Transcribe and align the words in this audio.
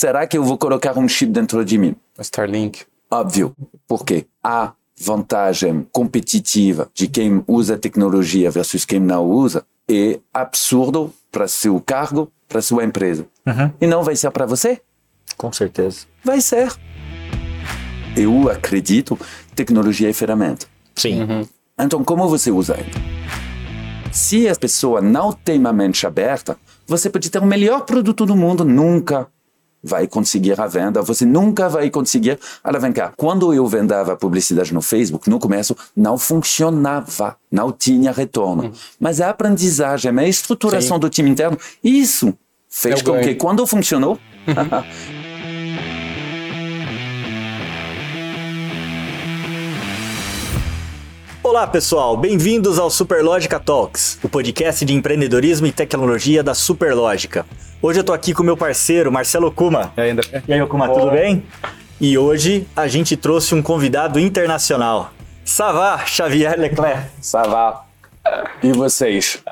será 0.00 0.26
que 0.26 0.38
eu 0.38 0.42
vou 0.42 0.56
colocar 0.56 0.98
um 0.98 1.06
chip 1.06 1.30
dentro 1.30 1.62
de 1.62 1.76
mim? 1.76 1.94
Starlink. 2.18 2.84
Óbvio, 3.10 3.54
porque 3.86 4.24
a 4.42 4.72
vantagem 4.98 5.86
competitiva 5.92 6.88
de 6.94 7.06
quem 7.06 7.44
usa 7.46 7.76
tecnologia 7.76 8.50
versus 8.50 8.86
quem 8.86 8.98
não 8.98 9.26
usa 9.26 9.62
é 9.86 10.18
absurdo 10.32 11.12
para 11.30 11.46
seu 11.46 11.78
cargo, 11.80 12.32
para 12.48 12.62
sua 12.62 12.82
empresa. 12.82 13.26
Uhum. 13.46 13.70
E 13.78 13.86
não 13.86 14.02
vai 14.02 14.16
ser 14.16 14.30
para 14.30 14.46
você? 14.46 14.80
Com 15.36 15.52
certeza. 15.52 16.06
Vai 16.24 16.40
ser. 16.40 16.72
Eu 18.16 18.48
acredito, 18.48 19.18
tecnologia 19.54 20.08
é 20.08 20.14
ferramenta. 20.14 20.66
Sim. 20.94 21.24
Uhum. 21.24 21.46
Então, 21.78 22.02
como 22.02 22.26
você 22.26 22.50
usa 22.50 22.72
ela? 22.72 24.10
Se 24.10 24.48
a 24.48 24.56
pessoa 24.56 25.02
não 25.02 25.30
tem 25.30 25.58
uma 25.58 25.74
mente 25.74 26.06
aberta, 26.06 26.56
você 26.86 27.10
pode 27.10 27.28
ter 27.28 27.38
o 27.38 27.46
melhor 27.46 27.82
produto 27.82 28.24
do 28.24 28.34
mundo, 28.34 28.64
nunca 28.64 29.28
vai 29.82 30.06
conseguir 30.06 30.60
a 30.60 30.66
venda, 30.66 31.02
você 31.02 31.24
nunca 31.24 31.68
vai 31.68 31.90
conseguir 31.90 32.38
alavancar. 32.62 33.12
Quando 33.16 33.52
eu 33.52 33.66
vendava 33.66 34.16
publicidade 34.16 34.72
no 34.74 34.82
Facebook, 34.82 35.28
no 35.28 35.38
começo 35.38 35.76
não 35.96 36.18
funcionava, 36.18 37.36
não 37.50 37.72
tinha 37.72 38.12
retorno. 38.12 38.72
Mas 38.98 39.20
a 39.20 39.30
aprendizagem, 39.30 40.16
a 40.18 40.28
estruturação 40.28 40.96
Sim. 40.96 41.00
do 41.00 41.10
time 41.10 41.30
interno, 41.30 41.58
isso 41.82 42.34
fez 42.68 43.00
o 43.00 43.04
com 43.04 43.12
ganho. 43.12 43.24
que 43.24 43.34
quando 43.34 43.66
funcionou, 43.66 44.18
Olá, 51.42 51.66
pessoal. 51.66 52.16
Bem-vindos 52.16 52.78
ao 52.78 52.88
Superlógica 52.90 53.58
Talks, 53.58 54.18
o 54.22 54.28
podcast 54.28 54.84
de 54.84 54.94
empreendedorismo 54.94 55.66
e 55.66 55.72
tecnologia 55.72 56.44
da 56.44 56.54
Superlógica. 56.54 57.44
Hoje 57.82 58.00
eu 58.00 58.04
tô 58.04 58.12
aqui 58.12 58.34
com 58.34 58.42
meu 58.42 58.58
parceiro, 58.58 59.10
Marcelo 59.10 59.50
Kuma. 59.50 59.90
E 59.96 60.00
aí, 60.02 60.10
André? 60.10 60.42
E 60.46 60.52
aí, 60.52 60.66
Kuma, 60.66 60.86
tudo 60.88 61.10
bem? 61.10 61.42
E 61.98 62.18
hoje 62.18 62.66
a 62.76 62.86
gente 62.86 63.16
trouxe 63.16 63.54
um 63.54 63.62
convidado 63.62 64.20
internacional. 64.20 65.10
Savá 65.46 66.04
Xavier 66.04 66.58
Leclerc. 66.58 67.08
Savá. 67.22 67.84
E 68.62 68.70
vocês? 68.72 69.42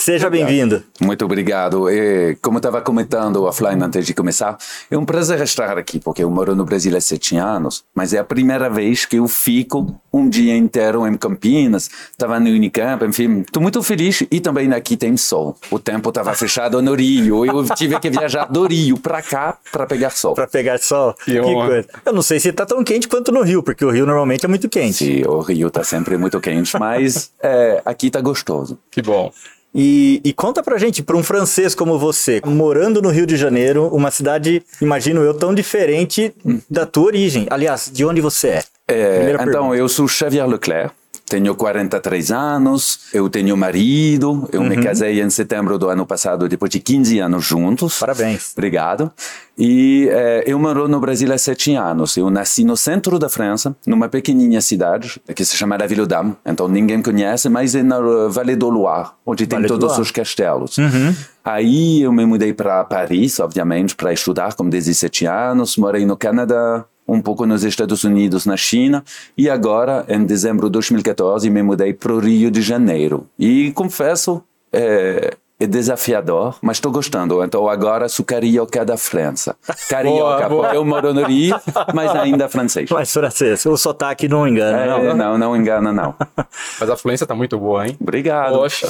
Seja 0.00 0.30
bem-vindo. 0.30 0.82
Muito 0.98 1.26
obrigado. 1.26 1.90
E, 1.90 2.34
como 2.40 2.56
estava 2.56 2.80
comentando 2.80 3.44
offline 3.44 3.84
antes 3.84 4.06
de 4.06 4.14
começar, 4.14 4.56
é 4.90 4.96
um 4.96 5.04
prazer 5.04 5.42
estar 5.42 5.76
aqui, 5.76 6.00
porque 6.00 6.24
eu 6.24 6.30
moro 6.30 6.56
no 6.56 6.64
Brasil 6.64 6.96
há 6.96 7.00
sete 7.02 7.36
anos, 7.36 7.84
mas 7.94 8.14
é 8.14 8.18
a 8.18 8.24
primeira 8.24 8.70
vez 8.70 9.04
que 9.04 9.16
eu 9.16 9.28
fico 9.28 9.94
um 10.10 10.26
dia 10.26 10.56
inteiro 10.56 11.06
em 11.06 11.18
Campinas, 11.18 11.90
estava 12.12 12.40
no 12.40 12.48
Unicamp, 12.48 13.04
enfim, 13.04 13.40
estou 13.40 13.62
muito 13.62 13.82
feliz 13.82 14.22
e 14.30 14.40
também 14.40 14.72
aqui 14.72 14.96
tem 14.96 15.18
sol. 15.18 15.54
O 15.70 15.78
tempo 15.78 16.08
estava 16.08 16.32
fechado 16.32 16.80
no 16.80 16.94
Rio, 16.94 17.44
eu 17.44 17.62
tive 17.74 18.00
que 18.00 18.08
viajar 18.08 18.46
do 18.46 18.66
Rio 18.66 18.98
para 18.98 19.20
cá 19.20 19.58
para 19.70 19.86
pegar 19.86 20.08
sol. 20.08 20.34
Pra 20.34 20.46
pegar 20.46 20.78
sol. 20.78 21.14
Que 21.22 21.38
honra. 21.38 21.66
coisa. 21.66 21.88
Eu 22.06 22.14
não 22.14 22.22
sei 22.22 22.40
se 22.40 22.50
tá 22.54 22.64
tão 22.64 22.82
quente 22.82 23.06
quanto 23.06 23.30
no 23.30 23.42
Rio, 23.42 23.62
porque 23.62 23.84
o 23.84 23.90
Rio 23.90 24.06
normalmente 24.06 24.46
é 24.46 24.48
muito 24.48 24.66
quente. 24.66 25.04
Sim, 25.04 25.22
o 25.26 25.40
Rio 25.40 25.68
está 25.68 25.84
sempre 25.84 26.16
muito 26.16 26.40
quente, 26.40 26.74
mas 26.78 27.30
é, 27.42 27.82
aqui 27.84 28.06
está 28.06 28.22
gostoso. 28.22 28.78
Que 28.90 29.02
bom. 29.02 29.30
E, 29.74 30.20
e 30.24 30.32
conta 30.32 30.62
pra 30.62 30.78
gente, 30.78 31.02
pra 31.02 31.16
um 31.16 31.22
francês 31.22 31.74
como 31.74 31.98
você, 31.98 32.40
morando 32.44 33.00
no 33.00 33.08
Rio 33.08 33.26
de 33.26 33.36
Janeiro, 33.36 33.86
uma 33.88 34.10
cidade, 34.10 34.62
imagino 34.80 35.20
eu, 35.22 35.34
tão 35.34 35.54
diferente 35.54 36.34
da 36.68 36.84
tua 36.84 37.04
origem. 37.04 37.46
Aliás, 37.50 37.90
de 37.92 38.04
onde 38.04 38.20
você 38.20 38.48
é? 38.48 38.62
É, 38.88 39.36
então, 39.40 39.72
eu 39.74 39.88
sou 39.88 40.08
Xavier 40.08 40.46
Leclerc, 40.46 40.92
tenho 41.30 41.54
43 41.54 42.32
anos, 42.32 42.98
eu 43.14 43.30
tenho 43.30 43.56
marido, 43.56 44.48
eu 44.52 44.60
Uhum. 44.60 44.68
me 44.68 44.82
casei 44.82 45.22
em 45.22 45.30
setembro 45.30 45.78
do 45.78 45.88
ano 45.88 46.04
passado, 46.04 46.48
depois 46.48 46.70
de 46.72 46.80
15 46.80 47.20
anos 47.20 47.44
juntos. 47.44 47.98
Parabéns. 48.00 48.52
Obrigado. 48.52 49.12
E 49.56 50.08
eh, 50.10 50.42
eu 50.46 50.58
moro 50.58 50.88
no 50.88 50.98
Brasil 50.98 51.32
há 51.32 51.38
sete 51.38 51.74
anos. 51.74 52.16
Eu 52.16 52.30
nasci 52.30 52.64
no 52.64 52.76
centro 52.76 53.18
da 53.18 53.28
França, 53.28 53.76
numa 53.86 54.08
pequenininha 54.08 54.60
cidade 54.60 55.20
que 55.36 55.44
se 55.44 55.56
chama 55.56 55.76
La 55.78 55.86
Ville 55.86 56.00
aux 56.00 56.08
Dames. 56.08 56.34
Então 56.44 56.66
ninguém 56.66 57.00
conhece, 57.02 57.48
mas 57.48 57.74
é 57.74 57.82
na 57.82 57.96
eh, 57.98 58.28
Vallée 58.28 58.56
do 58.56 58.68
Loire, 58.68 59.10
onde 59.24 59.46
tem 59.46 59.58
Vallée 59.58 59.68
do 59.68 59.78
todos 59.78 59.98
os 59.98 60.10
castelos. 60.10 60.78
Uhum. 60.78 61.14
Aí 61.44 62.02
eu 62.02 62.12
me 62.12 62.26
mudei 62.26 62.52
para 62.52 62.82
Paris, 62.84 63.38
obviamente, 63.38 63.94
para 63.94 64.12
estudar 64.12 64.54
com 64.54 64.68
17 64.68 65.26
anos. 65.26 65.76
Morei 65.76 66.04
no 66.04 66.16
Canadá, 66.16 66.84
um 67.12 67.20
pouco 67.20 67.44
nos 67.46 67.64
Estados 67.64 68.04
Unidos, 68.04 68.46
na 68.46 68.56
China. 68.56 69.02
E 69.36 69.50
agora, 69.50 70.04
em 70.08 70.24
dezembro 70.24 70.66
de 70.66 70.72
2014, 70.72 71.50
me 71.50 71.62
mudei 71.62 71.92
para 71.92 72.12
o 72.12 72.18
Rio 72.20 72.50
de 72.50 72.62
Janeiro. 72.62 73.26
E 73.38 73.72
confesso, 73.72 74.42
é, 74.72 75.34
é 75.58 75.66
desafiador, 75.66 76.56
mas 76.62 76.76
estou 76.76 76.90
gostando. 76.92 77.42
Então 77.44 77.68
agora 77.68 78.08
sou 78.08 78.24
carioca 78.24 78.84
da 78.84 78.96
França. 78.96 79.56
Carioca, 79.88 80.20
Boa, 80.20 80.48
boa. 80.48 80.62
porque 80.62 80.76
eu 80.76 80.84
moro 80.84 81.12
no 81.12 81.24
Rio, 81.24 81.54
mas 81.94 82.10
ainda 82.14 82.48
francês. 82.48 82.88
Mas 82.92 83.12
francês, 83.12 83.66
o 83.66 83.76
sotaque 83.76 84.26
não 84.28 84.46
engana, 84.48 84.78
É, 84.78 84.86
não. 84.86 85.16
não, 85.16 85.38
não 85.38 85.56
engana, 85.56 85.92
não. 85.92 86.14
Mas 86.80 86.88
a 86.88 86.96
fluência 86.96 87.26
tá 87.26 87.34
muito 87.34 87.58
boa, 87.58 87.86
hein? 87.86 87.96
Obrigado. 88.00 88.54
Poxa. 88.54 88.88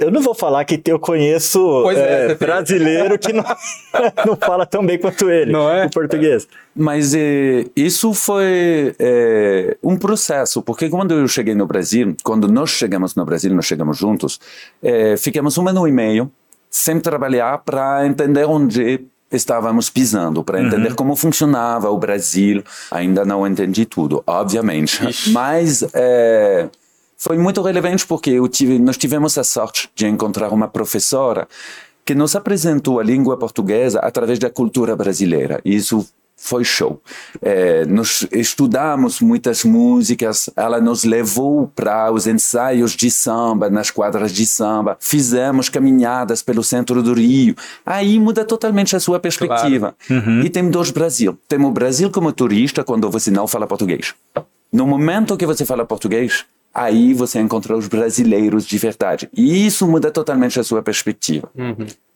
Eu 0.00 0.10
não 0.10 0.20
vou 0.22 0.34
falar 0.34 0.64
que 0.64 0.80
eu 0.86 0.98
conheço 0.98 1.90
é, 1.90 2.32
é, 2.32 2.34
brasileiro 2.34 3.18
que 3.18 3.32
não, 3.32 3.44
não 4.26 4.36
fala 4.36 4.64
tão 4.64 4.84
bem 4.84 4.98
quanto 4.98 5.28
ele, 5.30 5.50
Não 5.52 5.70
é? 5.70 5.86
o 5.86 5.90
português. 5.90 6.46
Mas 6.74 7.14
eh, 7.14 7.66
isso 7.76 8.14
foi 8.14 8.94
eh, 8.98 9.76
um 9.82 9.96
processo, 9.96 10.62
porque 10.62 10.88
quando 10.88 11.12
eu 11.12 11.26
cheguei 11.28 11.54
no 11.54 11.66
Brasil, 11.66 12.16
quando 12.22 12.48
nós 12.48 12.70
chegamos 12.70 13.14
no 13.14 13.24
Brasil, 13.24 13.52
nós 13.54 13.66
chegamos 13.66 13.98
juntos, 13.98 14.40
eh, 14.82 15.16
ficamos 15.18 15.58
um 15.58 15.68
ano 15.68 15.86
e 15.86 15.92
meio 15.92 16.30
sem 16.70 16.98
trabalhar 16.98 17.58
para 17.58 18.06
entender 18.06 18.44
onde 18.46 19.00
estávamos 19.30 19.88
pisando, 19.90 20.44
para 20.44 20.60
entender 20.62 20.94
como 20.94 21.16
funcionava 21.16 21.90
o 21.90 21.98
Brasil. 21.98 22.62
Ainda 22.90 23.24
não 23.24 23.46
entendi 23.46 23.84
tudo, 23.84 24.22
obviamente, 24.26 25.06
Ixi. 25.08 25.30
mas 25.32 25.82
eh, 25.94 26.68
foi 27.22 27.38
muito 27.38 27.62
relevante 27.62 28.04
porque 28.04 28.36
tive, 28.48 28.80
nós 28.80 28.96
tivemos 28.96 29.38
a 29.38 29.44
sorte 29.44 29.88
de 29.94 30.08
encontrar 30.08 30.52
uma 30.52 30.66
professora 30.66 31.46
que 32.04 32.16
nos 32.16 32.34
apresentou 32.34 32.98
a 32.98 33.04
língua 33.04 33.36
portuguesa 33.36 34.00
através 34.00 34.40
da 34.40 34.50
cultura 34.50 34.96
brasileira. 34.96 35.60
E 35.64 35.76
Isso 35.76 36.04
foi 36.36 36.64
show. 36.64 37.00
Eh, 37.40 37.84
nós 37.86 38.26
estudamos 38.32 39.20
muitas 39.20 39.62
músicas, 39.62 40.50
ela 40.56 40.80
nos 40.80 41.04
levou 41.04 41.68
para 41.68 42.10
os 42.10 42.26
ensaios 42.26 42.96
de 42.96 43.08
samba, 43.08 43.70
nas 43.70 43.88
quadras 43.88 44.32
de 44.32 44.44
samba, 44.44 44.96
fizemos 44.98 45.68
caminhadas 45.68 46.42
pelo 46.42 46.64
centro 46.64 47.04
do 47.04 47.14
Rio. 47.14 47.54
Aí 47.86 48.18
muda 48.18 48.44
totalmente 48.44 48.96
a 48.96 49.00
sua 49.00 49.20
perspectiva. 49.20 49.94
E 50.44 50.50
tem 50.50 50.68
dois 50.68 50.90
Brasil. 50.90 51.38
Tem 51.46 51.64
o 51.64 51.70
Brasil 51.70 52.10
como 52.10 52.32
turista 52.32 52.82
quando 52.82 53.08
você 53.08 53.30
não 53.30 53.46
fala 53.46 53.64
português. 53.64 54.12
No 54.72 54.86
momento 54.86 55.36
que 55.36 55.46
você 55.46 55.64
fala 55.66 55.84
português, 55.84 56.46
aí 56.74 57.14
você 57.14 57.40
encontra 57.40 57.76
os 57.76 57.88
brasileiros 57.88 58.66
de 58.66 58.78
verdade. 58.78 59.28
E 59.36 59.66
isso 59.66 59.86
muda 59.86 60.10
totalmente 60.10 60.58
a 60.58 60.64
sua 60.64 60.82
perspectiva. 60.82 61.50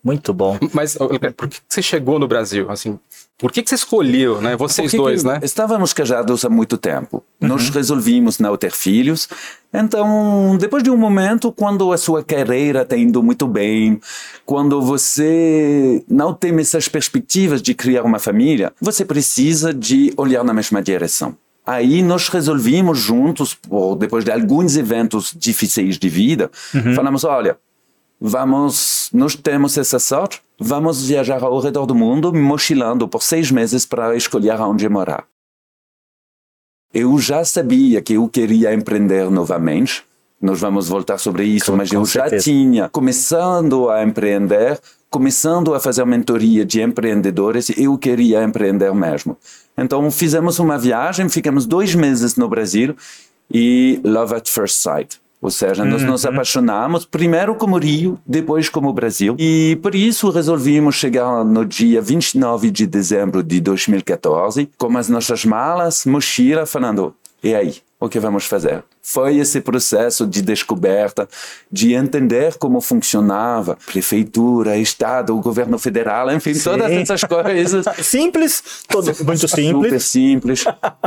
Muito 0.02 0.32
bom. 0.32 0.56
Mas 0.72 0.96
por 1.36 1.48
que 1.48 1.58
você 1.68 1.82
chegou 1.82 2.18
no 2.18 2.28
Brasil? 2.28 2.70
Assim, 2.70 2.98
por 3.38 3.50
que 3.50 3.62
que 3.62 3.68
você 3.68 3.74
escolheu, 3.74 4.40
né? 4.40 4.56
Vocês 4.56 4.92
Porque 4.92 4.96
dois, 4.96 5.24
né? 5.24 5.40
Estávamos 5.42 5.92
casados 5.92 6.44
há 6.44 6.48
muito 6.48 6.78
tempo. 6.78 7.24
Nós 7.40 7.68
resolvimos 7.70 8.38
não 8.38 8.56
ter 8.56 8.70
filhos. 8.70 9.28
Então, 9.74 10.56
depois 10.58 10.82
de 10.82 10.90
um 10.90 10.96
momento, 10.96 11.50
quando 11.50 11.92
a 11.92 11.98
sua 11.98 12.22
carreira 12.22 12.82
está 12.82 12.96
indo 12.96 13.22
muito 13.22 13.46
bem, 13.48 14.00
quando 14.44 14.80
você 14.80 16.04
não 16.08 16.32
tem 16.32 16.56
essas 16.60 16.88
perspectivas 16.88 17.60
de 17.60 17.74
criar 17.74 18.04
uma 18.04 18.18
família, 18.18 18.72
você 18.80 19.04
precisa 19.04 19.74
de 19.74 20.14
olhar 20.16 20.44
na 20.44 20.54
mesma 20.54 20.80
direção. 20.80 21.36
Aí 21.66 22.00
nós 22.00 22.28
resolvimos 22.28 22.98
juntos, 22.98 23.58
depois 23.98 24.24
de 24.24 24.30
alguns 24.30 24.76
eventos 24.76 25.34
difíceis 25.36 25.98
de 25.98 26.08
vida, 26.08 26.48
falamos, 26.94 27.24
olha, 27.24 27.58
vamos, 28.20 29.10
nós 29.12 29.34
temos 29.34 29.76
essa 29.76 29.98
sorte, 29.98 30.40
vamos 30.60 31.08
viajar 31.08 31.42
ao 31.42 31.58
redor 31.58 31.84
do 31.84 31.94
mundo, 31.94 32.32
mochilando 32.32 33.08
por 33.08 33.20
seis 33.20 33.50
meses 33.50 33.84
para 33.84 34.14
escolher 34.14 34.60
onde 34.60 34.88
morar. 34.88 35.26
Eu 36.94 37.18
já 37.18 37.44
sabia 37.44 38.00
que 38.00 38.14
eu 38.14 38.28
queria 38.28 38.72
empreender 38.72 39.28
novamente. 39.28 40.04
Nós 40.40 40.60
vamos 40.60 40.88
voltar 40.88 41.18
sobre 41.18 41.44
isso, 41.44 41.70
Com- 41.72 41.76
mas 41.78 41.88
com 41.90 41.96
eu 41.96 42.04
já 42.04 42.22
certeza. 42.22 42.44
tinha 42.44 42.88
começando 42.90 43.88
a 43.88 44.02
empreender, 44.04 44.78
começando 45.10 45.74
a 45.74 45.80
fazer 45.80 46.04
mentoria 46.04 46.64
de 46.64 46.82
empreendedores, 46.82 47.70
eu 47.76 47.96
queria 47.96 48.44
empreender 48.44 48.92
mesmo. 48.94 49.36
Então 49.78 50.10
fizemos 50.10 50.58
uma 50.58 50.78
viagem, 50.78 51.28
ficamos 51.28 51.64
dois 51.66 51.94
meses 51.94 52.36
no 52.36 52.48
Brasil 52.48 52.94
e 53.50 54.00
love 54.04 54.34
at 54.34 54.48
first 54.48 54.76
sight. 54.82 55.20
Ou 55.40 55.50
seja, 55.50 55.84
nós 55.84 56.02
nos 56.02 56.24
apaixonamos 56.26 57.04
primeiro 57.04 57.54
como 57.54 57.76
Rio, 57.78 58.18
depois 58.26 58.68
como 58.68 58.92
Brasil. 58.92 59.36
E 59.38 59.78
por 59.82 59.94
isso 59.94 60.30
resolvimos 60.30 60.94
chegar 60.96 61.44
no 61.44 61.64
dia 61.64 62.00
29 62.00 62.70
de 62.70 62.86
dezembro 62.86 63.42
de 63.42 63.60
2014 63.60 64.68
com 64.78 64.96
as 64.98 65.08
nossas 65.08 65.44
malas, 65.44 66.04
mochila, 66.06 66.64
falando: 66.66 67.14
E 67.42 67.54
aí? 67.54 67.76
O 67.98 68.10
que 68.10 68.20
vamos 68.20 68.44
fazer? 68.44 68.84
Foi 69.00 69.38
esse 69.38 69.58
processo 69.62 70.26
de 70.26 70.42
descoberta, 70.42 71.26
de 71.72 71.94
entender 71.94 72.58
como 72.58 72.78
funcionava 72.82 73.78
prefeitura, 73.86 74.76
estado, 74.76 75.34
o 75.34 75.40
governo 75.40 75.78
federal, 75.78 76.30
enfim, 76.30 76.52
Sim. 76.52 76.64
todas 76.64 76.90
essas 76.90 77.24
coisas. 77.24 77.86
Simples, 78.04 78.62
todo, 78.86 79.06
muito 79.24 79.48
Super 79.48 79.48
simples. 79.48 80.04
simples. 80.04 80.64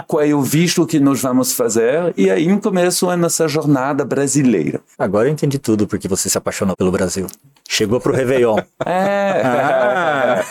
Qual 0.08 0.24
é 0.24 0.34
o 0.34 0.42
visto 0.42 0.84
que 0.88 1.00
nós 1.00 1.22
vamos 1.22 1.54
fazer? 1.54 2.12
E 2.18 2.32
aí 2.32 2.60
começou 2.60 3.12
a 3.12 3.18
nossa 3.18 3.48
jornada 3.48 4.04
brasileira. 4.04 4.82
Agora 4.98 5.28
eu 5.28 5.32
entendi 5.32 5.60
tudo 5.60 5.88
porque 5.88 6.08
você 6.08 6.28
se 6.28 6.38
apaixonou 6.38 6.76
pelo 6.76 6.92
Brasil. 6.92 7.28
Chegou 7.72 8.02
pro 8.02 8.12
Réveillon. 8.12 8.58
É. 8.84 9.44
Ah. 9.46 10.44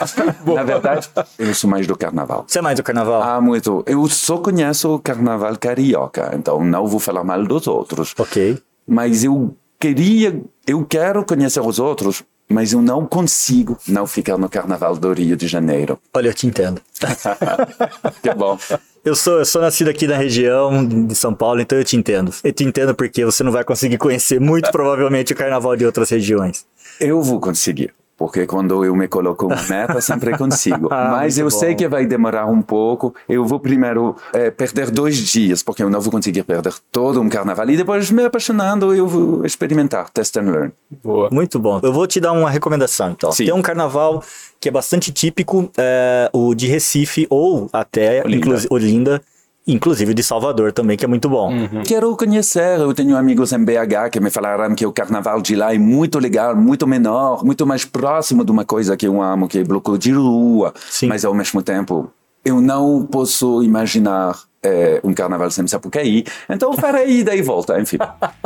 Na 0.55 0.63
verdade, 0.63 1.09
eu 1.37 1.53
sou 1.53 1.69
mais 1.69 1.85
do 1.85 1.97
carnaval. 1.97 2.45
Você 2.47 2.59
é 2.59 2.61
mais 2.61 2.77
do 2.77 2.81
carnaval? 2.81 3.21
Ah, 3.21 3.41
muito. 3.41 3.83
Eu 3.85 4.07
só 4.07 4.37
conheço 4.37 4.95
o 4.95 4.99
carnaval 4.99 5.57
carioca, 5.57 6.31
então 6.33 6.63
não 6.63 6.87
vou 6.87 6.97
falar 6.97 7.25
mal 7.25 7.43
dos 7.43 7.67
outros. 7.67 8.15
Ok. 8.17 8.57
Mas 8.87 9.25
eu 9.25 9.53
queria, 9.77 10.41
eu 10.65 10.85
quero 10.85 11.25
conhecer 11.25 11.59
os 11.59 11.77
outros, 11.77 12.23
mas 12.47 12.71
eu 12.71 12.81
não 12.81 13.05
consigo 13.05 13.77
não 13.85 14.07
ficar 14.07 14.37
no 14.37 14.47
carnaval 14.47 14.95
do 14.95 15.11
Rio 15.11 15.35
de 15.35 15.45
Janeiro. 15.45 15.99
Olha, 16.13 16.29
eu 16.29 16.33
te 16.33 16.47
entendo. 16.47 16.81
Que 18.23 18.33
bom. 18.33 18.57
Eu 19.03 19.15
sou, 19.15 19.39
eu 19.39 19.45
sou 19.45 19.61
nascido 19.61 19.89
aqui 19.89 20.07
na 20.07 20.17
região 20.17 20.85
de 20.85 21.15
São 21.15 21.33
Paulo, 21.33 21.61
então 21.61 21.77
eu 21.77 21.83
te 21.83 21.95
entendo. 21.95 22.33
Eu 22.43 22.51
te 22.51 22.63
entendo 22.63 22.93
porque 22.93 23.23
você 23.23 23.43
não 23.43 23.51
vai 23.51 23.63
conseguir 23.63 23.97
conhecer 23.97 24.39
muito 24.39 24.71
provavelmente 24.71 25.33
o 25.33 25.35
carnaval 25.35 25.75
de 25.75 25.85
outras 25.85 26.09
regiões. 26.09 26.65
Eu 26.99 27.21
vou 27.21 27.39
conseguir. 27.39 27.93
Porque 28.19 28.45
quando 28.45 28.83
eu 28.83 28.93
me 28.93 29.07
coloco 29.07 29.45
uma 29.45 29.63
meta, 29.69 30.01
sempre 30.01 30.37
consigo. 30.37 30.89
Ah, 30.91 31.07
Mas 31.11 31.37
eu 31.37 31.45
bom. 31.45 31.57
sei 31.57 31.73
que 31.73 31.87
vai 31.87 32.05
demorar 32.05 32.47
um 32.47 32.61
pouco. 32.61 33.15
Eu 33.29 33.45
vou 33.45 33.61
primeiro 33.61 34.13
eh, 34.33 34.51
perder 34.51 34.91
dois 34.91 35.15
dias, 35.15 35.63
porque 35.63 35.81
eu 35.81 35.89
não 35.89 36.01
vou 36.01 36.11
conseguir 36.11 36.43
perder 36.43 36.73
todo 36.91 37.21
um 37.21 37.29
carnaval. 37.29 37.69
E 37.69 37.77
depois, 37.77 38.11
me 38.11 38.25
apaixonando, 38.25 38.93
eu 38.93 39.07
vou 39.07 39.45
experimentar, 39.45 40.09
test 40.09 40.35
and 40.35 40.51
learn. 40.51 40.71
Boa. 41.01 41.29
Muito 41.31 41.57
bom. 41.57 41.79
Eu 41.81 41.93
vou 41.93 42.05
te 42.05 42.19
dar 42.19 42.33
uma 42.33 42.49
recomendação, 42.49 43.11
então. 43.11 43.31
Sim. 43.31 43.45
Tem 43.45 43.53
um 43.53 43.61
carnaval 43.61 44.21
que 44.59 44.67
é 44.67 44.71
bastante 44.71 45.13
típico, 45.13 45.71
é, 45.77 46.29
o 46.33 46.53
de 46.53 46.67
Recife 46.67 47.25
ou 47.29 47.69
até 47.71 48.21
Olinda. 48.25 48.57
Olinda, 48.69 49.21
inclusive 49.71 50.13
de 50.13 50.23
Salvador 50.23 50.71
também, 50.71 50.97
que 50.97 51.05
é 51.05 51.07
muito 51.07 51.29
bom. 51.29 51.51
Quero 51.85 52.15
conhecer. 52.15 52.79
Eu 52.79 52.93
tenho 52.93 53.15
amigos 53.15 53.53
em 53.53 53.63
BH 53.63 54.09
que 54.11 54.19
me 54.19 54.29
falaram 54.29 54.73
que 54.75 54.85
o 54.85 54.91
carnaval 54.91 55.41
de 55.41 55.55
lá 55.55 55.73
é 55.73 55.77
muito 55.77 56.19
legal, 56.19 56.55
muito 56.55 56.87
menor, 56.87 57.43
muito 57.43 57.65
mais 57.65 57.85
próximo 57.85 58.43
de 58.43 58.51
uma 58.51 58.65
coisa 58.65 58.97
que 58.97 59.07
eu 59.07 59.21
amo, 59.21 59.47
que 59.47 59.59
é 59.59 59.63
bloco 59.63 59.97
de 59.97 60.11
rua. 60.11 60.73
Sim. 60.89 61.07
Mas 61.07 61.23
ao 61.23 61.33
mesmo 61.33 61.61
tempo, 61.61 62.11
eu 62.43 62.61
não 62.61 63.05
posso 63.05 63.61
imaginar 63.63 64.35
eh, 64.63 64.99
um 65.03 65.13
carnaval 65.13 65.51
sem 65.51 65.67
Sapucaí. 65.67 66.23
Então 66.49 66.73
farei 66.73 67.19
ida 67.19 67.35
e 67.35 67.41
volta, 67.41 67.79
enfim. 67.79 67.97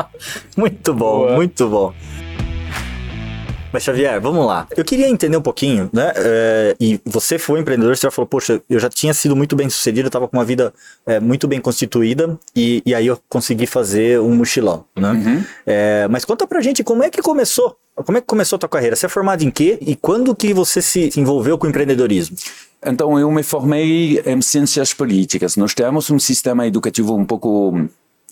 Muito 0.57 0.93
bom, 0.93 1.19
Boa. 1.19 1.35
muito 1.35 1.69
bom. 1.69 1.93
Mas 3.73 3.83
Xavier, 3.83 4.21
vamos 4.21 4.45
lá. 4.45 4.67
Eu 4.77 4.85
queria 4.85 5.09
entender 5.09 5.35
um 5.35 5.41
pouquinho, 5.41 5.89
né? 5.91 6.13
é, 6.15 6.75
e 6.79 7.01
você 7.03 7.39
foi 7.39 7.59
empreendedor, 7.59 7.97
você 7.97 8.03
já 8.03 8.11
falou, 8.11 8.27
poxa, 8.27 8.61
eu 8.69 8.79
já 8.79 8.87
tinha 8.87 9.13
sido 9.15 9.35
muito 9.35 9.55
bem 9.55 9.67
sucedido, 9.67 10.05
eu 10.05 10.09
estava 10.09 10.27
com 10.27 10.37
uma 10.37 10.45
vida 10.45 10.71
é, 11.07 11.19
muito 11.19 11.47
bem 11.47 11.59
constituída, 11.59 12.37
e, 12.55 12.83
e 12.85 12.93
aí 12.93 13.07
eu 13.07 13.19
consegui 13.27 13.65
fazer 13.65 14.19
um 14.19 14.35
mochilão, 14.35 14.85
né? 14.95 15.43
É, 15.65 16.07
mas 16.07 16.23
conta 16.23 16.45
pra 16.45 16.61
gente 16.61 16.83
como 16.83 17.03
é 17.03 17.09
que 17.09 17.21
começou. 17.21 17.75
Como 17.95 18.17
é 18.17 18.21
que 18.21 18.27
começou 18.27 18.57
a 18.57 18.59
tua 18.59 18.69
carreira? 18.69 18.95
Você 18.95 19.07
é 19.07 19.09
formado 19.09 19.43
em 19.43 19.49
quê? 19.51 19.77
E 19.81 19.95
quando 19.95 20.35
que 20.35 20.53
você 20.53 20.81
se 20.81 21.11
envolveu 21.17 21.57
com 21.57 21.65
o 21.65 21.69
empreendedorismo? 21.69 22.35
Então, 22.85 23.17
eu 23.17 23.31
me 23.31 23.43
formei 23.43 24.21
em 24.25 24.41
ciências 24.41 24.93
políticas. 24.93 25.55
Nós 25.55 25.73
temos 25.73 26.09
um 26.09 26.19
sistema 26.19 26.67
educativo 26.67 27.15
um 27.15 27.25
pouco 27.25 27.87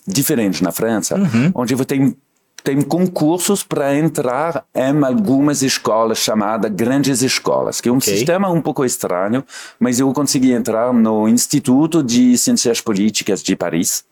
diferente 0.06 0.62
na 0.62 0.72
França, 0.72 1.16
onde 1.54 1.74
você 1.74 1.84
tem, 1.84 2.16
tem 2.62 2.80
concursos 2.80 3.62
para 3.62 3.94
entrar 3.96 4.64
em 4.74 5.04
algumas 5.04 5.62
escolas 5.62 6.18
chamadas 6.18 6.70
grandes 6.70 7.22
escolas, 7.22 7.80
que 7.80 7.88
é 7.88 7.92
um 7.92 7.96
Ok. 7.96 8.14
sistema 8.14 8.50
um 8.50 8.60
pouco 8.60 8.84
estranho, 8.84 9.44
mas 9.80 9.98
eu 9.98 10.12
consegui 10.12 10.52
entrar 10.52 10.92
no 10.92 11.28
Instituto 11.28 12.02
de 12.02 12.36
Ciências 12.38 12.80
Políticas 12.80 13.42
de 13.42 13.56
Paris. 13.56 14.04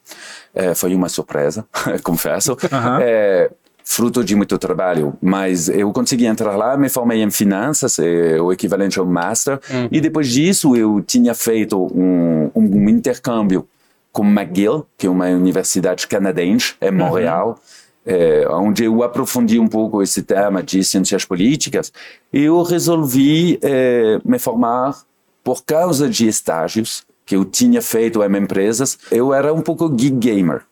Eh, 0.54 0.74
foi 0.74 0.94
uma 0.94 1.08
surpresa, 1.08 1.64
confesso. 2.02 2.56
Eh, 3.00 3.50
fruto 3.84 4.22
de 4.24 4.36
muito 4.36 4.56
trabalho, 4.58 5.14
mas 5.20 5.68
eu 5.68 5.92
consegui 5.92 6.26
entrar 6.26 6.56
lá, 6.56 6.76
me 6.76 6.88
formei 6.88 7.22
em 7.22 7.30
finanças, 7.30 7.98
é 7.98 8.40
o 8.40 8.52
equivalente 8.52 8.98
ao 9.00 9.06
master, 9.06 9.58
e 9.90 10.00
depois 10.00 10.28
disso 10.28 10.76
eu 10.76 11.02
tinha 11.04 11.34
feito 11.34 11.76
um, 11.92 12.50
um 12.54 12.88
intercâmbio 12.88 13.66
com 14.12 14.24
McGill, 14.24 14.86
que 14.96 15.06
é 15.06 15.10
uma 15.10 15.26
universidade 15.26 16.06
canadense, 16.06 16.74
em 16.80 16.90
Montreal, 16.92 17.58
é, 18.04 18.46
onde 18.50 18.84
eu 18.84 19.02
aprofundi 19.02 19.58
um 19.58 19.68
pouco 19.68 20.02
esse 20.02 20.22
tema 20.22 20.62
de 20.62 20.82
ciências 20.82 21.24
políticas, 21.24 21.92
eu 22.32 22.62
resolvi 22.62 23.58
é, 23.62 24.20
me 24.24 24.38
formar 24.38 25.02
por 25.42 25.64
causa 25.64 26.08
de 26.08 26.26
estágios 26.26 27.04
que 27.24 27.36
eu 27.36 27.44
tinha 27.44 27.80
feito 27.80 28.22
em 28.22 28.36
empresas. 28.36 28.98
Eu 29.10 29.32
era 29.32 29.52
um 29.52 29.62
pouco 29.62 29.88
geek 29.88 30.16
gamer. 30.16 30.62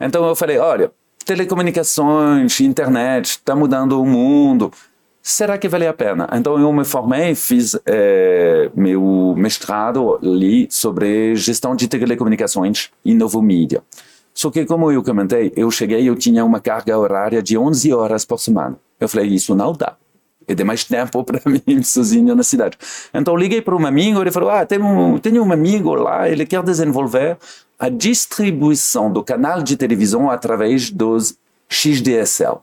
Então 0.00 0.26
eu 0.26 0.36
falei, 0.36 0.58
olha, 0.58 0.90
telecomunicações, 1.24 2.60
internet, 2.60 3.26
está 3.26 3.54
mudando 3.54 4.00
o 4.00 4.06
mundo. 4.06 4.72
Será 5.22 5.58
que 5.58 5.68
vale 5.68 5.86
a 5.86 5.92
pena? 5.92 6.28
Então 6.32 6.58
eu 6.58 6.72
me 6.72 6.84
formei, 6.84 7.34
fiz 7.34 7.78
eh, 7.84 8.70
meu 8.74 9.34
mestrado 9.36 10.18
ali 10.22 10.66
sobre 10.70 11.36
gestão 11.36 11.76
de 11.76 11.86
telecomunicações 11.86 12.90
e 13.04 13.14
novo 13.14 13.42
mídia. 13.42 13.82
Só 14.38 14.52
que 14.52 14.64
como 14.64 14.92
eu 14.92 15.02
comentei, 15.02 15.52
eu 15.56 15.68
cheguei, 15.68 16.08
eu 16.08 16.14
tinha 16.14 16.44
uma 16.44 16.60
carga 16.60 16.96
horária 16.96 17.42
de 17.42 17.58
11 17.58 17.92
horas 17.92 18.24
por 18.24 18.38
semana. 18.38 18.76
Eu 19.00 19.08
falei, 19.08 19.26
isso 19.26 19.52
não 19.52 19.72
dá. 19.72 19.96
É 20.46 20.54
demais 20.54 20.84
tempo 20.84 21.24
para 21.26 21.40
mim 21.44 21.82
sozinho 21.82 22.36
na 22.36 22.44
cidade. 22.44 22.78
Então 23.12 23.36
liguei 23.36 23.60
para 23.60 23.74
um 23.74 23.84
amigo, 23.84 24.20
ele 24.20 24.30
falou: 24.30 24.48
Ah, 24.48 24.64
tem 24.64 24.80
um, 24.80 25.18
tenho 25.18 25.42
um 25.42 25.52
amigo 25.52 25.92
lá, 25.92 26.28
ele 26.28 26.46
quer 26.46 26.62
desenvolver 26.62 27.36
a 27.80 27.88
distribuição 27.88 29.12
do 29.12 29.24
canal 29.24 29.60
de 29.60 29.76
televisão 29.76 30.30
através 30.30 30.88
dos 30.88 31.36
XDSL. 31.68 32.58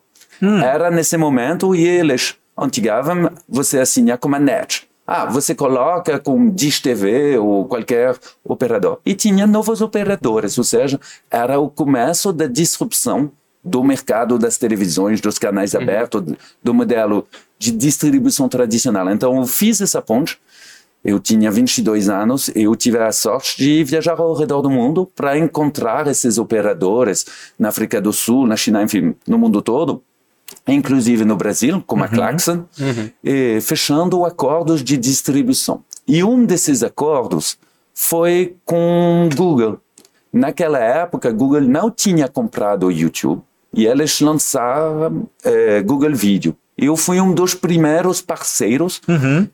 Era 0.63 0.89
nesse 0.89 1.17
momento 1.17 1.75
e 1.75 1.85
eles, 1.85 2.37
antigamente, 2.57 3.35
você 3.49 3.79
assina 3.79 4.17
com 4.17 4.33
a 4.33 4.39
net. 4.39 4.87
Ah, 5.07 5.25
você 5.25 5.53
coloca 5.53 6.19
com 6.19 6.49
Dish 6.49 6.81
TV 6.81 7.37
ou 7.37 7.65
qualquer 7.65 8.17
operador. 8.43 8.99
E 9.05 9.13
tinha 9.13 9.45
novos 9.45 9.81
operadores, 9.81 10.57
ou 10.57 10.63
seja, 10.63 10.99
era 11.29 11.59
o 11.59 11.69
começo 11.69 12.33
da 12.33 12.47
disrupção 12.47 13.31
do 13.63 13.83
mercado 13.83 14.37
das 14.37 14.57
televisões, 14.57 15.21
dos 15.21 15.37
canais 15.39 15.75
abertos, 15.75 16.23
do 16.63 16.73
modelo 16.73 17.27
de 17.57 17.71
distribuição 17.71 18.47
tradicional. 18.47 19.09
Então, 19.11 19.35
eu 19.37 19.45
fiz 19.45 19.81
essa 19.81 20.01
ponte. 20.01 20.39
Eu 21.03 21.19
tinha 21.19 21.51
22 21.51 22.09
anos 22.09 22.47
e 22.49 22.63
eu 22.63 22.75
tive 22.75 22.97
a 22.97 23.11
sorte 23.11 23.57
de 23.57 23.83
viajar 23.83 24.19
ao 24.19 24.33
redor 24.33 24.63
do 24.63 24.71
mundo 24.71 25.09
para 25.15 25.37
encontrar 25.37 26.07
esses 26.07 26.39
operadores 26.39 27.25
na 27.59 27.69
África 27.69 28.01
do 28.01 28.11
Sul, 28.11 28.47
na 28.47 28.55
China, 28.55 28.81
enfim, 28.81 29.15
no 29.27 29.37
mundo 29.37 29.61
todo, 29.61 30.01
inclusive 30.67 31.25
no 31.25 31.35
Brasil, 31.35 31.83
como 31.85 32.03
a 32.03 32.07
Claxon, 32.07 32.65
e 33.23 33.59
fechando 33.61 34.25
acordos 34.25 34.83
de 34.83 34.97
distribuição. 34.97 35.83
E 36.07 36.23
um 36.23 36.45
desses 36.45 36.83
acordos 36.83 37.57
foi 37.93 38.55
com 38.65 39.29
Google. 39.35 39.79
Naquela 40.31 40.79
época, 40.79 41.31
Google 41.31 41.61
não 41.61 41.89
tinha 41.89 42.27
comprado 42.27 42.87
o 42.87 42.91
YouTube 42.91 43.41
e 43.73 43.85
eles 43.85 44.19
lançaram 44.19 45.27
eh, 45.43 45.81
Google 45.81 46.13
Video. 46.13 46.55
Eu 46.77 46.97
fui 46.97 47.21
um 47.21 47.33
dos 47.33 47.53
primeiros 47.53 48.21
parceiros 48.21 49.01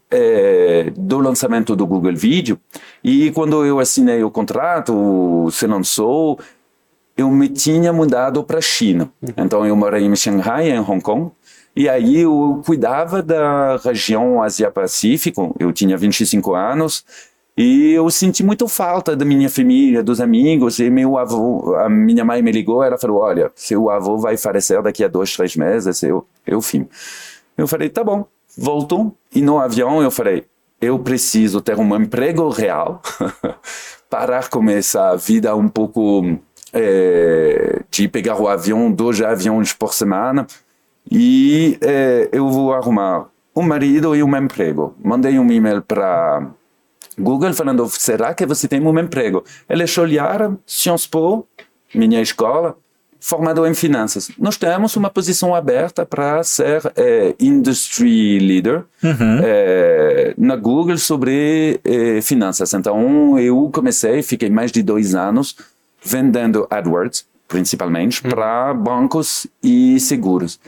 eh, 0.10 0.92
do 0.98 1.20
lançamento 1.20 1.76
do 1.76 1.86
Google 1.86 2.16
Video 2.16 2.60
e 3.04 3.30
quando 3.32 3.64
eu 3.64 3.80
assinei 3.80 4.24
o 4.24 4.32
contrato, 4.32 5.48
se 5.52 5.68
lançou, 5.68 6.40
eu 7.18 7.30
me 7.30 7.50
tinha 7.50 7.92
mudado 7.92 8.44
para 8.44 8.58
a 8.58 8.62
China. 8.62 9.12
Então 9.38 9.66
eu 9.66 9.76
morei 9.76 10.06
em 10.06 10.16
Xangai, 10.16 10.70
em 10.70 10.80
Hong 10.80 11.02
Kong, 11.02 11.32
e 11.76 11.88
aí 11.88 12.20
eu 12.20 12.62
cuidava 12.66 13.22
da 13.22 13.78
região 13.78 14.42
Ásia-Pacífico. 14.42 15.56
Eu 15.60 15.72
tinha 15.72 15.98
25 15.98 16.54
anos 16.54 17.06
e 17.58 17.92
eu 17.92 18.10
senti 18.10 18.44
muito 18.44 18.68
falta 18.68 19.16
da 19.16 19.24
minha 19.24 19.50
família, 19.50 20.04
dos 20.04 20.20
amigos. 20.20 20.80
E 20.80 20.90
meu 20.90 21.18
avô, 21.18 21.76
a 21.76 21.90
minha 21.90 22.26
mãe 22.26 22.42
me 22.42 22.52
ligou, 22.52 22.84
ela 22.84 22.98
falou: 22.98 23.22
"Olha, 23.22 23.52
seu 23.56 23.90
avô 23.90 24.18
vai 24.18 24.38
falecer 24.38 24.82
daqui 24.82 25.04
a 25.04 25.08
dois, 25.08 25.36
três 25.36 25.56
meses, 25.56 26.04
eu, 26.04 26.26
eu 26.46 26.62
fim." 26.62 26.88
Eu 27.58 27.68
falei: 27.68 27.90
"Tá 27.90 28.04
bom." 28.04 28.26
Voltou 28.58 29.16
e 29.34 29.42
no 29.42 29.60
avião 29.60 30.02
eu 30.02 30.12
falei: 30.12 30.44
"Eu 30.82 31.00
preciso 31.00 31.62
ter 31.62 31.78
um 31.80 31.96
emprego 31.96 32.50
real 32.50 33.02
parar 34.10 34.50
com 34.50 34.70
essa 34.70 35.16
vida 35.16 35.56
um 35.56 35.70
pouco 35.70 36.38
é, 36.74 37.82
de 37.90 38.08
pegar 38.08 38.40
o 38.40 38.48
avião, 38.48 38.92
dois 38.92 39.22
aviões 39.22 39.74
por 39.74 39.94
semana, 39.94 40.48
e 41.10 41.78
é, 41.82 42.30
eu 42.32 42.50
vou 42.50 42.74
arrumar 42.74 43.28
um 43.56 43.62
marido 43.62 44.16
e 44.16 44.24
um 44.24 44.36
emprego. 44.36 44.96
Mandei 45.04 45.38
um 45.38 45.52
e-mail 45.52 45.82
para 45.82 46.48
Google 47.20 47.54
falando, 47.54 47.88
será 47.90 48.34
que 48.34 48.46
você 48.46 48.68
tem 48.68 48.82
um 48.82 49.00
emprego? 49.00 49.44
Eles 49.70 49.98
olharam, 49.98 50.58
Sciences 50.66 51.08
Po, 51.08 51.46
minha 51.94 52.22
escola, 52.22 52.78
formado 53.20 53.66
em 53.68 53.74
finanças. 53.74 54.32
Nós 54.38 54.58
temos 54.58 54.96
uma 54.96 55.10
posição 55.10 55.54
aberta 55.54 56.06
para 56.06 56.44
ser 56.44 56.82
é, 56.96 57.36
industry 57.40 58.40
leader 58.40 58.84
uhum. 59.04 59.40
é, 59.44 60.34
na 60.38 60.56
Google 60.56 60.98
sobre 60.98 61.80
é, 61.84 62.20
finanças. 62.22 62.74
Então, 62.74 63.38
eu 63.38 63.70
comecei, 63.72 64.24
fiquei 64.24 64.50
mais 64.50 64.72
de 64.72 64.82
dois 64.82 65.14
anos 65.14 65.56
vendendo 66.04 66.68
AdWords, 66.70 67.26
principalmente, 67.48 68.24
uhum. 68.24 68.32
para 68.32 68.74
bancos 68.74 69.48
e 69.64 70.00
seguros. 70.00 70.60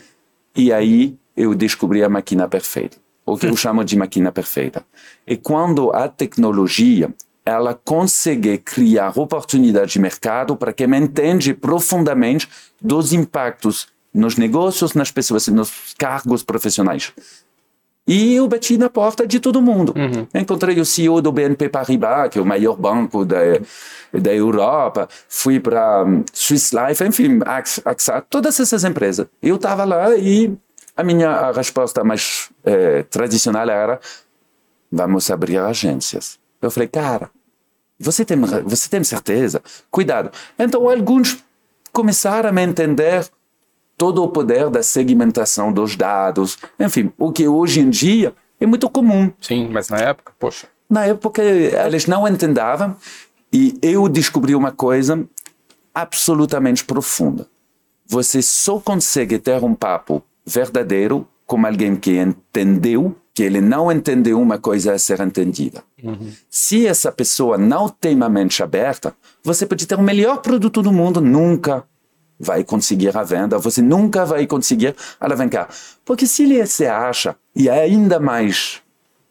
E 0.56 0.72
aí 0.72 1.18
eu 1.36 1.56
descobri 1.56 2.04
a 2.04 2.10
máquina 2.10 2.48
perfeita, 2.48 2.98
o 3.26 3.38
que 3.38 3.48
eu 3.48 3.56
chamo 3.58 3.84
de 3.84 3.98
máquina 3.98 4.32
perfeita. 4.32 4.86
E 5.26 5.36
quando 5.36 5.92
a 5.92 6.08
tecnologia 6.08 7.14
ela 7.46 7.74
consegue 7.74 8.58
criar 8.58 9.18
oportunidades 9.20 9.92
de 9.92 10.00
mercado 10.00 10.56
para 10.56 10.72
quem 10.72 10.88
entende 10.96 11.54
profundamente 11.54 12.48
dos 12.82 13.12
impactos 13.12 13.88
nos 14.14 14.38
negócios, 14.38 14.94
nas 14.94 15.12
pessoas, 15.12 15.48
nos 15.48 15.94
cargos 15.98 16.44
profissionais. 16.44 17.12
E 18.06 18.36
eu 18.36 18.48
bati 18.48 18.78
na 18.78 18.90
porta 18.90 19.26
de 19.26 19.40
todo 19.40 19.62
mundo. 19.62 19.94
Uhum. 19.96 20.28
Encontrei 20.34 20.80
o 20.80 20.86
CEO 20.86 21.22
do 21.22 21.32
BNP 21.32 21.70
Paribas, 21.70 22.30
que 22.30 22.38
é 22.38 22.42
o 22.42 22.46
maior 22.46 22.76
banco 22.76 23.24
da, 23.24 23.38
da 24.12 24.34
Europa. 24.34 25.08
Fui 25.30 25.60
para 25.60 26.04
hum, 26.04 26.24
Swiss 26.34 26.74
Life, 26.74 27.04
enfim, 27.04 27.40
AXA, 27.46 28.22
todas 28.30 28.60
essas 28.60 28.84
empresas. 28.84 29.26
Eu 29.42 29.56
estava 29.56 29.86
lá 29.86 30.16
e 30.18 30.54
a 30.98 31.04
minha 31.04 31.30
a 31.30 31.52
resposta 31.54 32.04
mais 32.04 32.50
é, 32.66 33.04
tradicional 33.04 33.70
era: 33.70 34.00
vamos 34.92 35.32
abrir 35.32 35.58
agências. 35.58 36.38
Eu 36.62 36.70
falei, 36.70 36.90
cara, 36.90 37.30
você 37.98 38.26
tem, 38.26 38.38
você 38.66 38.90
tem 38.90 39.04
certeza? 39.04 39.62
Cuidado. 39.90 40.30
Então, 40.60 40.90
alguns 40.90 41.44
começaram 41.92 42.50
a 42.58 42.62
entender 42.62 43.26
todo 43.98 44.24
o 44.24 44.28
poder 44.28 44.70
da 44.70 44.84
segmentação 44.84 45.72
dos 45.72 45.96
dados. 45.96 46.58
Enfim, 46.80 47.12
o 47.18 47.32
que 47.32 47.48
hoje 47.48 47.80
em 47.80 47.90
dia 47.90 48.34
é 48.60 48.66
muito 48.66 48.90
comum. 48.90 49.32
Sim, 49.42 49.70
mas 49.72 49.90
na 49.90 49.98
época, 49.98 50.34
poxa. 50.40 50.68
Na 50.90 51.06
época, 51.06 51.42
eles 51.42 52.06
não 52.06 52.28
entendavam 52.28 52.96
e 53.52 53.78
eu 53.82 54.08
descobri 54.08 54.56
uma 54.56 54.72
coisa 54.72 55.24
absolutamente 55.94 56.84
profunda. 56.84 57.48
Você 58.06 58.42
só 58.42 58.80
consegue 58.80 59.40
ter 59.40 59.64
um 59.64 59.74
papo 59.74 60.24
verdadeiro 60.46 61.28
com 61.46 61.66
alguém 61.66 61.96
que 61.96 62.18
entendeu 62.18 63.16
que 63.34 63.42
ele 63.42 63.60
não 63.60 63.92
entendeu 63.92 64.40
uma 64.40 64.60
coisa 64.60 64.94
a 64.94 65.00
ser 65.00 65.20
entendida. 65.20 65.84
Uhum. 66.04 66.32
Se 66.50 66.86
essa 66.86 67.12
pessoa 67.12 67.58
não 67.58 67.90
tem 67.90 68.16
uma 68.16 68.30
mente 68.30 68.62
aberta, 68.62 69.16
você 69.44 69.66
pode 69.66 69.88
ter 69.88 69.96
o 69.96 70.04
melhor 70.04 70.38
produto 70.38 70.82
do 70.84 70.92
mundo, 70.92 71.20
nunca 71.20 71.84
vai 72.44 72.64
conseguir 72.64 73.16
a 73.18 73.24
venda, 73.24 73.58
você 73.58 73.82
nunca 73.82 74.26
vai 74.26 74.46
conseguir 74.46 74.96
alavancar. 75.20 75.70
Porque 76.06 76.28
se 76.28 76.44
ele 76.44 76.66
se 76.68 76.86
acha, 76.86 77.36
e 77.56 77.70
é 77.70 77.82
ainda 77.82 78.20
mais 78.20 78.82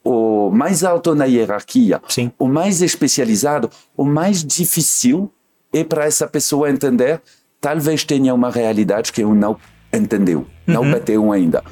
o 0.05 0.51
mais 0.51 0.83
alto 0.83 1.15
na 1.15 1.27
hierarquia, 1.27 2.03
Sim. 2.09 2.33
o 2.39 2.49
mais 2.49 2.83
especializado, 2.83 3.71
o 3.97 4.05
mais 4.05 4.45
difícil 4.45 5.31
é 5.73 5.85
para 5.85 6.05
essa 6.05 6.27
pessoa 6.27 6.71
entender, 6.71 7.21
talvez 7.61 8.03
tenha 8.05 8.35
uma 8.35 8.51
realidade 8.51 9.13
que 9.13 9.23
eu 9.23 9.35
não 9.35 9.57
entendeu, 9.93 10.41
uhum. 10.41 10.47
não 10.75 10.91
bateu 10.91 11.33
ainda. 11.33 11.63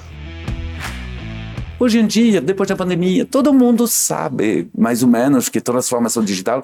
Hoje 1.79 1.99
em 1.99 2.07
dia, 2.07 2.43
depois 2.43 2.69
da 2.69 2.77
pandemia, 2.77 3.25
todo 3.25 3.55
mundo 3.55 3.89
sabe 3.89 4.69
mais 4.77 5.03
ou 5.03 5.09
menos 5.09 5.49
que 5.49 5.63
transformação 5.63 6.23
digital 6.23 6.63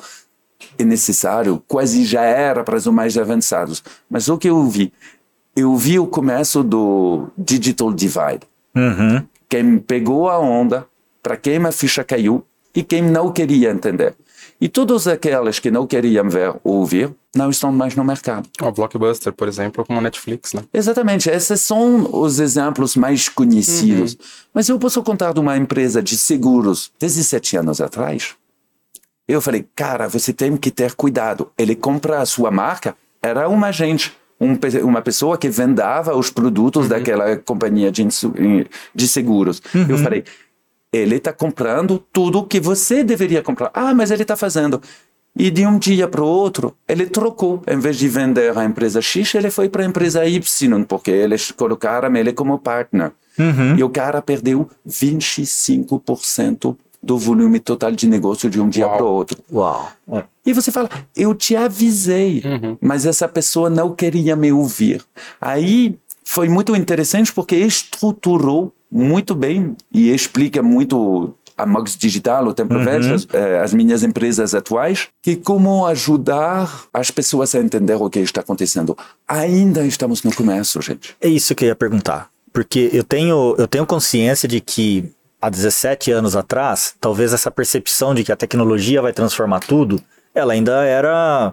é 0.79 0.85
necessário, 0.85 1.63
quase 1.67 2.05
já 2.05 2.23
era 2.23 2.63
para 2.63 2.77
os 2.77 2.87
mais 2.87 3.17
avançados. 3.17 3.83
Mas 4.09 4.29
o 4.29 4.39
que 4.39 4.49
eu 4.49 4.65
vi? 4.65 4.93
Eu 5.55 5.75
vi 5.77 5.99
o 5.99 6.07
começo 6.07 6.63
do 6.63 7.29
digital 7.37 7.93
divide. 7.93 8.41
Uhum. 8.75 9.23
Quem 9.49 9.79
pegou 9.79 10.29
a 10.29 10.39
onda, 10.39 10.87
para 11.23 11.37
quem 11.37 11.65
a 11.65 11.73
ficha 11.73 12.05
caiu 12.05 12.45
e 12.75 12.83
quem 12.83 13.03
não 13.03 13.33
queria 13.33 13.71
entender. 13.71 14.15
E 14.61 14.69
todas 14.69 15.07
aquelas 15.07 15.59
que 15.59 15.71
não 15.71 15.87
queriam 15.87 16.29
ver 16.29 16.55
ou 16.65 16.77
ouvir 16.77 17.15
não 17.35 17.51
estão 17.51 17.71
mais 17.71 17.95
no 17.95 18.03
mercado. 18.03 18.49
O 18.61 18.73
Blockbuster, 18.73 19.33
por 19.33 19.49
exemplo, 19.49 19.85
como 19.85 19.99
a 19.99 20.03
Netflix, 20.03 20.55
né? 20.55 20.63
Exatamente. 20.73 21.29
Esses 21.29 21.61
são 21.61 22.09
os 22.13 22.41
exemplos 22.41 22.97
mais 22.97 23.29
conhecidos. 23.29 24.13
Uhum. 24.13 24.19
Mas 24.55 24.69
eu 24.69 24.79
posso 24.79 25.03
contar 25.03 25.35
de 25.35 25.41
uma 25.41 25.57
empresa 25.57 26.03
de 26.03 26.17
seguros 26.17 26.91
17 26.99 27.59
anos 27.59 27.81
atrás. 27.81 28.35
Eu 29.29 29.41
falei, 29.41 29.67
cara, 29.75 30.09
você 30.09 30.33
tem 30.33 30.57
que 30.57 30.71
ter 30.71 30.95
cuidado. 30.95 31.51
Ele 31.59 31.75
compra 31.75 32.21
a 32.21 32.27
sua 32.27 32.51
marca, 32.51 32.95
era 33.21 33.49
uma 33.49 33.69
agente. 33.69 34.17
Um, 34.39 34.59
uma 34.85 35.01
pessoa 35.01 35.39
que 35.39 35.49
vendava 35.49 36.15
os 36.15 36.29
produtos 36.31 36.83
uhum. 36.83 36.89
daquela 36.89 37.37
companhia 37.37 37.91
de, 37.91 38.07
de 38.95 39.09
seguros. 39.09 39.63
Uhum. 39.75 39.87
Eu 39.89 39.99
falei, 39.99 40.25
ele 40.93 41.17
está 41.17 41.33
comprando 41.33 41.99
tudo 42.13 42.45
que 42.45 42.61
você 42.61 43.03
deveria 43.03 43.43
comprar. 43.43 43.71
Ah, 43.75 43.95
mas 43.95 44.11
ele 44.11 44.23
está 44.23 44.37
fazendo. 44.37 44.81
E 45.39 45.51
de 45.51 45.67
um 45.67 45.79
dia 45.79 46.09
para 46.09 46.23
o 46.23 46.27
outro, 46.27 46.75
ele 46.89 47.07
trocou. 47.07 47.63
Em 47.67 47.79
vez 47.79 47.97
de 47.99 48.09
vender 48.09 48.57
a 48.57 48.65
empresa 48.65 49.03
X, 49.03 49.35
ele 49.35 49.51
foi 49.51 49.69
para 49.69 49.83
a 49.83 49.87
empresa 49.87 50.25
Y, 50.25 50.85
porque 50.85 51.11
eles 51.11 51.51
colocaram 51.51 52.15
ele 52.17 52.33
como 52.33 52.59
partner. 52.59 53.13
Uhum. 53.39 53.77
E 53.77 53.85
o 53.85 53.91
cara 53.91 54.23
perdeu 54.23 54.69
25% 54.89 56.75
do 57.07 57.17
volume 57.17 57.61
total 57.61 57.93
de 57.93 58.07
negócio 58.09 58.51
de 58.51 58.61
um 58.61 58.69
dia 58.69 58.89
para 58.89 59.05
o 59.05 59.09
outro. 59.09 59.39
Uau. 59.51 59.89
É. 60.13 60.25
E 60.45 60.53
você 60.53 60.73
fala, 60.73 60.91
eu 61.15 61.35
te 61.35 61.55
avisei, 61.55 62.43
uhum. 62.45 62.77
mas 62.81 63.07
essa 63.07 63.29
pessoa 63.29 63.71
não 63.71 63.95
queria 63.95 64.35
me 64.35 64.53
ouvir. 64.53 65.03
Aí 65.41 65.97
foi 66.25 66.49
muito 66.49 66.75
interessante 66.75 67.33
porque 67.33 67.57
estruturou 67.57 68.73
muito 68.91 69.35
bem 69.35 69.77
e 69.93 70.11
explica 70.13 70.63
muito 70.63 71.35
a 71.57 71.65
Mox 71.65 71.97
Digital, 71.97 72.47
o 72.47 72.53
Tempo 72.53 72.75
uhum. 72.75 72.85
eh, 73.33 73.61
as 73.63 73.73
minhas 73.73 74.03
empresas 74.03 74.55
atuais, 74.55 75.09
que 75.23 75.37
como 75.37 75.87
ajudar 75.87 76.85
as 76.93 77.11
pessoas 77.11 77.55
a 77.55 77.61
entender 77.61 77.95
o 77.95 78.11
que 78.11 78.19
está 78.19 78.43
acontecendo. 78.43 78.97
Ainda 79.27 79.87
estamos 79.87 80.23
no 80.23 80.35
começo, 80.35 80.83
gente. 80.83 81.17
É 81.21 81.29
isso 81.29 81.55
que 81.55 81.65
eu 81.65 81.69
ia 81.69 81.77
perguntar. 81.77 82.29
Porque 82.53 82.91
eu 82.93 83.05
tenho, 83.05 83.55
eu 83.59 83.67
tenho 83.67 83.87
consciência 83.87 84.49
de 84.49 84.61
que 84.61 85.11
há 85.41 85.51
17 85.51 86.11
anos 86.13 86.37
atrás, 86.37 86.95
talvez 87.01 87.33
essa 87.33 87.51
percepção 87.51 88.15
de 88.15 88.25
que 88.25 88.33
a 88.33 88.37
tecnologia 88.37 89.03
vai 89.03 89.13
transformar 89.13 89.61
tudo, 89.61 90.01
ela 90.35 90.53
ainda 90.53 90.85
era 90.85 91.53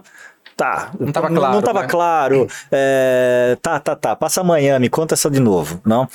tá. 0.56 0.92
Não 0.98 1.08
estava 1.08 1.28
claro. 1.28 1.52
Não 1.52 1.58
estava 1.60 1.82
né? 1.82 1.88
claro. 1.88 2.46
É, 2.70 3.56
tá, 3.60 3.78
tá, 3.80 3.96
tá. 3.96 4.16
Passa 4.16 4.40
amanhã, 4.40 4.78
me 4.78 4.88
conta 4.88 5.14
essa 5.14 5.30
de 5.30 5.40
novo. 5.40 5.80
Não. 5.84 6.08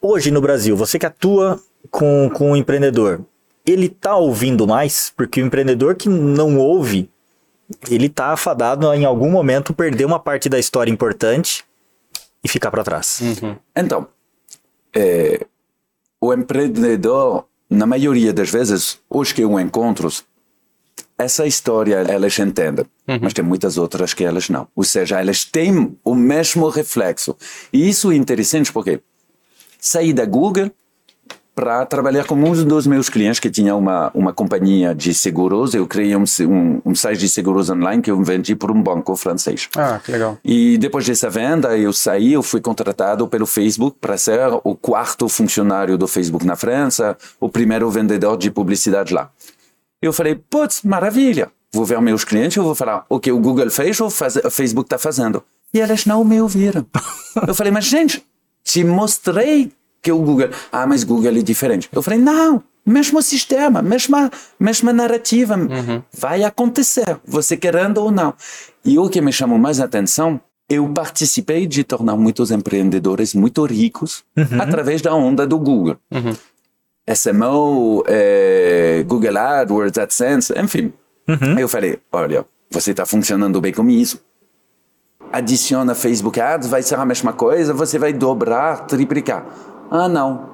Hoje 0.00 0.30
no 0.30 0.40
Brasil, 0.40 0.76
você 0.76 0.98
que 0.98 1.06
atua 1.06 1.60
com, 1.90 2.30
com 2.30 2.52
o 2.52 2.56
empreendedor, 2.56 3.20
ele 3.66 3.88
tá 3.88 4.16
ouvindo 4.16 4.66
mais? 4.66 5.12
Porque 5.16 5.42
o 5.42 5.46
empreendedor 5.46 5.94
que 5.94 6.08
não 6.08 6.58
ouve, 6.58 7.10
ele 7.90 8.08
tá 8.08 8.28
afadado 8.28 8.88
a, 8.88 8.96
em 8.96 9.04
algum 9.04 9.30
momento 9.30 9.74
perder 9.74 10.04
uma 10.04 10.18
parte 10.18 10.48
da 10.48 10.58
história 10.58 10.90
importante 10.90 11.64
e 12.42 12.48
ficar 12.48 12.70
para 12.70 12.84
trás. 12.84 13.20
Uhum. 13.20 13.56
Então, 13.76 14.06
é, 14.94 15.46
o 16.20 16.32
empreendedor, 16.32 17.46
na 17.68 17.86
maioria 17.86 18.32
das 18.32 18.50
vezes, 18.50 18.98
hoje 19.08 19.34
que 19.34 19.42
eu 19.42 19.58
encontro, 19.58 20.08
essa 21.16 21.46
história 21.46 21.96
elas 21.96 22.38
entendem, 22.38 22.84
uhum. 23.06 23.18
mas 23.22 23.32
tem 23.32 23.44
muitas 23.44 23.76
outras 23.76 24.14
que 24.14 24.24
elas 24.24 24.48
não. 24.48 24.66
Ou 24.74 24.84
seja, 24.84 25.20
elas 25.20 25.44
têm 25.44 25.96
o 26.04 26.14
mesmo 26.14 26.68
reflexo. 26.68 27.36
E 27.72 27.88
isso 27.88 28.10
é 28.10 28.16
interessante 28.16 28.72
porque 28.72 29.00
saí 29.78 30.12
da 30.12 30.24
Google 30.24 30.70
para 31.60 31.84
trabalhar 31.84 32.24
com 32.24 32.34
um 32.36 32.64
dos 32.64 32.86
meus 32.86 33.10
clientes 33.10 33.38
que 33.38 33.50
tinha 33.50 33.76
uma, 33.76 34.10
uma 34.14 34.32
companhia 34.32 34.94
de 34.94 35.12
seguros. 35.12 35.74
Eu 35.74 35.86
criei 35.86 36.16
um, 36.16 36.24
um, 36.48 36.80
um 36.86 36.94
site 36.94 37.18
de 37.18 37.28
seguros 37.28 37.68
online 37.68 38.00
que 38.00 38.10
eu 38.10 38.18
vendi 38.24 38.56
por 38.56 38.70
um 38.70 38.82
banco 38.82 39.14
francês. 39.14 39.68
Ah, 39.76 40.00
que 40.02 40.10
legal. 40.10 40.38
E 40.42 40.78
depois 40.78 41.06
dessa 41.06 41.28
venda, 41.28 41.76
eu 41.76 41.92
saí, 41.92 42.32
eu 42.32 42.42
fui 42.42 42.62
contratado 42.62 43.28
pelo 43.28 43.44
Facebook 43.44 43.98
para 44.00 44.16
ser 44.16 44.40
o 44.64 44.74
quarto 44.74 45.28
funcionário 45.28 45.98
do 45.98 46.08
Facebook 46.08 46.46
na 46.46 46.56
França, 46.56 47.14
o 47.38 47.50
primeiro 47.50 47.90
vendedor 47.90 48.38
de 48.38 48.50
publicidade 48.50 49.12
lá. 49.12 49.30
Eu 50.00 50.14
falei, 50.14 50.36
putz, 50.36 50.80
maravilha. 50.82 51.50
Vou 51.74 51.84
ver 51.84 52.00
meus 52.00 52.24
clientes, 52.24 52.56
eu 52.56 52.64
vou 52.64 52.74
falar 52.74 53.04
o 53.06 53.20
que 53.20 53.30
o 53.30 53.38
Google 53.38 53.68
fez 53.68 54.00
ou 54.00 54.06
o 54.06 54.50
Facebook 54.50 54.86
está 54.86 54.96
fazendo. 54.96 55.44
E 55.74 55.78
elas 55.78 56.06
não 56.06 56.24
me 56.24 56.40
ouviram. 56.40 56.86
eu 57.46 57.54
falei, 57.54 57.70
mas 57.70 57.84
gente, 57.84 58.24
te 58.64 58.82
mostrei 58.82 59.70
que 60.02 60.10
o 60.12 60.18
Google. 60.18 60.50
Ah, 60.72 60.86
mas 60.86 61.04
Google 61.04 61.36
é 61.36 61.42
diferente. 61.42 61.88
Eu 61.92 62.02
falei, 62.02 62.18
não, 62.18 62.62
mesmo 62.84 63.22
sistema, 63.22 63.82
mesma, 63.82 64.30
mesma 64.58 64.92
narrativa. 64.92 65.56
Uhum. 65.56 66.02
Vai 66.12 66.42
acontecer, 66.44 67.18
você 67.24 67.56
querendo 67.56 67.98
ou 67.98 68.10
não. 68.10 68.34
E 68.84 68.98
o 68.98 69.08
que 69.08 69.20
me 69.20 69.32
chamou 69.32 69.58
mais 69.58 69.80
atenção, 69.80 70.40
eu 70.68 70.88
participei 70.88 71.66
de 71.66 71.84
tornar 71.84 72.16
muitos 72.16 72.50
empreendedores 72.50 73.34
muito 73.34 73.64
ricos 73.64 74.24
uhum. 74.36 74.60
através 74.60 75.02
da 75.02 75.14
onda 75.14 75.46
do 75.46 75.58
Google. 75.58 75.96
Uhum. 76.10 76.34
SMO, 77.14 78.04
é, 78.06 79.04
Google 79.06 79.36
AdWords, 79.36 79.98
AdSense, 79.98 80.52
enfim. 80.56 80.92
Aí 81.56 81.62
eu 81.62 81.68
falei, 81.68 81.98
olha, 82.10 82.44
você 82.70 82.90
está 82.92 83.06
funcionando 83.06 83.60
bem 83.60 83.72
com 83.72 83.88
isso. 83.88 84.20
Adiciona 85.32 85.94
Facebook 85.94 86.40
Ads, 86.40 86.68
vai 86.68 86.82
ser 86.82 86.96
a 86.96 87.04
mesma 87.04 87.32
coisa, 87.32 87.72
você 87.72 87.98
vai 87.98 88.12
dobrar, 88.12 88.86
triplicar. 88.86 89.46
Ah, 89.90 90.08
não. 90.08 90.50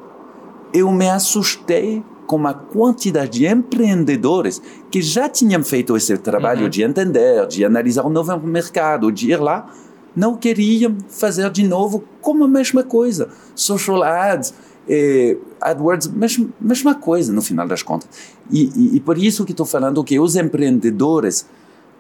Eu 0.73 0.91
me 0.91 1.11
assustei 1.11 2.03
com 2.27 2.47
a 2.47 2.55
quantidade 2.55 3.39
de 3.39 3.47
empreendedores 3.47 4.61
que 4.91 5.01
já 5.03 5.29
tinham 5.29 5.63
feito 5.63 5.97
esse 5.97 6.17
trabalho 6.19 6.69
de 6.69 6.83
entender, 6.83 7.47
de 7.47 7.65
analisar 7.65 8.05
o 8.05 8.11
novo 8.11 8.37
mercado, 8.41 9.13
de 9.13 9.31
ir 9.31 9.41
lá, 9.41 9.71
não 10.15 10.37
queriam 10.37 10.97
fazer 11.09 11.49
de 11.51 11.63
novo 11.67 12.03
como 12.21 12.45
a 12.45 12.49
mesma 12.49 12.83
coisa. 12.83 13.29
Social 13.55 14.03
ads, 14.03 14.55
eh, 14.89 15.37
AdWords, 15.61 16.09
mesma, 16.09 16.49
mesma 16.61 16.95
coisa 16.95 17.33
no 17.33 17.43
final 17.43 17.69
das 17.69 17.83
contas. 17.83 18.09
E, 18.51 18.71
e, 18.75 18.97
e 18.97 19.01
por 19.01 19.19
isso 19.19 19.45
que 19.45 19.53
estou 19.53 19.67
falando 19.67 20.03
que 20.03 20.19
os 20.19 20.35
empreendedores, 20.35 21.47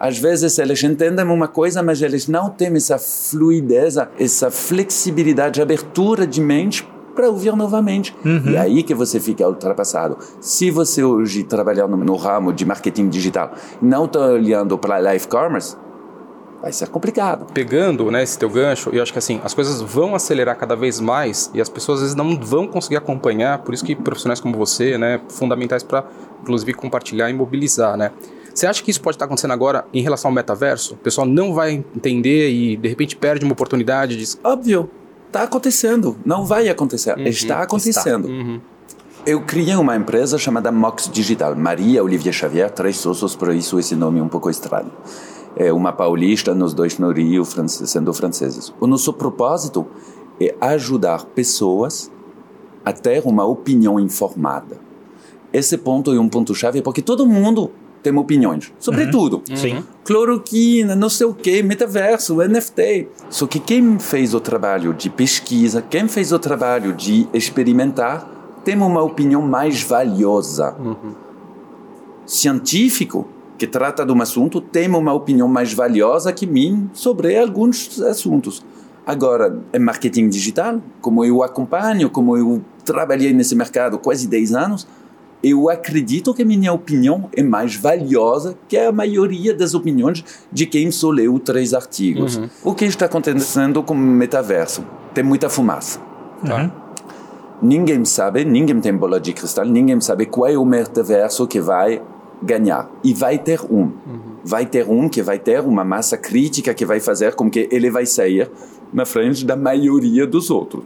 às 0.00 0.18
vezes 0.18 0.58
eles 0.58 0.82
entendem 0.82 1.24
uma 1.26 1.46
coisa, 1.46 1.82
mas 1.82 2.00
eles 2.02 2.26
não 2.26 2.48
têm 2.50 2.74
essa 2.74 2.98
fluidez, 2.98 3.96
essa 4.18 4.50
flexibilidade, 4.50 5.60
abertura 5.60 6.26
de 6.26 6.40
mente 6.40 6.95
para 7.16 7.28
ouvir 7.28 7.56
novamente. 7.56 8.14
E 8.46 8.54
é 8.54 8.60
aí 8.60 8.82
que 8.82 8.94
você 8.94 9.18
fica 9.18 9.48
ultrapassado. 9.48 10.18
Se 10.40 10.70
você 10.70 11.02
hoje 11.02 11.42
trabalhar 11.42 11.88
no, 11.88 11.96
no 11.96 12.14
ramo 12.14 12.52
de 12.52 12.64
marketing 12.64 13.08
digital 13.08 13.52
não 13.82 14.04
está 14.04 14.20
olhando 14.20 14.78
para 14.78 14.98
live 14.98 15.26
commerce, 15.26 15.76
vai 16.60 16.72
ser 16.72 16.88
complicado. 16.88 17.46
Pegando 17.52 18.10
né, 18.10 18.22
esse 18.22 18.38
teu 18.38 18.48
gancho, 18.48 18.90
eu 18.90 19.02
acho 19.02 19.12
que 19.12 19.18
assim, 19.18 19.40
as 19.42 19.54
coisas 19.54 19.80
vão 19.80 20.14
acelerar 20.14 20.56
cada 20.56 20.76
vez 20.76 21.00
mais 21.00 21.50
e 21.54 21.60
as 21.60 21.68
pessoas 21.68 21.98
às 21.98 22.02
vezes 22.02 22.16
não 22.16 22.38
vão 22.38 22.66
conseguir 22.66 22.96
acompanhar, 22.96 23.58
por 23.58 23.74
isso 23.74 23.84
que 23.84 23.94
profissionais 23.94 24.40
como 24.40 24.56
você, 24.56 24.98
né, 24.98 25.20
fundamentais 25.28 25.82
para 25.82 26.04
inclusive 26.42 26.74
compartilhar 26.74 27.30
e 27.30 27.32
mobilizar, 27.32 27.96
né? 27.96 28.12
Você 28.54 28.66
acha 28.66 28.82
que 28.82 28.90
isso 28.90 29.02
pode 29.02 29.16
estar 29.16 29.26
acontecendo 29.26 29.52
agora 29.52 29.84
em 29.92 30.00
relação 30.00 30.30
ao 30.30 30.34
metaverso? 30.34 30.94
O 30.94 30.96
pessoal 30.96 31.26
não 31.26 31.52
vai 31.52 31.84
entender 31.94 32.50
e 32.50 32.76
de 32.76 32.88
repente 32.88 33.14
perde 33.14 33.44
uma 33.44 33.52
oportunidade 33.52 34.16
de 34.16 34.38
Óbvio, 34.42 34.88
está 35.26 35.42
acontecendo. 35.42 36.16
Não 36.24 36.44
vai 36.44 36.68
acontecer, 36.68 37.18
está 37.28 37.62
acontecendo. 37.62 38.28
Eu 39.26 39.40
criei 39.42 39.74
uma 39.74 39.96
empresa 39.96 40.38
chamada 40.38 40.70
Mox 40.70 41.10
Digital. 41.12 41.56
Maria 41.56 42.02
Olivier 42.04 42.32
Xavier, 42.32 42.70
três 42.70 42.96
sócios, 42.98 43.34
por 43.34 43.52
isso 43.52 43.78
esse 43.78 43.96
nome 43.96 44.20
é 44.20 44.22
um 44.22 44.28
pouco 44.28 44.48
estranho. 44.48 44.90
É 45.56 45.72
uma 45.72 45.92
paulista, 45.92 46.54
nós 46.54 46.72
dois 46.74 46.98
no 46.98 47.10
Rio, 47.10 47.44
france- 47.44 47.86
sendo 47.86 48.12
franceses. 48.12 48.72
O 48.78 48.86
nosso 48.86 49.12
propósito 49.12 49.86
é 50.40 50.54
ajudar 50.60 51.24
pessoas 51.24 52.10
a 52.84 52.92
ter 52.92 53.22
uma 53.24 53.44
opinião 53.44 53.98
informada. 53.98 54.78
Esse 55.52 55.76
ponto 55.78 56.12
é 56.12 56.20
um 56.20 56.28
ponto-chave 56.28 56.82
porque 56.82 57.02
todo 57.02 57.26
mundo 57.26 57.72
tem 58.06 58.16
opiniões 58.16 58.72
sobre 58.78 59.08
tudo. 59.08 59.42
Sim. 59.52 59.82
Cloroquina, 60.04 60.94
não 60.94 61.08
sei 61.08 61.26
o 61.26 61.34
que, 61.34 61.60
metaverso, 61.60 62.36
NFT. 62.36 63.08
Só 63.28 63.48
que 63.48 63.58
quem 63.58 63.98
fez 63.98 64.32
o 64.32 64.38
trabalho 64.38 64.94
de 64.94 65.10
pesquisa, 65.10 65.82
quem 65.82 66.06
fez 66.06 66.30
o 66.30 66.38
trabalho 66.38 66.92
de 66.92 67.26
experimentar, 67.34 68.60
tem 68.64 68.76
uma 68.76 69.02
opinião 69.02 69.42
mais 69.42 69.82
valiosa. 69.82 70.76
Científico, 72.24 73.26
que 73.58 73.66
trata 73.66 74.06
de 74.06 74.12
um 74.12 74.22
assunto, 74.22 74.60
tem 74.60 74.88
uma 74.88 75.12
opinião 75.12 75.48
mais 75.48 75.72
valiosa 75.74 76.32
que 76.32 76.46
mim 76.46 76.88
sobre 76.92 77.36
alguns 77.36 78.00
assuntos. 78.02 78.64
Agora, 79.04 79.60
em 79.72 79.80
marketing 79.80 80.28
digital, 80.28 80.80
como 81.00 81.24
eu 81.24 81.42
acompanho, 81.42 82.08
como 82.08 82.36
eu 82.36 82.62
trabalhei 82.84 83.32
nesse 83.32 83.56
mercado 83.56 83.98
quase 83.98 84.28
10 84.28 84.54
anos, 84.54 84.86
eu 85.48 85.70
acredito 85.70 86.34
que 86.34 86.44
minha 86.44 86.72
opinião 86.72 87.30
é 87.32 87.42
mais 87.42 87.76
valiosa 87.76 88.58
que 88.66 88.76
a 88.76 88.90
maioria 88.90 89.54
das 89.54 89.74
opiniões 89.74 90.24
de 90.50 90.66
quem 90.66 90.90
só 90.90 91.10
leu 91.10 91.38
três 91.38 91.72
artigos. 91.72 92.40
O 92.64 92.74
que 92.74 92.84
está 92.84 93.06
acontecendo 93.06 93.80
com 93.82 93.94
o 93.94 93.96
metaverso? 93.96 94.84
Tem 95.14 95.22
muita 95.22 95.48
fumaça. 95.48 96.00
Tá. 96.44 96.70
Ninguém 97.62 98.04
sabe, 98.04 98.44
ninguém 98.44 98.80
tem 98.80 98.94
bola 98.94 99.20
de 99.20 99.32
cristal, 99.32 99.64
ninguém 99.64 100.00
sabe 100.00 100.26
qual 100.26 100.50
é 100.50 100.58
o 100.58 100.64
metaverso 100.64 101.46
que 101.46 101.60
vai 101.60 102.02
ganhar. 102.42 102.90
E 103.04 103.14
vai 103.14 103.38
ter 103.38 103.60
um. 103.70 103.92
Vai 104.44 104.66
ter 104.66 104.86
um 104.88 105.08
que 105.08 105.22
vai 105.22 105.38
ter 105.38 105.60
uma 105.60 105.84
massa 105.84 106.16
crítica 106.16 106.74
que 106.74 106.84
vai 106.84 106.98
fazer 106.98 107.34
com 107.34 107.48
que 107.48 107.68
ele 107.70 107.88
vai 107.88 108.04
sair 108.04 108.50
na 108.92 109.06
frente 109.06 109.44
da 109.44 109.56
maioria 109.56 110.26
dos 110.26 110.50
outros. 110.50 110.84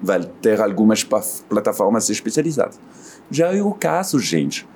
Vai 0.00 0.20
ter 0.40 0.60
algumas 0.60 1.02
plataformas 1.02 2.08
especializadas. 2.10 2.78
Já 3.30 3.54
é 3.54 3.62
o 3.62 3.72
caso, 3.72 4.18
gente. 4.18 4.66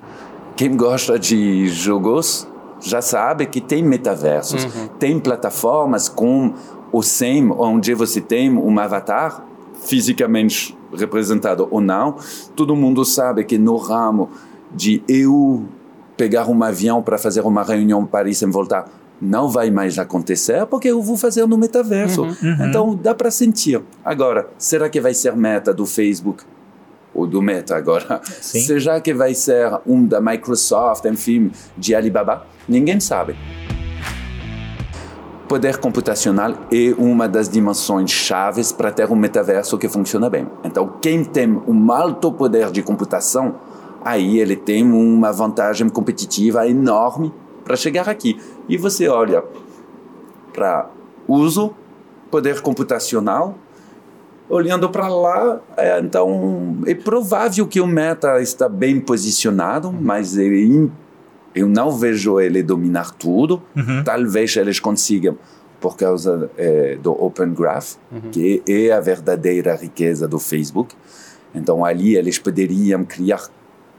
Quem 0.55 0.75
gosta 0.75 1.17
de 1.17 1.67
jogos 1.67 2.47
já 2.79 3.01
sabe 3.01 3.45
que 3.45 3.59
tem 3.61 3.81
metaversos, 3.81 4.67
tem 4.99 5.19
plataformas 5.19 6.09
com 6.09 6.53
o 6.91 7.01
SEM, 7.01 7.51
onde 7.51 7.93
você 7.93 8.21
tem 8.21 8.51
um 8.51 8.77
avatar 8.77 9.43
fisicamente 9.85 10.77
representado 10.93 11.67
ou 11.71 11.81
não. 11.81 12.17
Todo 12.55 12.75
mundo 12.75 13.03
sabe 13.03 13.43
que 13.43 13.57
no 13.57 13.77
ramo 13.77 14.29
de 14.71 15.01
eu 15.07 15.65
pegar 16.15 16.47
um 16.47 16.63
avião 16.63 17.01
para 17.01 17.17
fazer 17.17 17.41
uma 17.41 17.63
reunião 17.63 18.01
em 18.03 18.05
Paris 18.05 18.41
e 18.41 18.45
voltar 18.45 18.87
não 19.19 19.47
vai 19.47 19.71
mais 19.71 19.97
acontecer 19.97 20.65
porque 20.65 20.89
eu 20.89 21.01
vou 21.01 21.15
fazer 21.15 21.47
no 21.47 21.57
metaverso. 21.57 22.27
Então 22.59 22.95
dá 22.95 23.15
para 23.15 23.31
sentir. 23.31 23.81
Agora, 24.03 24.49
será 24.57 24.89
que 24.89 24.99
vai 24.99 25.13
ser 25.13 25.35
meta 25.35 25.73
do 25.73 25.85
Facebook? 25.85 26.43
Ou 27.13 27.27
do 27.27 27.41
Meta 27.41 27.75
agora? 27.75 28.21
Sim. 28.23 28.61
Será 28.65 28.99
que 28.99 29.13
vai 29.13 29.33
ser 29.33 29.79
um 29.85 30.05
da 30.05 30.19
Microsoft, 30.19 31.05
enfim, 31.05 31.51
de 31.77 31.93
Alibaba? 31.93 32.45
Ninguém 32.67 32.99
sabe. 32.99 33.35
Poder 35.47 35.77
computacional 35.77 36.53
é 36.71 36.95
uma 36.97 37.27
das 37.27 37.47
dimensões 37.47 38.09
chaves 38.09 38.71
para 38.71 38.91
ter 38.91 39.11
um 39.11 39.15
metaverso 39.15 39.77
que 39.77 39.87
funciona 39.87 40.29
bem. 40.29 40.47
Então, 40.63 40.97
quem 41.01 41.23
tem 41.23 41.61
um 41.67 41.91
alto 41.91 42.31
poder 42.31 42.71
de 42.71 42.81
computação, 42.81 43.55
aí 44.03 44.39
ele 44.39 44.55
tem 44.55 44.83
uma 44.83 45.31
vantagem 45.31 45.89
competitiva 45.89 46.67
enorme 46.67 47.31
para 47.63 47.75
chegar 47.75 48.09
aqui. 48.09 48.41
E 48.67 48.77
você 48.77 49.07
olha 49.07 49.43
para 50.53 50.89
uso, 51.27 51.75
poder 52.31 52.61
computacional, 52.61 53.55
olhando 54.49 54.89
para 54.89 55.07
lá, 55.07 55.59
é, 55.77 55.99
então 55.99 56.77
é 56.85 56.93
provável 56.93 57.67
que 57.67 57.79
o 57.79 57.87
Meta 57.87 58.41
está 58.41 58.67
bem 58.67 58.99
posicionado, 58.99 59.91
mas 59.91 60.37
ele, 60.37 60.91
eu 61.55 61.67
não 61.67 61.91
vejo 61.91 62.39
ele 62.39 62.61
dominar 62.61 63.11
tudo. 63.11 63.61
Talvez 64.03 64.55
eles 64.55 64.79
consigam 64.79 65.37
por 65.79 65.97
causa 65.97 66.49
é, 66.57 66.95
do 66.95 67.11
Open 67.11 67.53
Graph, 67.53 67.95
que 68.31 68.63
é 68.67 68.91
a 68.91 68.99
verdadeira 68.99 69.75
riqueza 69.75 70.27
do 70.27 70.39
Facebook. 70.39 70.95
Então 71.53 71.83
ali 71.83 72.15
eles 72.15 72.39
poderiam 72.39 73.03
criar 73.03 73.49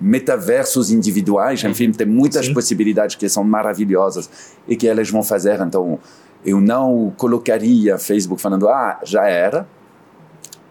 metaversos 0.01 0.91
individuais, 0.91 1.63
enfim, 1.63 1.93
tem 1.93 2.07
muitas 2.07 2.47
Sim. 2.47 2.55
possibilidades 2.55 3.17
que 3.17 3.29
são 3.29 3.45
maravilhosas 3.45 4.29
e 4.67 4.77
que 4.77 4.87
eles 4.87 5.11
vão 5.11 5.23
fazer. 5.23 5.61
Então 5.61 5.99
eu 6.45 6.61
não 6.61 7.13
colocaria 7.17 7.99
Facebook 7.99 8.41
falando, 8.41 8.69
ah, 8.69 8.99
já 9.05 9.27
era, 9.27 9.67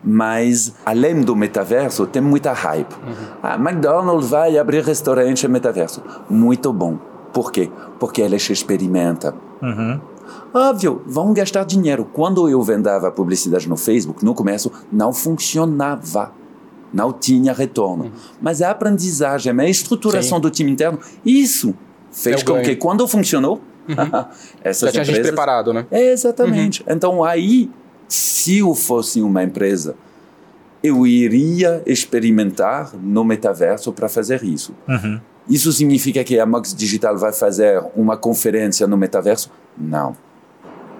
mas 0.04 0.74
além 0.86 1.22
do 1.22 1.36
metaverso 1.36 2.06
tem 2.06 2.22
muita 2.22 2.52
hype. 2.52 2.94
Ah, 3.42 3.56
McDonald's 3.56 4.30
vai 4.30 4.58
abrir 4.58 4.84
restaurante 4.84 5.48
metaverso. 5.48 6.02
Muito 6.30 6.74
bom. 6.74 6.98
Por 7.32 7.52
quê? 7.52 7.72
Porque 8.00 8.22
eles 8.22 8.48
experimentam. 8.50 9.34
Óbvio, 10.54 11.02
vão 11.06 11.34
gastar 11.34 11.64
dinheiro. 11.64 12.06
Quando 12.14 12.48
eu 12.48 12.62
vendava 12.62 13.12
publicidade 13.12 13.68
no 13.68 13.76
Facebook, 13.76 14.24
no 14.24 14.36
começo, 14.36 14.72
não 14.92 15.12
funcionava. 15.12 16.32
Não 16.94 17.12
tinha 17.12 17.54
retorno. 17.54 18.12
Mas 18.40 18.62
a 18.62 18.70
aprendizagem, 18.70 19.52
a 19.60 19.68
estruturação 19.68 20.38
Sim. 20.38 20.42
do 20.44 20.50
time 20.52 20.72
interno, 20.72 21.00
isso 21.26 21.74
fez 22.12 22.44
com 22.44 22.54
ganho. 22.54 22.66
que 22.66 22.76
quando 22.76 23.08
funcionou, 23.08 23.60
essas 24.64 24.94
Já 24.94 25.04
tinha 25.04 25.06
gente 25.06 25.22
preparado, 25.22 25.74
né? 25.74 25.88
é, 25.90 26.12
exatamente. 26.12 26.84
Então, 26.88 27.24
aí, 27.24 27.72
se 28.08 28.60
eu 28.60 28.74
fosse 28.76 29.22
uma 29.22 29.44
empresa, 29.44 29.96
eu 30.84 31.08
iria 31.08 31.82
experimentar 31.86 32.94
no 33.02 33.24
metaverso 33.24 33.94
para 33.94 34.10
fazer 34.10 34.44
isso. 34.44 34.74
Isso 35.50 35.72
significa 35.72 36.24
que 36.24 36.40
a 36.40 36.46
Mox 36.46 36.74
Digital 36.74 37.18
vai 37.18 37.34
fazer 37.34 37.84
uma 37.96 38.16
conferência 38.18 38.88
no 38.88 38.98
metaverso? 38.98 39.52
Não. 39.78 40.16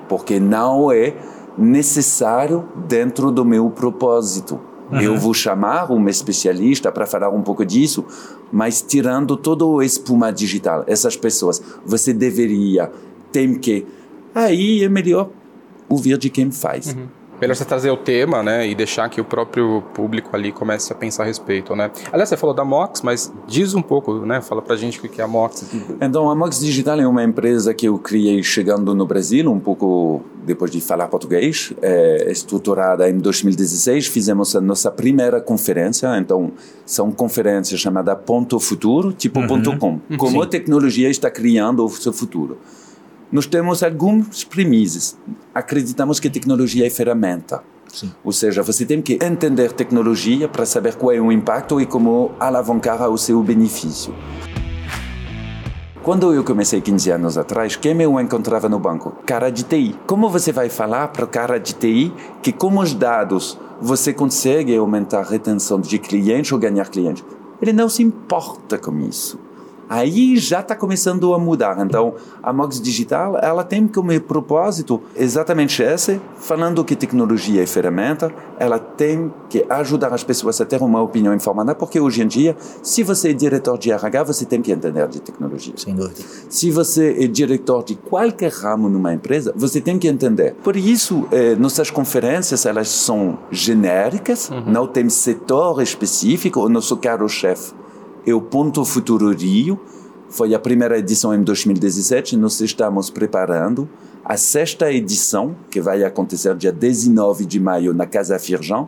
Porque 0.08 0.40
não 0.40 0.92
é 0.92 1.14
necessário 1.58 2.68
dentro 2.88 3.32
do 3.32 3.46
meu 3.46 3.70
propósito. 3.70 4.60
Eu 4.92 5.18
vou 5.18 5.34
chamar 5.34 5.92
um 5.92 6.08
especialista 6.08 6.92
para 6.92 7.08
falar 7.08 7.30
um 7.30 7.42
pouco 7.42 7.66
disso, 7.66 8.06
mas 8.52 8.82
tirando 8.82 9.36
todo 9.36 9.68
o 9.68 9.82
espuma 9.82 10.32
digital, 10.32 10.84
essas 10.86 11.18
pessoas, 11.18 11.62
você 11.84 12.14
deveria, 12.14 12.92
tem 13.32 13.56
que. 13.56 13.88
Aí 14.36 14.84
é 14.84 14.90
melhor 14.90 15.30
ouvir 15.94 16.18
de 16.18 16.30
quem 16.30 16.52
faz. 16.52 16.96
Melhor 17.42 17.56
você 17.56 17.66
trazer 17.66 17.92
o 17.92 17.98
tema, 17.98 18.42
né, 18.42 18.68
e 18.68 18.74
deixar 18.74 19.10
que 19.10 19.20
o 19.20 19.26
próprio 19.26 19.84
público 19.94 20.34
ali 20.34 20.52
comece 20.52 20.94
a 20.94 20.96
pensar 20.96 21.24
a 21.24 21.26
respeito, 21.26 21.76
né? 21.76 21.92
Aliás, 22.12 22.30
você 22.30 22.38
falou 22.38 22.56
da 22.56 22.64
Mox, 22.64 23.02
mas 23.02 23.34
diz 23.48 23.74
um 23.74 23.82
pouco, 23.82 24.26
né, 24.26 24.40
fala 24.40 24.62
pra 24.62 24.78
gente 24.78 24.98
o 25.00 25.02
que 25.02 25.20
é 25.20 25.24
a 25.24 25.28
Mox. 25.28 25.66
Então, 26.00 26.30
a 26.30 26.36
Mox 26.36 26.60
Digital 26.60 27.02
é 27.02 27.08
uma 27.08 27.22
empresa 27.22 27.74
que 27.74 27.88
eu 27.88 27.98
criei 27.98 28.42
chegando 28.44 28.96
no 28.96 29.06
Brasil, 29.06 29.52
um 29.52 29.60
pouco 29.60 30.22
depois 30.46 30.72
de 30.72 30.80
falar 30.80 31.08
português, 31.08 31.74
é 31.82 32.32
estruturada 32.32 33.10
em 33.10 33.18
2016, 33.18 34.08
fizemos 34.08 34.56
a 34.56 34.62
nossa 34.62 34.90
primeira 34.90 35.42
conferência, 35.42 36.18
então 36.18 36.52
são 36.86 37.12
conferências 37.12 37.80
chamadas 37.80 38.18
Ponto 38.26 38.58
Futuro, 38.58 39.12
tipo 39.12 39.42
uhum. 39.42 39.48
ponto 39.48 39.78
.com, 39.78 40.00
como 40.18 40.32
Sim. 40.32 40.42
a 40.44 40.46
tecnologia 40.46 41.10
está 41.10 41.30
criando 41.30 41.84
o 41.84 41.90
seu 41.90 42.14
futuro 42.14 42.58
nós 43.34 43.48
temos 43.48 43.82
algumas 43.82 44.44
premissas. 44.44 45.18
Acreditamos 45.56 46.20
que 46.20 46.30
tecnologia 46.30 46.86
é 46.86 46.90
ferramenta. 46.92 47.64
Sim. 47.92 48.12
Ou 48.24 48.32
seja, 48.32 48.62
você 48.62 48.86
tem 48.86 49.02
que 49.02 49.18
entender 49.20 49.72
tecnologia 49.72 50.48
para 50.48 50.68
saber 50.68 50.94
qual 50.94 51.12
é 51.12 51.20
o 51.20 51.32
impacto 51.32 51.82
e 51.82 51.88
como 51.88 52.32
alavancar 52.40 53.10
o 53.10 53.18
seu 53.18 53.42
benefício. 53.42 54.14
Quando 56.04 56.32
eu 56.32 56.44
comecei 56.44 56.80
15 56.80 57.10
anos 57.10 57.36
atrás, 57.36 57.76
quem 57.76 58.00
eu 58.04 58.20
encontrava 58.20 58.70
no 58.70 58.78
banco? 58.78 59.16
Cara 59.26 59.50
de 59.50 59.64
TI. 59.64 59.96
Como 60.06 60.30
você 60.30 60.52
vai 60.52 60.70
falar 60.70 61.08
para 61.08 61.26
o 61.26 61.28
cara 61.28 61.58
de 61.58 61.74
TI 61.74 62.14
que 62.44 62.52
com 62.52 62.78
os 62.78 62.94
dados 62.94 63.58
você 63.82 64.14
consegue 64.14 64.78
aumentar 64.78 65.22
a 65.22 65.30
retenção 65.30 65.82
de 65.82 65.98
clientes 65.98 66.52
ou 66.52 66.60
ganhar 66.60 66.88
clientes? 66.88 67.26
Ele 67.60 67.74
não 67.74 67.90
se 67.90 68.04
importa 68.04 68.78
com 68.78 69.00
isso 69.00 69.40
aí 69.94 70.38
já 70.38 70.62
está 70.62 70.76
começando 70.76 71.34
a 71.36 71.40
mudar. 71.40 71.78
Então, 71.86 72.16
a 72.42 72.52
Mox 72.52 72.82
Digital, 72.82 73.38
ela 73.40 73.64
tem 73.64 73.88
como 73.88 74.20
propósito 74.22 75.00
exatamente 75.16 75.84
esse, 75.84 76.20
falando 76.38 76.84
que 76.84 76.96
tecnologia 76.96 77.62
é 77.62 77.66
ferramenta, 77.68 78.34
ela 78.58 78.80
tem 78.80 79.32
que 79.50 79.64
ajudar 79.70 80.12
as 80.12 80.24
pessoas 80.24 80.60
a 80.60 80.66
ter 80.66 80.82
uma 80.82 81.02
opinião 81.02 81.34
informada, 81.34 81.76
porque 81.76 82.00
hoje 82.00 82.24
em 82.24 82.28
dia, 82.28 82.58
se 82.82 83.04
você 83.04 83.30
é 83.30 83.34
diretor 83.34 83.78
de 83.78 83.92
RH, 83.92 84.24
você 84.24 84.46
tem 84.46 84.62
que 84.62 84.72
entender 84.72 85.08
de 85.08 85.22
tecnologia. 85.22 85.74
Sem 85.78 85.96
dúvida. 85.96 86.22
Se 86.50 86.72
você 86.72 87.16
é 87.20 87.28
diretor 87.28 87.84
de 87.84 87.96
qualquer 87.96 88.52
ramo 88.52 88.90
numa 88.90 89.14
empresa, 89.14 89.54
você 89.56 89.80
tem 89.80 90.00
que 90.00 90.08
entender. 90.08 90.56
Por 90.64 90.76
isso, 90.76 91.28
eh, 91.32 91.56
nossas 91.56 91.92
conferências, 91.92 92.66
elas 92.66 92.90
são 92.90 93.38
genéricas, 93.52 94.50
uhum. 94.50 94.64
não 94.66 94.88
tem 94.88 95.08
setor 95.08 95.82
específico, 95.84 96.62
o 96.62 96.70
nosso 96.70 96.98
caro 96.98 97.30
chefe 97.30 97.83
é 98.26 98.34
o 98.34 98.42
Ponto 98.42 98.84
Futuro 98.86 99.32
Rio. 99.32 99.80
Foi 100.30 100.54
a 100.56 100.60
primeira 100.60 100.98
edição 100.98 101.34
em 101.34 101.44
2017. 101.44 102.38
Nós 102.38 102.60
estamos 102.60 103.10
preparando 103.10 103.88
a 104.26 104.38
sexta 104.38 104.92
edição, 104.92 105.56
que 105.70 105.82
vai 105.82 106.04
acontecer 106.04 106.56
dia 106.56 106.72
19 106.72 107.46
de 107.46 107.60
maio 107.60 107.94
na 107.94 108.06
Casa 108.06 108.40
Firjan. 108.40 108.88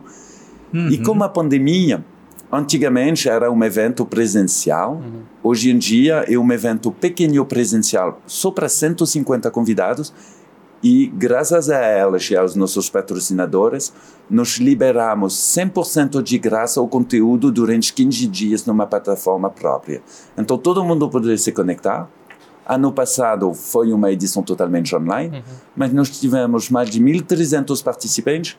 Uhum. 0.72 0.88
E 0.88 0.98
com 0.98 1.22
a 1.22 1.28
pandemia, 1.28 2.04
antigamente 2.50 3.28
era 3.28 3.50
um 3.50 3.62
evento 3.62 4.04
presencial. 4.04 4.94
Uhum. 4.94 5.22
Hoje 5.42 5.70
em 5.70 5.78
dia 5.78 6.24
é 6.28 6.38
um 6.38 6.50
evento 6.52 6.90
pequeno 6.90 7.44
presencial, 7.44 8.20
só 8.26 8.50
para 8.50 8.68
150 8.68 9.50
convidados 9.50 10.12
e 10.82 11.06
graças 11.06 11.70
a 11.70 11.78
elas 11.78 12.30
e 12.30 12.36
aos 12.36 12.54
nossos 12.54 12.90
patrocinadores, 12.90 13.92
nós 14.28 14.58
liberamos 14.58 15.34
100% 15.34 16.22
de 16.22 16.38
graça 16.38 16.80
o 16.80 16.88
conteúdo 16.88 17.50
durante 17.50 17.92
15 17.92 18.26
dias 18.26 18.66
numa 18.66 18.86
plataforma 18.86 19.48
própria. 19.48 20.02
Então 20.36 20.58
todo 20.58 20.84
mundo 20.84 21.08
poderia 21.08 21.38
se 21.38 21.52
conectar. 21.52 22.08
Ano 22.68 22.92
passado 22.92 23.54
foi 23.54 23.92
uma 23.92 24.10
edição 24.10 24.42
totalmente 24.42 24.94
online, 24.94 25.38
uhum. 25.38 25.42
mas 25.76 25.92
nós 25.92 26.10
tivemos 26.10 26.68
mais 26.68 26.90
de 26.90 27.00
1.300 27.00 27.82
participantes 27.82 28.56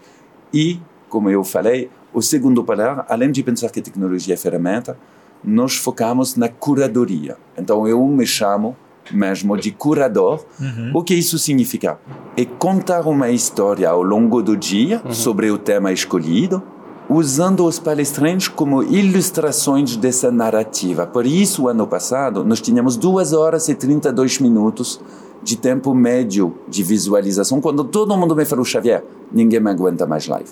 e, 0.54 0.80
como 1.10 1.30
eu 1.30 1.44
falei, 1.44 1.90
o 2.14 2.22
segundo 2.22 2.64
pilar, 2.64 3.06
além 3.10 3.32
de 3.32 3.44
pensar 3.44 3.70
que 3.70 3.82
tecnologia 3.82 4.34
é 4.34 4.38
ferramenta, 4.38 4.98
nós 5.44 5.76
focamos 5.76 6.36
na 6.36 6.50
curadoria. 6.50 7.38
Então 7.58 7.88
eu 7.88 8.04
me 8.08 8.26
chamo 8.26 8.76
mesmo 9.12 9.58
de 9.58 9.72
curador. 9.72 10.44
Uhum. 10.60 10.92
O 10.94 11.04
que 11.04 11.14
isso 11.14 11.38
significa? 11.38 12.00
É 12.36 12.46
contar 12.46 13.08
uma 13.08 13.30
história 13.30 13.90
ao 13.90 14.02
longo 14.02 14.42
do 14.42 14.56
dia 14.56 15.02
uhum. 15.04 15.12
sobre 15.12 15.50
o 15.52 15.58
tema 15.58 15.92
escolhido, 15.92 16.62
usando 17.10 17.66
os 17.66 17.80
palestrantes 17.80 18.48
como 18.48 18.84
ilustrações 18.84 19.96
dessa 19.96 20.32
narrativa. 20.32 21.08
Por 21.08 21.26
isso, 21.26 21.68
ano 21.68 21.88
passado, 21.88 22.44
nós 22.44 22.60
tínhamos 22.60 22.98
2 22.98 23.34
horas 23.34 23.70
e 23.70 23.76
32 23.76 24.40
minutos 24.40 25.00
de 25.42 25.56
tempo 25.56 25.94
médio 25.94 26.56
de 26.68 26.84
visualização, 26.84 27.62
quando 27.62 27.84
todo 27.84 28.18
mundo 28.18 28.36
me 28.36 28.44
falou, 28.44 28.66
Xavier, 28.66 29.04
ninguém 29.32 29.60
me 29.60 29.70
aguenta 29.70 30.06
mais 30.06 30.28
live. 30.28 30.50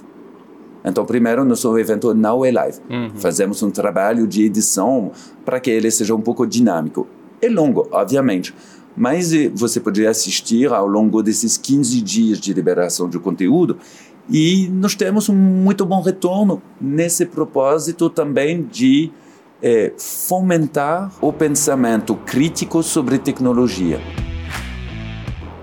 Então, 0.85 1.03
primeiro, 1.03 1.43
nosso 1.43 1.77
evento 1.79 2.13
não 2.13 2.45
é 2.45 2.51
live. 2.51 2.79
Uhum. 2.89 3.11
Fazemos 3.15 3.63
um 3.63 3.71
trabalho 3.71 4.27
de 4.27 4.45
edição 4.45 5.11
para 5.43 5.59
que 5.59 5.71
ele 5.71 5.89
seja 5.89 6.13
um 6.13 6.21
pouco 6.21 6.45
dinâmico. 6.45 7.07
É 7.45 7.49
longo, 7.49 7.87
obviamente, 7.91 8.55
mas 8.97 9.31
eh, 9.31 9.51
você 9.53 9.79
poderia 9.79 10.09
assistir 10.09 10.73
ao 10.73 10.87
longo 10.87 11.21
desses 11.21 11.57
15 11.57 12.01
dias 12.01 12.39
de 12.39 12.51
liberação 12.53 13.07
de 13.07 13.19
conteúdo 13.19 13.77
e 14.27 14.67
nós 14.69 14.95
temos 14.95 15.29
um 15.29 15.35
muito 15.35 15.85
bom 15.85 16.01
retorno 16.01 16.59
nesse 16.81 17.23
propósito 17.27 18.09
também 18.09 18.63
de 18.63 19.11
é, 19.61 19.93
fomentar 19.95 21.11
o 21.21 21.31
pensamento 21.31 22.15
crítico 22.15 22.81
sobre 22.81 23.19
tecnologia. 23.19 23.99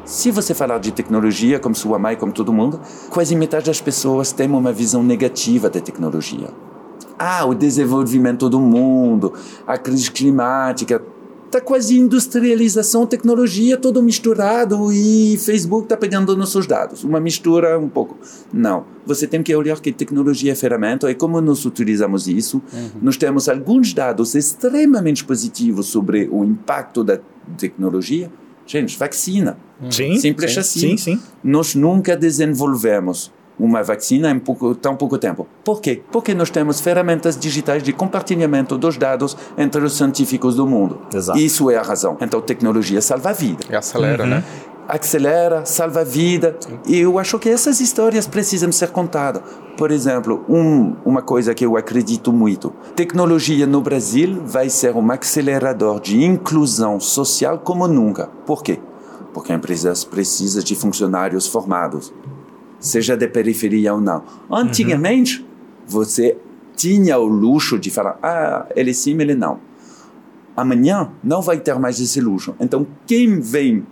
Se 0.05 0.31
você 0.31 0.55
falar 0.55 0.79
de 0.79 0.93
tecnologia, 0.93 1.59
como 1.59 1.75
sua 1.75 1.99
mãe, 1.99 2.15
como 2.15 2.33
todo 2.33 2.53
mundo, 2.53 2.81
quase 3.11 3.35
metade 3.35 3.67
das 3.67 3.81
pessoas 3.81 4.31
tem 4.31 4.49
uma 4.49 4.73
visão 4.73 5.03
negativa 5.03 5.69
da 5.69 5.81
tecnologia. 5.81 6.49
Ah, 7.19 7.45
o 7.45 7.55
desenvolvimento 7.55 8.49
do 8.49 8.61
mundo, 8.61 9.33
a 9.67 9.79
crise 9.79 10.11
climática, 10.11 11.03
tá 11.53 11.61
quase 11.61 11.99
industrialização, 11.99 13.07
tecnologia, 13.07 13.77
todo 13.77 14.03
misturado 14.03 14.91
e 14.91 15.37
Facebook 15.39 15.85
está 15.85 15.97
pegando 15.97 16.35
nossos 16.37 16.67
dados. 16.67 17.05
Uma 17.05 17.21
mistura 17.21 17.79
um 17.79 17.89
pouco. 17.89 18.17
Não. 18.53 18.85
Você 19.05 19.27
tem 19.27 19.43
que 19.43 19.55
olhar 19.55 19.79
que 19.81 19.93
tecnologia 19.93 20.53
é 20.53 20.55
ferramenta 20.55 21.11
e 21.11 21.15
como 21.15 21.41
nós 21.41 21.65
utilizamos 21.67 22.27
isso. 22.27 22.63
Uhum. 22.73 22.91
Nós 23.03 23.17
temos 23.17 23.49
alguns 23.49 23.93
dados 23.93 24.35
extremamente 24.35 25.25
positivos 25.25 25.87
sobre 25.87 26.29
o 26.33 26.43
impacto 26.43 27.05
da 27.05 27.19
tecnologia. 27.59 28.31
Gente, 28.67 28.97
vacina. 28.97 29.59
Sim, 29.91 30.19
Simples 30.19 30.55
sim, 30.55 30.61
assim. 30.61 30.81
Sim, 30.81 30.97
sim. 30.97 31.21
Nós 31.45 31.75
nunca 31.75 32.17
desenvolvemos 32.17 33.31
uma 33.59 33.83
vacina 33.83 34.31
em 34.31 34.39
pouco, 34.39 34.75
tão 34.75 34.97
pouco 34.97 35.19
tempo. 35.19 35.47
Por 35.65 35.81
quê? 35.81 36.03
Porque 36.11 36.35
nós 36.35 36.51
temos 36.51 36.81
ferramentas 36.81 37.39
digitais 37.39 37.83
de 37.83 37.93
compartilhamento 37.93 38.77
dos 38.77 38.97
dados 38.97 39.37
entre 39.57 39.81
os 39.85 39.97
científicos 39.97 40.57
do 40.57 40.67
mundo. 40.67 41.01
Exato. 41.15 41.39
Isso 41.39 41.71
é 41.71 41.77
a 41.77 41.83
razão. 41.83 42.17
Então, 42.21 42.41
tecnologia 42.41 43.01
salva 43.01 43.31
a 43.31 43.33
vida. 43.33 43.65
E 43.71 43.77
acelera, 43.77 44.25
uhum. 44.25 44.31
né? 44.31 44.45
Acelera, 44.89 45.65
salva 45.65 46.01
a 46.01 46.05
vida. 46.05 46.57
Sim. 46.59 46.79
E 46.87 46.99
eu 46.99 47.19
acho 47.19 47.39
que 47.39 47.49
essas 47.49 47.81
histórias 47.81 48.27
precisam 48.27 48.73
ser 48.73 48.91
contadas. 48.91 49.43
Por 49.77 49.91
exemplo, 49.91 50.45
um, 50.49 50.97
uma 51.05 51.23
coisa 51.23 51.55
que 51.55 51.65
eu 51.65 51.77
acredito 51.77 52.33
muito: 52.33 52.73
tecnologia 52.97 53.67
no 53.67 53.81
Brasil 53.81 54.43
vai 54.45 54.69
ser 54.69 54.95
um 54.95 55.11
acelerador 55.11 56.01
de 56.01 56.23
inclusão 56.23 56.99
social 56.99 57.59
como 57.59 57.87
nunca. 57.87 58.29
Por 58.45 58.63
quê? 58.63 58.81
Porque 59.33 59.53
a 59.53 59.55
empresa 59.55 59.93
precisa 60.11 60.63
de 60.63 60.75
funcionários 60.75 61.47
formados 61.47 62.13
seja 62.83 63.17
de 63.17 63.29
periferia 63.29 63.95
ou 63.95 64.01
não. 64.01 64.25
Antigamente, 64.51 65.41
uhum. 65.41 65.47
você 65.87 66.37
tinha 66.77 67.17
o 67.17 67.25
luxo 67.25 67.79
de 67.79 67.91
falar, 67.91 68.19
ah, 68.23 68.67
ele 68.75 68.93
sim, 68.93 69.19
ele 69.21 69.35
não. 69.35 69.61
Amanhã 70.57 71.11
não 71.23 71.41
vai 71.41 71.61
ter 71.61 71.79
mais 71.79 72.01
esse 72.01 72.21
luxo. 72.21 72.55
Então, 72.61 72.87
quem 73.07 73.41
vem 73.41 73.87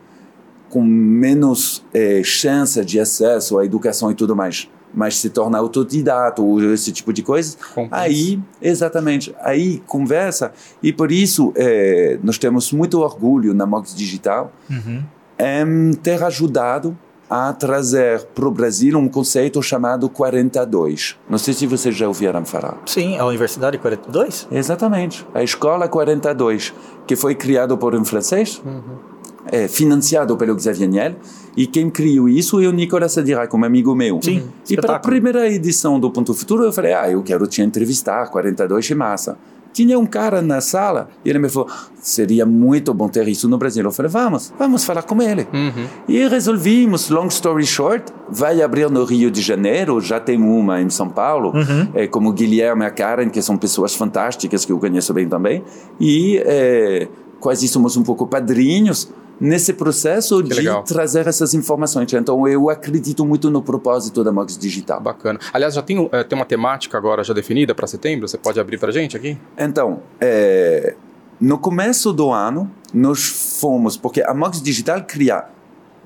com 0.69 0.83
menos 0.83 1.85
eh, 1.95 2.23
chance 2.23 2.85
de 2.85 3.01
acesso 3.01 3.59
à 3.59 3.65
educação 3.65 4.11
e 4.11 4.15
tudo 4.15 4.37
mais, 4.37 4.69
mas 4.93 5.17
se 5.17 5.31
torna 5.31 5.59
autodidata 5.59 6.43
ou 6.43 6.63
esse 6.73 6.93
tipo 6.93 7.13
de 7.13 7.23
coisa, 7.23 7.57
Compensa. 7.75 7.97
aí, 7.97 8.41
exatamente, 8.61 9.35
aí 9.41 9.83
conversa. 9.87 10.53
E 10.83 10.93
por 10.93 11.11
isso, 11.11 11.53
eh, 11.57 12.19
nós 12.23 12.39
temos 12.39 12.73
muito 12.73 13.01
orgulho 13.01 13.55
na 13.55 13.67
Mox 13.67 13.95
Digital 13.95 14.53
uhum. 14.69 15.03
em 15.39 15.93
ter 15.95 16.23
ajudado 16.23 16.97
a 17.31 17.53
trazer 17.53 18.25
para 18.35 18.49
o 18.49 18.51
Brasil 18.51 18.99
um 18.99 19.09
conceito 19.09 19.63
chamado 19.63 20.09
42. 20.09 21.17
Não 21.29 21.39
sei 21.39 21.55
se 21.55 21.65
vocês 21.65 21.95
já 21.95 22.09
ouviram 22.09 22.45
falar. 22.45 22.83
Sim, 22.85 23.17
a 23.19 23.25
Universidade 23.25 23.79
42? 23.79 24.49
Exatamente, 24.51 25.25
a 25.33 25.41
Escola 25.41 25.87
42, 25.87 26.75
que 27.07 27.15
foi 27.15 27.37
criado 27.37 27.79
por 27.79 27.95
um 27.95 28.05
francês, 28.05 28.61
uhum. 28.67 28.99
é, 29.47 29.69
financiado 29.69 30.37
pelo 30.37 30.59
Xavier 30.61 30.89
Niel, 30.89 31.15
e 31.57 31.69
quem 31.69 31.89
criou 31.89 32.29
isso 32.29 32.61
é 32.61 32.67
o 32.67 32.73
Nicolas 32.73 33.13
Sadirac, 33.13 33.55
um 33.55 33.65
amigo 33.65 33.95
meu. 33.95 34.19
Sim, 34.21 34.43
e 34.69 34.77
para 34.77 34.97
a 34.97 34.99
primeira 34.99 35.49
edição 35.49 36.01
do 36.01 36.11
Ponto 36.11 36.35
Futuro 36.35 36.65
eu 36.65 36.73
falei, 36.73 36.95
ah, 36.95 37.09
eu 37.09 37.23
quero 37.23 37.47
te 37.47 37.63
entrevistar, 37.63 38.29
42 38.29 38.91
é 38.91 38.95
massa. 38.97 39.39
Tinha 39.73 39.99
um 39.99 40.07
cara 40.07 40.43
na 40.43 40.61
sala 40.61 41.09
e 41.25 41.31
ele 41.31 41.39
me 41.39 41.49
falou: 41.49 41.69
seria 42.01 42.45
muito 42.45 42.93
bom 42.93 43.09
ter 43.09 43.27
isso 43.29 43.49
no 43.49 43.59
Brasil. 43.59 43.85
Eu 43.85 43.93
falei: 43.93 44.11
vamos, 44.11 44.53
vamos 44.59 44.85
falar 44.85 45.03
com 45.03 45.21
ele. 45.23 45.47
Uhum. 45.53 45.87
E 46.09 46.27
resolvimos, 46.29 47.09
long 47.11 47.27
story 47.27 47.67
short, 47.67 48.13
vai 48.29 48.63
abrir 48.63 48.91
no 48.91 49.05
Rio 49.05 49.31
de 49.31 49.41
Janeiro, 49.41 50.01
já 50.01 50.19
tem 50.19 50.41
uma 50.41 50.81
em 50.81 50.91
São 50.91 51.09
Paulo, 51.09 51.53
é, 51.95 52.07
como 52.07 52.33
Guilherme 52.33 52.85
e 52.85 52.87
a 52.87 52.91
Karen, 52.91 53.29
que 53.29 53.43
são 53.43 53.57
pessoas 53.57 53.95
fantásticas 53.95 54.65
que 54.65 54.73
eu 54.73 54.79
conheço 54.79 55.13
bem 55.13 55.29
também. 55.29 55.63
E 55.99 56.43
é, 56.45 57.09
quase 57.39 57.67
somos 57.69 57.97
um 57.97 58.03
pouco 58.03 58.27
padrinhos 58.27 59.13
nesse 59.41 59.73
processo 59.73 60.43
de 60.43 60.55
legal. 60.55 60.83
trazer 60.85 61.27
essas 61.27 61.55
informações. 61.55 62.13
Então 62.13 62.47
eu 62.47 62.69
acredito 62.69 63.25
muito 63.25 63.51
no 63.51 63.63
propósito 63.63 64.23
da 64.23 64.31
Mox 64.31 64.59
Digital. 64.59 65.01
Bacana. 65.01 65.41
Aliás, 65.53 65.75
já 65.75 65.83
tem, 65.83 66.09
eh, 66.13 66.25
tem 66.25 66.39
uma 66.39 66.45
temática 66.45 66.99
agora 66.99 67.25
já 67.25 67.33
definida 67.33 67.75
para 67.75 67.87
setembro? 67.87 68.29
Você 68.29 68.37
pode 68.37 68.61
abrir 68.61 68.79
para 68.79 68.93
gente 68.93 69.17
aqui? 69.17 69.39
Então, 69.57 70.03
é, 70.21 70.95
no 71.41 71.59
começo 71.59 72.13
do 72.13 72.31
ano, 72.31 72.71
nós 72.93 73.57
fomos, 73.61 73.97
porque 73.97 74.23
a 74.23 74.35
Mox 74.35 74.61
Digital 74.61 75.03
cria 75.05 75.47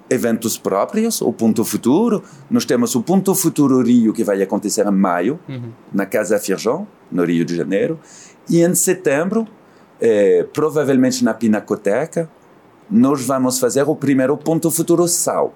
eventos 0.09 0.57
próprios, 0.57 1.21
o 1.21 1.33
Ponto 1.33 1.65
Futuro. 1.65 2.23
Nós 2.49 2.65
temos 2.65 2.95
o 2.95 3.03
Ponto 3.03 3.35
Futuro 3.35 3.83
Rio, 3.83 4.13
que 4.13 4.23
vai 4.23 4.41
acontecer 4.43 4.87
em 4.87 4.91
maio, 4.91 5.41
na 5.93 6.07
Casa 6.07 6.39
Firjão, 6.39 6.87
no 7.11 7.25
Rio 7.25 7.45
de 7.45 7.57
Janeiro. 7.57 7.99
E 8.49 8.63
em 8.63 8.75
setembro, 8.75 9.47
é, 10.01 10.47
provavelmente 10.53 11.25
na 11.25 11.33
Pinacoteca, 11.33 12.29
nós 12.91 13.25
vamos 13.25 13.59
fazer 13.59 13.83
o 13.89 13.97
primeiro 13.97 14.37
Ponto 14.37 14.71
Futuro 14.71 15.07
Sal. 15.09 15.55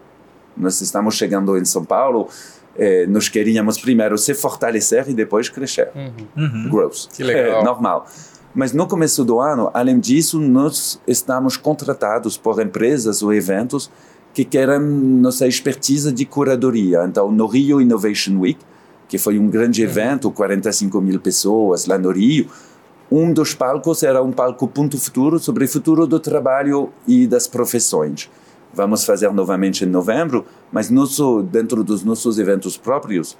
Nós 0.56 0.80
estamos 0.80 1.14
chegando 1.14 1.56
em 1.56 1.64
São 1.64 1.84
Paulo, 1.84 2.28
eh, 2.76 3.06
nós 3.06 3.28
queríamos 3.28 3.78
primeiro 3.78 4.16
se 4.18 4.34
fortalecer 4.34 5.08
e 5.08 5.14
depois 5.14 5.48
crescer. 5.48 5.90
Growth. 6.70 7.08
Que 7.12 7.22
legal. 7.22 7.60
É 7.60 7.64
normal. 7.64 8.06
Mas 8.54 8.72
no 8.72 8.86
começo 8.86 9.24
do 9.24 9.40
ano, 9.40 9.70
além 9.72 10.00
disso, 10.00 10.40
nós 10.40 11.00
estamos 11.06 11.56
contratados 11.56 12.36
por 12.36 12.60
empresas 12.60 13.22
ou 13.22 13.32
eventos 13.32 13.90
que 14.32 14.44
querem 14.44 14.80
nossa 14.80 15.46
expertise 15.46 16.10
de 16.12 16.24
curadoria. 16.24 17.04
Então, 17.04 17.30
no 17.30 17.46
Rio 17.46 17.80
Innovation 17.80 18.38
Week, 18.38 18.58
que 19.08 19.18
foi 19.18 19.38
um 19.38 19.48
grande 19.48 19.82
evento, 19.82 20.30
45 20.30 21.00
mil 21.00 21.20
pessoas 21.20 21.86
lá 21.86 21.98
no 21.98 22.10
Rio, 22.10 22.48
um 23.10 23.32
dos 23.32 23.54
palcos 23.54 24.02
era 24.02 24.22
um 24.22 24.30
palco 24.30 24.68
Ponto 24.68 24.98
Futuro 24.98 25.38
sobre 25.38 25.64
o 25.64 25.68
futuro 25.68 26.06
do 26.06 26.20
trabalho 26.20 26.90
e 27.06 27.26
das 27.26 27.46
profissões. 27.46 28.30
Vamos 28.72 29.04
fazer 29.04 29.32
novamente 29.32 29.84
em 29.84 29.88
novembro, 29.88 30.44
mas 30.70 30.90
nosso, 30.90 31.42
dentro 31.42 31.82
dos 31.82 32.04
nossos 32.04 32.38
eventos 32.38 32.76
próprios, 32.76 33.36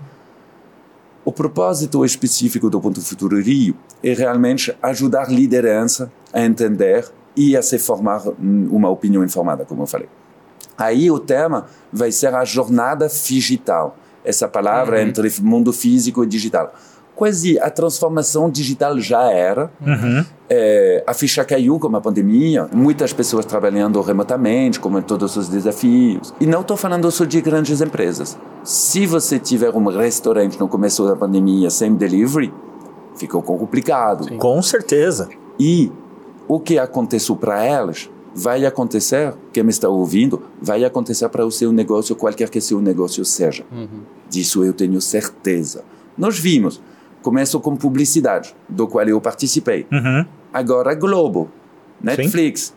o 1.25 1.31
propósito 1.31 2.03
específico 2.05 2.71
do 2.71 2.81
Ponto 2.81 3.03
Futuro 3.03 3.39
Rio 3.41 3.77
é 4.03 4.15
realmente 4.15 4.75
ajudar 4.83 5.27
a 5.27 5.31
liderança 5.31 6.11
a 6.33 6.43
entender 6.43 7.07
e 7.37 7.55
a 7.55 7.61
se 7.61 7.79
formar 7.79 8.23
uma 8.39 8.89
opinião 8.89 9.23
informada, 9.23 9.67
como 9.67 9.83
eu 9.83 9.87
falei. 9.87 10.09
Aí 10.79 11.11
o 11.11 11.19
tema 11.19 11.67
vai 11.93 12.11
ser 12.11 12.35
a 12.35 12.45
jornada 12.45 13.07
digital, 13.09 13.99
essa 14.25 14.49
palavra 14.49 15.03
entre 15.03 15.31
mundo 15.43 15.73
físico 15.73 16.25
e 16.25 16.27
digital. 16.27 16.73
Quase 17.19 17.59
a 17.59 17.69
transformação 17.69 18.49
digital 18.49 18.97
já 19.01 19.23
era. 19.25 19.73
É, 20.49 21.03
a 21.05 21.13
ficha 21.13 21.45
caiu 21.45 21.77
com 21.77 21.97
a 21.97 22.01
pandemia, 22.01 22.69
muitas 22.73 23.13
pessoas 23.13 23.45
trabalhando 23.45 24.01
remotamente, 24.01 24.79
como 24.79 25.01
em 25.01 25.03
todos 25.03 25.35
os 25.35 25.49
desafios. 25.49 26.33
E 26.41 26.47
não 26.47 26.61
estou 26.61 26.77
falando 26.77 27.11
só 27.11 27.25
de 27.25 27.41
grandes 27.41 27.81
empresas. 27.81 28.39
Se 28.63 29.05
você 29.05 29.37
tiver 29.37 29.75
um 29.75 29.89
restaurante 29.89 30.61
no 30.61 30.69
começo 30.69 31.05
da 31.09 31.17
pandemia 31.17 31.71
sem 31.71 31.93
delivery, 31.97 32.55
ficou 33.17 33.43
complicado. 33.43 34.37
Com 34.37 34.63
certeza. 34.63 35.29
E 35.59 35.91
o 36.47 36.61
que 36.61 36.79
aconteceu 36.79 37.35
para 37.35 37.65
elas 37.65 38.09
vai 38.33 38.65
acontecer, 38.65 39.35
quem 39.53 39.65
me 39.65 39.71
está 39.71 39.89
ouvindo, 39.89 40.41
vai 40.63 40.85
acontecer 40.85 41.29
para 41.31 41.45
o 41.45 41.51
seu 41.51 41.73
negócio, 41.73 42.15
qualquer 42.15 42.49
que 42.49 42.61
seu 42.61 42.81
negócio 42.81 43.25
seja. 43.25 43.65
Disso 44.31 44.65
eu 44.65 44.73
tenho 44.73 45.01
certeza. 45.01 45.83
Nós 46.17 46.39
vimos, 46.39 46.81
começo 47.23 47.61
com 47.61 47.77
publicidade, 47.77 48.55
do 48.69 48.87
qual 48.87 49.07
eu 49.07 49.21
participei. 49.21 49.87
Uhum. 49.93 50.25
Agora 50.53 50.95
Globo, 50.95 51.51
Netflix, 52.03 52.75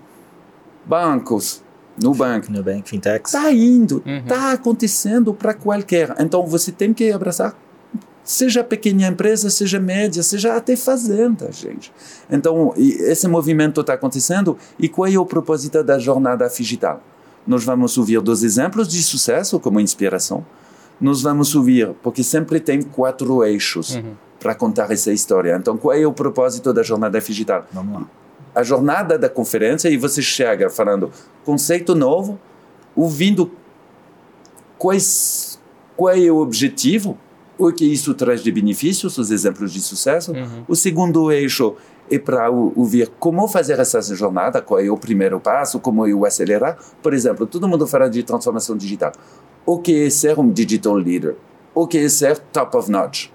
bancos, 0.86 1.64
Nubank. 2.02 2.52
Nubank, 2.52 2.90
Fintechs. 2.90 3.34
Está 3.34 3.52
indo, 3.52 4.04
está 4.06 4.54
acontecendo 4.54 5.34
para 5.34 5.54
qualquer. 5.54 6.16
Então 6.20 6.46
você 6.46 6.72
tem 6.72 6.94
que 6.94 7.12
abraçar, 7.12 7.56
seja 8.24 8.64
pequena 8.64 9.08
empresa, 9.08 9.50
seja 9.50 9.80
média, 9.80 10.24
seja 10.24 10.56
até 10.56 10.76
fazenda, 10.76 11.52
gente. 11.52 11.92
Então 12.30 12.74
esse 12.78 13.28
movimento 13.28 13.82
está 13.82 13.94
acontecendo. 13.94 14.58
E 14.80 14.88
qual 14.90 15.08
é 15.08 15.18
o 15.18 15.26
propósito 15.26 15.84
da 15.84 16.00
jornada 16.00 16.48
digital? 16.48 17.02
Nós 17.46 17.64
vamos 17.64 17.98
ouvir 17.98 18.22
dos 18.22 18.44
exemplos 18.44 18.88
de 18.88 19.02
sucesso 19.02 19.60
como 19.60 19.80
inspiração. 19.80 20.46
Nós 21.00 21.24
vamos 21.24 21.56
ouvir, 21.56 21.96
porque 22.04 22.24
sempre 22.24 22.60
tem 22.60 22.82
quatro 22.84 23.44
eixos 23.44 24.00
para 24.42 24.56
contar 24.56 24.90
essa 24.92 25.14
história. 25.14 25.56
Então, 25.56 25.78
qual 25.78 25.96
é 25.96 26.06
o 26.06 26.12
propósito 26.12 26.74
da 26.74 26.82
jornada 26.82 27.22
digital? 27.22 27.66
Vamos 27.72 28.02
lá. 28.02 28.08
a 28.54 28.64
jornada 28.64 29.18
da 29.18 29.30
conferência 29.30 29.90
e 29.90 29.98
você 29.98 30.22
chega 30.22 30.70
falando 30.70 31.12
conceito 31.46 31.96
novo, 31.96 32.40
ouvindo 32.96 33.52
quais, 34.78 35.60
qual 35.96 36.14
é 36.14 36.32
o 36.32 36.38
objetivo, 36.38 37.18
o 37.58 37.72
que 37.72 37.86
isso 37.86 38.14
traz 38.14 38.44
de 38.44 38.52
benefícios, 38.52 39.18
os 39.18 39.32
exemplos 39.32 39.72
de 39.72 39.80
sucesso. 39.80 40.34
O 40.68 40.76
segundo 40.76 41.32
eixo 41.32 41.76
é 42.10 42.20
para 42.20 42.50
ouvir 42.50 43.10
como 43.20 43.48
fazer 43.48 43.80
essa 43.80 44.02
jornada, 44.16 44.62
qual 44.62 44.80
é 44.80 44.90
o 44.90 44.98
primeiro 44.98 45.40
passo, 45.40 45.80
como 45.80 46.06
eu 46.06 46.26
acelerar. 46.26 46.78
Por 47.02 47.14
exemplo, 47.14 47.46
todo 47.46 47.68
mundo 47.68 47.88
fala 47.88 48.10
de 48.10 48.24
transformação 48.24 48.76
digital. 48.76 49.12
O 49.66 49.78
que 49.78 50.08
é 50.08 50.10
ser 50.10 50.40
um 50.40 50.50
digital 50.50 50.96
leader? 50.96 51.36
O 51.74 51.88
que 51.88 52.00
é 52.00 52.10
ser 52.10 52.38
top 52.38 52.76
of 52.76 52.92
notch? 52.92 53.30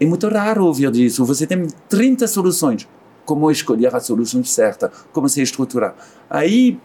É 0.00 0.06
muito 0.06 0.26
raro 0.28 0.64
ouvir 0.64 0.90
disso. 0.90 1.24
Você 1.24 1.46
tem 1.46 1.66
30 1.88 2.26
soluções. 2.26 2.88
Como 3.24 3.50
escolher 3.50 3.94
a 3.94 4.00
solução 4.00 4.42
certa? 4.42 4.90
Como 5.12 5.28
se 5.28 5.42
estruturar? 5.42 5.94
Aí, 6.28 6.78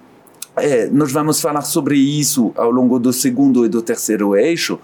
é, 0.57 0.87
nós 0.87 1.11
vamos 1.11 1.39
falar 1.41 1.61
sobre 1.61 1.97
isso 1.97 2.51
ao 2.55 2.69
longo 2.69 2.99
do 2.99 3.11
segundo 3.11 3.65
e 3.65 3.69
do 3.69 3.81
terceiro 3.81 4.35
eixo, 4.35 4.79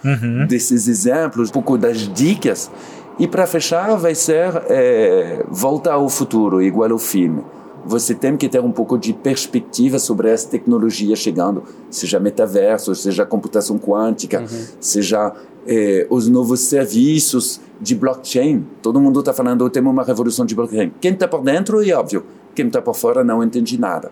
desses 0.47 0.87
exemplos, 0.87 1.49
um 1.49 1.53
pouco 1.53 1.77
das 1.77 2.11
dicas. 2.13 2.71
E 3.19 3.27
para 3.27 3.45
fechar, 3.45 3.95
vai 3.95 4.15
ser 4.15 4.63
é, 4.69 5.45
Volta 5.49 5.91
ao 5.91 6.09
Futuro, 6.09 6.61
igual 6.61 6.91
ao 6.91 6.97
filme. 6.97 7.43
Você 7.85 8.13
tem 8.13 8.37
que 8.37 8.47
ter 8.47 8.59
um 8.59 8.71
pouco 8.71 8.97
de 8.97 9.13
perspectiva 9.13 9.97
sobre 9.99 10.31
as 10.31 10.43
tecnologias 10.45 11.19
chegando, 11.19 11.63
seja 11.89 12.19
metaverso, 12.19 12.93
seja 12.93 13.25
computação 13.25 13.77
quântica, 13.79 14.43
seja 14.79 15.33
eh, 15.65 16.05
os 16.09 16.27
novos 16.27 16.61
serviços 16.61 17.59
de 17.79 17.95
blockchain. 17.95 18.65
Todo 18.81 18.99
mundo 18.99 19.19
está 19.19 19.33
falando, 19.33 19.69
temos 19.69 19.91
uma 19.91 20.03
revolução 20.03 20.45
de 20.45 20.53
blockchain. 20.55 20.91
Quem 21.01 21.13
está 21.13 21.27
por 21.27 21.41
dentro 21.41 21.83
é 21.83 21.93
óbvio, 21.93 22.23
quem 22.53 22.67
está 22.67 22.81
por 22.81 22.95
fora 22.95 23.23
não 23.23 23.43
entende 23.43 23.79
nada. 23.79 24.11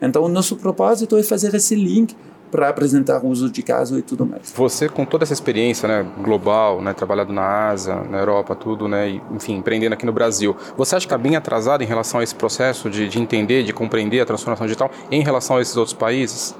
Então, 0.00 0.22
o 0.22 0.28
nosso 0.28 0.56
propósito 0.56 1.16
é 1.16 1.22
fazer 1.22 1.54
esse 1.54 1.74
link 1.74 2.14
para 2.54 2.68
apresentar 2.68 3.18
o 3.20 3.26
uso 3.26 3.50
de 3.50 3.64
caso 3.64 3.98
e 3.98 4.02
tudo 4.02 4.24
mais. 4.24 4.52
Você, 4.54 4.88
com 4.88 5.04
toda 5.04 5.24
essa 5.24 5.32
experiência 5.32 5.88
né, 5.88 6.06
global, 6.22 6.80
né, 6.80 6.92
trabalhado 6.94 7.32
na 7.32 7.70
Ásia, 7.70 7.96
na 8.08 8.18
Europa, 8.18 8.54
tudo, 8.54 8.86
né, 8.86 9.08
e, 9.10 9.22
enfim, 9.32 9.56
empreendendo 9.56 9.92
aqui 9.92 10.06
no 10.06 10.12
Brasil, 10.12 10.56
você 10.76 10.94
acha 10.94 11.04
que 11.04 11.12
está 11.12 11.18
bem 11.18 11.34
atrasado 11.34 11.82
em 11.82 11.86
relação 11.86 12.20
a 12.20 12.22
esse 12.22 12.32
processo 12.32 12.88
de, 12.88 13.08
de 13.08 13.20
entender, 13.20 13.64
de 13.64 13.72
compreender 13.72 14.20
a 14.20 14.24
transformação 14.24 14.66
digital 14.68 14.88
em 15.10 15.20
relação 15.20 15.56
a 15.56 15.62
esses 15.62 15.76
outros 15.76 15.96
países? 15.96 16.54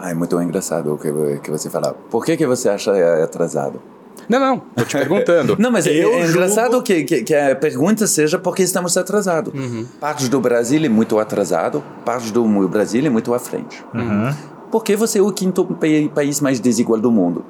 Ah, 0.00 0.10
é 0.10 0.14
muito 0.14 0.40
engraçado 0.42 0.94
o 0.94 0.98
que, 0.98 1.12
que 1.44 1.50
você 1.52 1.70
fala. 1.70 1.94
Por 2.10 2.24
que, 2.24 2.36
que 2.36 2.44
você 2.44 2.68
acha 2.68 2.90
é 2.90 3.22
atrasado? 3.22 3.80
Não, 4.28 4.40
não, 4.40 4.58
tô 4.58 4.84
te 4.84 4.96
perguntando. 4.98 5.56
Não, 5.62 5.70
mas 5.70 5.86
é, 5.86 5.90
Eu 5.92 6.10
é 6.10 6.22
julgo- 6.22 6.28
engraçado 6.30 6.82
que, 6.82 7.04
que, 7.04 7.22
que 7.22 7.34
a 7.34 7.54
pergunta 7.54 8.06
seja 8.08 8.36
porque 8.36 8.64
estamos 8.64 8.96
atrasados. 8.96 9.52
Parte 10.00 10.28
do 10.28 10.40
Brasil 10.40 10.84
é 10.84 10.88
muito 10.88 11.20
atrasado, 11.20 11.82
parte 12.04 12.32
do 12.32 12.44
Brasil 12.68 13.06
é 13.06 13.10
muito 13.10 13.32
à 13.32 13.38
frente. 13.38 13.84
Porque 14.70 14.94
você 14.96 15.18
é 15.18 15.22
o 15.22 15.32
quinto 15.32 15.64
pa- 15.64 15.86
país 16.14 16.40
mais 16.40 16.60
desigual 16.60 17.00
do 17.00 17.10
mundo. 17.10 17.44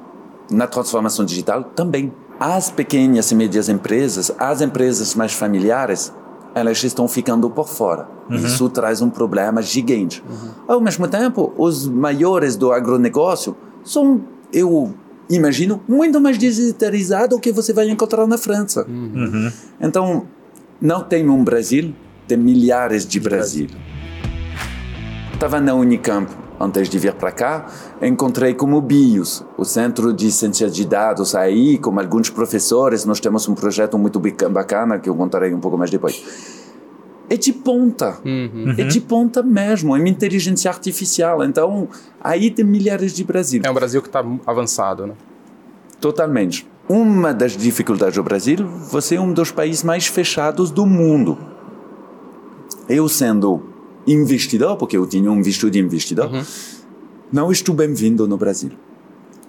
Na 0.51 0.67
transformação 0.67 1.23
digital, 1.23 1.63
também. 1.63 2.11
As 2.39 2.71
pequenas 2.71 3.29
e 3.31 3.35
médias 3.35 3.69
empresas, 3.69 4.31
as 4.39 4.61
empresas 4.61 5.13
mais 5.15 5.31
familiares, 5.33 6.11
elas 6.55 6.83
estão 6.83 7.07
ficando 7.07 7.49
por 7.49 7.69
fora. 7.69 8.07
Isso 8.29 8.67
traz 8.69 9.01
um 9.01 9.09
problema 9.09 9.61
gigante. 9.61 10.23
Ao 10.67 10.81
mesmo 10.81 11.07
tempo, 11.07 11.53
os 11.57 11.87
maiores 11.87 12.55
do 12.55 12.71
agronegócio 12.71 13.55
são, 13.83 14.21
eu 14.51 14.93
imagino, 15.29 15.81
muito 15.87 16.19
mais 16.19 16.37
digitalizados 16.37 17.39
que 17.39 17.51
você 17.51 17.71
vai 17.71 17.89
encontrar 17.89 18.25
na 18.27 18.37
França. 18.37 18.85
Então, 19.79 20.25
não 20.81 21.03
tem 21.03 21.29
um 21.29 21.43
Brasil, 21.43 21.93
tem 22.27 22.37
milhares 22.37 23.05
de 23.05 23.19
Brasil. 23.19 23.67
Estava 25.33 25.59
na 25.61 25.73
Unicamp 25.73 26.29
antes 26.61 26.87
de 26.89 26.99
vir 26.99 27.13
para 27.13 27.31
cá, 27.31 27.65
encontrei 28.01 28.53
como 28.53 28.79
BIOS, 28.81 29.43
o 29.57 29.65
Centro 29.65 30.13
de 30.13 30.31
Ciência 30.31 30.69
de 30.69 30.85
Dados 30.85 31.33
aí, 31.35 31.77
com 31.77 31.99
alguns 31.99 32.29
professores, 32.29 33.05
nós 33.05 33.19
temos 33.19 33.47
um 33.47 33.55
projeto 33.55 33.97
muito 33.97 34.19
bacana 34.49 34.99
que 34.99 35.09
eu 35.09 35.15
contarei 35.15 35.53
um 35.53 35.59
pouco 35.59 35.77
mais 35.77 35.89
depois. 35.89 36.61
É 37.29 37.37
de 37.37 37.53
ponta, 37.53 38.19
Uhum. 38.25 38.75
é 38.77 38.83
de 38.83 38.99
ponta 38.99 39.41
mesmo, 39.41 39.95
é 39.95 39.99
uma 39.99 40.09
inteligência 40.09 40.69
artificial. 40.69 41.43
Então, 41.45 41.87
aí 42.21 42.51
tem 42.51 42.65
milhares 42.65 43.13
de 43.13 43.23
Brasil. 43.23 43.61
É 43.63 43.71
um 43.71 43.73
Brasil 43.73 44.01
que 44.01 44.09
está 44.09 44.23
avançado, 44.45 45.07
né? 45.07 45.13
Totalmente. 46.01 46.67
Uma 46.89 47.33
das 47.33 47.55
dificuldades 47.55 48.15
do 48.15 48.23
Brasil, 48.23 48.67
você 48.67 49.15
é 49.15 49.21
um 49.21 49.31
dos 49.31 49.49
países 49.49 49.81
mais 49.81 50.07
fechados 50.07 50.71
do 50.71 50.85
mundo. 50.85 51.37
Eu 52.89 53.07
sendo 53.07 53.70
investidor, 54.07 54.77
porque 54.77 54.97
eu 54.97 55.05
tinha 55.07 55.31
um 55.31 55.41
visto 55.41 55.69
de 55.69 55.79
investidor, 55.79 56.31
não 57.31 57.51
estou 57.51 57.75
bem-vindo 57.75 58.27
no 58.27 58.37
Brasil. 58.37 58.71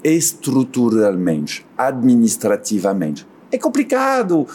Estruturalmente, 0.05 1.67
administrativamente. 1.77 3.27
É 3.51 3.59
complicado. 3.59 4.47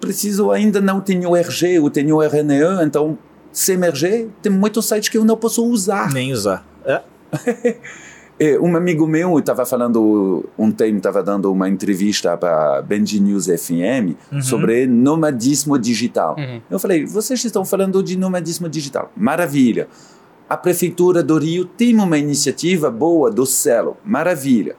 Preciso 0.00 0.50
ainda 0.50 0.80
não 0.80 1.00
tenho 1.00 1.34
RG, 1.34 1.78
eu 1.78 1.90
tenho 1.90 2.20
RNE, 2.20 2.84
então 2.84 3.18
sem 3.52 3.82
RG 3.82 4.28
tem 4.42 4.52
muitos 4.52 4.86
sites 4.86 5.08
que 5.08 5.16
eu 5.16 5.24
não 5.24 5.36
posso 5.36 5.64
usar. 5.64 6.12
Nem 6.12 6.32
usar. 6.32 6.66
É. 6.84 7.02
É, 8.38 8.58
um 8.60 8.76
amigo 8.76 9.06
meu 9.06 9.38
estava 9.38 9.64
falando 9.64 10.44
ontem, 10.58 10.94
estava 10.96 11.22
dando 11.22 11.50
uma 11.50 11.68
entrevista 11.68 12.36
para 12.36 12.82
Benji 12.82 13.18
News 13.18 13.46
FM 13.46 14.14
sobre 14.42 14.86
nomadismo 14.86 15.78
digital. 15.78 16.36
Uhum. 16.38 16.60
Eu 16.70 16.78
falei, 16.78 17.06
vocês 17.06 17.42
estão 17.42 17.64
falando 17.64 18.02
de 18.02 18.16
nomadismo 18.16 18.68
digital. 18.68 19.10
Maravilha. 19.16 19.88
A 20.48 20.56
prefeitura 20.56 21.22
do 21.22 21.38
Rio 21.38 21.64
tem 21.64 21.98
uma 21.98 22.18
iniciativa 22.18 22.90
boa 22.90 23.30
do 23.30 23.46
Celo. 23.46 23.96
Maravilha. 24.04 24.76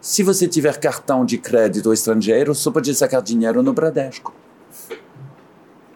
Se 0.00 0.22
você 0.22 0.48
tiver 0.48 0.78
cartão 0.78 1.24
de 1.24 1.36
crédito 1.36 1.92
estrangeiro, 1.92 2.54
só 2.54 2.70
pode 2.70 2.94
sacar 2.94 3.20
dinheiro 3.20 3.62
no 3.62 3.72
Bradesco. 3.72 4.34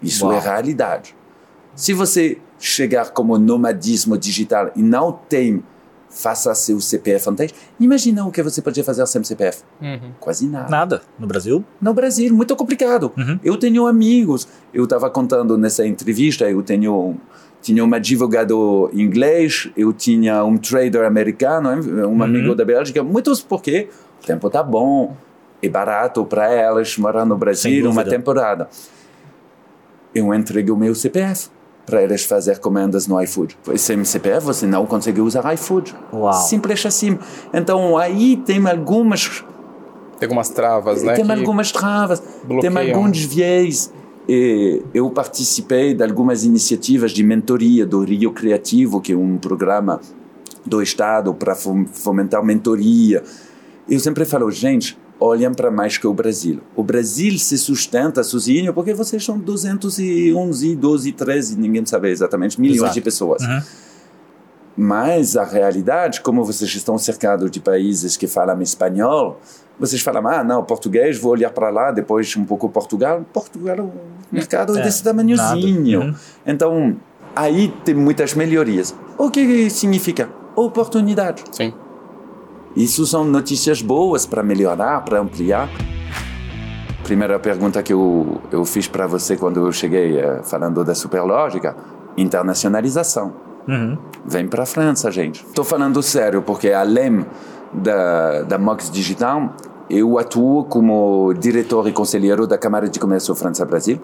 Isso 0.02 0.26
Uau. 0.26 0.34
é 0.34 0.38
realidade. 0.40 1.16
Se 1.74 1.94
você 1.94 2.38
chegar 2.58 3.10
como 3.10 3.38
nomadismo 3.38 4.18
digital 4.18 4.70
e 4.76 4.82
não 4.82 5.12
tem, 5.12 5.62
faça 6.10 6.52
seu 6.54 6.80
CPF 6.80 7.30
antes, 7.30 7.54
imagina 7.78 8.26
o 8.26 8.32
que 8.32 8.42
você 8.42 8.60
podia 8.60 8.82
fazer 8.82 9.06
sem 9.06 9.22
CPF. 9.22 9.62
Uhum. 9.80 10.12
Quase 10.18 10.46
nada. 10.48 10.68
Nada. 10.68 11.02
No 11.18 11.26
Brasil? 11.26 11.64
No 11.80 11.94
Brasil, 11.94 12.34
muito 12.34 12.54
complicado. 12.56 13.12
Uhum. 13.16 13.38
Eu 13.44 13.56
tenho 13.56 13.86
amigos. 13.86 14.48
Eu 14.74 14.84
estava 14.84 15.08
contando 15.08 15.56
nessa 15.56 15.86
entrevista, 15.86 16.50
eu 16.50 16.62
tenho 16.62 17.16
tinha 17.62 17.84
um 17.84 17.94
advogado 17.94 18.90
inglês, 18.92 19.70
eu 19.76 19.92
tinha 19.92 20.42
um 20.44 20.56
trader 20.56 21.04
americano, 21.04 21.68
um 22.08 22.22
amigo 22.22 22.54
da 22.54 22.64
Bélgica, 22.64 23.02
muitos 23.02 23.42
porque 23.42 23.88
o 24.22 24.26
tempo 24.26 24.48
tá 24.48 24.62
bom, 24.62 25.14
é 25.62 25.68
barato 25.68 26.24
para 26.24 26.50
elas 26.50 26.96
morar 26.96 27.26
no 27.26 27.36
Brasil 27.36 27.88
uma 27.90 28.02
temporada. 28.02 28.68
Eu 30.14 30.32
entreguei 30.34 30.72
o 30.72 30.76
meu 30.76 30.94
CPF 30.94 31.50
para 31.90 32.02
eles 32.02 32.24
fazer 32.24 32.58
comendas 32.58 33.06
no 33.06 33.20
iFood. 33.22 33.58
Sem 33.76 34.04
CPF 34.04 34.46
você 34.46 34.66
não 34.66 34.86
consegue 34.86 35.20
usar 35.20 35.52
iFood. 35.54 35.94
Uau. 36.12 36.32
Simples 36.32 36.86
assim. 36.86 37.18
Então 37.52 37.98
aí 37.98 38.36
tem 38.36 38.64
algumas 38.66 39.44
Tem 40.18 40.26
algumas 40.26 40.48
travas, 40.48 41.02
né? 41.02 41.14
tem 41.14 41.24
que- 41.26 41.32
algumas 41.32 41.72
travas, 41.72 42.22
bloqueiam. 42.44 42.74
tem 42.74 42.92
alguns 42.94 43.18
viés. 43.24 43.92
E 44.28 44.82
eu 44.94 45.10
participei 45.10 45.92
de 45.94 46.04
algumas 46.04 46.44
iniciativas 46.44 47.10
de 47.10 47.24
mentoria 47.24 47.84
do 47.84 48.00
Rio 48.04 48.30
Criativo, 48.32 49.00
que 49.00 49.12
é 49.12 49.16
um 49.16 49.36
programa 49.36 50.00
do 50.64 50.80
Estado 50.82 51.34
para 51.34 51.54
fom- 51.56 51.86
fomentar 51.92 52.44
mentoria. 52.44 53.22
Eu 53.88 53.98
sempre 53.98 54.24
falo, 54.24 54.48
gente, 54.52 54.96
olhem 55.20 55.52
para 55.52 55.70
mais 55.70 55.98
que 55.98 56.06
o 56.06 56.14
Brasil. 56.14 56.60
O 56.74 56.82
Brasil 56.82 57.38
se 57.38 57.58
sustenta 57.58 58.24
sozinho 58.24 58.72
porque 58.72 58.94
vocês 58.94 59.24
são 59.24 59.38
211, 59.38 60.74
12, 60.74 61.12
13, 61.12 61.58
ninguém 61.58 61.84
sabe 61.84 62.10
exatamente, 62.10 62.60
milhões 62.60 62.78
Exato. 62.78 62.94
de 62.94 63.00
pessoas. 63.02 63.42
Uhum. 63.42 63.62
Mas 64.76 65.36
a 65.36 65.44
realidade, 65.44 66.22
como 66.22 66.42
vocês 66.42 66.74
estão 66.74 66.96
cercados 66.96 67.50
de 67.50 67.60
países 67.60 68.16
que 68.16 68.26
falam 68.26 68.62
espanhol, 68.62 69.38
vocês 69.78 70.00
falam, 70.00 70.26
ah, 70.28 70.42
não, 70.42 70.64
português, 70.64 71.18
vou 71.18 71.32
olhar 71.32 71.50
para 71.50 71.70
lá, 71.70 71.90
depois 71.90 72.34
um 72.36 72.44
pouco 72.44 72.68
Portugal. 72.68 73.24
Portugal, 73.32 73.78
o 73.80 73.92
mercado 74.34 74.76
é, 74.76 74.80
É, 74.80 74.84
desse 74.84 75.02
tamanhozinho. 75.02 76.00
Uhum. 76.00 76.14
Então, 76.46 76.96
aí 77.36 77.72
tem 77.84 77.94
muitas 77.94 78.34
melhorias. 78.34 78.94
O 79.18 79.30
que 79.30 79.68
significa? 79.68 80.28
Oportunidade. 80.56 81.44
Sim. 81.52 81.74
Isso 82.76 83.04
são 83.06 83.24
notícias 83.24 83.82
boas 83.82 84.26
para 84.26 84.42
melhorar, 84.42 85.04
para 85.04 85.20
ampliar. 85.20 85.68
Primeira 87.02 87.38
pergunta 87.38 87.82
que 87.82 87.92
eu, 87.92 88.40
eu 88.52 88.64
fiz 88.64 88.86
para 88.86 89.06
você 89.06 89.36
quando 89.36 89.66
eu 89.66 89.72
cheguei 89.72 90.18
eh, 90.18 90.40
falando 90.44 90.84
da 90.84 90.94
superlógica, 90.94 91.76
internacionalização. 92.16 93.32
Uhum. 93.66 93.98
Vem 94.24 94.46
para 94.46 94.62
a 94.62 94.66
França, 94.66 95.10
gente. 95.10 95.44
Estou 95.44 95.64
falando 95.64 96.02
sério, 96.02 96.42
porque 96.42 96.70
além 96.70 97.26
da, 97.72 98.42
da 98.42 98.58
Mox 98.58 98.90
Digital, 98.90 99.54
eu 99.88 100.18
atuo 100.18 100.64
como 100.64 101.34
diretor 101.34 101.88
e 101.88 101.92
conselheiro 101.92 102.46
da 102.46 102.56
Câmara 102.56 102.88
de 102.88 103.00
Comércio 103.00 103.34
França-Brasil. 103.34 103.98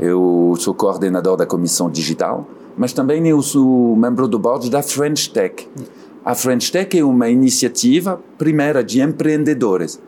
Eu 0.00 0.54
sou 0.58 0.74
coordenador 0.74 1.36
da 1.36 1.44
Comissão 1.44 1.90
Digital, 1.90 2.46
mas 2.76 2.94
também 2.94 3.26
eu 3.28 3.42
sou 3.42 3.94
membro 3.94 4.26
do 4.26 4.38
board 4.38 4.70
da 4.70 4.82
French 4.82 5.30
Tech. 5.30 5.68
A 6.24 6.34
French 6.34 6.70
Tech 6.70 6.96
é 6.96 7.04
uma 7.04 7.28
iniciativa 7.28 8.20
primeira 8.38 8.82
de 8.84 9.00
empreendedores. 9.00 10.00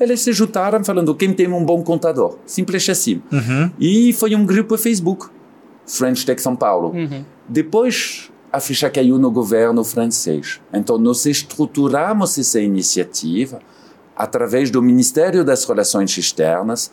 Eles 0.00 0.22
se 0.22 0.32
juntaram 0.32 0.82
falando 0.82 1.14
quem 1.14 1.34
tem 1.34 1.46
um 1.48 1.64
bom 1.64 1.82
contador. 1.82 2.38
Simples 2.46 2.88
assim. 2.88 3.22
E 3.78 4.12
foi 4.14 4.34
um 4.34 4.46
grupo 4.46 4.78
Facebook. 4.78 5.26
French 5.86 6.24
Tech 6.24 6.40
São 6.40 6.56
Paulo. 6.56 6.94
Depois, 7.46 8.30
a 8.50 8.60
ficha 8.60 8.88
caiu 8.88 9.18
no 9.18 9.30
governo 9.30 9.84
francês. 9.84 10.60
Então, 10.72 10.96
nós 10.96 11.26
estruturamos 11.26 12.38
essa 12.38 12.60
iniciativa 12.60 13.60
através 14.16 14.70
do 14.70 14.80
Ministério 14.80 15.44
das 15.44 15.64
Relações 15.64 16.16
Externas. 16.16 16.90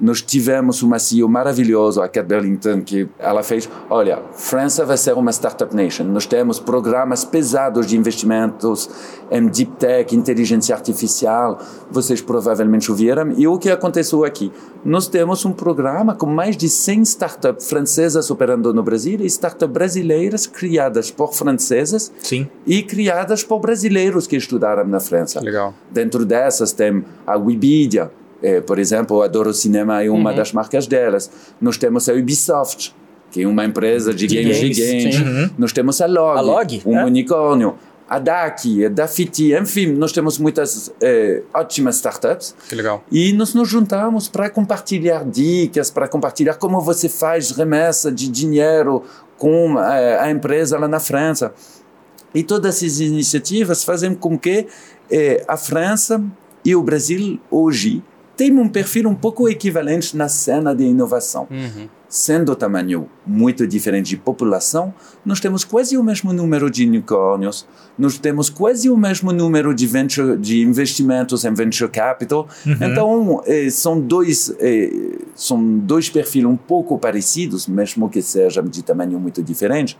Nós 0.00 0.22
tivemos 0.22 0.82
uma 0.82 0.98
CEO 0.98 1.28
maravilhosa, 1.28 2.04
a 2.04 2.08
Kat 2.08 2.26
Burlington, 2.26 2.80
que 2.80 3.08
ela 3.18 3.42
fez, 3.42 3.68
olha, 3.88 4.22
França 4.32 4.84
vai 4.84 4.96
ser 4.96 5.12
uma 5.14 5.30
startup 5.30 5.74
nation. 5.74 6.04
Nós 6.04 6.26
temos 6.26 6.58
programas 6.58 7.24
pesados 7.24 7.86
de 7.86 7.96
investimentos 7.96 8.88
em 9.30 9.46
deep 9.46 9.72
tech, 9.76 10.16
inteligência 10.16 10.74
artificial. 10.74 11.60
Vocês 11.90 12.20
provavelmente 12.20 12.90
ouviram. 12.90 13.32
E 13.36 13.46
o 13.46 13.58
que 13.58 13.70
aconteceu 13.70 14.24
aqui? 14.24 14.50
Nós 14.84 15.06
temos 15.06 15.44
um 15.44 15.52
programa 15.52 16.14
com 16.14 16.26
mais 16.26 16.56
de 16.56 16.68
100 16.68 17.02
startups 17.02 17.68
francesas 17.68 18.30
operando 18.30 18.72
no 18.72 18.82
Brasil 18.82 19.20
e 19.20 19.26
startups 19.26 19.72
brasileiras 19.72 20.46
criadas 20.46 21.10
por 21.10 21.34
francesas 21.34 22.10
Sim. 22.18 22.48
e 22.66 22.82
criadas 22.82 23.44
por 23.44 23.60
brasileiros 23.60 24.26
que 24.26 24.36
estudaram 24.36 24.86
na 24.86 25.00
França. 25.00 25.40
Legal. 25.40 25.74
Dentro 25.90 26.24
dessas 26.24 26.72
tem 26.72 27.04
a 27.26 27.36
Wikipedia, 27.36 28.10
eh, 28.42 28.60
por 28.60 28.78
exemplo, 28.78 29.22
Adoro 29.22 29.52
Cinema 29.52 30.02
é 30.02 30.10
uma 30.10 30.32
das 30.32 30.52
marcas 30.52 30.86
delas. 30.86 31.30
Nós 31.60 31.76
temos 31.76 32.08
a 32.08 32.12
Ubisoft, 32.12 32.94
que 33.30 33.42
é 33.42 33.46
uma 33.46 33.64
empresa 33.64 34.12
de, 34.12 34.26
De 34.26 34.42
games, 34.42 34.78
games. 34.78 35.20
Uhum. 35.20 35.50
Nós 35.58 35.72
temos 35.72 36.00
a 36.00 36.06
Log, 36.06 36.38
A 36.38 36.40
Log, 36.40 36.82
um 36.86 36.98
é. 36.98 37.04
unicórnio. 37.04 37.76
A 38.08 38.18
DAC, 38.18 38.86
a 38.86 38.88
Dafiti, 38.88 39.54
enfim, 39.54 39.92
nós 39.92 40.10
temos 40.10 40.36
muitas 40.36 40.92
eh, 41.00 41.42
ótimas 41.54 41.94
startups. 41.94 42.56
Que 42.68 42.74
legal. 42.74 43.04
E 43.08 43.32
nós 43.32 43.54
nos 43.54 43.68
juntamos 43.68 44.26
para 44.26 44.50
compartilhar 44.50 45.24
dicas, 45.24 45.92
para 45.92 46.08
compartilhar 46.08 46.54
como 46.54 46.80
você 46.80 47.08
faz 47.08 47.52
remessa 47.52 48.10
de 48.10 48.28
dinheiro 48.28 49.04
com 49.38 49.78
eh, 49.78 50.18
a 50.18 50.28
empresa 50.28 50.76
lá 50.76 50.88
na 50.88 50.98
França. 50.98 51.54
E 52.34 52.42
todas 52.42 52.82
essas 52.82 52.98
iniciativas 52.98 53.84
fazem 53.84 54.12
com 54.12 54.36
que 54.36 54.66
a 55.48 55.56
França 55.56 56.22
e 56.64 56.76
o 56.76 56.82
Brasil 56.82 57.40
hoje 57.50 58.02
tenham 58.40 58.62
um 58.62 58.68
perfil 58.70 59.06
um 59.06 59.14
pouco 59.14 59.50
equivalente 59.50 60.16
na 60.16 60.26
cena 60.26 60.74
de 60.74 60.82
inovação. 60.82 61.46
Uhum. 61.50 61.90
Sendo 62.08 62.52
o 62.52 62.56
tamanho 62.56 63.06
muito 63.24 63.66
diferente 63.66 64.08
de 64.08 64.16
população, 64.16 64.94
nós 65.24 65.40
temos 65.40 65.62
quase 65.62 65.98
o 65.98 66.02
mesmo 66.02 66.32
número 66.32 66.70
de 66.70 66.86
unicórnios, 66.86 67.68
nós 67.98 68.18
temos 68.18 68.48
quase 68.48 68.88
o 68.88 68.96
mesmo 68.96 69.30
número 69.30 69.74
de, 69.74 69.86
venture, 69.86 70.38
de 70.38 70.62
investimentos 70.62 71.44
em 71.44 71.52
venture 71.52 71.90
capital. 71.90 72.48
Então, 72.80 73.42
eh, 73.46 73.68
são, 73.68 74.00
dois, 74.00 74.56
eh, 74.58 75.18
são 75.34 75.62
dois 75.78 76.08
perfis 76.08 76.44
um 76.44 76.56
pouco 76.56 76.98
parecidos, 76.98 77.68
mesmo 77.68 78.08
que 78.08 78.22
sejam 78.22 78.64
de 78.64 78.82
tamanho 78.82 79.20
muito 79.20 79.42
diferente. 79.42 79.98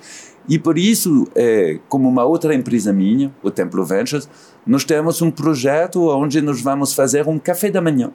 E 0.48 0.58
por 0.58 0.78
isso, 0.78 1.28
eh, 1.36 1.78
como 1.90 2.08
uma 2.08 2.24
outra 2.24 2.54
empresa 2.54 2.90
minha, 2.90 3.30
o 3.42 3.50
Templo 3.50 3.84
Ventures, 3.84 4.28
nós 4.66 4.82
temos 4.82 5.20
um 5.20 5.30
projeto 5.30 6.08
onde 6.08 6.40
nós 6.40 6.62
vamos 6.62 6.94
fazer 6.94 7.28
um 7.28 7.38
café 7.38 7.70
da 7.70 7.82
manhã 7.82 8.10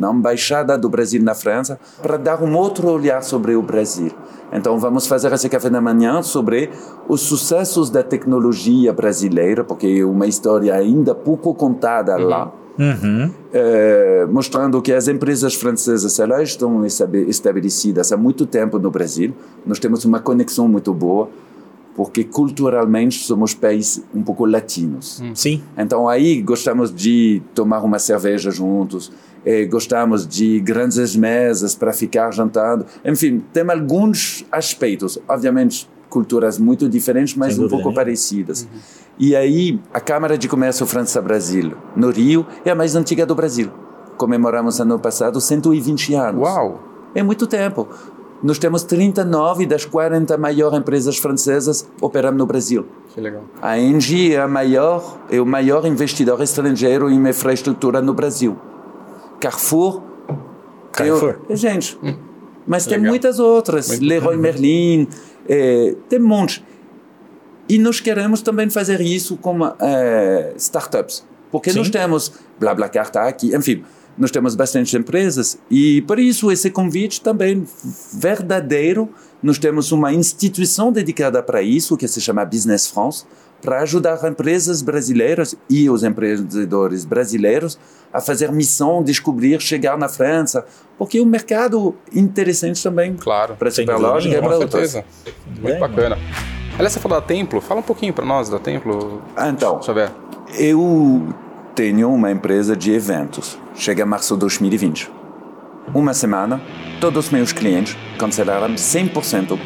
na 0.00 0.10
Embaixada 0.10 0.76
do 0.76 0.88
Brasil 0.88 1.22
na 1.22 1.34
França, 1.34 1.78
para 2.02 2.16
dar 2.16 2.42
um 2.42 2.56
outro 2.56 2.88
olhar 2.88 3.22
sobre 3.22 3.54
o 3.54 3.62
Brasil. 3.62 4.10
Então, 4.52 4.80
vamos 4.80 5.06
fazer 5.06 5.32
esse 5.32 5.48
café 5.48 5.70
da 5.70 5.80
manhã 5.80 6.22
sobre 6.22 6.70
os 7.06 7.20
sucessos 7.20 7.90
da 7.90 8.02
tecnologia 8.02 8.92
brasileira, 8.92 9.62
porque 9.62 9.86
é 10.00 10.04
uma 10.04 10.26
história 10.26 10.74
ainda 10.74 11.14
pouco 11.14 11.54
contada 11.54 12.16
uhum. 12.16 12.26
lá. 12.26 12.52
Uhum. 12.78 13.30
É, 13.52 14.26
mostrando 14.30 14.80
que 14.80 14.92
as 14.92 15.06
empresas 15.06 15.54
francesas 15.54 16.18
elas 16.18 16.48
estão 16.48 16.82
estabelecidas 16.86 18.10
há 18.10 18.16
muito 18.16 18.46
tempo 18.46 18.78
no 18.78 18.90
Brasil. 18.90 19.34
Nós 19.66 19.78
temos 19.78 20.04
uma 20.06 20.18
conexão 20.18 20.66
muito 20.66 20.94
boa 20.94 21.28
porque 21.94 22.24
culturalmente 22.24 23.18
somos 23.18 23.52
países 23.52 24.02
um 24.14 24.22
pouco 24.22 24.46
latinos. 24.46 25.22
Sim. 25.34 25.62
Então 25.76 26.08
aí 26.08 26.40
gostamos 26.40 26.94
de 26.94 27.42
tomar 27.54 27.80
uma 27.80 27.98
cerveja 27.98 28.50
juntos, 28.50 29.12
eh, 29.44 29.64
gostamos 29.66 30.26
de 30.26 30.60
grandes 30.60 31.16
mesas 31.16 31.74
para 31.74 31.92
ficar 31.92 32.30
jantando. 32.32 32.86
Enfim, 33.04 33.42
tem 33.52 33.68
alguns 33.70 34.44
aspectos, 34.50 35.18
obviamente 35.28 35.88
culturas 36.10 36.58
muito 36.58 36.88
diferentes, 36.88 37.36
mas 37.36 37.58
um 37.58 37.68
pouco 37.68 37.94
parecidas. 37.94 38.62
Uhum. 38.62 38.80
E 39.18 39.36
aí 39.36 39.80
a 39.94 40.00
Câmara 40.00 40.36
de 40.36 40.48
Comércio 40.48 40.84
França-Brasil 40.84 41.72
no 41.94 42.10
Rio 42.10 42.44
é 42.64 42.70
a 42.70 42.74
mais 42.74 42.96
antiga 42.96 43.24
do 43.24 43.34
Brasil. 43.34 43.70
Comemoramos 44.16 44.80
ano 44.80 44.98
passado 44.98 45.40
120 45.40 46.14
anos. 46.14 46.42
Uau! 46.42 46.82
É 47.14 47.22
muito 47.22 47.46
tempo. 47.46 47.88
Nós 48.42 48.58
temos 48.58 48.82
39 48.84 49.66
das 49.66 49.84
40 49.84 50.36
maiores 50.38 50.78
empresas 50.78 51.18
francesas 51.18 51.86
operando 52.00 52.38
no 52.38 52.46
Brasil. 52.46 52.86
Que 53.14 53.20
legal. 53.20 53.44
A 53.60 53.78
Engie 53.78 54.34
é, 54.34 54.40
a 54.40 54.48
maior, 54.48 55.18
é 55.30 55.40
o 55.40 55.44
maior 55.44 55.84
investidor 55.84 56.40
estrangeiro 56.40 57.10
em 57.10 57.28
infraestrutura 57.28 58.00
no 58.00 58.14
Brasil. 58.14 58.56
Carrefour. 59.40 60.02
Carrefour. 60.92 61.40
É, 61.48 61.56
gente, 61.56 61.98
hum. 62.02 62.14
mas 62.66 62.86
legal. 62.86 63.00
tem 63.00 63.08
muitas 63.08 63.38
outras. 63.38 63.88
Muito 63.88 64.04
Leroy 64.04 64.36
bom. 64.36 64.42
Merlin, 64.42 65.08
é, 65.48 65.94
tem 66.08 66.20
um 66.20 66.26
monte. 66.26 66.64
E 67.68 67.78
nós 67.78 68.00
queremos 68.00 68.42
também 68.42 68.68
fazer 68.68 69.00
isso 69.00 69.36
com 69.36 69.58
é, 69.80 70.52
startups. 70.56 71.24
Porque 71.50 71.70
Sim. 71.72 71.78
nós 71.78 71.90
temos 71.90 72.32
BlaBlaCar 72.58 73.06
está 73.06 73.26
aqui, 73.26 73.54
enfim 73.54 73.84
nós 74.20 74.30
temos 74.30 74.54
bastante 74.54 74.94
empresas 74.98 75.58
e 75.70 76.02
por 76.02 76.18
isso 76.18 76.52
esse 76.52 76.70
convite 76.70 77.22
também 77.22 77.66
verdadeiro. 78.12 79.08
Nós 79.42 79.58
temos 79.58 79.92
uma 79.92 80.12
instituição 80.12 80.92
dedicada 80.92 81.42
para 81.42 81.62
isso 81.62 81.96
que 81.96 82.06
se 82.06 82.20
chama 82.20 82.44
Business 82.44 82.86
France 82.86 83.24
para 83.60 83.82
ajudar 83.82 84.18
empresas 84.28 84.82
brasileiras 84.82 85.56
e 85.68 85.88
os 85.88 86.02
empreendedores 86.02 87.04
brasileiros 87.04 87.78
a 88.12 88.20
fazer 88.20 88.50
missão, 88.50 89.02
descobrir, 89.02 89.60
chegar 89.60 89.96
na 89.96 90.08
França, 90.08 90.64
porque 90.98 91.18
é 91.18 91.22
um 91.22 91.26
mercado 91.26 91.94
interessante 92.12 92.82
também 92.82 93.14
claro, 93.14 93.54
para 93.56 93.68
a 93.68 93.72
Superlógica 93.72 94.36
e 94.36 94.40
para 94.40 94.58
outras. 94.58 94.90
certeza. 94.90 95.04
Muito 95.60 95.78
bacana. 95.78 96.18
Aliás, 96.74 96.92
você 96.92 97.00
falou 97.00 97.20
da 97.20 97.26
Templo, 97.26 97.60
fala 97.60 97.80
um 97.80 97.84
pouquinho 97.84 98.12
para 98.12 98.24
nós 98.24 98.48
da 98.48 98.58
Templo. 98.58 99.22
Ah, 99.36 99.48
então, 99.48 99.82
saber. 99.82 100.10
eu 100.58 101.28
tenho 101.74 102.12
uma 102.12 102.30
empresa 102.30 102.76
de 102.76 102.92
eventos. 102.92 103.58
Chega 103.74 104.04
março 104.04 104.34
de 104.34 104.40
2020. 104.40 105.10
Uma 105.94 106.14
semana, 106.14 106.60
todos 107.00 107.26
os 107.26 107.32
meus 107.32 107.52
clientes 107.52 107.96
cancelaram 108.18 108.74
100% 108.74 109.58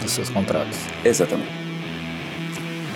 dos 0.00 0.12
seus 0.12 0.30
contratos. 0.30 0.78
Exatamente. 1.04 1.59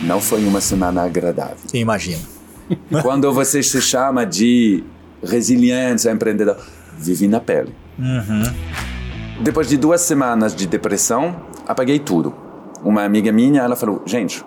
Não 0.07 0.21
foi 0.21 0.45
uma 0.45 0.61
semana 0.61 1.03
agradável. 1.03 1.57
Imagina. 1.73 2.21
Quando 3.03 3.33
você 3.33 3.63
se 3.63 3.81
chama 3.81 4.25
de 4.25 4.85
resiliência, 5.23 6.11
empreendedor, 6.11 6.59
vive 6.99 7.27
na 7.27 7.41
pele. 7.41 7.75
Uhum. 7.99 8.43
Depois 9.43 9.69
de 9.69 9.77
duas 9.77 10.03
semanas 10.03 10.55
de 10.55 10.67
depressão, 10.67 11.37
apaguei 11.67 11.99
tudo. 11.99 12.35
Uma 12.83 13.03
amiga 13.05 13.33
minha, 13.33 13.63
ela 13.63 13.77
falou, 13.77 14.03
gente, 14.05 14.45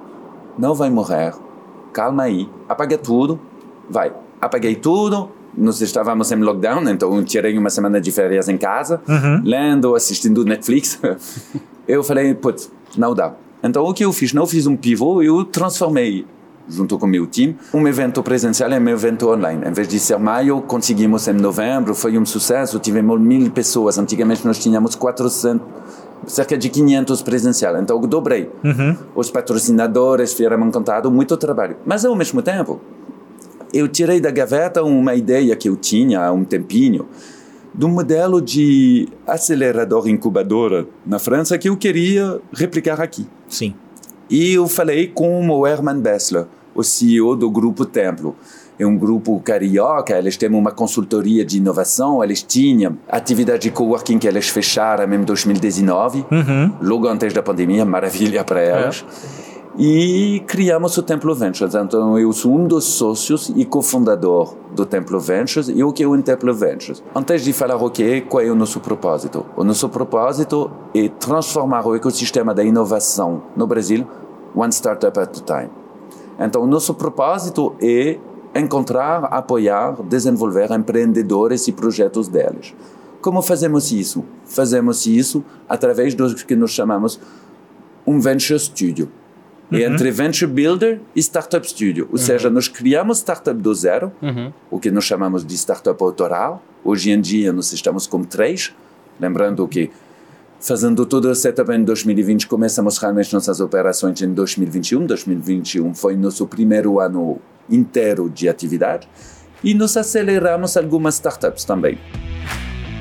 não 0.57 0.75
vai 0.75 0.91
morrer, 0.91 1.33
calma 1.91 2.23
aí, 2.23 2.47
apaga 2.69 2.97
tudo, 2.97 3.39
vai. 3.89 4.13
Apaguei 4.39 4.75
tudo, 4.75 5.31
nós 5.57 5.81
estávamos 5.81 6.31
em 6.31 6.35
lockdown, 6.35 6.87
então 6.89 7.23
tirei 7.23 7.57
uma 7.57 7.71
semana 7.71 7.99
de 7.99 8.11
férias 8.11 8.47
em 8.47 8.57
casa, 8.57 9.01
uhum. 9.07 9.41
lendo, 9.43 9.95
assistindo 9.95 10.45
Netflix. 10.45 10.99
eu 11.87 12.03
falei, 12.03 12.35
putz, 12.35 12.71
não 12.95 13.15
dá. 13.15 13.33
Então 13.63 13.83
o 13.83 13.93
que 13.93 14.05
eu 14.05 14.13
fiz? 14.13 14.33
Não 14.33 14.45
fiz 14.45 14.67
um 14.67 14.75
pivô, 14.75 15.21
eu 15.21 15.43
transformei 15.43 16.25
junto 16.69 16.97
com 16.97 17.05
o 17.05 17.09
meu 17.09 17.25
time, 17.25 17.55
um 17.73 17.87
evento 17.87 18.21
presencial 18.21 18.71
em 18.71 18.79
um 18.79 18.89
evento 18.89 19.29
online. 19.29 19.65
Em 19.65 19.71
vez 19.71 19.87
de 19.87 19.99
ser 19.99 20.19
maio, 20.19 20.61
conseguimos 20.61 21.27
em 21.27 21.33
novembro, 21.33 21.95
foi 21.95 22.17
um 22.17 22.25
sucesso, 22.25 22.79
tivemos 22.79 23.19
mil 23.19 23.49
pessoas. 23.51 23.97
Antigamente 23.97 24.45
nós 24.45 24.59
tínhamos 24.59 24.95
400, 24.95 25.65
cerca 26.25 26.57
de 26.57 26.69
500 26.69 27.21
presencial. 27.21 27.77
Então 27.77 28.01
eu 28.01 28.07
dobrei. 28.07 28.49
Uhum. 28.63 28.95
Os 29.15 29.31
patrocinadores 29.31 30.33
fizeram 30.33 30.67
encantado, 30.67 31.09
muito 31.09 31.37
trabalho. 31.37 31.77
Mas 31.85 32.03
ao 32.03 32.15
mesmo 32.15 32.41
tempo, 32.41 32.81
eu 33.73 33.87
tirei 33.87 34.19
da 34.19 34.31
gaveta 34.31 34.83
uma 34.83 35.15
ideia 35.15 35.55
que 35.55 35.69
eu 35.69 35.75
tinha 35.75 36.21
há 36.21 36.31
um 36.31 36.43
tempinho 36.43 37.07
de 37.73 37.85
um 37.85 37.89
modelo 37.89 38.41
de 38.41 39.07
acelerador 39.25 40.07
incubadora 40.09 40.87
na 41.05 41.19
França 41.19 41.57
que 41.57 41.69
eu 41.69 41.77
queria 41.77 42.41
replicar 42.51 42.99
aqui. 42.99 43.27
Sim. 43.47 43.73
E 44.29 44.53
eu 44.53 44.67
falei 44.67 45.07
com 45.07 45.49
o 45.49 45.65
Herman 45.65 45.99
Bessler, 45.99 46.45
o 46.75 46.83
CEO 46.83 47.35
do 47.35 47.49
Grupo 47.49 47.85
Templo. 47.85 48.35
É 48.79 48.85
um 48.85 48.95
grupo 48.95 49.39
carioca, 49.39 50.15
eles 50.15 50.37
têm 50.37 50.49
uma 50.49 50.71
consultoria 50.71 51.43
de 51.43 51.57
inovação, 51.57 52.23
eles 52.23 52.43
tinham 52.43 52.95
atividade 53.09 53.63
de 53.63 53.71
coworking 53.71 54.19
que 54.19 54.27
eles 54.27 54.49
fecharam 54.49 55.11
em 55.11 55.23
2019, 55.23 56.23
uhum. 56.29 56.73
logo 56.79 57.07
antes 57.07 57.33
da 57.33 57.41
pandemia, 57.41 57.83
maravilha 57.85 58.43
para 58.43 58.61
elas. 58.61 59.03
É 59.43 59.46
e 59.77 60.43
criamos 60.47 60.97
o 60.97 61.03
Templo 61.03 61.35
Ventures. 61.35 61.75
Então, 61.75 62.17
eu 62.17 62.33
sou 62.33 62.51
um 62.51 62.65
dos 62.65 62.83
sócios 62.85 63.51
e 63.55 63.63
cofundador 63.63 64.55
do 64.73 64.87
Templo 64.87 65.19
Ventures. 65.19 65.69
E 65.69 65.83
o 65.83 65.93
que 65.93 66.01
é 66.01 66.07
o 66.07 66.19
Templo 66.23 66.51
Ventures? 66.51 67.03
Antes 67.15 67.43
de 67.43 67.53
falar 67.53 67.75
o 67.75 67.89
que 67.91 68.03
é, 68.03 68.21
qual 68.21 68.41
é 68.41 68.49
o 68.49 68.55
nosso 68.55 68.79
propósito? 68.79 69.45
O 69.55 69.63
nosso 69.63 69.87
propósito 69.89 70.71
é 70.95 71.07
transformar 71.09 71.85
o 71.85 71.95
ecossistema 71.95 72.55
da 72.55 72.63
inovação 72.63 73.43
no 73.55 73.67
Brasil, 73.67 74.07
one 74.55 74.73
startup 74.73 75.19
at 75.19 75.37
a 75.37 75.59
time. 75.59 75.69
Então, 76.39 76.63
o 76.63 76.67
nosso 76.67 76.95
propósito 76.95 77.75
é 77.79 78.17
encontrar, 78.55 79.25
apoiar, 79.25 80.01
desenvolver 80.03 80.71
empreendedores 80.71 81.67
e 81.67 81.71
projetos 81.71 82.27
deles. 82.27 82.73
Como 83.21 83.43
fazemos 83.43 83.91
isso? 83.91 84.23
Fazemos 84.43 85.05
isso 85.05 85.43
através 85.69 86.15
do 86.15 86.33
que 86.33 86.55
nós 86.55 86.71
chamamos 86.71 87.19
um 88.07 88.19
Venture 88.19 88.59
Studio. 88.59 89.07
Uhum. 89.71 89.79
entre 89.79 90.11
Venture 90.11 90.49
Builder 90.49 91.01
e 91.13 91.19
Startup 91.19 91.67
Studio. 91.67 92.05
Ou 92.05 92.11
uhum. 92.11 92.17
seja, 92.17 92.49
nós 92.49 92.69
criamos 92.69 93.17
startup 93.17 93.59
do 93.59 93.73
zero, 93.75 94.11
uhum. 94.21 94.51
o 94.71 94.79
que 94.79 94.89
nós 94.89 95.03
chamamos 95.03 95.45
de 95.45 95.55
startup 95.55 96.01
autoral. 96.01 96.63
Hoje 96.85 97.11
em 97.11 97.19
dia 97.19 97.51
nós 97.51 97.73
estamos 97.73 98.07
com 98.07 98.23
três. 98.23 98.73
Lembrando 99.19 99.67
que 99.67 99.91
fazendo 100.59 101.05
todo 101.05 101.25
o 101.25 101.35
setup 101.35 101.71
em 101.71 101.83
2020, 101.83 102.47
começamos 102.47 102.97
realmente 102.97 103.33
nossas 103.33 103.59
operações 103.59 104.21
em 104.21 104.33
2021. 104.33 105.05
2021 105.05 105.93
foi 105.93 106.15
nosso 106.15 106.47
primeiro 106.47 106.99
ano 106.99 107.39
inteiro 107.69 108.29
de 108.29 108.47
atividade. 108.47 109.07
E 109.63 109.73
nós 109.73 109.97
aceleramos 109.97 110.77
algumas 110.77 111.15
startups 111.15 111.65
também. 111.65 111.97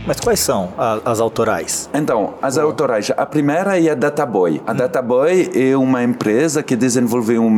Mas 0.06 0.20
quais 0.20 0.38
são 0.38 0.72
a, 0.78 1.00
as 1.04 1.18
autorais? 1.18 1.90
Então, 1.92 2.34
as 2.40 2.56
autorais. 2.56 3.10
A 3.16 3.26
primeira 3.26 3.78
é 3.80 3.90
a 3.90 3.94
Databoy. 3.94 4.62
A 4.64 4.72
hum. 4.72 4.76
Databoy 4.76 5.50
é 5.52 5.76
uma 5.76 6.02
empresa 6.04 6.62
que 6.62 6.76
desenvolveu 6.76 7.42
um, 7.42 7.56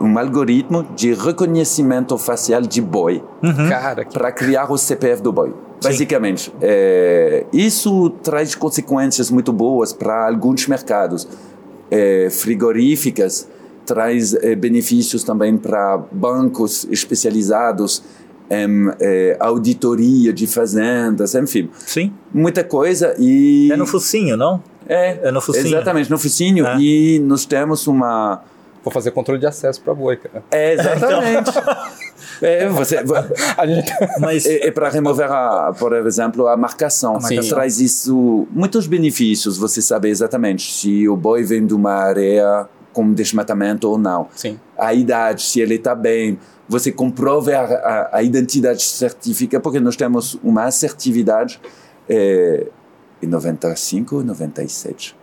um 0.00 0.18
algoritmo 0.18 0.84
de 0.94 1.12
reconhecimento 1.12 2.16
facial 2.16 2.62
de 2.62 2.80
boi. 2.80 3.22
Uhum. 3.42 3.68
Para 4.12 4.30
criar 4.30 4.70
o 4.70 4.78
CPF 4.78 5.20
do 5.20 5.32
boi. 5.32 5.52
Basicamente, 5.82 6.52
é, 6.62 7.44
isso 7.52 8.08
traz 8.22 8.54
consequências 8.54 9.30
muito 9.30 9.52
boas 9.52 9.92
para 9.92 10.28
alguns 10.28 10.66
mercados. 10.68 11.28
É, 11.90 12.28
frigoríficas, 12.30 13.46
traz 13.84 14.32
é, 14.34 14.54
benefícios 14.54 15.22
também 15.22 15.56
para 15.56 15.98
bancos 16.10 16.86
especializados 16.90 18.02
é, 18.50 19.36
auditoria 19.40 20.32
de 20.32 20.46
fazendas, 20.46 21.34
enfim. 21.34 21.70
Sim. 21.78 22.12
Muita 22.32 22.62
coisa 22.62 23.14
e... 23.18 23.70
É 23.72 23.76
no 23.76 23.86
focinho, 23.86 24.36
não? 24.36 24.62
É, 24.88 25.28
é 25.28 25.30
no 25.30 25.40
focinho. 25.40 25.66
Exatamente, 25.66 26.10
no 26.10 26.18
focinho. 26.18 26.66
É. 26.66 26.76
E 26.78 27.18
nós 27.20 27.44
temos 27.44 27.86
uma... 27.86 28.42
Vou 28.82 28.92
fazer 28.92 29.12
controle 29.12 29.40
de 29.40 29.46
acesso 29.46 29.80
para 29.80 29.92
a 29.92 29.96
boi, 29.96 30.16
cara. 30.16 30.44
É, 30.50 30.74
exatamente. 30.74 31.50
é, 32.42 32.68
você, 32.68 32.98
gente... 33.66 33.92
Mas... 34.20 34.44
é, 34.44 34.66
é 34.66 34.70
para 34.70 34.90
remover, 34.90 35.30
a, 35.32 35.72
por 35.72 35.94
exemplo, 35.94 36.46
a 36.46 36.56
marcação. 36.56 37.18
Sim. 37.20 37.40
Traz 37.48 37.80
isso, 37.80 38.46
muitos 38.50 38.86
benefícios, 38.86 39.56
você 39.56 39.80
sabe 39.80 40.10
exatamente 40.10 40.70
se 40.70 41.08
o 41.08 41.16
boi 41.16 41.42
vem 41.42 41.66
de 41.66 41.72
uma 41.72 41.92
área 41.92 42.68
com 42.92 43.12
desmatamento 43.12 43.88
ou 43.88 43.98
não. 43.98 44.28
Sim. 44.34 44.58
A 44.78 44.92
idade, 44.92 45.42
se 45.42 45.60
ele 45.60 45.74
está 45.74 45.94
bem, 45.94 46.38
você 46.68 46.90
comprova 46.90 47.50
a, 47.52 47.60
a, 47.60 48.16
a, 48.18 48.22
identidade 48.22 48.82
certifica, 48.82 49.60
porque 49.60 49.80
nós 49.80 49.96
temos 49.96 50.38
uma 50.42 50.64
assertividade 50.64 51.60
é, 52.08 52.66
em 53.22 53.26
95, 53.26 54.24
97%. 54.24 55.14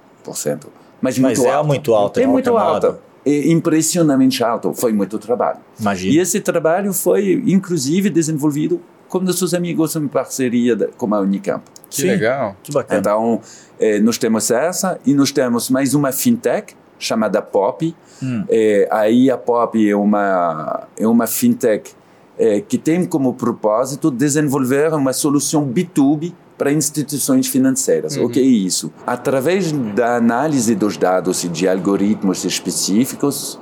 Mas, 1.02 1.18
Mas 1.18 1.20
muito 1.20 1.46
é 1.46 1.52
alto. 1.52 1.68
muito 1.68 1.94
alta. 1.94 2.22
É 2.22 2.28
muito 2.28 2.58
alta. 2.58 3.00
É 3.26 3.52
impressionantemente 3.52 4.44
alto. 4.44 4.74
Foi 4.74 4.94
muito 4.94 5.18
trabalho. 5.18 5.60
Imagina. 5.80 6.14
E 6.14 6.20
esse 6.20 6.39
trabalho 6.39 6.94
foi, 6.94 7.44
inclusive, 7.46 8.10
desenvolvido 8.10 8.82
com 9.10 9.20
nossos 9.20 9.54
amigos 9.54 9.96
em 9.96 10.08
parceria 10.08 10.76
com 10.98 11.14
a 11.14 11.20
Unicamp. 11.20 11.64
Que 11.89 12.04
Sim. 12.04 12.08
legal. 12.08 12.56
Que 12.64 12.72
bacana. 12.72 13.00
Então, 13.00 13.42
é, 13.80 14.00
nós 14.00 14.18
temos 14.18 14.50
essa 14.50 15.00
e 15.06 15.14
nós 15.14 15.32
temos 15.32 15.70
mais 15.70 15.94
uma 15.94 16.12
fintech 16.12 16.76
chamada 16.98 17.42
Pop. 17.42 17.94
Hum. 18.22 18.43
É, 18.49 18.88
aí 18.91 19.30
a 19.30 19.38
Pop 19.38 19.89
é 19.89 19.95
uma, 19.95 20.88
é 20.97 21.07
uma 21.07 21.28
fintech 21.28 21.91
é, 22.38 22.61
que 22.61 22.78
tem 22.78 23.05
como 23.05 23.34
propósito 23.34 24.09
desenvolver 24.09 24.93
uma 24.93 25.13
solução 25.13 25.67
B2B 25.67 26.34
para 26.57 26.72
instituições 26.72 27.47
financeiras. 27.47 28.15
Uhum. 28.15 28.26
O 28.26 28.30
que 28.30 28.39
é 28.39 28.43
isso? 28.43 28.91
Através 29.05 29.72
da 29.72 30.15
análise 30.15 30.76
dos 30.76 30.95
dados 30.97 31.43
e 31.43 31.49
de 31.49 31.67
algoritmos 31.67 32.45
específicos, 32.45 33.59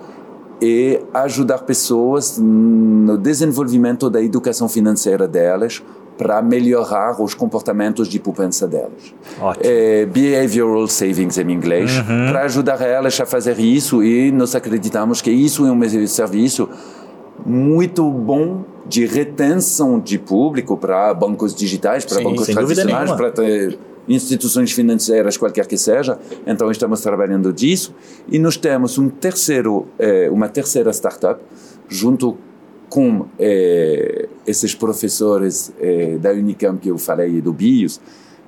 e 0.61 1.01
ajudar 1.13 1.59
pessoas 1.59 2.37
no 2.37 3.17
desenvolvimento 3.17 4.09
da 4.09 4.21
educação 4.21 4.67
financeira 4.67 5.27
delas 5.27 5.81
para 6.19 6.41
melhorar 6.41 7.21
os 7.21 7.33
comportamentos 7.33 8.09
de 8.09 8.19
poupança 8.19 8.67
delas. 8.67 9.15
É, 9.61 10.05
behavioral 10.05 10.85
savings 10.85 11.37
em 11.37 11.49
inglês, 11.49 11.97
uhum. 11.97 12.27
para 12.29 12.41
ajudar 12.41 12.81
elas 12.81 13.17
a 13.21 13.25
fazer 13.25 13.57
isso 13.57 14.03
e 14.03 14.29
nós 14.29 14.53
acreditamos 14.53 15.21
que 15.21 15.31
isso 15.31 15.65
é 15.65 15.71
um 15.71 16.07
serviço 16.07 16.67
muito 17.45 18.11
bom 18.11 18.65
de 18.85 19.05
retenção 19.05 19.97
de 19.97 20.19
público 20.19 20.75
para 20.75 21.13
bancos 21.13 21.55
digitais, 21.55 22.03
para 22.03 22.21
bancos 22.21 22.47
tradicionais, 22.47 23.11
para 23.13 23.31
instituições 24.05 24.73
financeiras, 24.73 25.37
qualquer 25.37 25.67
que 25.67 25.77
seja. 25.77 26.19
Então 26.45 26.69
estamos 26.69 26.99
trabalhando 26.99 27.53
disso 27.53 27.95
e 28.29 28.37
nós 28.37 28.57
temos 28.57 28.97
um 28.97 29.07
terceiro, 29.07 29.87
eh, 29.97 30.29
uma 30.29 30.49
terceira 30.49 30.91
startup 30.91 31.39
junto 31.87 32.37
com 32.89 33.27
eh, 33.37 34.27
esses 34.45 34.73
professores 34.73 35.71
eh, 35.79 36.17
da 36.19 36.31
Unicamp 36.31 36.79
que 36.79 36.89
eu 36.89 36.97
falei 36.97 37.41
do 37.41 37.53
BIOS, 37.53 38.01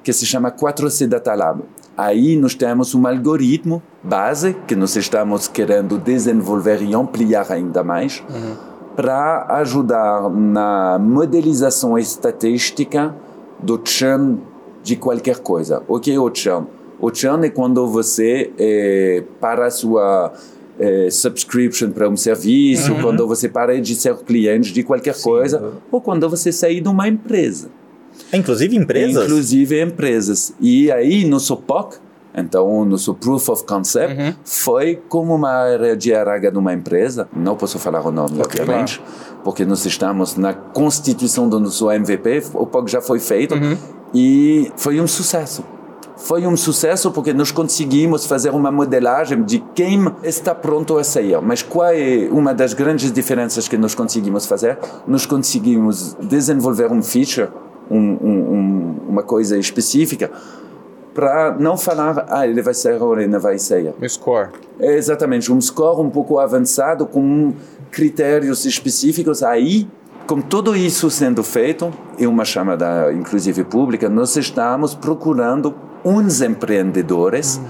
que 0.04 0.12
se 0.12 0.26
chama 0.26 0.52
4C 0.52 1.08
Data 1.08 1.34
Lab. 1.36 1.62
Aí 1.96 2.36
nós 2.36 2.56
temos 2.56 2.96
um 2.96 3.06
algoritmo 3.06 3.84
base 4.04 4.56
que 4.68 4.76
nós 4.76 4.96
estamos 4.96 5.48
querendo 5.48 5.98
desenvolver 5.98 6.82
e 6.82 6.96
ampliar 6.96 7.52
ainda 7.52 7.84
mais. 7.84 8.24
Uhum 8.30 8.72
para 8.96 9.46
ajudar 9.62 10.30
na 10.30 11.00
modelização 11.00 11.98
estatística 11.98 13.16
do 13.60 13.80
churn 13.84 14.39
de 14.84 14.96
qualquer 14.96 15.39
coisa. 15.39 15.84
O 15.88 16.00
que 16.00 16.12
é 16.12 16.20
o 16.20 16.34
churn? 16.34 16.68
O 17.00 17.14
churn 17.14 17.48
é 17.48 17.50
quando 17.50 17.88
você 17.88 18.52
é, 18.58 19.24
para 19.39 19.68
a 19.68 19.72
sua 19.72 20.34
é, 20.82 21.10
subscription 21.12 21.92
para 21.92 22.10
um 22.10 22.18
serviço, 22.18 22.92
uhum. 22.92 23.02
quando 23.02 23.28
você 23.28 23.48
para 23.48 23.80
de 23.80 23.96
ser 23.96 24.16
cliente 24.18 24.74
de 24.74 24.82
qualquer 24.82 25.14
Sim. 25.14 25.24
coisa, 25.24 25.74
ou 25.92 26.02
quando 26.02 26.28
você 26.28 26.52
sair 26.52 26.82
de 26.82 26.90
uma 26.90 27.08
empresa. 27.08 27.70
Inclusive 28.34 28.76
empresas? 28.76 29.24
Inclusive 29.24 29.82
empresas. 29.82 30.54
E 30.60 30.92
aí, 30.92 31.24
no 31.24 31.40
SOPOC, 31.40 31.98
então, 32.34 32.86
nosso 32.86 33.14
proof 33.14 33.50
of 33.50 33.64
concept 33.66 34.20
uhum. 34.20 34.34
foi 34.44 35.02
como 35.10 35.36
uma 35.36 35.52
área 35.52 35.96
de 35.96 36.14
RH 36.14 36.50
de 36.50 36.58
uma 36.58 36.74
empresa. 36.74 37.28
Não 37.36 37.56
posso 37.56 37.78
falar 37.78 38.06
o 38.06 38.12
nome, 38.12 38.42
okay, 38.42 38.62
obviamente, 38.62 39.00
claro. 39.00 39.42
porque 39.44 39.66
nós 39.66 39.86
estamos 39.86 40.36
na 40.38 40.54
constituição 40.54 41.48
do 41.48 41.60
nosso 41.60 41.92
MVP. 41.92 42.44
O 42.54 42.66
POC 42.66 42.90
já 42.90 43.02
foi 43.02 43.20
feito 43.20 43.54
uhum. 43.54 43.78
e 44.14 44.72
foi 44.78 45.02
um 45.02 45.08
sucesso. 45.08 45.64
Foi 46.24 46.46
um 46.46 46.56
sucesso 46.56 47.12
porque 47.12 47.34
nós 47.34 47.52
conseguimos 47.52 48.28
fazer 48.28 48.52
uma 48.52 48.72
modelagem 48.72 49.42
de 49.42 49.60
quem 49.74 50.06
está 50.24 50.54
pronto 50.54 50.98
a 50.98 51.04
sair. 51.04 51.42
Mas 51.42 51.64
qual 51.64 51.90
é 51.90 52.30
uma 52.32 52.54
das 52.54 52.74
grandes 52.74 53.12
diferenças 53.12 53.68
que 53.68 53.76
nós 53.76 53.96
conseguimos 53.96 54.46
fazer? 54.46 54.78
Nós 55.08 55.26
conseguimos 55.26 56.16
desenvolver 56.22 56.92
um 56.92 57.02
feature, 57.02 57.50
um, 57.90 57.98
um, 57.98 58.96
uma 59.10 59.24
coisa 59.24 59.58
específica, 59.58 60.30
para 61.12 61.58
não 61.60 61.76
falar, 61.76 62.26
ah, 62.30 62.48
ele 62.48 62.62
vai 62.62 62.76
sair 62.76 63.02
ou 63.02 63.18
ele 63.18 63.28
não 63.28 63.40
vai 63.40 63.58
sair. 63.58 63.92
Um 64.00 64.08
score. 64.08 64.50
É 64.80 64.96
exatamente, 64.96 65.52
um 65.52 65.60
score 65.60 66.00
um 66.00 66.10
pouco 66.10 66.38
avançado 66.38 67.08
com 67.08 67.52
critérios 67.90 68.64
específicos. 68.64 69.42
Aí, 69.42 69.88
com 70.28 70.40
tudo 70.40 70.76
isso 70.76 71.10
sendo 71.10 71.44
feito, 71.44 71.92
e 72.20 72.28
uma 72.28 72.46
chamada, 72.46 73.12
inclusive 73.12 73.64
pública, 73.64 74.08
nós 74.08 74.36
estamos 74.38 74.94
procurando 74.94 75.74
uns 76.04 76.41
empreendedores 76.41 77.58
uhum. 77.58 77.64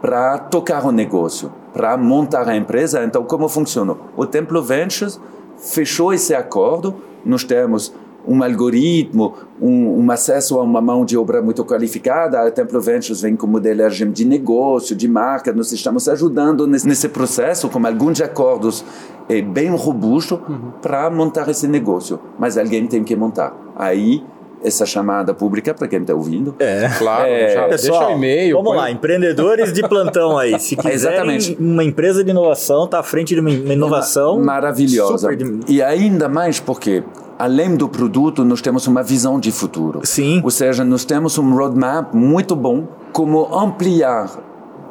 para 0.00 0.38
tocar 0.38 0.84
o 0.86 0.92
negócio, 0.92 1.52
para 1.72 1.96
montar 1.96 2.48
a 2.48 2.56
empresa. 2.56 3.04
Então, 3.04 3.24
como 3.24 3.48
funciona? 3.48 3.96
O 4.16 4.26
Templo 4.26 4.62
Ventures 4.62 5.20
fechou 5.58 6.12
esse 6.12 6.34
acordo, 6.34 6.94
nós 7.24 7.44
temos 7.44 7.92
um 8.26 8.42
algoritmo, 8.42 9.34
um, 9.60 10.04
um, 10.04 10.10
acesso 10.10 10.58
a 10.58 10.62
uma 10.62 10.80
mão 10.80 11.04
de 11.04 11.16
obra 11.16 11.40
muito 11.40 11.64
qualificada. 11.64 12.40
A 12.40 12.50
Templo 12.50 12.80
Ventures 12.80 13.22
vem 13.22 13.34
com 13.34 13.46
modelagem 13.46 14.10
de 14.10 14.24
negócio, 14.24 14.94
de 14.94 15.08
marca. 15.08 15.52
Nós 15.52 15.72
estamos 15.72 16.08
ajudando 16.08 16.66
nesse, 16.66 16.86
nesse 16.86 17.08
processo 17.08 17.68
com 17.68 17.84
alguns 17.86 18.20
acordos 18.20 18.84
é, 19.28 19.40
bem 19.40 19.70
robustos 19.70 20.38
uhum. 20.38 20.72
para 20.82 21.10
montar 21.10 21.48
esse 21.48 21.66
negócio. 21.66 22.20
Mas 22.38 22.58
alguém 22.58 22.86
tem 22.86 23.02
que 23.02 23.16
montar. 23.16 23.56
Aí 23.74 24.22
essa 24.62 24.84
chamada 24.84 25.32
pública 25.32 25.72
para 25.72 25.88
quem 25.88 26.00
está 26.00 26.14
ouvindo. 26.14 26.54
É, 26.58 26.88
claro. 26.98 27.26
É, 27.26 27.54
já, 27.54 27.68
pessoal, 27.68 27.98
deixa 27.98 28.14
o 28.14 28.16
e-mail. 28.16 28.56
Vamos 28.56 28.70
põe... 28.70 28.78
lá, 28.78 28.90
empreendedores 28.90 29.72
de 29.72 29.82
plantão 29.82 30.36
aí. 30.36 30.58
Se 30.60 30.76
quiserem 30.76 31.36
Exatamente. 31.36 31.56
uma 31.58 31.84
empresa 31.84 32.22
de 32.22 32.30
inovação, 32.30 32.84
está 32.84 33.00
à 33.00 33.02
frente 33.02 33.34
de 33.34 33.40
uma 33.40 33.50
inovação 33.50 34.40
maravilhosa. 34.40 35.34
De... 35.34 35.60
E 35.68 35.82
ainda 35.82 36.28
mais 36.28 36.60
porque 36.60 37.02
além 37.38 37.74
do 37.74 37.88
produto, 37.88 38.44
nós 38.44 38.60
temos 38.60 38.86
uma 38.86 39.02
visão 39.02 39.40
de 39.40 39.50
futuro. 39.50 40.00
Sim. 40.04 40.42
Ou 40.44 40.50
seja, 40.50 40.84
nós 40.84 41.06
temos 41.06 41.38
um 41.38 41.54
roadmap 41.54 42.14
muito 42.14 42.54
bom 42.54 42.86
como 43.12 43.46
ampliar 43.54 44.30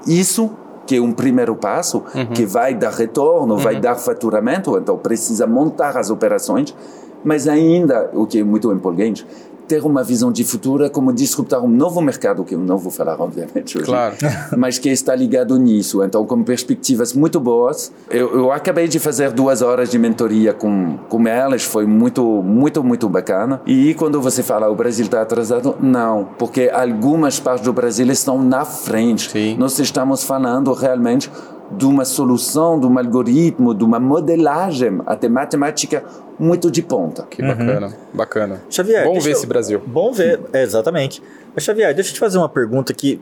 isso 0.08 0.50
que 0.88 0.96
é 0.96 1.02
um 1.02 1.12
primeiro 1.12 1.56
passo, 1.56 2.04
uhum. 2.16 2.26
que 2.34 2.48
vai 2.48 2.74
dar 2.74 2.92
retorno, 2.92 3.54
uhum. 3.54 3.60
vai 3.60 3.80
dar 3.80 3.94
faturamento, 3.94 4.76
então 4.76 4.98
precisa 4.98 5.46
montar 5.46 5.96
as 5.96 6.10
operações, 6.10 6.76
mas 7.24 7.48
ainda, 7.48 8.10
o 8.12 8.26
que 8.26 8.40
é 8.40 8.44
muito 8.44 8.72
empolgante, 8.72 9.24
ter 9.70 9.86
uma 9.86 10.04
visão 10.04 10.32
de 10.32 10.44
futuro 10.44 10.84
é 10.84 10.90
como 10.90 11.14
disruptar 11.14 11.64
um 11.64 11.70
novo 11.70 12.02
mercado, 12.02 12.44
que 12.44 12.56
eu 12.56 12.60
não 12.60 12.78
vou 12.78 12.92
falar, 12.92 13.22
obviamente, 13.22 13.78
hoje, 13.78 13.86
claro. 13.86 14.16
mas 14.58 14.80
que 14.80 14.90
está 14.90 15.16
ligado 15.16 15.58
nisso. 15.58 16.04
Então, 16.04 16.26
com 16.26 16.44
perspectivas 16.44 17.14
muito 17.14 17.40
boas. 17.40 17.92
Eu, 18.10 18.34
eu 18.34 18.52
acabei 18.52 18.88
de 18.88 19.00
fazer 19.00 19.32
duas 19.32 19.62
horas 19.62 19.92
de 19.92 20.00
mentoria 20.00 20.54
com, 20.54 20.98
com 21.08 21.28
elas, 21.28 21.64
foi 21.64 21.86
muito, 21.86 22.24
muito, 22.42 22.84
muito 22.84 23.08
bacana. 23.08 23.62
E 23.66 23.94
quando 23.94 24.20
você 24.20 24.42
fala 24.42 24.68
o 24.70 24.76
Brasil 24.76 25.06
está 25.06 25.22
atrasado, 25.22 25.76
não, 25.80 26.28
porque 26.40 26.72
algumas 26.74 27.40
partes 27.40 27.64
do 27.64 27.72
Brasil 27.72 28.10
estão 28.12 28.42
na 28.42 28.66
frente. 28.66 29.30
Sim. 29.30 29.56
Nós 29.58 29.78
estamos 29.78 30.24
falando 30.24 30.74
realmente 30.74 31.32
de 31.72 31.86
uma 31.86 32.06
solução, 32.06 32.80
de 32.80 32.88
um 32.88 32.98
algoritmo, 32.98 33.76
de 33.76 33.84
uma 33.84 34.00
modelagem, 34.00 35.00
até 35.06 35.30
matemática 35.30 36.04
muito 36.40 36.72
de 36.72 36.82
ponta. 36.82 37.28
Que 37.30 37.42
bacana, 37.42 37.88
uhum. 37.88 37.94
bacana. 38.14 38.62
Xavier, 38.70 39.06
bom 39.06 39.20
ver 39.20 39.30
eu, 39.30 39.34
esse 39.34 39.46
Brasil. 39.46 39.82
Bom 39.86 40.12
ver, 40.12 40.40
é, 40.54 40.64
exatamente. 40.64 41.22
Mas 41.54 41.64
Xavier, 41.64 41.94
deixa 41.94 42.12
eu 42.12 42.14
te 42.14 42.20
fazer 42.20 42.38
uma 42.38 42.50
pergunta 42.50 42.94
que 42.94 43.20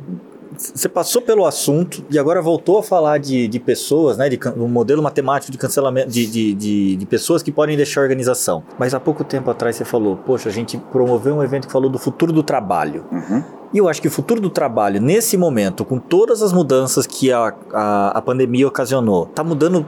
você 0.57 0.89
passou 0.89 1.21
pelo 1.21 1.45
assunto 1.45 2.03
e 2.09 2.17
agora 2.17 2.41
voltou 2.41 2.79
a 2.79 2.83
falar 2.83 3.19
de, 3.19 3.47
de 3.47 3.59
pessoas, 3.59 4.17
né? 4.17 4.29
De 4.29 4.39
um 4.57 4.67
modelo 4.67 5.03
matemático 5.03 5.51
de 5.51 5.57
cancelamento 5.57 6.09
de, 6.09 6.25
de, 6.25 6.53
de, 6.53 6.95
de, 6.95 7.05
pessoas 7.05 7.43
que 7.43 7.51
podem 7.51 7.75
deixar 7.75 8.01
a 8.01 8.03
organização. 8.03 8.63
Mas 8.77 8.93
há 8.93 8.99
pouco 8.99 9.23
tempo 9.23 9.49
atrás 9.51 9.75
você 9.75 9.85
falou, 9.85 10.17
poxa, 10.17 10.49
a 10.49 10.51
gente 10.51 10.77
promoveu 10.77 11.35
um 11.35 11.43
evento 11.43 11.67
que 11.67 11.73
falou 11.73 11.89
do 11.89 11.99
futuro 11.99 12.31
do 12.31 12.43
trabalho. 12.43 13.05
Uhum. 13.11 13.43
E 13.73 13.77
eu 13.77 13.89
acho 13.89 14.01
que 14.01 14.07
o 14.07 14.11
futuro 14.11 14.39
do 14.39 14.49
trabalho, 14.49 15.01
nesse 15.01 15.35
momento, 15.35 15.83
com 15.83 15.99
todas 15.99 16.41
as 16.41 16.53
mudanças 16.53 17.05
que 17.05 17.31
a, 17.31 17.53
a, 17.73 18.17
a 18.17 18.21
pandemia 18.21 18.67
ocasionou, 18.67 19.25
está 19.25 19.43
mudando 19.43 19.85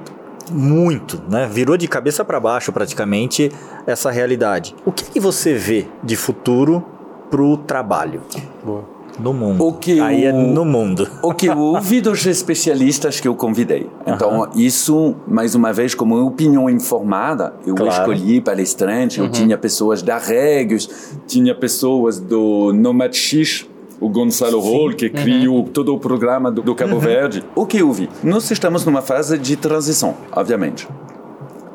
muito, 0.52 1.22
né? 1.30 1.47
Virou 1.52 1.78
de 1.78 1.88
cabeça 1.88 2.24
para 2.26 2.39
baixo 2.39 2.72
praticamente 2.72 3.52
essa 3.86 4.12
realidade. 4.12 4.76
O 4.86 4.91
que, 4.91 5.06
que 5.06 5.20
você 5.20 5.54
vê 5.54 5.88
de 6.04 6.16
futuro 6.16 6.84
para 7.30 7.41
o 7.41 7.58
trabalho? 7.58 8.22
Boa. 8.64 9.00
No 9.20 9.34
mundo. 9.34 9.66
O 9.66 9.74
que 9.74 10.00
Aí 10.00 10.24
o, 10.24 10.30
é 10.30 10.32
no 10.32 10.64
mundo. 10.64 11.08
O 11.22 11.34
que 11.34 11.47
eu 11.47 11.58
ouvi 11.58 12.00
dos 12.00 12.26
especialistas 12.26 13.20
que 13.20 13.28
eu 13.28 13.36
convidei. 13.36 13.89
Então, 14.08 14.39
uhum. 14.39 14.47
isso, 14.56 15.16
mais 15.28 15.56
uma 15.56 15.74
vez, 15.74 15.93
como 15.93 16.18
opinião 16.26 16.70
informada, 16.70 17.54
eu 17.66 17.76
claro. 17.76 17.91
escolhi 17.91 18.39
palestrante, 18.39 19.20
uhum. 19.20 19.28
eu 19.28 19.32
tinha 19.32 19.58
pessoas 19.58 20.02
da 20.02 20.18
Regios, 20.18 20.89
tinha 21.28 21.54
pessoas 21.54 22.20
do 22.20 22.72
Nomad 22.74 23.14
X, 23.14 23.68
o 24.00 24.10
Gonçalo 24.10 24.60
Roll, 24.60 24.93
que 24.93 25.10
criou 25.10 25.64
todo 25.64 25.93
o 25.93 26.00
programa 26.00 26.52
do, 26.52 26.62
do 26.62 26.76
Cabo 26.76 27.00
Verde. 27.00 27.43
O 27.56 27.66
que 27.66 27.78
eu 27.78 27.91
vi? 27.91 28.10
Nós 28.24 28.50
estamos 28.50 28.86
numa 28.86 29.02
fase 29.02 29.38
de 29.38 29.56
transição, 29.56 30.16
obviamente. 30.32 30.88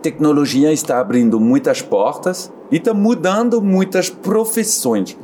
Tecnologia 0.03 0.73
está 0.73 1.01
abrindo 1.01 1.41
muitas 1.41 1.81
portas 1.81 2.53
e 2.71 2.77
está 2.77 2.93
mudando 2.93 3.61
muitas 3.63 4.11
profissões. 4.11 5.17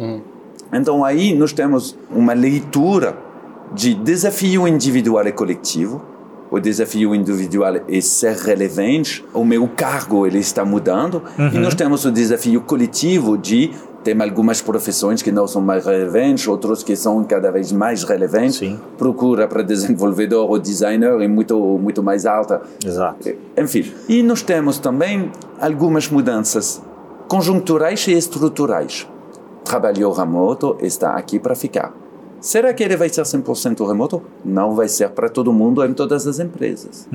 Então 0.72 1.04
aí 1.04 1.34
nós 1.34 1.52
temos 1.52 1.96
uma 2.10 2.32
leitura 2.32 3.16
de 3.72 3.94
desafio 3.94 4.66
individual 4.66 5.26
e 5.26 5.32
coletivo. 5.32 6.02
O 6.50 6.58
desafio 6.58 7.14
individual 7.14 7.76
é 7.88 8.00
ser 8.00 8.34
relevante. 8.34 9.24
O 9.32 9.44
meu 9.44 9.68
cargo 9.68 10.26
ele 10.26 10.38
está 10.38 10.64
mudando 10.64 11.22
e 11.52 11.58
nós 11.58 11.74
temos 11.74 12.04
o 12.04 12.10
desafio 12.10 12.60
coletivo 12.62 13.38
de 13.38 13.70
tem 14.02 14.20
algumas 14.20 14.62
profissões 14.62 15.20
que 15.20 15.30
não 15.30 15.46
são 15.46 15.60
mais 15.60 15.84
relevantes, 15.84 16.48
outras 16.48 16.82
que 16.82 16.96
são 16.96 17.22
cada 17.24 17.50
vez 17.50 17.70
mais 17.70 18.02
relevantes. 18.02 18.56
Sim. 18.56 18.80
Procura 18.96 19.46
para 19.46 19.62
desenvolvedor 19.62 20.50
ou 20.50 20.58
designer 20.58 21.20
é 21.20 21.28
muito 21.28 21.56
muito 21.78 22.02
mais 22.02 22.26
alta. 22.26 22.62
Exato. 22.84 23.30
Enfim, 23.56 23.92
e 24.08 24.22
nós 24.22 24.42
temos 24.42 24.78
também 24.78 25.30
algumas 25.60 26.08
mudanças 26.08 26.82
conjunturais 27.28 28.06
e 28.08 28.12
estruturais. 28.12 29.06
Trabalho 29.64 30.10
remoto 30.10 30.76
está 30.80 31.14
aqui 31.14 31.38
para 31.38 31.54
ficar. 31.54 31.92
Será 32.40 32.72
que 32.72 32.82
ele 32.82 32.96
vai 32.96 33.08
ser 33.08 33.22
100% 33.22 33.86
remoto? 33.86 34.22
Não 34.44 34.74
vai 34.74 34.88
ser 34.88 35.10
para 35.10 35.28
todo 35.28 35.52
mundo 35.52 35.84
em 35.84 35.92
todas 35.92 36.26
as 36.26 36.38
empresas. 36.38 37.06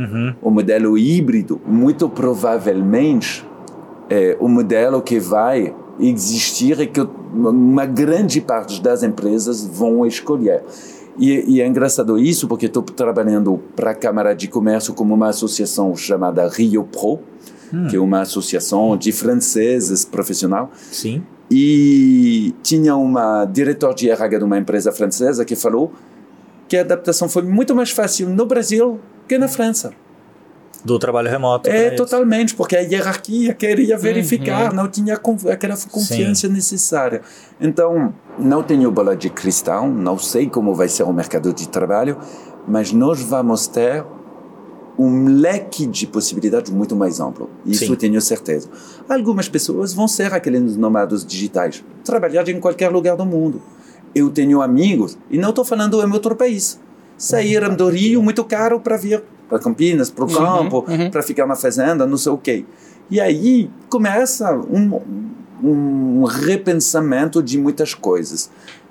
O 0.42 0.52
modelo 0.52 0.98
híbrido, 0.98 1.60
muito 1.66 2.08
provavelmente, 2.08 3.46
é 4.10 4.38
o 4.40 4.48
modelo 4.48 5.02
que 5.02 5.20
vai 5.20 5.74
existir 6.00 6.80
e 6.80 6.88
que 6.88 7.02
uma 7.34 7.86
grande 7.86 8.40
parte 8.40 8.82
das 8.82 9.02
empresas 9.02 9.66
vão 9.66 10.06
escolher. 10.06 10.64
E, 11.18 11.56
e 11.56 11.62
é 11.62 11.68
engraçado 11.68 12.20
isso, 12.20 12.48
porque 12.48 12.66
estou 12.66 12.84
trabalhando 12.84 13.60
para 13.76 13.92
a 13.92 13.96
Câmara 13.96 14.36
de 14.36 14.48
Comércio 14.48 14.94
como 14.94 15.14
uma 15.14 15.30
associação 15.30 15.96
chamada 15.96 16.48
Rio 16.48 16.84
Pro, 16.84 17.20
que 17.90 17.96
é 17.96 18.00
uma 18.00 18.22
associação 18.22 18.96
de 18.96 19.12
franceses 19.12 20.06
profissional. 20.06 20.72
Sim. 20.92 21.24
E 21.58 22.54
tinha 22.62 22.98
uma 22.98 23.46
diretor 23.46 23.94
de 23.94 24.10
RH 24.10 24.40
de 24.40 24.44
uma 24.44 24.58
empresa 24.58 24.92
francesa 24.92 25.46
que 25.46 25.56
falou 25.56 25.94
que 26.68 26.76
a 26.76 26.82
adaptação 26.82 27.30
foi 27.30 27.44
muito 27.44 27.74
mais 27.74 27.92
fácil 27.92 28.28
no 28.28 28.46
Brasil 28.46 29.00
que 29.26 29.38
na 29.38 29.48
França. 29.48 29.94
Do 30.84 31.00
trabalho 31.00 31.30
remoto. 31.30 31.70
É, 31.70 31.88
eles. 31.88 31.98
totalmente, 31.98 32.54
porque 32.54 32.76
a 32.76 32.82
hierarquia 32.82 33.54
queria 33.54 33.98
verificar, 33.98 34.74
não 34.74 34.90
tinha 34.90 35.14
aquela 35.14 35.78
confiança 35.90 36.50
necessária. 36.50 37.22
Então, 37.58 38.14
não 38.38 38.62
tenho 38.62 38.92
bola 38.92 39.16
de 39.16 39.30
cristal, 39.30 39.88
não 39.88 40.20
sei 40.20 40.50
como 40.50 40.76
vai 40.76 40.90
ser 40.90 41.04
o 41.04 41.14
mercado 41.14 41.54
de 41.54 41.70
trabalho, 41.70 42.18
mas 42.68 42.92
nós 42.92 43.22
vamos 43.22 43.66
ter 43.66 44.04
um 44.98 45.26
leque 45.28 45.86
de 45.86 46.08
possibilidades 46.08 46.72
muito 46.72 46.96
mais 46.96 47.20
amplo. 47.20 47.50
Isso 47.66 47.86
Sim. 47.86 47.92
eu 47.92 47.98
tenho 47.98 48.22
certeza. 48.22 48.70
Algumas 49.10 49.50
pessoas 49.50 49.94
vão 49.94 50.08
ser 50.08 50.34
aqueles 50.34 50.78
nomados 50.78 51.26
digitais, 51.26 51.84
trabalhar 52.04 52.48
em 52.48 52.60
qualquer 52.60 52.90
lugar 52.90 53.16
do 53.16 53.26
mundo. 53.26 53.62
Eu 54.14 54.30
tenho 54.30 54.62
amigos, 54.62 55.18
e 55.30 55.38
não 55.38 55.50
estou 55.50 55.66
falando 55.66 56.02
em 56.02 56.12
outro 56.12 56.36
país, 56.36 56.80
saíram 57.18 57.76
do 57.76 57.90
Rio 57.90 58.24
muito 58.24 58.44
caro 58.46 58.80
para 58.80 58.96
vir 58.96 59.22
para 59.48 59.60
Campinas, 59.60 60.10
para 60.10 60.26
o 60.26 60.28
campo, 60.28 60.86
para 61.12 61.22
ficar 61.22 61.46
na 61.46 61.56
fazenda, 61.56 62.06
não 62.06 62.18
sei 62.18 62.32
o 62.32 62.38
quê. 62.38 62.66
E 63.10 63.20
aí 63.22 63.70
começa 63.90 64.56
um, 64.56 65.00
um 65.64 66.24
repensamento 66.24 67.42
de 67.42 67.58
muitas 67.58 67.94
coisas. 67.94 68.50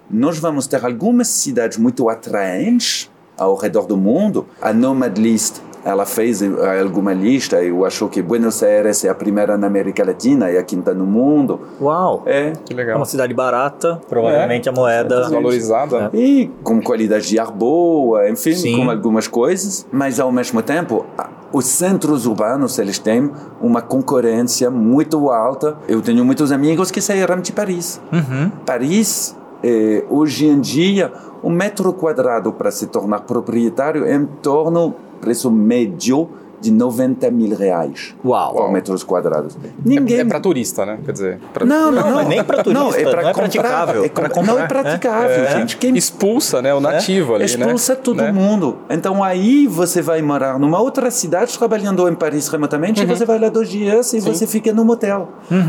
Nós 0.08 0.38
vamos 0.38 0.66
ter 0.66 0.84
algumas 0.84 1.28
cidades 1.28 1.78
muito 1.78 2.08
atraentes 2.08 3.10
ao 3.38 3.54
redor 3.56 3.86
do 3.86 3.96
mundo. 3.96 4.46
A 4.60 4.72
Nomad 4.72 5.16
List, 5.18 5.56
ela 5.84 6.06
fez 6.06 6.40
eh, 6.40 6.80
alguma 6.80 7.12
lista 7.12 7.62
e 7.62 7.68
eu 7.68 7.84
acho 7.84 8.08
que 8.08 8.22
Buenos 8.22 8.62
Aires 8.62 9.04
é 9.04 9.08
a 9.10 9.14
primeira 9.14 9.58
na 9.58 9.66
América 9.66 10.02
Latina 10.04 10.50
e 10.50 10.56
a 10.56 10.62
quinta 10.62 10.94
no 10.94 11.04
mundo. 11.04 11.60
Uau! 11.80 12.22
É, 12.24 12.52
Que 12.64 12.72
É 12.72 12.76
legal. 12.76 12.96
uma 12.96 13.04
cidade 13.04 13.34
barata, 13.34 14.00
provavelmente 14.08 14.66
a 14.68 14.72
moeda. 14.72 15.20
Desvalorizada. 15.22 16.00
né? 16.00 16.10
E 16.14 16.50
com 16.62 16.80
qualidade 16.80 17.28
de 17.28 17.38
ar 17.38 17.50
boa, 17.50 18.28
enfim, 18.30 18.54
Sim. 18.54 18.76
com 18.78 18.90
algumas 18.90 19.28
coisas, 19.28 19.86
mas 19.92 20.18
ao 20.18 20.32
mesmo 20.32 20.62
tempo, 20.62 21.04
a- 21.18 21.28
os 21.52 21.66
centros 21.66 22.24
urbanos, 22.26 22.78
eles 22.78 22.98
têm 22.98 23.30
uma 23.60 23.80
concorrência 23.82 24.70
muito 24.70 25.30
alta. 25.30 25.76
Eu 25.86 26.00
tenho 26.02 26.24
muitos 26.24 26.50
amigos 26.50 26.90
que 26.90 27.00
saíram 27.00 27.40
de 27.40 27.52
Paris. 27.52 28.00
Uhum. 28.12 28.50
Paris, 28.66 29.36
eh, 29.66 30.04
hoje 30.10 30.46
em 30.46 30.60
dia, 30.60 31.10
um 31.42 31.48
metro 31.48 31.90
quadrado 31.94 32.52
para 32.52 32.70
se 32.70 32.86
tornar 32.86 33.20
proprietário 33.20 34.04
é 34.04 34.14
em 34.14 34.26
torno, 34.26 34.94
preço 35.22 35.50
médio, 35.50 36.28
de 36.64 36.72
90 36.72 37.30
mil 37.30 37.54
reais 37.54 38.14
Uau! 38.24 38.54
por 38.54 38.72
metros 38.72 39.02
quadrados. 39.04 39.56
É, 39.62 39.68
Ninguém 39.84 40.20
é 40.20 40.24
pra 40.24 40.40
turista, 40.40 40.86
né? 40.86 40.98
Quer 41.04 41.12
dizer, 41.12 41.40
pra- 41.52 41.66
não, 41.66 41.92
não, 41.92 42.02
não. 42.08 42.14
mas 42.16 42.28
nem 42.28 42.42
pra 42.42 42.62
turista, 42.62 42.82
Não, 42.84 42.94
é 42.94 43.02
não 43.02 43.28
é 43.28 43.32
praticável. 43.34 44.04
é 44.04 44.08
Pra 44.08 44.28
com- 44.28 44.34
comprar, 44.40 44.52
não 44.54 44.60
é 44.62 44.66
praticável, 44.66 45.44
é. 45.44 45.56
gente. 45.58 45.76
Quem 45.76 45.96
expulsa, 45.96 46.62
né? 46.62 46.72
O 46.74 46.80
nativo 46.80 47.34
ali, 47.34 47.40
né? 47.44 47.44
expulsa 47.66 47.94
todo 47.94 48.22
Né? 48.22 48.32
mundo. 48.32 48.78
Então 48.88 49.22
aí 49.22 49.66
você 49.66 50.00
vai 50.00 50.22
morar 50.22 50.58
numa 50.58 50.80
outra 50.80 51.10
cidade, 51.10 51.56
trabalhando 51.58 52.08
em 52.08 52.14
Paris 52.14 52.48
remotamente, 52.48 53.00
Uhum. 53.02 53.10
e 53.12 53.14
você 53.16 53.24
vai 53.26 53.38
lá 53.38 53.48
dois 53.48 53.68
dias 53.68 54.12
e 54.14 54.20
você 54.20 54.46
fica 54.46 54.72
num 54.72 54.84
motel. 54.84 55.28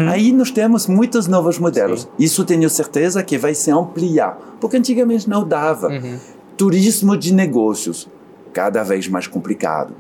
Aí 0.10 0.32
nós 0.32 0.52
temos 0.52 0.88
muitos 0.88 1.28
novos 1.28 1.60
modelos. 1.60 2.08
Isso 2.18 2.46
tenho 2.46 2.70
certeza 2.70 3.22
que 3.22 3.38
vai 3.38 3.54
se 3.54 3.70
ampliar, 3.70 4.38
porque 4.62 4.78
antigamente 4.78 5.30
não 5.30 5.46
dava. 5.46 5.88
Uhum. 5.90 6.18
Turismo 6.58 7.18
de 7.18 7.34
negócios, 7.34 8.08
cada 8.54 8.82
vez 8.84 9.08
mais 9.10 9.28
complicado. 9.28 9.94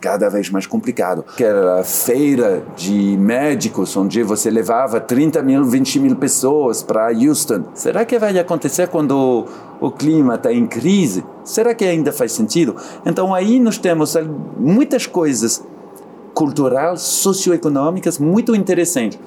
Cada 0.00 0.30
vez 0.30 0.48
mais 0.48 0.66
complicado. 0.66 1.24
Que 1.36 1.44
era 1.44 1.80
a 1.80 1.84
feira 1.84 2.62
de 2.74 3.16
médicos, 3.18 3.94
onde 3.96 4.22
você 4.22 4.50
levava 4.50 4.98
30 4.98 5.42
mil, 5.42 5.64
20 5.64 6.00
mil 6.00 6.16
pessoas 6.16 6.82
para 6.82 7.08
Houston. 7.12 7.64
Será 7.74 8.04
que 8.04 8.18
vai 8.18 8.38
acontecer 8.38 8.88
quando 8.88 9.46
o 9.78 9.90
clima 9.90 10.36
está 10.36 10.52
em 10.52 10.66
crise? 10.66 11.24
Será 11.44 11.74
que 11.74 11.84
ainda 11.84 12.12
faz 12.12 12.32
sentido? 12.32 12.76
Então 13.04 13.34
aí 13.34 13.60
nós 13.60 13.76
temos 13.76 14.16
muitas 14.58 15.06
coisas 15.06 15.62
culturais, 16.32 17.02
socioeconômicas 17.02 18.18
muito 18.18 18.54
interessantes. 18.54 19.18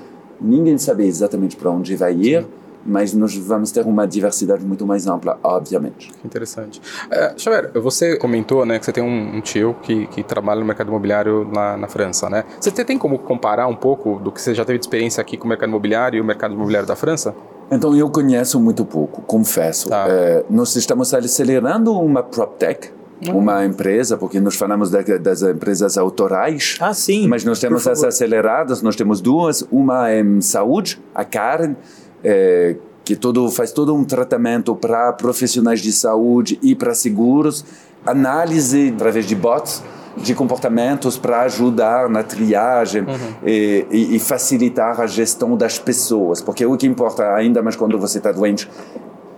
Ninguém 0.41 0.78
sabe 0.78 1.05
exatamente 1.05 1.55
para 1.55 1.69
onde 1.69 1.95
vai 1.95 2.13
ir, 2.13 2.47
mas 2.86 3.14
nós 3.14 3.36
vamos 3.36 3.72
ter 3.72 3.86
uma 3.86 4.06
diversidade 4.08 4.64
muito 4.66 4.86
mais 4.86 5.08
ampla, 5.08 5.38
obviamente. 5.44 6.12
Interessante. 6.24 6.82
É, 7.10 7.34
Xavier, 7.38 7.72
você 7.76 8.18
comentou 8.18 8.66
né, 8.66 8.78
que 8.80 8.86
você 8.86 8.92
tem 8.92 9.04
um, 9.04 9.38
um 9.38 9.42
tio 9.42 9.76
que, 9.82 10.08
que 10.08 10.24
trabalha 10.24 10.60
no 10.60 10.66
mercado 10.66 10.88
imobiliário 10.90 11.50
na, 11.54 11.78
na 11.78 11.88
França, 11.88 12.30
né? 12.30 12.44
Você 12.60 12.72
te- 12.72 12.84
tem 12.84 12.98
como 12.98 13.18
comparar 13.20 13.68
um 13.68 13.76
pouco 13.76 14.20
do 14.20 14.32
que 14.32 14.42
você 14.42 14.54
já 14.54 14.66
teve 14.66 14.80
de 14.80 14.86
experiência 14.86 15.22
aqui 15.22 15.38
com 15.38 15.46
o 15.46 15.50
mercado 15.50 15.70
imobiliário 15.70 16.18
e 16.18 16.22
o 16.22 16.26
mercado 16.26 16.54
imobiliário 16.54 16.88
da 16.88 16.96
França? 16.96 17.34
Então 17.72 17.96
eu 17.96 18.10
conheço 18.10 18.60
muito 18.60 18.84
pouco, 18.86 19.22
confesso. 19.22 19.90
Tá. 19.90 20.06
Eh, 20.08 20.44
nós 20.50 20.76
estamos 20.76 21.14
acelerando 21.14 21.94
uma 22.00 22.22
PropTech, 22.22 22.92
uma 23.34 23.66
empresa, 23.66 24.18
porque 24.18 24.40
nós 24.40 24.56
falamos 24.56 24.92
da- 24.92 25.02
das 25.02 25.42
empresas 25.42 25.98
autorais. 25.98 26.78
Ah, 26.82 26.94
sim. 26.94 27.26
Mas 27.28 27.46
nós 27.46 27.60
temos 27.60 27.88
as 27.88 28.04
aceleradas, 28.04 28.82
nós 28.82 28.96
temos 28.98 29.22
duas, 29.22 29.66
uma 29.72 30.14
em 30.14 30.42
saúde, 30.42 31.02
a 31.16 31.24
Karen, 31.24 31.76
eh, 32.24 32.76
que 33.03 33.15
todo, 33.15 33.49
faz 33.51 33.71
todo 33.71 33.93
um 33.93 34.03
tratamento 34.05 34.76
para 34.76 35.11
profissionais 35.13 35.82
de 35.82 35.91
saúde 35.91 36.57
e 36.61 36.74
para 36.74 36.93
seguros, 36.95 37.65
análise 38.05 38.91
através 38.95 39.26
de 39.26 39.36
bots 39.36 39.84
de 40.15 40.36
comportamentos 40.36 41.17
para 41.17 41.41
ajudar 41.41 42.07
na 42.07 42.21
triagem 42.24 43.03
e, 43.43 43.86
e- 43.89 44.15
e 44.15 44.19
facilitar 44.19 45.01
a 45.01 45.07
gestão 45.07 45.57
das 45.57 45.80
pessoas, 45.80 46.39
porque 46.39 46.63
o 46.65 46.78
que 46.78 46.86
importa 46.86 47.34
ainda 47.34 47.63
mais 47.63 47.76
quando 47.76 47.97
você 47.97 48.19
está 48.19 48.32
doente 48.32 48.69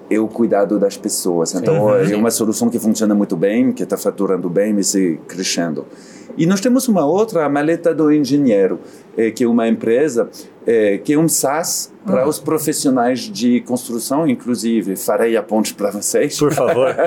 é 0.09 0.19
o 0.19 0.27
cuidado 0.27 0.79
das 0.79 0.97
pessoas. 0.97 1.53
Então, 1.55 1.95
é 1.95 2.15
uma 2.15 2.31
solução 2.31 2.69
que 2.69 2.79
funciona 2.79 3.15
muito 3.15 3.35
bem, 3.35 3.71
que 3.71 3.83
está 3.83 3.97
faturando 3.97 4.49
bem 4.49 4.77
e 4.77 4.83
se 4.83 5.19
crescendo. 5.27 5.85
E 6.37 6.45
nós 6.45 6.59
temos 6.59 6.87
uma 6.87 7.05
outra, 7.05 7.45
a 7.45 7.49
Maleta 7.49 7.93
do 7.93 8.11
Engenheiro, 8.11 8.79
eh, 9.17 9.31
que 9.31 9.45
é 9.45 9.47
uma 9.47 9.67
empresa 9.67 10.29
eh, 10.67 10.99
que 11.03 11.13
é 11.13 11.17
um 11.17 11.29
SaaS 11.29 11.93
para 12.05 12.27
os 12.27 12.39
profissionais 12.39 13.21
de 13.21 13.61
construção, 13.61 14.27
inclusive. 14.27 14.95
Farei 14.95 15.37
a 15.37 15.43
ponte 15.43 15.73
para 15.73 15.91
vocês. 15.91 16.37
Por 16.37 16.53
favor. 16.53 16.93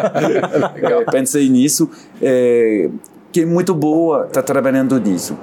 É, 0.79 1.05
pensei 1.11 1.49
nisso, 1.49 1.91
é, 2.23 2.89
que 3.33 3.41
é 3.41 3.47
muito 3.47 3.75
boa, 3.75 4.27
está 4.27 4.43
trabalhando 4.43 4.99
nisso. 4.99 5.37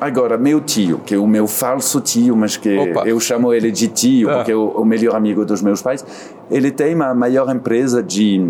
Agora, 0.00 0.38
meu 0.38 0.60
tio, 0.62 0.98
que 1.04 1.14
é 1.14 1.18
o 1.18 1.26
meu 1.26 1.46
falso 1.46 2.00
tio, 2.00 2.34
mas 2.34 2.56
que 2.56 2.74
Opa. 2.78 3.06
eu 3.06 3.20
chamo 3.20 3.52
ele 3.52 3.70
de 3.70 3.86
tio, 3.88 4.30
Ah. 4.30 4.36
porque 4.36 4.52
é 4.52 4.56
o, 4.56 4.68
o 4.68 4.84
melhor 4.84 5.14
amigo 5.14 5.44
dos 5.44 5.60
meus 5.60 5.82
pais, 5.82 6.04
ele 6.50 6.70
tem 6.70 6.94
a 7.02 7.14
maior 7.14 7.54
empresa 7.54 8.02
de 8.02 8.40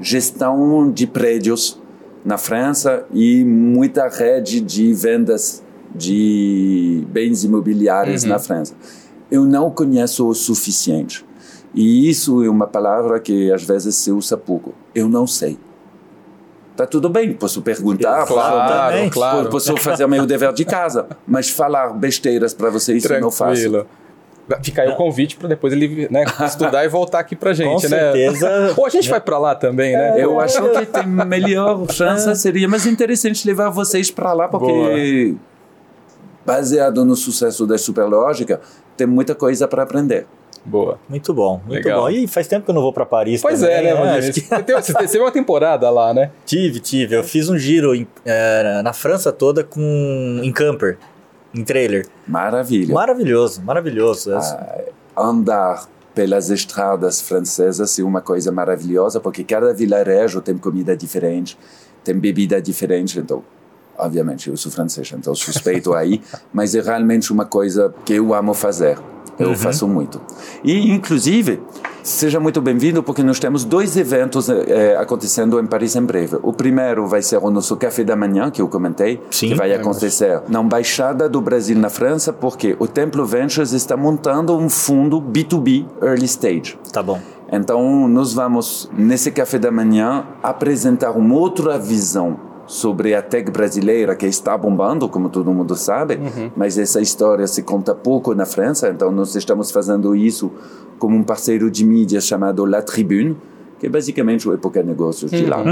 gestão 0.00 0.90
de 0.90 1.06
prédios 1.06 1.80
na 2.24 2.36
França 2.36 3.06
e 3.12 3.44
muita 3.44 4.08
rede 4.08 4.60
de 4.60 4.92
vendas 4.92 5.62
de 5.94 7.04
bens 7.10 7.44
imobiliários 7.44 8.24
na 8.24 8.38
França. 8.38 8.74
Eu 9.30 9.44
não 9.44 9.70
conheço 9.70 10.26
o 10.28 10.34
suficiente. 10.34 11.24
E 11.74 12.08
isso 12.08 12.42
é 12.42 12.48
uma 12.48 12.66
palavra 12.66 13.20
que 13.20 13.52
às 13.52 13.62
vezes 13.62 13.94
se 13.94 14.10
usa 14.10 14.36
pouco. 14.36 14.74
Eu 14.94 15.08
não 15.08 15.26
sei. 15.26 15.58
Tá 16.78 16.86
tudo 16.86 17.08
bem, 17.08 17.32
posso 17.32 17.60
perguntar, 17.60 18.24
Claro, 18.24 19.10
claro. 19.10 19.48
posso 19.50 19.76
fazer 19.78 20.06
meu 20.06 20.24
dever 20.24 20.52
de 20.52 20.64
casa, 20.64 21.08
mas 21.26 21.50
falar 21.50 21.92
besteiras 21.92 22.54
para 22.54 22.70
você 22.70 22.94
isso 22.94 23.12
eu 23.12 23.20
não 23.20 23.32
faço. 23.32 23.62
Tranquilo. 23.62 23.86
Fica 24.62 24.82
aí 24.82 24.88
o 24.88 24.94
convite 24.94 25.34
para 25.36 25.48
depois 25.48 25.72
ele 25.72 26.06
né, 26.08 26.24
estudar 26.46 26.84
e 26.84 26.88
voltar 26.88 27.18
aqui 27.18 27.34
pra 27.34 27.52
gente, 27.52 27.82
Com 27.82 27.88
né? 27.88 27.88
certeza. 27.88 28.74
Ou 28.78 28.86
a 28.86 28.88
gente 28.90 29.10
vai 29.10 29.20
para 29.20 29.38
lá 29.38 29.56
também, 29.56 29.92
né? 29.92 30.22
Eu 30.22 30.38
acho 30.38 30.62
que 30.70 30.86
tem 30.86 31.04
melhor 31.04 31.84
chance 31.90 32.32
seria 32.36 32.68
mais 32.68 32.86
interessante 32.86 33.44
levar 33.44 33.70
vocês 33.70 34.08
para 34.08 34.32
lá 34.32 34.46
porque 34.46 35.34
baseado 36.46 37.04
no 37.04 37.16
sucesso 37.16 37.66
da 37.66 37.76
Superlógica 37.76 38.60
tem 38.96 39.04
muita 39.04 39.34
coisa 39.34 39.66
para 39.66 39.82
aprender. 39.82 40.28
Boa. 40.64 40.98
Muito 41.08 41.32
bom, 41.32 41.60
muito 41.66 41.84
Legal. 41.84 42.02
bom. 42.02 42.10
E 42.10 42.26
faz 42.26 42.46
tempo 42.46 42.64
que 42.64 42.70
eu 42.70 42.74
não 42.74 42.82
vou 42.82 42.92
pra 42.92 43.06
Paris 43.06 43.40
Pois 43.40 43.60
também, 43.60 43.76
é, 43.76 43.82
né, 43.82 44.18
acho 44.18 44.32
que- 44.32 44.40
Você 44.40 44.94
teve- 44.94 45.18
uma 45.20 45.30
temporada 45.32 45.88
lá, 45.90 46.12
né? 46.12 46.30
Tive, 46.44 46.80
tive. 46.80 47.14
Eu 47.16 47.24
fiz 47.24 47.48
um 47.48 47.56
giro 47.58 47.94
em- 47.94 48.06
eh, 48.24 48.80
na 48.82 48.92
França 48.92 49.32
toda 49.32 49.64
com 49.64 50.40
em 50.42 50.52
camper, 50.52 50.98
em 51.54 51.64
trailer. 51.64 52.06
Maravilha. 52.26 52.92
Maravilhoso, 52.94 53.62
maravilhoso. 53.62 54.30
andar 55.16 55.86
pelas 56.14 56.50
estradas 56.50 57.20
francesas 57.20 57.98
é 57.98 58.02
uma 58.02 58.20
coisa 58.20 58.50
maravilhosa, 58.52 59.20
porque 59.20 59.44
cada 59.44 59.72
vilarejo 59.72 60.40
tem 60.40 60.56
comida 60.58 60.96
diferente, 60.96 61.56
tem 62.04 62.14
bebida 62.18 62.60
diferente, 62.60 63.18
então, 63.18 63.42
obviamente, 63.98 64.48
eu 64.48 64.56
sou 64.56 64.70
francês, 64.70 65.12
então 65.16 65.34
suspeito 65.34 65.94
aí, 65.94 66.20
mas 66.52 66.74
é 66.74 66.80
realmente 66.80 67.32
uma 67.32 67.44
coisa 67.44 67.94
que 68.04 68.14
eu 68.14 68.34
amo 68.34 68.54
fazer. 68.54 68.98
Eu 69.38 69.54
faço 69.54 69.86
muito. 69.86 70.20
E, 70.64 70.90
inclusive, 70.90 71.60
seja 72.02 72.40
muito 72.40 72.60
bem-vindo, 72.60 73.02
porque 73.04 73.22
nós 73.22 73.38
temos 73.38 73.64
dois 73.64 73.96
eventos 73.96 74.48
eh, 74.48 74.96
acontecendo 74.98 75.60
em 75.60 75.66
Paris 75.66 75.94
em 75.94 76.02
breve. 76.02 76.38
O 76.42 76.52
primeiro 76.52 77.06
vai 77.06 77.22
ser 77.22 77.38
o 77.38 77.48
nosso 77.48 77.76
café 77.76 78.02
da 78.02 78.16
manhã, 78.16 78.50
que 78.50 78.60
eu 78.60 78.68
comentei, 78.68 79.20
Sim, 79.30 79.50
que 79.50 79.54
vai 79.54 79.72
acontecer 79.72 80.42
na 80.48 80.60
Embaixada 80.60 81.28
do 81.28 81.40
Brasil 81.40 81.78
na 81.78 81.88
França, 81.88 82.32
porque 82.32 82.76
o 82.80 82.88
Templo 82.88 83.24
Ventures 83.24 83.72
está 83.72 83.96
montando 83.96 84.56
um 84.56 84.68
fundo 84.68 85.22
B2B 85.22 85.86
Early 86.02 86.24
Stage. 86.24 86.76
Tá 86.92 87.02
bom. 87.02 87.20
Então, 87.50 88.08
nós 88.08 88.34
vamos, 88.34 88.90
nesse 88.92 89.30
café 89.30 89.58
da 89.58 89.70
manhã, 89.70 90.26
apresentar 90.42 91.12
uma 91.12 91.34
outra 91.34 91.78
visão 91.78 92.48
sobre 92.68 93.14
a 93.14 93.22
tech 93.22 93.50
brasileira 93.50 94.14
que 94.14 94.26
está 94.26 94.56
bombando, 94.56 95.08
como 95.08 95.28
todo 95.30 95.50
mundo 95.52 95.74
sabe, 95.74 96.20
mas 96.54 96.78
essa 96.78 97.00
história 97.00 97.46
se 97.46 97.62
conta 97.62 97.94
pouco 97.94 98.34
na 98.34 98.44
França, 98.44 98.90
então 98.90 99.10
nós 99.10 99.34
estamos 99.34 99.70
fazendo 99.72 100.14
isso 100.14 100.52
como 100.98 101.16
um 101.16 101.24
parceiro 101.24 101.70
de 101.70 101.84
mídia 101.84 102.20
chamado 102.20 102.64
La 102.64 102.82
Tribune, 102.82 103.36
que 103.80 103.86
é 103.86 103.88
basicamente 103.88 104.46
o 104.48 104.52
Época 104.52 104.82
Negócios 104.82 105.30
de 105.30 105.46
lá. 105.46 105.64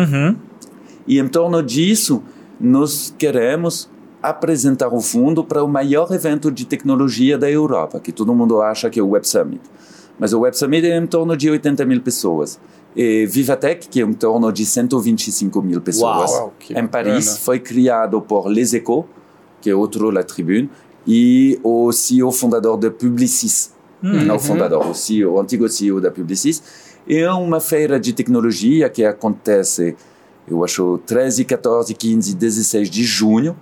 E 1.07 1.21
em 1.21 1.29
torno 1.29 1.63
disso, 1.63 2.23
nós 2.59 3.15
queremos 3.17 3.91
apresentar 4.23 4.89
o 4.89 5.01
fundo 5.01 5.45
para 5.45 5.63
o 5.63 5.69
maior 5.69 6.11
evento 6.11 6.51
de 6.51 6.65
tecnologia 6.65 7.37
da 7.37 7.51
Europa, 7.51 8.01
que 8.01 8.11
todo 8.11 8.35
mundo 8.35 8.61
acha 8.61 8.89
que 8.89 8.99
é 8.99 9.03
o 9.03 9.11
Web 9.11 9.29
Summit. 9.29 9.61
Mas 10.19 10.33
o 10.33 10.41
Web 10.41 10.57
Summit 10.57 10.87
é 10.87 10.97
em 10.97 11.07
torno 11.07 11.37
de 11.37 11.51
80 11.51 11.85
mil 11.85 12.01
pessoas. 12.01 12.59
E 12.97 13.27
Vivatech, 13.27 13.89
que 13.89 14.01
é 14.01 14.05
em 14.05 14.13
torno 14.15 14.51
de 14.51 14.65
125 14.65 15.61
mil 15.61 15.83
pessoas. 15.83 16.31
Uau, 16.31 16.55
em 16.71 16.87
Paris, 16.87 17.37
foi 17.39 17.61
criado 17.61 18.23
por 18.23 18.49
Les 18.49 18.73
Echos, 18.73 19.05
que 19.61 19.69
é 19.69 19.75
outro 19.75 20.11
La 20.11 20.23
Tribune, 20.23 20.71
e 21.07 21.61
o 21.63 21.93
CEO 21.93 22.33
fundador 22.33 22.79
da 22.79 22.91
Publicis. 22.91 23.75
Não 24.03 24.37
o 24.37 24.39
fundador, 24.39 24.87
o, 24.87 24.95
CEO, 24.95 25.35
o 25.35 25.41
antigo 25.41 25.69
CEO 25.69 26.01
da 26.01 26.11
Publicis. 26.11 26.63
É 27.09 27.31
uma 27.31 27.61
feira 27.61 28.01
de 28.01 28.13
tecnologia 28.13 28.89
que 28.89 29.05
acontece, 29.05 29.95
eu 30.49 30.65
acho, 30.65 30.99
13, 31.07 31.45
14, 31.45 31.95
15, 31.95 32.35
16 32.35 32.91
de 32.91 33.05
junho. 33.05 33.57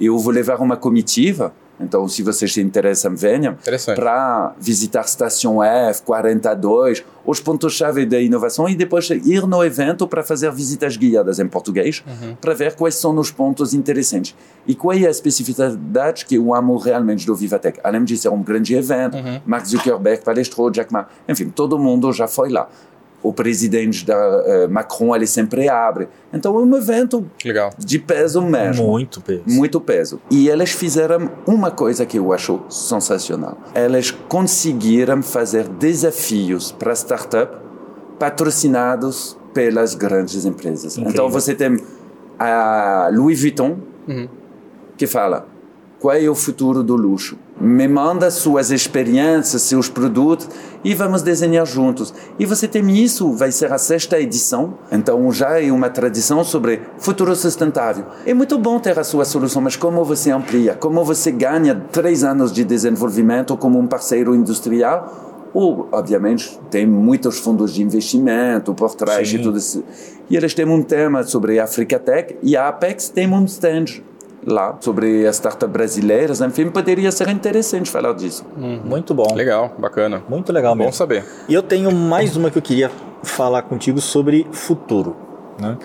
Eu 0.00 0.18
vou 0.18 0.32
levar 0.32 0.60
uma 0.60 0.76
comitiva, 0.76 1.52
então 1.80 2.08
se 2.08 2.22
vocês 2.22 2.52
se 2.52 2.60
interessam, 2.60 3.14
venham 3.14 3.56
para 3.94 4.54
visitar 4.58 5.00
a 5.00 5.04
Estação 5.04 5.62
F, 5.62 6.02
42, 6.02 7.04
os 7.24 7.40
pontos-chave 7.40 8.06
da 8.06 8.18
inovação 8.20 8.68
e 8.68 8.74
depois 8.74 9.08
ir 9.10 9.46
no 9.46 9.62
evento 9.64 10.06
para 10.08 10.22
fazer 10.22 10.50
visitas 10.52 10.96
guiadas 10.96 11.38
em 11.38 11.46
português, 11.46 12.02
para 12.40 12.54
ver 12.54 12.74
quais 12.74 12.94
são 12.94 13.16
os 13.18 13.30
pontos 13.30 13.74
interessantes. 13.74 14.34
E 14.66 14.74
qual 14.74 14.94
é 14.94 15.06
a 15.06 15.10
especificidade 15.10 16.26
que 16.26 16.34
eu 16.36 16.54
amo 16.54 16.76
realmente 16.76 17.26
do 17.26 17.34
Vivatech. 17.34 17.80
Além 17.82 18.04
de 18.04 18.16
ser 18.16 18.28
um 18.28 18.42
grande 18.42 18.74
evento, 18.74 19.16
Mark 19.46 19.66
Zuckerberg 19.66 20.24
palestrou, 20.24 20.70
Jack 20.70 20.92
Ma, 20.92 21.06
enfim, 21.28 21.48
todo 21.48 21.78
mundo 21.78 22.12
já 22.12 22.26
foi 22.26 22.50
lá. 22.50 22.68
O 23.28 23.32
presidente 23.32 24.06
da 24.06 24.14
eh, 24.46 24.68
Macron, 24.68 25.14
ele 25.14 25.26
sempre 25.26 25.68
abre. 25.68 26.08
Então 26.32 26.56
é 26.56 26.60
um 26.60 26.76
evento 26.76 27.30
Legal. 27.44 27.70
de 27.76 27.98
peso 27.98 28.40
mesmo. 28.40 28.86
Muito 28.86 29.20
peso. 29.20 29.42
Muito 29.46 29.80
peso. 29.82 30.20
E 30.30 30.48
eles 30.48 30.70
fizeram 30.70 31.30
uma 31.46 31.70
coisa 31.70 32.06
que 32.06 32.18
eu 32.18 32.32
acho 32.32 32.62
sensacional. 32.70 33.58
Eles 33.74 34.10
conseguiram 34.10 35.22
fazer 35.22 35.68
desafios 35.68 36.72
para 36.72 36.94
startup 36.94 37.54
patrocinados 38.18 39.36
pelas 39.52 39.94
grandes 39.94 40.46
empresas. 40.46 40.96
Incrível. 40.96 41.12
Então 41.12 41.28
você 41.28 41.54
tem 41.54 41.76
a 42.38 43.10
Louis 43.12 43.38
Vuitton 43.38 43.76
que 44.96 45.06
fala 45.06 45.46
qual 46.00 46.16
é 46.16 46.28
o 46.30 46.34
futuro 46.34 46.82
do 46.82 46.96
luxo. 46.96 47.36
Me 47.60 47.88
manda 47.88 48.30
suas 48.30 48.70
experiências, 48.70 49.62
seus 49.62 49.88
produtos 49.88 50.48
e 50.84 50.94
vamos 50.94 51.22
desenhar 51.22 51.66
juntos. 51.66 52.14
E 52.38 52.46
você 52.46 52.68
tem 52.68 52.88
isso, 52.96 53.32
vai 53.32 53.50
ser 53.50 53.72
a 53.72 53.78
sexta 53.78 54.20
edição, 54.20 54.74
então 54.92 55.30
já 55.32 55.60
é 55.60 55.72
uma 55.72 55.90
tradição 55.90 56.44
sobre 56.44 56.80
futuro 56.98 57.34
sustentável. 57.34 58.04
É 58.24 58.32
muito 58.32 58.56
bom 58.58 58.78
ter 58.78 58.96
a 58.96 59.02
sua 59.02 59.24
solução, 59.24 59.60
mas 59.60 59.74
como 59.74 60.04
você 60.04 60.30
amplia? 60.30 60.74
Como 60.74 61.04
você 61.04 61.32
ganha 61.32 61.74
três 61.90 62.22
anos 62.22 62.52
de 62.52 62.62
desenvolvimento 62.62 63.56
como 63.56 63.78
um 63.78 63.88
parceiro 63.88 64.36
industrial? 64.36 65.50
Ou, 65.52 65.88
obviamente, 65.90 66.60
tem 66.70 66.86
muitos 66.86 67.38
fundos 67.38 67.72
de 67.74 67.82
investimento 67.82 68.72
por 68.74 68.94
trás 68.94 69.28
Sim. 69.28 69.38
de 69.38 69.42
tudo 69.42 69.58
isso. 69.58 69.82
E 70.30 70.36
eles 70.36 70.54
têm 70.54 70.66
um 70.66 70.82
tema 70.82 71.24
sobre 71.24 71.58
a 71.58 71.64
Africa 71.64 71.98
Tech 71.98 72.36
e 72.42 72.56
a 72.56 72.68
Apex 72.68 73.08
tem 73.08 73.26
um 73.32 73.44
stand 73.46 74.02
lá 74.46 74.76
sobre 74.80 75.26
as 75.26 75.36
startups 75.36 75.72
brasileiras. 75.72 76.40
Enfim, 76.40 76.70
poderia 76.70 77.10
ser 77.12 77.28
interessante 77.28 77.90
falar 77.90 78.12
disso. 78.14 78.44
Muito 78.56 79.14
bom. 79.14 79.34
Legal, 79.34 79.74
bacana. 79.78 80.22
Muito 80.28 80.52
legal 80.52 80.74
Bom 80.74 80.84
mesmo. 80.84 80.92
saber. 80.92 81.24
E 81.48 81.54
eu 81.54 81.62
tenho 81.62 81.90
mais 81.92 82.36
uma 82.36 82.50
que 82.50 82.58
eu 82.58 82.62
queria 82.62 82.90
falar 83.22 83.62
contigo 83.62 84.00
sobre 84.00 84.46
futuro. 84.52 85.16
né? 85.60 85.76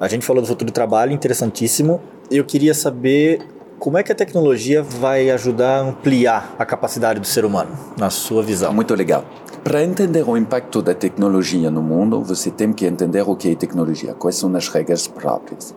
A 0.00 0.06
gente 0.08 0.24
falou 0.24 0.40
do 0.42 0.46
futuro 0.48 0.70
do 0.70 0.74
trabalho, 0.74 1.12
interessantíssimo. 1.12 2.00
Eu 2.30 2.44
queria 2.44 2.74
saber 2.74 3.40
como 3.78 3.96
é 3.98 4.02
que 4.02 4.12
a 4.12 4.14
tecnologia 4.14 4.82
vai 4.82 5.30
ajudar 5.30 5.78
a 5.78 5.80
ampliar 5.82 6.54
a 6.58 6.64
capacidade 6.64 7.20
do 7.20 7.26
ser 7.26 7.44
humano, 7.44 7.70
na 7.96 8.10
sua 8.10 8.42
visão. 8.42 8.72
Muito 8.72 8.94
legal. 8.94 9.24
Para 9.68 9.84
entender 9.84 10.26
o 10.26 10.34
impacto 10.34 10.80
da 10.80 10.94
tecnologia 10.94 11.70
no 11.70 11.82
mundo, 11.82 12.22
você 12.22 12.50
tem 12.50 12.72
que 12.72 12.86
entender 12.86 13.20
o 13.20 13.36
que 13.36 13.50
é 13.50 13.54
tecnologia, 13.54 14.14
quais 14.14 14.36
são 14.36 14.56
as 14.56 14.66
regras 14.66 15.06
próprias. 15.06 15.74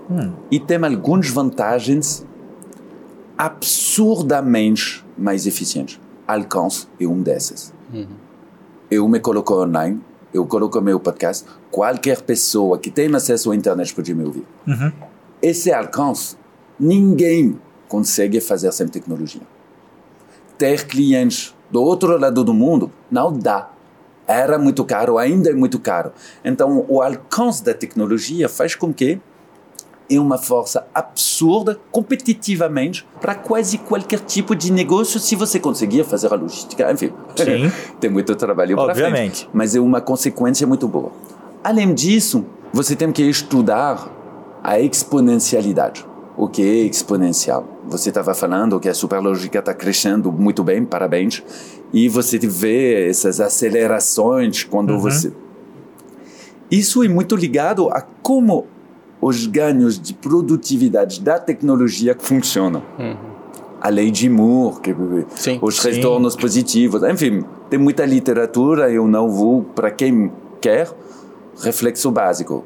E 0.50 0.62
tem 0.62 0.82
algumas 0.82 1.30
vantagens 1.30 2.26
absurdamente 3.38 5.06
mais 5.18 5.46
eficientes. 5.46 6.00
Alcance 6.26 6.88
é 7.02 7.06
um 7.06 7.22
dessas. 7.22 7.74
Eu 8.90 9.10
me 9.10 9.20
coloco 9.20 9.62
online, 9.62 10.00
eu 10.34 10.46
coloco 10.46 10.80
meu 10.80 10.98
podcast, 10.98 11.46
qualquer 11.70 12.22
pessoa 12.22 12.80
que 12.80 12.90
tem 12.90 13.14
acesso 13.14 13.52
à 13.52 13.56
internet 13.58 13.94
pode 13.94 14.16
me 14.16 14.24
ouvir. 14.24 14.48
Esse 15.42 15.70
alcance, 15.74 16.38
ninguém 16.80 17.60
consegue 17.90 18.40
fazer 18.40 18.72
sem 18.72 18.88
tecnologia 18.88 19.42
ter 20.62 20.86
clientes 20.86 21.56
do 21.72 21.82
outro 21.82 22.20
lado 22.20 22.44
do 22.44 22.54
mundo 22.54 22.92
não 23.10 23.34
dá. 23.34 23.68
Era 24.28 24.58
muito 24.58 24.86
caro, 24.86 25.18
ainda 25.18 25.50
é 25.50 25.54
muito 25.54 25.80
caro. 25.80 26.12
Então, 26.44 26.86
o 26.88 27.02
alcance 27.02 27.64
da 27.64 27.74
tecnologia 27.74 28.48
faz 28.48 28.76
com 28.76 28.94
que 28.94 29.20
é 30.10 30.20
uma 30.20 30.38
força 30.38 30.86
absurda 30.94 31.80
competitivamente 31.90 33.08
para 33.22 33.34
quase 33.34 33.78
qualquer 33.78 34.20
tipo 34.20 34.56
de 34.56 34.72
negócio 34.72 35.20
se 35.20 35.36
você 35.36 35.60
conseguir 35.60 36.04
fazer 36.04 36.32
a 36.32 36.36
logística. 36.36 36.92
Enfim, 36.92 37.14
tem 38.00 38.10
muito 38.10 38.36
trabalho 38.36 38.76
para 38.76 38.94
frente. 38.94 39.50
Mas 39.54 39.76
é 39.76 39.80
uma 39.80 40.02
consequência 40.02 40.68
muito 40.68 40.88
boa. 40.88 41.12
Além 41.64 41.94
disso, 41.94 42.46
você 42.74 42.96
tem 42.96 43.12
que 43.12 43.24
estudar 43.24 44.10
a 44.64 44.80
exponencialidade. 44.80 46.06
O 46.38 46.48
que 46.48 46.62
é 46.62 46.86
exponencial? 46.86 47.68
Você 47.88 48.10
estava 48.10 48.34
falando 48.34 48.80
que 48.80 48.90
a 48.90 48.94
superlógica 48.94 49.60
está 49.60 49.74
crescendo 49.74 50.32
muito 50.32 50.64
bem, 50.64 50.84
parabéns. 50.86 51.44
E 51.94 52.08
você 52.08 52.38
vê 52.40 53.10
essas 53.10 53.40
acelerações 53.42 54.64
quando 54.64 54.98
você. 55.00 55.32
Isso 56.70 57.04
é 57.04 57.08
muito 57.08 57.36
ligado 57.36 57.90
a 57.90 58.02
como 58.02 58.66
os 59.20 59.46
ganhos 59.46 60.00
de 60.00 60.14
produtividade 60.14 61.22
da 61.22 61.38
tecnologia 61.38 62.16
funcionam. 62.18 62.82
a 63.82 63.90
lei 63.90 64.12
de 64.12 64.30
Moore, 64.30 64.80
que, 64.80 64.96
Sim, 65.36 65.60
os 65.62 65.82
sim. 65.82 65.90
retornos 65.92 66.36
positivos. 66.36 67.02
Enfim, 67.04 67.44
tem 67.70 67.80
muita 67.80 68.06
literatura. 68.06 68.92
Eu 68.92 69.08
não 69.08 69.30
vou, 69.30 69.64
para 69.64 69.90
quem 69.90 70.32
quer, 70.62 70.88
reflexo 71.62 72.12
básico. 72.12 72.64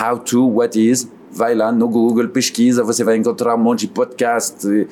How 0.00 0.18
to, 0.18 0.48
what 0.48 0.78
is, 0.78 1.08
vai 1.30 1.54
lá 1.54 1.72
no 1.72 1.88
Google, 1.88 2.28
pesquisa, 2.28 2.84
você 2.84 3.02
vai 3.02 3.16
encontrar 3.16 3.54
um 3.56 3.58
monte 3.58 3.80
de 3.80 3.88
podcast. 3.88 4.88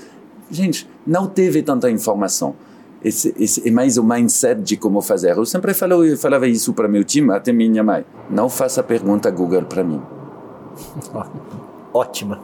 Gente, 0.50 0.88
não 1.06 1.26
teve 1.26 1.62
tanta 1.62 1.90
informação. 1.90 2.54
Esse, 3.06 3.32
esse 3.38 3.68
é 3.68 3.70
mais 3.70 3.96
o 3.96 4.02
mindset 4.02 4.60
de 4.60 4.76
como 4.76 5.00
fazer. 5.00 5.30
Eu 5.36 5.46
sempre 5.46 5.72
falo, 5.72 6.04
eu 6.04 6.18
falava 6.18 6.48
isso 6.48 6.72
para 6.72 6.88
meu 6.88 7.04
time, 7.04 7.32
até 7.32 7.52
minha 7.52 7.84
mãe. 7.84 8.04
Não 8.28 8.48
faça 8.48 8.82
pergunta 8.82 9.30
Google 9.30 9.62
para 9.62 9.84
mim. 9.84 10.02
Ótima. 11.94 12.40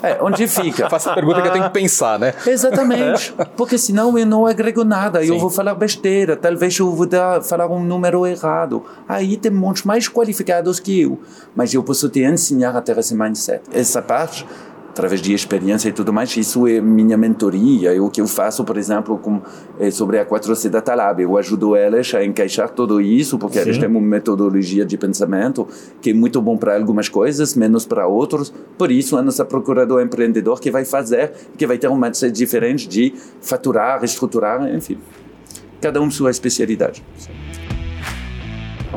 É, 0.00 0.22
onde 0.22 0.46
fica? 0.46 0.86
Faça 0.90 1.10
a 1.10 1.14
pergunta 1.14 1.42
que 1.42 1.48
eu 1.48 1.52
tenho 1.52 1.64
que 1.64 1.70
pensar, 1.70 2.20
né? 2.20 2.32
Exatamente, 2.46 3.34
porque 3.56 3.76
senão 3.76 4.16
eu 4.16 4.24
não 4.24 4.46
agrego 4.46 4.84
nada, 4.84 5.24
eu 5.24 5.40
vou 5.40 5.50
falar 5.50 5.74
besteira, 5.74 6.36
talvez 6.36 6.78
eu 6.78 6.88
vou 6.88 7.04
dar, 7.04 7.42
falar 7.42 7.66
um 7.66 7.82
número 7.82 8.24
errado. 8.24 8.84
Aí 9.08 9.36
tem 9.36 9.50
montes 9.50 9.82
mais 9.82 10.08
qualificados 10.08 10.78
que 10.78 11.00
eu, 11.00 11.18
mas 11.56 11.74
eu 11.74 11.82
posso 11.82 12.08
te 12.08 12.22
ensinar 12.22 12.76
a 12.76 12.80
ter 12.80 12.96
esse 12.96 13.12
mindset. 13.12 13.62
Essa 13.72 14.00
parte, 14.00 14.46
através 14.92 15.22
de 15.22 15.32
experiência 15.32 15.88
e 15.88 15.92
tudo 15.92 16.12
mais, 16.12 16.36
isso 16.36 16.66
é 16.66 16.78
minha 16.78 17.16
mentoria, 17.16 17.96
é 17.96 18.00
o 18.00 18.10
que 18.10 18.20
eu 18.20 18.26
faço, 18.26 18.62
por 18.62 18.76
exemplo, 18.76 19.16
com, 19.16 19.40
é, 19.80 19.90
sobre 19.90 20.18
a 20.18 20.26
4C 20.26 20.68
Data 20.68 20.94
Lab. 20.94 21.22
Eu 21.22 21.38
ajudo 21.38 21.74
elas 21.74 22.14
a 22.14 22.22
encaixar 22.22 22.68
tudo 22.68 23.00
isso, 23.00 23.38
porque 23.38 23.58
elas 23.58 23.78
têm 23.78 23.88
uma 23.88 24.00
metodologia 24.00 24.84
de 24.84 24.98
pensamento 24.98 25.66
que 26.02 26.10
é 26.10 26.14
muito 26.14 26.42
bom 26.42 26.58
para 26.58 26.76
algumas 26.76 27.08
coisas, 27.08 27.56
menos 27.56 27.86
para 27.86 28.06
outros. 28.06 28.52
Por 28.76 28.92
isso, 28.92 29.16
a 29.16 29.22
nossa 29.22 29.46
procurador 29.46 30.02
empreendedor 30.02 30.60
que 30.60 30.70
vai 30.70 30.84
fazer, 30.84 31.32
que 31.56 31.66
vai 31.66 31.78
ter 31.78 31.88
um 31.88 31.96
mindset 31.96 32.30
diferente 32.30 32.86
de 32.86 33.14
faturar, 33.40 34.04
estruturar, 34.04 34.62
enfim. 34.74 34.98
Cada 35.80 36.02
um 36.02 36.10
sua 36.10 36.30
especialidade. 36.30 37.02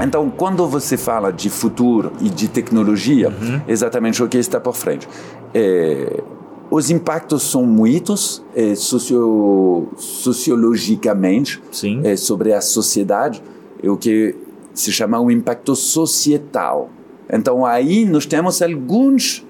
Então, 0.01 0.29
quando 0.29 0.67
você 0.67 0.97
fala 0.97 1.31
de 1.31 1.49
futuro 1.49 2.11
e 2.19 2.29
de 2.29 2.47
tecnologia, 2.47 3.31
exatamente 3.67 4.21
o 4.21 4.27
que 4.27 4.37
está 4.37 4.59
por 4.59 4.75
frente. 4.75 5.07
É, 5.53 6.21
os 6.69 6.89
impactos 6.89 7.43
são 7.43 7.63
muitos, 7.63 8.43
é, 8.55 8.75
socio, 8.75 9.87
sociologicamente, 9.95 11.61
é, 12.03 12.15
sobre 12.15 12.53
a 12.53 12.59
sociedade, 12.59 13.41
é 13.81 13.89
o 13.89 13.95
que 13.95 14.35
se 14.73 14.91
chama 14.91 15.19
um 15.19 15.31
impacto 15.31 15.75
societal. 15.75 16.89
Então, 17.31 17.65
aí 17.65 18.05
nós 18.05 18.25
temos 18.25 18.61
alguns 18.61 19.44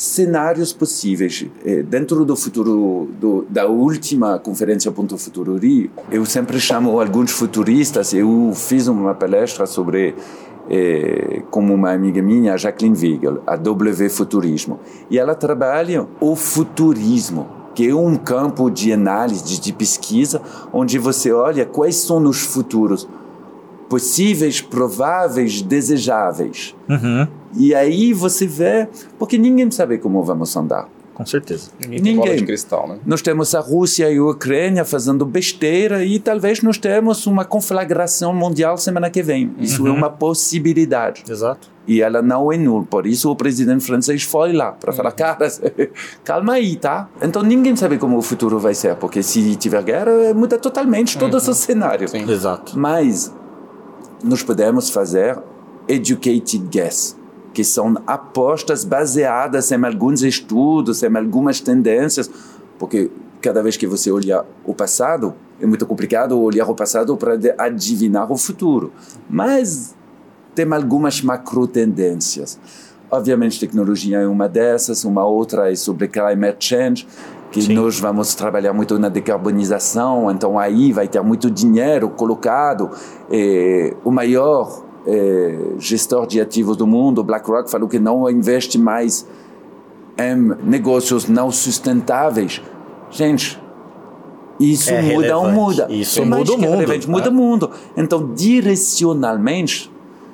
cenários 0.00 0.72
possíveis. 0.72 1.46
Eh, 1.62 1.82
Dentro 1.82 2.24
do 2.24 2.34
futuro, 2.34 3.10
do, 3.20 3.44
da 3.50 3.66
última 3.66 4.38
conferência 4.38 4.90
Ponto 4.90 5.18
Futuro 5.18 5.56
Rio, 5.58 5.90
eu 6.10 6.24
sempre 6.24 6.58
chamo 6.58 6.98
alguns 6.98 7.30
futuristas. 7.30 8.14
Eu 8.14 8.52
fiz 8.54 8.88
uma 8.88 9.14
palestra 9.14 9.66
sobre, 9.66 10.14
eh, 10.70 11.42
como 11.50 11.74
uma 11.74 11.92
amiga 11.92 12.22
minha, 12.22 12.54
a 12.54 12.56
Jacqueline 12.56 12.96
Wiegel, 12.98 13.42
a 13.46 13.56
W 13.56 14.08
Futurismo. 14.08 14.80
E 15.10 15.18
ela 15.18 15.34
trabalha 15.34 16.06
o 16.18 16.34
futurismo, 16.34 17.46
que 17.74 17.86
é 17.86 17.94
um 17.94 18.16
campo 18.16 18.70
de 18.70 18.94
análise, 18.94 19.60
de 19.60 19.72
pesquisa, 19.72 20.40
onde 20.72 20.98
você 20.98 21.30
olha 21.30 21.66
quais 21.66 21.96
são 21.96 22.22
os 22.24 22.40
futuros 22.40 23.06
possíveis, 23.90 24.60
prováveis, 24.60 25.60
desejáveis. 25.60 26.74
Uhum. 26.88 27.26
E 27.56 27.74
aí 27.74 28.12
você 28.12 28.46
vê, 28.46 28.88
porque 29.18 29.36
ninguém 29.36 29.68
sabe 29.70 29.98
como 29.98 30.22
vamos 30.22 30.56
andar. 30.56 30.88
Com 31.12 31.26
certeza. 31.26 31.70
Ninguém 31.78 32.02
tem 32.02 32.16
bola 32.16 32.34
de 32.34 32.46
cristal, 32.46 32.88
né? 32.88 32.98
Nós 33.04 33.20
temos 33.20 33.54
a 33.54 33.60
Rússia 33.60 34.10
e 34.10 34.16
a 34.16 34.24
Ucrânia 34.24 34.86
fazendo 34.86 35.26
besteira 35.26 36.02
e 36.02 36.18
talvez 36.18 36.62
nós 36.62 36.78
temos 36.78 37.26
uma 37.26 37.44
conflagração 37.44 38.32
mundial 38.32 38.78
semana 38.78 39.10
que 39.10 39.22
vem. 39.22 39.54
Isso 39.58 39.86
é 39.86 39.90
uma 39.90 40.08
possibilidade. 40.08 41.24
Exato. 41.28 41.68
E 41.86 42.00
ela 42.00 42.22
não 42.22 42.50
é 42.50 42.56
nula. 42.56 42.86
Por 42.86 43.06
isso 43.06 43.30
o 43.30 43.36
presidente 43.36 43.84
francês 43.84 44.22
foi 44.22 44.54
lá 44.54 44.72
para 44.72 44.94
falar, 44.94 45.12
cara, 45.12 45.46
calma 46.24 46.54
aí, 46.54 46.76
tá? 46.76 47.10
Então 47.20 47.42
ninguém 47.42 47.76
sabe 47.76 47.98
como 47.98 48.16
o 48.16 48.22
futuro 48.22 48.58
vai 48.58 48.72
ser, 48.72 48.94
porque 48.94 49.22
se 49.22 49.56
tiver 49.56 49.82
guerra, 49.82 50.32
muda 50.34 50.56
totalmente 50.56 51.18
todo 51.18 51.36
esse 51.36 51.54
cenário. 51.54 52.08
Sim. 52.08 52.30
Exato. 52.30 52.78
Mas 52.78 53.30
nós 54.22 54.42
podemos 54.42 54.90
fazer 54.90 55.38
educated 55.88 56.58
guess, 56.68 57.16
que 57.52 57.64
são 57.64 57.96
apostas 58.06 58.84
baseadas 58.84 59.70
em 59.72 59.84
alguns 59.84 60.22
estudos, 60.22 61.02
em 61.02 61.16
algumas 61.16 61.60
tendências, 61.60 62.30
porque 62.78 63.10
cada 63.40 63.62
vez 63.62 63.76
que 63.76 63.86
você 63.86 64.10
olha 64.10 64.44
o 64.64 64.74
passado, 64.74 65.34
é 65.60 65.66
muito 65.66 65.84
complicado 65.86 66.40
olhar 66.40 66.68
o 66.68 66.74
passado 66.74 67.16
para 67.16 67.38
adivinhar 67.58 68.30
o 68.30 68.36
futuro. 68.36 68.92
Mas 69.28 69.94
tem 70.54 70.70
algumas 70.72 71.22
macro 71.22 71.66
tendências. 71.66 72.58
Obviamente, 73.10 73.58
tecnologia 73.58 74.18
é 74.18 74.26
uma 74.26 74.48
dessas, 74.48 75.04
uma 75.04 75.24
outra 75.24 75.70
é 75.70 75.74
sobre 75.74 76.06
climate 76.06 76.64
change, 76.64 77.06
que 77.50 77.62
Sim. 77.62 77.74
nós 77.74 77.98
vamos 77.98 78.34
trabalhar 78.34 78.72
muito 78.72 78.98
na 78.98 79.08
decarbonização, 79.08 80.30
então 80.30 80.58
aí 80.58 80.92
vai 80.92 81.08
ter 81.08 81.20
muito 81.22 81.50
dinheiro 81.50 82.08
colocado. 82.10 82.90
Eh, 83.30 83.94
o 84.04 84.10
maior 84.10 84.84
eh, 85.06 85.74
gestor 85.78 86.26
de 86.26 86.40
ativos 86.40 86.76
do 86.76 86.86
mundo, 86.86 87.24
BlackRock, 87.24 87.70
falou 87.70 87.88
que 87.88 87.98
não 87.98 88.28
investe 88.30 88.78
mais 88.78 89.26
em 90.16 90.54
negócios 90.64 91.28
não 91.28 91.50
sustentáveis. 91.50 92.62
Gente, 93.10 93.60
isso 94.60 94.90
É 94.90 95.00
muda 95.00 95.38
ou 95.38 95.50
muda. 95.50 95.86
Isso 95.90 96.20
É 96.20 96.24
muda 96.24 96.52
o 96.52 96.56
que 96.56 96.60
mundo, 96.60 96.70
relevante, 96.70 97.10
muda 97.10 97.30
né? 97.30 97.30
o 97.30 97.34
mundo. 97.34 97.70
Então, 97.96 98.32
direcionalmente, 98.34 99.90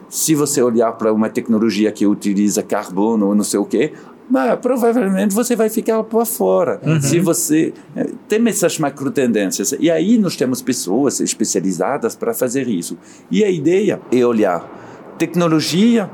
se 0.09 0.35
você 0.35 0.61
olhar 0.61 0.93
para 0.93 1.13
uma 1.13 1.29
tecnologia 1.29 1.93
que 1.93 2.07
utiliza 2.07 2.63
carbono 2.63 3.29
ou 3.29 3.35
não 3.35 3.45
sei 3.45 3.61
o 3.61 3.65
quê, 3.65 3.93
mas 4.29 4.59
provavelmente 4.61 5.35
você 5.35 5.55
vai 5.55 5.69
ficar 5.69 6.03
para 6.03 6.25
fora. 6.25 6.81
Uhum. 6.85 7.01
Se 7.01 7.21
você 7.21 7.73
eh, 7.95 8.11
tem 8.29 8.47
essas 8.49 8.79
macro 8.79 9.11
tendências. 9.11 9.75
E 9.79 9.91
aí 9.91 10.19
nós 10.19 10.37
temos 10.37 10.61
pessoas 10.61 11.21
especializadas 11.21 12.17
para 12.17 12.35
fazer 12.35 12.69
isso. 12.69 12.99
E 13.31 13.45
a 13.45 13.51
ideia 13.51 14.01
é 14.13 14.25
olhar 14.25 15.15
tecnologia, 15.17 16.11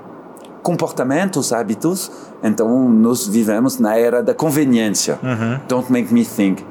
comportamentos, 0.62 1.52
hábitos. 1.52 2.10
Então 2.42 2.88
nós 2.88 3.26
vivemos 3.26 3.78
na 3.78 3.96
era 3.96 4.22
da 4.22 4.34
conveniência. 4.34 5.18
Don't 5.68 5.90
make 5.90 6.12
me 6.12 6.24
think 6.24 6.64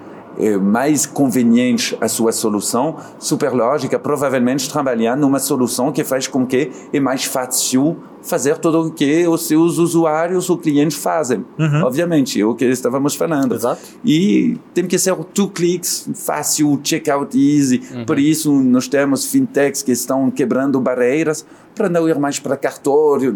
mais 0.62 1.06
conveniente 1.06 1.98
a 2.02 2.08
sua 2.08 2.32
solução, 2.32 2.98
super 3.20 3.54
lógica, 3.54 4.00
provavelmente 4.00 4.70
trabalhar 4.70 5.16
numa 5.16 5.40
solução 5.40 5.92
que 5.92 6.04
faz 6.04 6.28
com 6.28 6.46
que 6.46 6.72
é 6.92 7.00
mais 7.00 7.26
fácil 7.26 7.98
fazer 8.24 8.58
tudo 8.58 8.88
o 8.88 8.92
que 8.92 9.28
os 9.28 9.48
seus 9.48 9.78
usuários 9.78 10.50
ou 10.50 10.58
clientes 10.58 10.98
fazem. 10.98 11.44
Obviamente, 11.84 12.40
é 12.40 12.46
o 12.46 12.54
que 12.54 12.66
estávamos 12.66 13.16
falando. 13.16 13.56
Exato. 13.56 13.82
E 14.06 14.58
tem 14.74 14.86
que 14.86 14.98
ser 14.98 15.16
two 15.34 15.50
cliques, 15.50 16.08
fácil, 16.16 16.80
checkout 16.84 17.38
easy. 17.38 17.82
Por 18.06 18.20
isso, 18.20 18.52
nós 18.54 18.88
temos 18.88 19.26
fintechs 19.26 19.82
que 19.82 19.92
estão 19.92 20.30
quebrando 20.30 20.80
barreiras 20.80 21.46
para 21.76 21.90
não 21.90 22.08
ir 22.08 22.20
mais 22.20 22.40
para 22.40 22.56
cartório. 22.58 23.36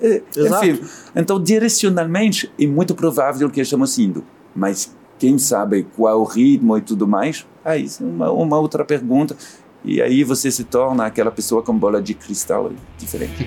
É, 0.00 0.22
Exato. 0.36 0.66
Enfim, 0.66 0.80
então, 1.14 1.42
direcionalmente, 1.42 2.52
é 2.60 2.66
muito 2.66 2.94
provável 2.94 3.48
que 3.48 3.60
estamos 3.60 3.98
indo. 3.98 4.22
Mas 4.54 4.94
quem 5.18 5.38
sabe 5.38 5.86
qual 5.96 6.20
o 6.20 6.24
ritmo 6.24 6.76
e 6.76 6.80
tudo 6.80 7.06
mais, 7.08 7.46
aí 7.64 7.84
isso 7.84 8.02
é 8.02 8.06
uma, 8.06 8.30
uma 8.30 8.58
outra 8.58 8.84
pergunta. 8.84 9.36
E 9.84 10.02
aí 10.02 10.24
você 10.24 10.50
se 10.50 10.64
torna 10.64 11.06
aquela 11.06 11.30
pessoa 11.30 11.62
com 11.62 11.72
bola 11.76 12.02
de 12.02 12.12
cristal 12.14 12.70
diferente. 12.98 13.46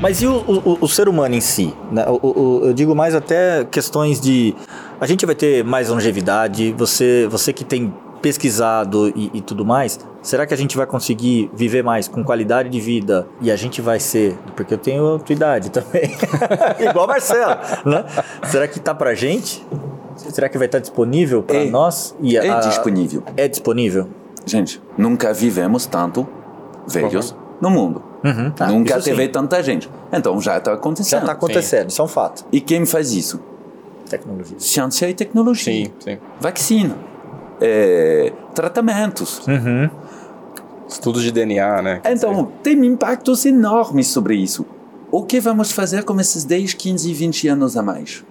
Mas 0.00 0.20
e 0.22 0.26
o, 0.26 0.32
o, 0.36 0.78
o 0.80 0.88
ser 0.88 1.08
humano 1.08 1.34
em 1.34 1.40
si? 1.40 1.72
né? 1.92 2.04
O- 2.08 2.60
eu 2.64 2.72
digo 2.74 2.94
mais 2.94 3.14
até 3.14 3.64
questões 3.64 4.20
de. 4.20 4.54
A 5.00 5.06
gente 5.06 5.24
vai 5.26 5.34
ter 5.34 5.62
mais 5.64 5.88
longevidade, 5.88 6.74
você, 6.76 7.26
você 7.30 7.52
que 7.52 7.64
tem 7.64 7.92
pesquisado 8.20 9.12
e, 9.14 9.30
e 9.34 9.40
tudo 9.42 9.66
mais, 9.66 10.00
será 10.22 10.46
que 10.46 10.54
a 10.54 10.56
gente 10.56 10.76
vai 10.78 10.86
conseguir 10.86 11.50
viver 11.54 11.84
mais 11.84 12.08
com 12.08 12.24
qualidade 12.24 12.70
de 12.70 12.80
vida 12.80 13.26
e 13.40 13.50
a 13.50 13.56
gente 13.56 13.80
vai 13.82 14.00
ser. 14.00 14.36
Porque 14.56 14.74
eu 14.74 14.78
tenho 14.78 15.16
a 15.16 15.18
tua 15.18 15.32
idade 15.34 15.70
também. 15.70 16.10
Igual 16.80 17.06
Marcelo, 17.06 17.54
né? 17.84 18.04
Será 18.50 18.66
que 18.66 18.80
tá 18.80 18.94
pra 18.94 19.14
gente? 19.14 19.64
Será 20.16 20.48
que 20.48 20.56
vai 20.58 20.66
estar 20.66 20.78
disponível 20.78 21.42
para 21.42 21.56
É. 21.58 21.70
nós? 21.70 22.14
E 22.20 22.36
É 22.36 22.48
a- 22.48 22.60
disponível. 22.60 23.22
É 23.36 23.48
disponível? 23.48 24.08
Gente, 24.46 24.80
nunca 24.98 25.32
vivemos 25.32 25.86
tanto 25.86 26.26
velhos 26.86 27.34
no 27.60 27.70
mundo. 27.70 28.02
Uhum. 28.24 28.52
Ah, 28.58 28.66
nunca 28.68 28.92
isso 28.98 29.02
sim. 29.02 29.10
teve 29.10 29.28
tanta 29.28 29.62
gente. 29.62 29.88
Então 30.12 30.40
já 30.40 30.58
está 30.58 30.70
Já 30.72 30.76
acontecendo. 30.76 31.20
está 31.20 31.32
acontecendo, 31.32 31.90
isso 31.90 32.00
é 32.00 32.04
um 32.04 32.08
fato. 32.08 32.44
E 32.52 32.60
quem 32.60 32.84
faz 32.86 33.12
isso? 33.12 33.40
Tecnologia. 34.08 34.56
Ciência 34.58 35.08
e 35.08 35.14
tecnologia. 35.14 35.72
Sim, 35.72 35.92
sim. 36.00 36.18
Vacina. 36.40 36.96
é, 37.60 38.32
tratamentos. 38.54 39.40
Uhum. 39.46 39.88
Estudos 40.88 41.22
de 41.22 41.30
DNA, 41.32 41.82
né? 41.82 42.00
Quer 42.02 42.12
Então, 42.16 42.48
tem 42.62 42.84
impactos 42.84 43.46
enormes 43.46 44.08
sobre 44.08 44.34
isso. 44.36 44.66
O 45.10 45.22
que 45.22 45.38
vamos 45.40 45.70
fazer 45.72 46.02
com 46.04 46.20
esses 46.20 46.44
10, 46.44 46.74
15, 46.74 47.12
20 47.14 47.46
anos 47.48 47.76
a 47.76 47.82
mais? 47.82 48.24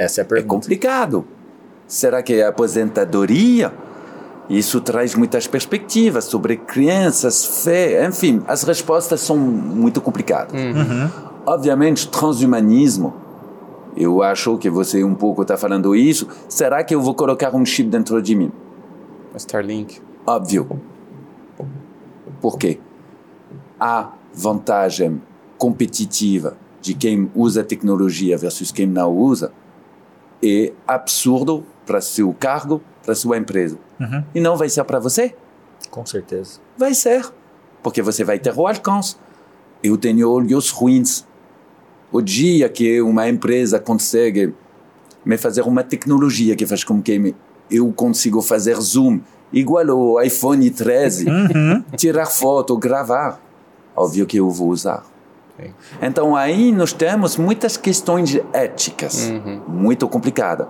Essa 0.00 0.20
é 0.20 0.22
a 0.22 0.24
É 0.24 0.28
pergunta. 0.28 0.48
complicado. 0.54 1.24
Será 1.86 2.22
que 2.22 2.32
é 2.34 2.46
aposentadoria? 2.46 3.70
Isso 4.48 4.80
traz 4.80 5.14
muitas 5.14 5.46
perspectivas 5.46 6.24
sobre 6.24 6.56
crenças, 6.56 7.62
fé, 7.62 8.04
enfim, 8.06 8.42
as 8.48 8.62
respostas 8.62 9.20
são 9.20 9.36
muito 9.36 10.00
complicadas. 10.00 10.52
Uhum. 10.60 11.08
Obviamente, 11.46 12.08
transhumanismo, 12.08 13.14
eu 13.96 14.22
acho 14.22 14.56
que 14.58 14.70
você 14.70 15.04
um 15.04 15.14
pouco 15.14 15.42
está 15.42 15.56
falando 15.56 15.94
isso. 15.94 16.26
Será 16.48 16.82
que 16.82 16.94
eu 16.94 17.00
vou 17.00 17.14
colocar 17.14 17.54
um 17.54 17.64
chip 17.64 17.88
dentro 17.90 18.20
de 18.22 18.34
mim? 18.34 18.50
Starlink. 19.36 20.00
Óbvio. 20.26 20.80
Por 22.40 22.56
quê? 22.58 22.80
A 23.78 24.12
vantagem 24.34 25.20
competitiva 25.58 26.56
de 26.80 26.94
quem 26.94 27.30
usa 27.34 27.62
tecnologia 27.62 28.36
versus 28.38 28.72
quem 28.72 28.86
não 28.86 29.12
usa 29.12 29.52
é 30.42 30.72
absurdo 30.86 31.64
para 31.86 32.00
seu 32.00 32.34
cargo, 32.38 32.82
para 33.02 33.14
sua 33.14 33.36
empresa. 33.36 33.78
Uhum. 33.98 34.24
E 34.34 34.40
não 34.40 34.56
vai 34.56 34.68
ser 34.68 34.84
para 34.84 34.98
você? 34.98 35.34
Com 35.90 36.04
certeza. 36.06 36.60
Vai 36.76 36.94
ser, 36.94 37.28
porque 37.82 38.02
você 38.02 38.24
vai 38.24 38.38
ter 38.38 38.56
o 38.56 38.66
alcance. 38.66 39.16
Eu 39.82 39.96
tenho 39.96 40.30
olhos 40.30 40.70
ruins. 40.70 41.26
O 42.12 42.20
dia 42.20 42.68
que 42.68 43.00
uma 43.00 43.28
empresa 43.28 43.78
consegue 43.78 44.54
me 45.24 45.36
fazer 45.36 45.62
uma 45.62 45.82
tecnologia 45.82 46.56
que 46.56 46.66
faz 46.66 46.84
com 46.84 47.00
que 47.00 47.34
eu 47.70 47.92
consiga 47.92 48.40
fazer 48.42 48.76
zoom 48.80 49.20
igual 49.52 49.86
o 49.88 50.20
iPhone 50.20 50.68
13, 50.70 51.28
uhum. 51.28 51.84
tirar 51.96 52.26
foto, 52.26 52.76
gravar, 52.76 53.40
óbvio 53.94 54.26
que 54.26 54.38
eu 54.38 54.50
vou 54.50 54.68
usar. 54.68 55.04
Então 56.00 56.36
aí 56.36 56.72
nós 56.72 56.92
temos 56.92 57.36
muitas 57.36 57.76
questões 57.76 58.40
éticas, 58.52 59.30
uhum. 59.30 59.60
muito 59.68 60.08
complicadas. 60.08 60.66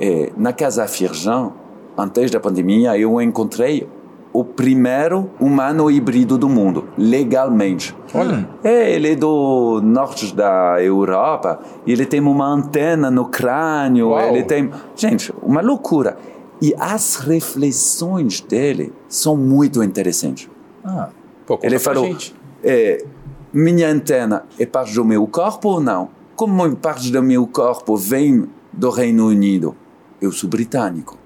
É, 0.00 0.32
na 0.36 0.52
Casa 0.52 0.86
Firjan, 0.86 1.52
antes 1.96 2.30
da 2.30 2.38
pandemia, 2.38 2.96
eu 2.96 3.20
encontrei 3.20 3.88
o 4.32 4.44
primeiro 4.44 5.30
humano 5.40 5.90
híbrido 5.90 6.38
do 6.38 6.48
mundo, 6.48 6.88
legalmente. 6.96 7.96
Olha. 8.14 8.48
É, 8.62 8.92
ele 8.92 9.12
é 9.12 9.16
do 9.16 9.80
norte 9.82 10.34
da 10.34 10.82
Europa, 10.82 11.58
ele 11.86 12.06
tem 12.06 12.20
uma 12.20 12.46
antena 12.46 13.10
no 13.10 13.24
crânio, 13.26 14.10
Uau. 14.10 14.20
ele 14.20 14.44
tem... 14.44 14.70
Gente, 14.94 15.32
uma 15.42 15.60
loucura. 15.60 16.16
E 16.60 16.74
as 16.78 17.16
reflexões 17.16 18.40
dele 18.40 18.92
são 19.08 19.36
muito 19.36 19.82
interessantes. 19.82 20.48
Ah, 20.84 21.08
Pô, 21.46 21.58
ele 21.62 21.78
falou, 21.78 22.16
é, 22.62 23.04
minha 23.58 23.90
antena 23.90 24.44
é 24.56 24.64
parte 24.64 24.94
do 24.94 25.04
meu 25.04 25.26
corpo 25.26 25.68
ou 25.68 25.80
não? 25.80 26.10
Como 26.36 26.76
parte 26.76 27.10
do 27.10 27.20
meu 27.20 27.44
corpo 27.44 27.96
vem 27.96 28.48
do 28.72 28.88
Reino 28.88 29.26
Unido? 29.26 29.74
Eu 30.20 30.30
sou 30.30 30.48
britânico. 30.48 31.18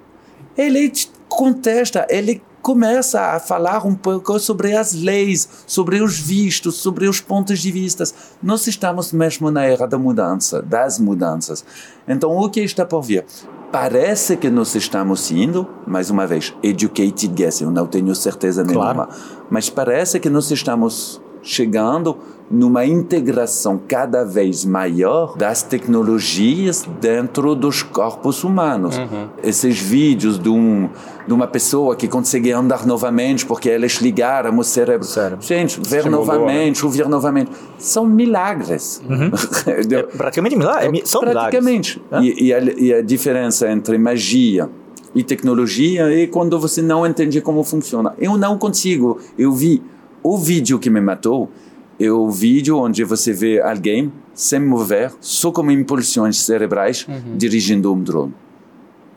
Ele 0.56 0.90
contesta, 1.28 2.06
ele 2.08 2.42
começa 2.62 3.20
a 3.20 3.38
falar 3.38 3.86
um 3.86 3.94
pouco 3.94 4.38
sobre 4.38 4.74
as 4.74 4.94
leis, 4.94 5.46
sobre 5.66 6.00
os 6.00 6.18
vistos, 6.18 6.76
sobre 6.76 7.06
os 7.06 7.20
pontos 7.20 7.58
de 7.58 7.70
vista. 7.70 8.04
Nós 8.42 8.66
estamos 8.66 9.12
mesmo 9.12 9.50
na 9.50 9.64
era 9.64 9.86
da 9.86 9.98
mudança, 9.98 10.62
das 10.62 10.98
mudanças. 10.98 11.62
Então, 12.08 12.34
o 12.34 12.48
que 12.48 12.60
está 12.60 12.86
por 12.86 13.02
vir? 13.02 13.26
Parece 13.70 14.38
que 14.38 14.48
nós 14.48 14.74
estamos 14.74 15.30
indo, 15.30 15.66
mais 15.86 16.08
uma 16.08 16.26
vez, 16.26 16.54
educated 16.62 17.28
guess, 17.28 17.60
eu 17.60 17.70
não 17.70 17.86
tenho 17.86 18.14
certeza 18.14 18.64
nenhuma, 18.64 19.06
claro. 19.06 19.10
mas 19.50 19.68
parece 19.68 20.18
que 20.18 20.30
nós 20.30 20.50
estamos 20.50 21.20
chegando 21.42 22.16
numa 22.52 22.84
integração 22.84 23.80
cada 23.88 24.24
vez 24.24 24.62
maior 24.62 25.36
das 25.38 25.62
tecnologias 25.62 26.86
dentro 27.00 27.54
dos 27.54 27.82
corpos 27.82 28.44
humanos. 28.44 28.98
Uhum. 28.98 29.28
Esses 29.42 29.80
vídeos 29.80 30.38
de, 30.38 30.50
um, 30.50 30.90
de 31.26 31.32
uma 31.32 31.46
pessoa 31.46 31.96
que 31.96 32.06
consegue 32.06 32.52
andar 32.52 32.86
novamente 32.86 33.46
porque 33.46 33.70
eles 33.70 33.94
ligaram 34.02 34.58
o 34.58 34.62
cérebro. 34.62 35.06
cérebro. 35.06 35.38
Gente, 35.40 35.80
ver 35.80 36.10
novamente, 36.10 36.82
né? 36.82 36.84
ouvir 36.84 37.08
novamente. 37.08 37.50
São 37.78 38.04
milagres. 38.04 39.02
Uhum. 39.08 39.30
é 39.96 40.02
praticamente 40.02 40.54
milagres. 40.54 41.08
São 41.08 41.22
praticamente. 41.22 42.02
milagres. 42.10 42.38
E, 42.38 42.44
e, 42.44 42.54
a, 42.54 42.60
e 42.60 42.94
a 42.94 43.02
diferença 43.02 43.70
entre 43.70 43.96
magia 43.96 44.68
e 45.14 45.22
tecnologia 45.22 46.12
é 46.12 46.26
quando 46.26 46.58
você 46.60 46.82
não 46.82 47.06
entende 47.06 47.40
como 47.40 47.64
funciona. 47.64 48.14
Eu 48.18 48.36
não 48.36 48.58
consigo. 48.58 49.18
Eu 49.38 49.52
vi 49.52 49.82
o 50.22 50.38
vídeo 50.38 50.78
que 50.78 50.88
me 50.88 51.00
matou 51.00 51.50
é 51.98 52.10
o 52.10 52.30
vídeo 52.30 52.78
onde 52.78 53.04
você 53.04 53.32
vê 53.32 53.60
alguém 53.60 54.12
sem 54.34 54.60
mover, 54.60 55.12
só 55.20 55.52
com 55.52 55.70
impulsões 55.70 56.38
cerebrais, 56.38 57.06
uhum. 57.06 57.36
dirigindo 57.36 57.92
um 57.92 58.02
drone. 58.02 58.34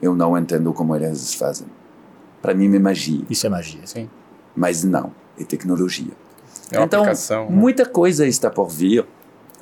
Eu 0.01 0.15
não 0.15 0.37
entendo 0.37 0.73
como 0.73 0.95
eles 0.95 1.33
fazem. 1.35 1.67
Para 2.41 2.53
mim 2.53 2.73
é 2.75 2.79
magia. 2.79 3.21
Isso 3.29 3.47
é 3.47 3.49
magia, 3.49 3.81
sim. 3.85 4.09
Mas 4.55 4.83
não, 4.83 5.11
é 5.39 5.43
tecnologia. 5.43 6.11
É 6.71 6.81
então, 6.81 7.01
aplicação, 7.01 7.49
né? 7.49 7.55
muita 7.55 7.85
coisa 7.85 8.25
está 8.25 8.49
por 8.49 8.69
vir 8.69 9.05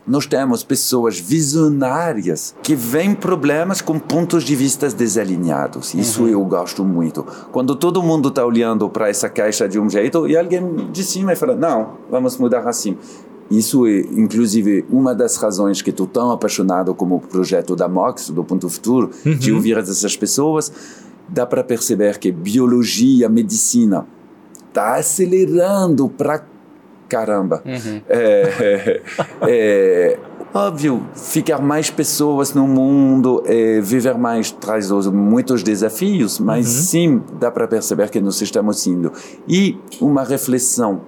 nós 0.06 0.26
temos 0.26 0.64
pessoas 0.64 1.18
visionárias 1.18 2.54
que 2.62 2.76
veem 2.76 3.16
problemas 3.16 3.82
com 3.82 3.97
pontos 3.97 4.43
de 4.43 4.56
vista 4.56 4.89
desalinhados. 4.89 5.93
Isso 5.93 6.24
uhum. 6.24 6.30
eu 6.30 6.45
gosto 6.45 6.84
muito. 6.84 7.26
Quando 7.51 7.76
todo 7.76 8.04
mundo 8.04 8.28
está 8.28 8.45
olhando 8.45 8.89
para 8.89 9.10
essa 9.10 9.30
caixa 9.30 9.68
de 9.68 9.80
um 9.80 9.89
jeito 9.89 10.28
e 10.28 10.36
alguém 10.36 10.91
de 10.91 11.04
cima 11.04 11.36
fala: 11.36 11.56
não, 11.56 11.93
vamos 12.12 12.38
mudar 12.38 12.68
assim. 12.68 12.97
Isso 13.49 13.86
é, 13.86 13.99
inclusive, 13.99 14.86
uma 14.89 15.14
das 15.14 15.38
razões 15.38 15.82
que 15.82 15.89
estou 15.89 16.08
tão 16.08 16.32
apaixonado 16.32 16.93
como 16.93 17.16
o 17.16 17.20
projeto 17.20 17.76
da 17.76 17.88
MOX, 17.88 18.30
do 18.30 18.43
Ponto 18.43 18.70
Futuro, 18.70 19.12
uhum. 19.26 19.36
de 19.36 19.54
ouvir 19.54 19.78
essas 19.78 20.18
pessoas. 20.18 20.72
Dá 21.30 21.45
para 21.45 21.64
perceber 21.64 22.18
que 22.20 22.32
biologia, 22.32 23.30
medicina, 23.30 24.06
está 24.70 24.95
acelerando 24.95 26.10
para 26.10 26.43
caramba. 27.14 27.61
Uhum. 27.64 28.01
É, 28.09 29.01
é, 29.47 30.20
óbvio, 30.51 31.05
ficar 31.14 31.61
mais 31.61 31.91
pessoas 31.91 32.55
no 32.55 32.68
mundo, 32.68 33.43
é, 33.45 33.80
viver 33.82 34.18
mais 34.18 34.49
traz 34.49 34.89
muitos 34.89 35.61
desafios, 35.61 36.39
mas 36.39 36.66
uhum. 36.66 36.82
sim 36.82 37.22
dá 37.39 37.51
para 37.51 37.68
perceber 37.68 38.09
que 38.09 38.20
nós 38.20 38.41
estamos 38.41 38.88
indo. 38.88 39.11
E 39.47 39.78
uma 40.01 40.24
reflexão 40.24 41.01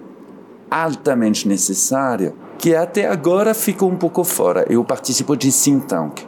altamente 0.70 1.48
necessária 1.48 2.36
que 2.60 2.76
até 2.76 3.08
agora 3.08 3.56
ficou 3.56 3.90
um 3.90 3.98
pouco 3.98 4.24
fora. 4.24 4.64
Eu 4.70 4.84
participo 4.84 5.36
de 5.36 5.52
think 5.52 5.88
tank 5.88 6.22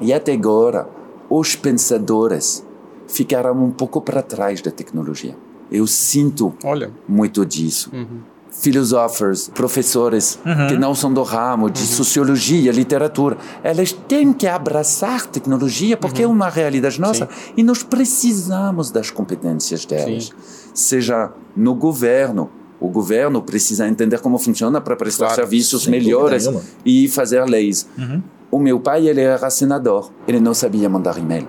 e 0.00 0.12
até 0.12 0.32
agora 0.32 0.88
os 1.30 1.54
pensadores 1.54 2.66
ficaram 3.06 3.52
um 3.64 3.70
pouco 3.70 4.00
para 4.00 4.22
trás 4.22 4.60
da 4.60 4.72
tecnologia. 4.72 5.36
Eu 5.70 5.86
sinto 5.86 6.54
Olha. 6.64 6.90
muito 7.06 7.44
disso. 7.46 7.90
Uhum 7.92 8.37
filósofos, 8.58 9.48
professores 9.48 10.38
uhum. 10.44 10.66
que 10.68 10.76
não 10.76 10.94
são 10.94 11.12
do 11.12 11.22
ramo 11.22 11.70
de 11.70 11.80
uhum. 11.80 11.86
sociologia, 11.86 12.72
literatura, 12.72 13.36
elas 13.62 13.92
têm 13.92 14.32
que 14.32 14.46
abraçar 14.46 15.26
tecnologia 15.26 15.96
porque 15.96 16.24
uhum. 16.24 16.32
é 16.32 16.34
uma 16.34 16.48
realidade 16.48 17.00
nossa 17.00 17.26
Sim. 17.26 17.52
e 17.56 17.62
nós 17.62 17.82
precisamos 17.82 18.90
das 18.90 19.10
competências 19.10 19.84
delas. 19.84 20.26
Sim. 20.26 20.32
Seja 20.74 21.30
no 21.56 21.74
governo, 21.74 22.50
o 22.80 22.88
governo 22.88 23.42
precisa 23.42 23.86
entender 23.86 24.20
como 24.20 24.38
funciona 24.38 24.80
para 24.80 24.96
prestar 24.96 25.26
claro. 25.26 25.42
serviços 25.42 25.86
melhores 25.86 26.48
e 26.84 27.08
fazer 27.08 27.44
leis. 27.44 27.88
Uhum. 27.96 28.22
O 28.50 28.58
meu 28.58 28.80
pai, 28.80 29.06
ele 29.06 29.20
era 29.20 29.50
senador, 29.50 30.10
ele 30.26 30.40
não 30.40 30.54
sabia 30.54 30.88
mandar 30.88 31.18
e-mail. 31.18 31.48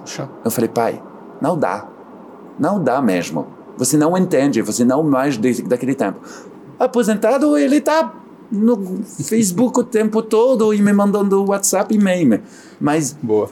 Puxa. 0.00 0.28
Eu 0.44 0.50
falei, 0.50 0.68
pai, 0.68 1.02
não 1.40 1.56
dá, 1.58 1.86
não 2.58 2.82
dá 2.82 3.00
mesmo 3.02 3.59
você 3.80 3.96
não 3.96 4.14
entende, 4.14 4.60
você 4.60 4.84
não 4.84 5.02
mais 5.02 5.38
daquele 5.38 5.94
tempo. 5.94 6.20
Aposentado, 6.78 7.56
ele 7.56 7.76
está 7.76 8.14
no 8.52 9.02
Facebook 9.02 9.80
o 9.80 9.84
tempo 9.84 10.20
todo 10.20 10.74
e 10.74 10.82
me 10.82 10.92
mandando 10.92 11.42
WhatsApp 11.48 11.94
e 11.94 11.98
meme. 11.98 12.42
Mas 12.78 13.16
Boa. 13.22 13.48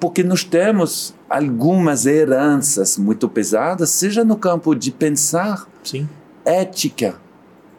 porque 0.00 0.24
nós 0.24 0.42
temos 0.42 1.14
algumas 1.30 2.06
heranças 2.06 2.98
muito 2.98 3.28
pesadas, 3.28 3.90
seja 3.90 4.24
no 4.24 4.36
campo 4.36 4.74
de 4.74 4.90
pensar, 4.90 5.68
Sim. 5.84 6.08
ética, 6.44 7.14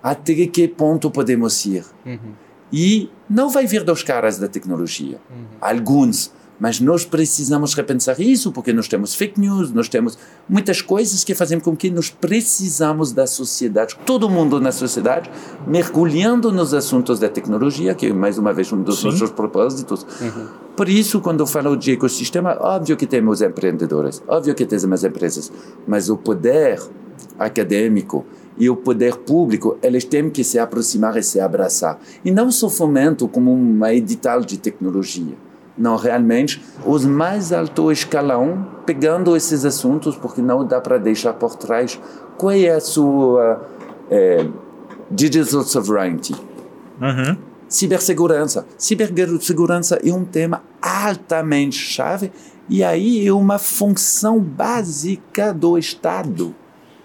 até 0.01 0.47
que 0.47 0.69
ponto 0.69 1.11
podemos 1.11 1.65
ir. 1.65 1.83
Uhum. 2.05 2.31
E 2.71 3.09
não 3.29 3.49
vai 3.49 3.67
vir 3.67 3.83
dos 3.83 4.03
caras 4.03 4.37
da 4.37 4.47
tecnologia. 4.47 5.19
Uhum. 5.29 5.45
Alguns 5.59 6.31
mas 6.59 6.79
nós 6.79 7.05
precisamos 7.05 7.73
repensar 7.73 8.19
isso, 8.19 8.51
porque 8.51 8.73
nós 8.73 8.87
temos 8.87 9.13
fake 9.13 9.39
news, 9.39 9.71
nós 9.71 9.87
temos 9.87 10.17
muitas 10.47 10.81
coisas 10.81 11.23
que 11.23 11.35
fazem 11.35 11.59
com 11.59 11.75
que 11.75 11.89
nós 11.89 12.09
precisamos 12.09 13.11
da 13.11 13.27
sociedade, 13.27 13.97
todo 14.05 14.29
mundo 14.29 14.59
na 14.59 14.71
sociedade, 14.71 15.29
mergulhando 15.65 16.51
nos 16.51 16.73
assuntos 16.73 17.19
da 17.19 17.29
tecnologia, 17.29 17.93
que 17.93 18.07
é 18.07 18.13
mais 18.13 18.37
uma 18.37 18.53
vez 18.53 18.71
um 18.71 18.81
dos 18.81 18.99
Sim. 18.99 19.07
nossos 19.07 19.31
propósitos. 19.31 20.05
Uhum. 20.21 20.47
Por 20.75 20.89
isso, 20.89 21.21
quando 21.21 21.39
eu 21.39 21.47
falo 21.47 21.75
de 21.75 21.91
ecossistema, 21.91 22.57
óbvio 22.59 22.95
que 22.95 23.07
temos 23.07 23.41
empreendedores, 23.41 24.21
óbvio 24.27 24.53
que 24.53 24.65
temos 24.65 25.03
empresas, 25.03 25.51
mas 25.87 26.09
o 26.09 26.17
poder 26.17 26.79
acadêmico, 27.39 28.25
e 28.59 28.69
o 28.71 28.75
poder 28.75 29.17
público, 29.17 29.77
eles 29.83 30.03
têm 30.03 30.31
que 30.31 30.43
se 30.43 30.57
aproximar 30.57 31.15
e 31.15 31.21
se 31.21 31.39
abraçar. 31.39 31.99
E 32.25 32.31
não 32.31 32.49
só 32.49 32.69
fomento 32.69 33.27
como 33.27 33.53
uma 33.53 33.93
edital 33.93 34.41
de 34.41 34.57
tecnologia 34.57 35.35
Não, 35.77 35.95
realmente, 35.95 36.63
os 36.85 37.05
mais 37.05 37.53
alto 37.53 37.91
escalão, 37.91 38.65
pegando 38.85 39.35
esses 39.35 39.63
assuntos, 39.63 40.15
porque 40.15 40.41
não 40.41 40.65
dá 40.65 40.81
para 40.81 40.97
deixar 40.97 41.33
por 41.33 41.55
trás, 41.55 41.99
qual 42.35 42.51
é 42.51 42.69
a 42.69 42.79
sua 42.79 43.61
é, 44.09 44.47
digital 45.11 45.63
sovereignty? 45.63 46.33
Uhum. 46.99 47.37
Cibersegurança. 47.69 48.65
Cibersegurança 48.77 49.99
é 50.03 50.11
um 50.11 50.25
tema 50.25 50.63
altamente 50.81 51.77
chave 51.77 52.31
e 52.69 52.83
aí 52.83 53.27
é 53.27 53.31
uma 53.31 53.59
função 53.59 54.39
básica 54.39 55.53
do 55.53 55.77
Estado. 55.77 56.55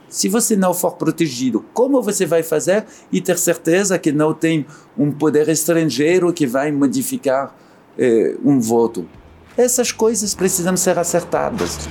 Se 0.08 0.28
você 0.28 0.54
não 0.54 0.74
for 0.74 0.92
protegido, 0.92 1.64
como 1.72 2.02
você 2.02 2.26
vai 2.26 2.42
fazer 2.42 2.84
e 3.10 3.20
ter 3.20 3.38
certeza 3.38 3.98
que 3.98 4.12
não 4.12 4.34
tem 4.34 4.66
um 4.96 5.10
poder 5.10 5.48
estrangeiro 5.48 6.32
que 6.32 6.46
vai 6.46 6.70
modificar 6.70 7.54
eh, 7.98 8.36
um 8.44 8.60
voto? 8.60 9.06
Essas 9.56 9.92
coisas 9.92 10.34
precisam 10.34 10.76
ser 10.76 10.98
acertadas. 10.98 11.88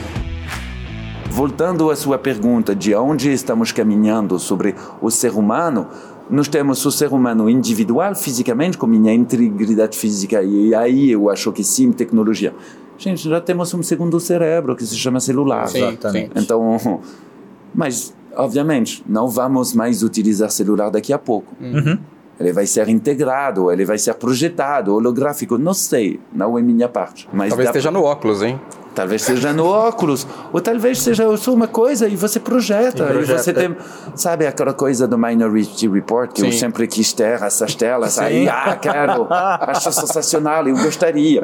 Voltando 1.30 1.90
à 1.90 1.96
sua 1.96 2.18
pergunta 2.18 2.76
de 2.76 2.94
onde 2.94 3.32
estamos 3.32 3.72
caminhando 3.72 4.38
sobre 4.38 4.76
o 5.02 5.10
ser 5.10 5.32
humano, 5.32 5.88
nós 6.30 6.48
temos 6.48 6.86
o 6.86 6.92
ser 6.92 7.12
humano 7.14 7.50
individual, 7.50 8.16
fisicamente, 8.16 8.78
com 8.78 8.88
minha 8.88 9.14
integridade 9.14 9.98
física, 9.98 10.42
e 10.42 10.74
aí 10.74 11.12
eu 11.12 11.30
acho 11.30 11.52
que 11.52 11.64
sim, 11.64 11.92
tecnologia. 11.92 12.54
Gente, 12.98 13.28
já 13.28 13.42
temos 13.42 13.74
um 13.74 13.82
segundo 13.82 14.20
cérebro 14.20 14.76
que 14.76 14.86
se 14.86 14.96
chama 14.96 15.20
celular. 15.20 15.68
Sim, 15.68 15.80
Exatamente. 15.80 16.32
Então, 16.36 17.02
mas, 17.74 18.14
obviamente, 18.36 19.04
não 19.08 19.28
vamos 19.28 19.74
mais 19.74 20.04
utilizar 20.04 20.52
celular 20.52 20.90
daqui 20.90 21.12
a 21.12 21.18
pouco. 21.18 21.56
Uhum. 21.60 21.98
Ele 22.42 22.52
vai 22.52 22.66
ser 22.66 22.90
integrado, 22.90 23.72
ele 23.72 23.86
vai 23.86 23.98
ser 23.98 24.14
projetado, 24.16 24.94
holográfico, 24.96 25.58
não 25.58 25.74
sei, 25.74 26.20
não 26.34 26.58
é 26.58 26.62
minha 26.62 26.90
parte. 26.90 27.30
Mas 27.32 27.50
Talvez 27.50 27.68
dá- 27.68 27.72
esteja 27.72 27.92
no 27.92 28.04
óculos, 28.04 28.42
hein? 28.42 28.60
Talvez 28.94 29.22
seja 29.22 29.54
no 29.54 29.66
óculos, 29.68 30.28
ou 30.52 30.60
talvez 30.60 31.00
seja 31.02 31.38
só 31.38 31.54
uma 31.54 31.68
coisa 31.68 32.10
e 32.10 32.16
você 32.18 32.42
projeta. 32.42 33.04
E 33.06 33.08
projeta. 33.08 33.40
E 33.40 33.44
você 33.44 33.54
tem, 33.54 33.78
sabe 34.16 34.46
aquela 34.46 34.74
coisa 34.74 35.08
do 35.08 35.18
Minority 35.18 35.88
Report, 35.88 36.30
que 36.34 36.42
eu 36.42 36.52
Sim. 36.52 36.58
sempre 36.58 36.86
quis 36.88 37.14
ter 37.14 37.42
essas 37.42 37.74
telas 37.74 38.14
Sim. 38.14 38.22
aí, 38.22 38.50
ah, 38.50 38.76
quero, 38.76 39.28
acho 39.32 39.94
sensacional, 39.94 40.68
eu 40.68 40.76
gostaria. 40.76 41.42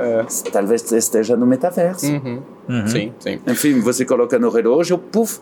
Talvez 0.52 0.92
esteja 0.92 1.38
no 1.38 1.48
metaverso. 1.48 2.06
Uhum. 2.06 2.42
Sim, 2.86 3.14
sim. 3.18 3.40
Enfim, 3.48 3.80
você 3.80 4.04
coloca 4.04 4.38
no 4.38 4.50
relógio, 4.50 4.98
puf, 4.98 5.40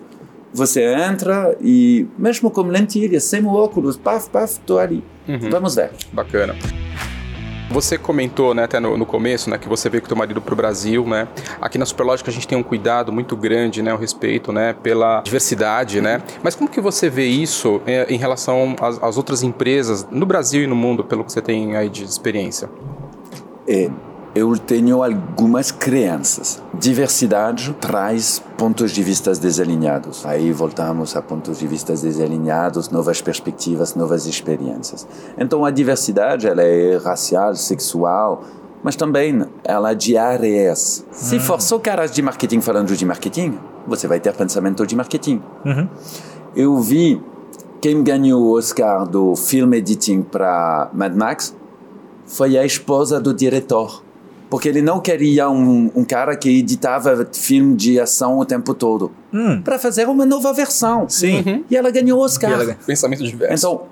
você 0.56 0.84
entra 0.84 1.56
e 1.62 2.08
mesmo 2.18 2.50
com 2.50 2.62
lentilha, 2.64 3.20
sem 3.20 3.44
o 3.44 3.54
óculos, 3.54 3.98
paf, 3.98 4.30
paf, 4.30 4.54
estou 4.54 4.80
ali. 4.80 5.04
Vamos 5.50 5.76
ver. 5.76 5.92
Bacana. 6.14 6.56
Você 7.72 7.98
comentou, 7.98 8.54
né, 8.54 8.64
até 8.64 8.80
no, 8.80 8.96
no 8.96 9.06
começo, 9.06 9.50
né, 9.50 9.58
que 9.58 9.68
você 9.68 9.90
veio 9.90 10.02
com 10.02 10.08
teu 10.08 10.16
marido 10.16 10.40
para 10.40 10.54
o 10.54 10.56
Brasil, 10.56 11.06
né? 11.06 11.28
Aqui 11.60 11.78
na 11.78 11.86
Superlógica 11.86 12.30
a 12.30 12.34
gente 12.34 12.48
tem 12.48 12.58
um 12.58 12.64
cuidado 12.64 13.12
muito 13.12 13.36
grande, 13.36 13.82
né, 13.82 13.94
o 13.94 13.98
respeito, 13.98 14.54
né, 14.54 14.74
pela 14.82 15.22
diversidade, 15.22 16.00
né? 16.00 16.22
Mas 16.44 16.56
como 16.56 16.70
que 16.70 16.80
você 16.80 17.10
vê 17.10 17.26
isso 17.26 17.82
eh, 17.86 18.06
em 18.08 18.18
relação 18.18 18.76
às, 18.80 19.02
às 19.04 19.18
outras 19.18 19.44
empresas 19.44 20.08
no 20.10 20.26
Brasil 20.26 20.64
e 20.64 20.68
no 20.68 20.76
mundo, 20.76 21.04
pelo 21.04 21.24
que 21.26 21.32
você 21.34 21.42
tem 21.42 21.76
aí 21.76 21.90
de 21.90 22.04
experiência? 22.04 22.70
É, 23.68 23.90
eu 24.36 24.58
tenho 24.58 25.02
algumas 25.02 25.72
crenças. 25.72 26.62
Diversidade 26.74 27.74
traz 27.80 28.44
pontos 28.58 28.92
de 28.92 29.02
vista 29.02 29.32
desalinhados. 29.34 30.26
Aí 30.26 30.52
voltamos 30.52 31.16
a 31.16 31.22
pontos 31.22 31.60
de 31.60 31.66
vista 31.66 31.94
desalinhados, 31.94 32.90
novas 32.90 33.22
perspectivas, 33.22 33.96
novas 33.96 34.26
experiências. 34.26 35.08
Então 35.38 35.64
a 35.64 35.72
diversidade 35.72 36.48
ela 36.48 36.62
é 36.62 36.98
racial, 36.98 37.56
sexual, 37.56 38.44
mas 38.84 38.98
também 38.98 39.46
ela 39.64 39.92
é 39.92 39.96
de 39.96 40.18
áreas. 40.18 41.06
Se 41.12 41.40
for 41.40 41.62
só 41.62 41.80
caras 41.80 42.12
de 42.12 42.22
marketing 42.22 42.60
falando 42.60 42.94
de 42.94 43.06
marketing, 43.06 43.58
você 43.88 44.06
vai 44.06 44.20
ter 44.20 44.34
pensamento 44.34 44.86
de 44.86 44.98
marketing. 44.98 45.42
Uhum. 45.64 45.88
Eu 46.54 46.78
vi 46.82 47.24
quem 47.80 48.04
ganhou 48.04 48.44
o 48.44 48.58
Oscar 48.58 49.08
do 49.08 49.34
film 49.36 49.74
editing 49.76 50.24
para 50.24 50.90
Mad 50.94 51.16
Max 51.16 51.56
foi 52.26 52.58
a 52.58 52.66
esposa 52.66 53.20
do 53.20 53.34
diretor. 53.34 54.05
Porque 54.50 54.70
ele 54.70 54.82
não 54.82 55.00
queria 55.00 55.50
um, 55.50 55.92
um 55.96 56.06
cara 56.06 56.36
que 56.36 56.50
editava 56.60 57.28
filme 57.34 57.76
de 57.76 58.00
ação 58.00 58.38
o 58.38 58.46
tempo 58.46 58.74
todo. 58.74 59.12
Hum. 59.34 59.62
Para 59.62 59.80
fazer 59.80 60.08
uma 60.08 60.26
nova 60.26 60.54
versão. 60.54 61.10
Sim. 61.10 61.66
E 61.70 61.76
ela 61.76 61.90
ganhou 61.90 62.20
o 62.20 62.24
Oscar. 62.24 62.52
E 62.52 62.54
ela. 62.54 62.78
Pensamento 62.86 63.24
diverso. 63.24 63.54
Então, 63.54 63.88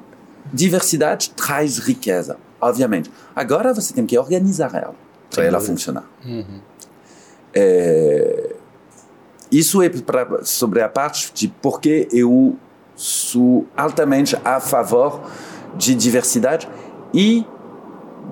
diversidade 0.53 1.31
traz 1.31 1.79
riqueza, 1.79 2.37
obviamente. 2.61 3.11
Agora 3.35 3.73
você 3.73 3.93
tem 3.93 4.05
que 4.05 4.17
organizar 4.17 4.73
ela 4.75 4.95
para 5.29 5.43
ela 5.43 5.59
funcionar. 5.59 6.05
É, 7.53 8.55
isso 9.51 9.81
é 9.81 9.89
pra, 9.89 10.43
sobre 10.43 10.81
a 10.81 10.89
parte 10.89 11.31
de 11.33 11.47
por 11.47 11.79
que 11.79 12.07
eu 12.11 12.55
sou 12.95 13.67
altamente 13.75 14.35
a 14.43 14.59
favor 14.59 15.21
de 15.75 15.93
diversidade 15.95 16.67
e 17.13 17.45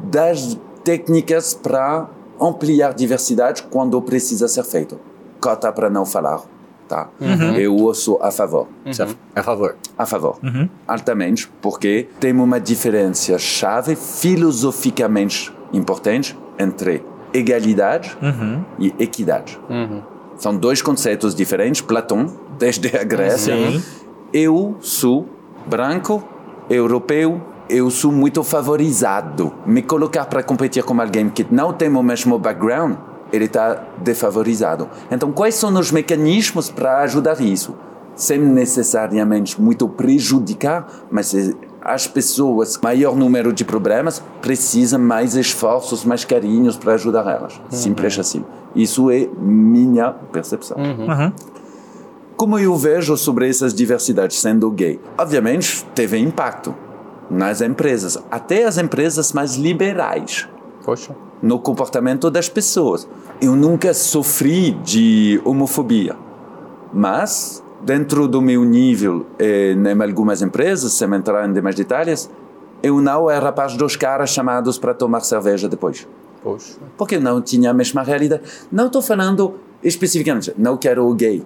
das 0.09 0.57
técnicas 0.84 1.53
para 1.53 2.07
ampliar 2.39 2.93
diversidade 2.93 3.63
quando 3.63 4.01
precisa 4.01 4.47
ser 4.47 4.63
feito. 4.63 4.99
Cota 5.39 5.71
para 5.71 5.89
não 5.89 6.05
falar, 6.05 6.41
tá? 6.88 7.09
Eu 7.57 7.93
sou 7.93 8.19
a 8.21 8.32
favor 8.32 8.67
é 8.86 9.39
a 9.39 9.43
favor. 9.43 9.75
a 9.97 10.05
favor, 10.05 10.38
altamente, 10.88 11.49
porque 11.61 12.07
tem 12.19 12.34
uma 12.34 12.59
diferença 12.59 13.38
chave 13.38 13.95
filosoficamente 13.95 15.51
importante 15.73 16.38
entre 16.59 17.03
egalidade 17.34 18.17
e 18.79 18.93
equidade. 18.99 19.59
São 20.38 20.57
dois 20.57 20.82
conceitos 20.82 21.36
diferentes. 21.36 21.82
Platão, 21.82 22.25
desde 22.57 22.95
a 22.97 23.03
Grécia. 23.03 23.53
Eu 24.34 24.77
sou 24.79 25.27
branco, 25.67 26.23
europeu, 26.69 27.41
eu 27.72 27.89
sou 27.89 28.11
muito 28.11 28.43
favorizado. 28.43 29.53
Me 29.65 29.82
colocar 29.82 30.26
para 30.26 30.43
competir 30.43 30.84
com 30.84 30.99
alguém 30.99 31.30
que 31.30 31.45
não 31.49 31.72
tem 31.72 31.89
o 31.89 32.03
mesmo 32.03 32.38
background, 32.38 32.95
ele 33.32 33.45
está 33.45 33.82
defavorizado. 33.99 34.89
Então, 35.09 35.32
quais 35.32 35.55
são 35.55 35.74
os 35.80 35.89
mecanismos 35.89 36.69
para 36.69 36.99
ajudar 36.99 37.39
isso? 37.39 37.74
Sem 38.13 38.39
necessariamente 38.39 39.59
muito 39.59 39.88
prejudicar, 39.88 40.86
mas 41.09 41.34
eh, 41.34 41.53
as 41.82 42.07
pessoas, 42.07 42.78
maior 42.84 43.15
número 43.15 43.53
de 43.53 43.63
problemas, 43.63 44.22
precisam 44.41 44.99
mais 44.99 45.36
esforços, 45.36 46.03
mais 46.03 46.26
carinhos 46.26 46.76
para 46.76 46.93
ajudar 46.95 47.26
elas. 47.26 47.59
Simples 47.69 48.19
assim. 48.19 48.43
Isso 48.76 49.09
é 49.09 49.30
minha 49.39 50.11
percepção. 50.11 50.78
Uhum. 50.78 51.32
Como 52.36 52.59
eu 52.59 52.76
vejo 52.76 53.15
sobre 53.15 53.49
essas 53.49 53.74
diversidades 53.74 54.41
sendo 54.41 54.69
gay? 54.72 54.99
Obviamente, 55.17 55.86
teve 55.95 56.17
impacto 56.17 56.76
nas 57.32 57.61
empresas, 57.61 58.17
até 58.29 58.65
as 58.65 58.77
empresas 58.77 59.32
mais 59.32 59.55
liberais, 59.55 60.47
Poxa. 60.84 61.15
no 61.41 61.57
comportamento 61.59 62.29
das 62.29 62.49
pessoas. 62.49 63.07
Eu 63.41 63.55
nunca 63.55 63.93
sofri 63.93 64.71
de 64.84 65.41
homofobia, 65.45 66.15
mas 66.93 67.63
dentro 67.84 68.27
do 68.27 68.41
meu 68.41 68.63
nível, 68.65 69.25
eh, 69.39 69.71
em 69.73 70.01
algumas 70.01 70.41
empresas, 70.41 70.91
sem 70.93 71.11
entrar 71.13 71.47
em 71.49 71.53
demais 71.53 71.75
detalhes, 71.75 72.29
eu 72.84 72.99
não 73.01 73.29
era 73.29 73.51
parte 73.51 73.77
dos 73.77 73.95
caras 73.95 74.29
chamados 74.32 74.77
para 74.77 74.93
tomar 74.93 75.21
cerveja 75.21 75.69
depois 75.69 76.07
Poxa. 76.43 76.77
porque 76.97 77.17
não 77.19 77.41
tinha 77.41 77.71
a 77.71 77.73
mesma 77.73 78.03
realidade. 78.03 78.43
Não 78.71 78.88
estou 78.88 79.01
falando 79.01 79.55
especificamente, 79.84 80.53
não 80.57 80.75
quero 80.77 81.07
o 81.07 81.13
gay. 81.13 81.43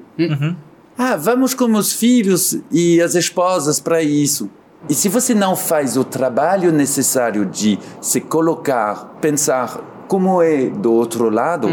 Ah, 0.97 1.15
vamos 1.17 1.53
com 1.53 1.71
os 1.73 1.91
filhos 1.93 2.57
e 2.71 3.01
as 3.01 3.15
esposas 3.15 3.79
para 3.79 4.01
isso. 4.01 4.49
E 4.87 4.93
se 4.93 5.09
você 5.09 5.33
não 5.33 5.55
faz 5.55 5.97
o 5.97 6.03
trabalho 6.03 6.71
necessário 6.71 7.45
de 7.45 7.79
se 7.99 8.21
colocar, 8.21 9.17
pensar 9.19 10.05
como 10.07 10.41
é 10.41 10.67
do 10.67 10.93
outro 10.93 11.29
lado, 11.29 11.67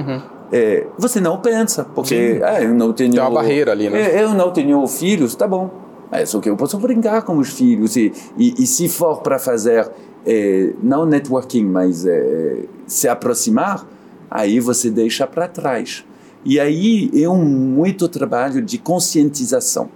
é, 0.50 0.86
você 0.98 1.20
não 1.20 1.38
pensa, 1.38 1.84
porque 1.94 2.40
ah, 2.42 2.62
eu 2.62 2.74
não 2.74 2.92
tenho. 2.92 3.12
Tem 3.12 3.20
uma 3.20 3.30
barreira 3.30 3.72
ali, 3.72 3.90
né? 3.90 4.00
É, 4.00 4.22
eu 4.22 4.34
não 4.34 4.50
tenho 4.50 4.86
filhos, 4.86 5.34
tá 5.34 5.46
bom. 5.46 5.70
É 6.10 6.26
só 6.26 6.40
que 6.40 6.50
eu 6.50 6.56
posso 6.56 6.78
brincar 6.78 7.22
com 7.22 7.38
os 7.38 7.48
filhos 7.48 7.96
e, 7.96 8.12
e, 8.36 8.62
e 8.62 8.66
se 8.66 8.86
for 8.88 9.22
para 9.22 9.38
fazer 9.38 9.90
é, 10.26 10.74
não 10.82 11.06
networking, 11.06 11.64
mas 11.64 12.04
é, 12.04 12.64
se 12.86 13.08
aproximar, 13.08 13.86
aí 14.30 14.60
você 14.60 14.90
deixa 14.90 15.26
para 15.26 15.48
trás. 15.48 16.04
E 16.44 16.58
aí 16.58 17.10
é 17.14 17.28
um 17.28 17.42
muito 17.44 18.08
trabalho 18.08 18.60
de 18.60 18.76
conscientização. 18.76 19.88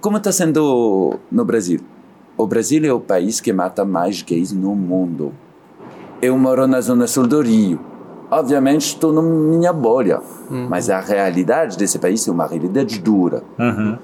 Como 0.00 0.18
está 0.18 0.30
sendo 0.30 1.18
no 1.30 1.44
Brasil? 1.44 1.80
O 2.40 2.46
Brasil 2.46 2.82
é 2.86 2.90
o 2.90 2.98
país 2.98 3.38
que 3.38 3.52
mata 3.52 3.84
mais 3.84 4.22
gays 4.22 4.50
no 4.50 4.74
mundo. 4.74 5.30
Eu 6.22 6.38
moro 6.38 6.66
na 6.66 6.80
zona 6.80 7.06
sul 7.06 7.26
do 7.26 7.42
Rio. 7.42 7.78
Obviamente 8.30 8.86
estou 8.86 9.12
na 9.12 9.20
minha 9.20 9.74
bolha, 9.74 10.22
mas 10.48 10.88
a 10.88 11.00
realidade 11.00 11.76
desse 11.76 11.98
país 11.98 12.26
é 12.26 12.30
uma 12.30 12.46
realidade 12.46 12.98
dura. 12.98 13.42
Uhum. 13.58 13.98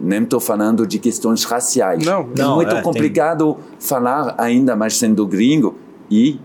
Nem 0.00 0.22
estou 0.22 0.38
falando 0.38 0.86
de 0.86 1.00
questões 1.00 1.42
raciais. 1.42 2.06
Não, 2.06 2.20
é 2.20 2.26
não, 2.38 2.54
muito 2.54 2.70
é, 2.70 2.74
tem- 2.74 2.82
complicado 2.84 3.56
falar, 3.80 4.36
ainda 4.38 4.76
mais 4.76 4.96
sendo 4.96 5.26
gringo 5.26 5.74
e 6.08 6.38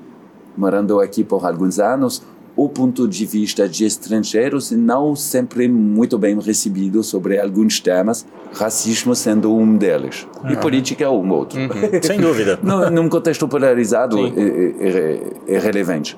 morando 0.57 0.99
aqui 0.99 1.23
por 1.23 1.45
alguns 1.45 1.77
anos, 1.77 2.23
o 2.57 2.67
ponto 2.67 3.07
de 3.07 3.23
vista 3.23 3.69
de 3.69 3.85
estrangeiros 3.85 4.71
não 4.71 5.15
sempre 5.15 5.67
muito 5.67 6.17
bem 6.17 6.39
recebido 6.39 7.03
sobre 7.03 7.39
alguns 7.39 7.79
temas, 7.79 8.25
racismo 8.51 9.15
sendo 9.15 9.53
um 9.55 9.77
deles 9.77 10.27
uhum. 10.43 10.49
e 10.49 10.57
política 10.57 11.03
é 11.03 11.09
um 11.09 11.31
outro. 11.31 11.59
Uhum. 11.59 11.69
Sem 12.01 12.19
dúvida. 12.19 12.59
num 12.91 13.07
contexto 13.07 13.47
polarizado 13.47 14.17
é, 14.17 14.29
é, 14.29 14.89
é, 14.89 15.55
é, 15.55 15.59
relevante. 15.59 16.17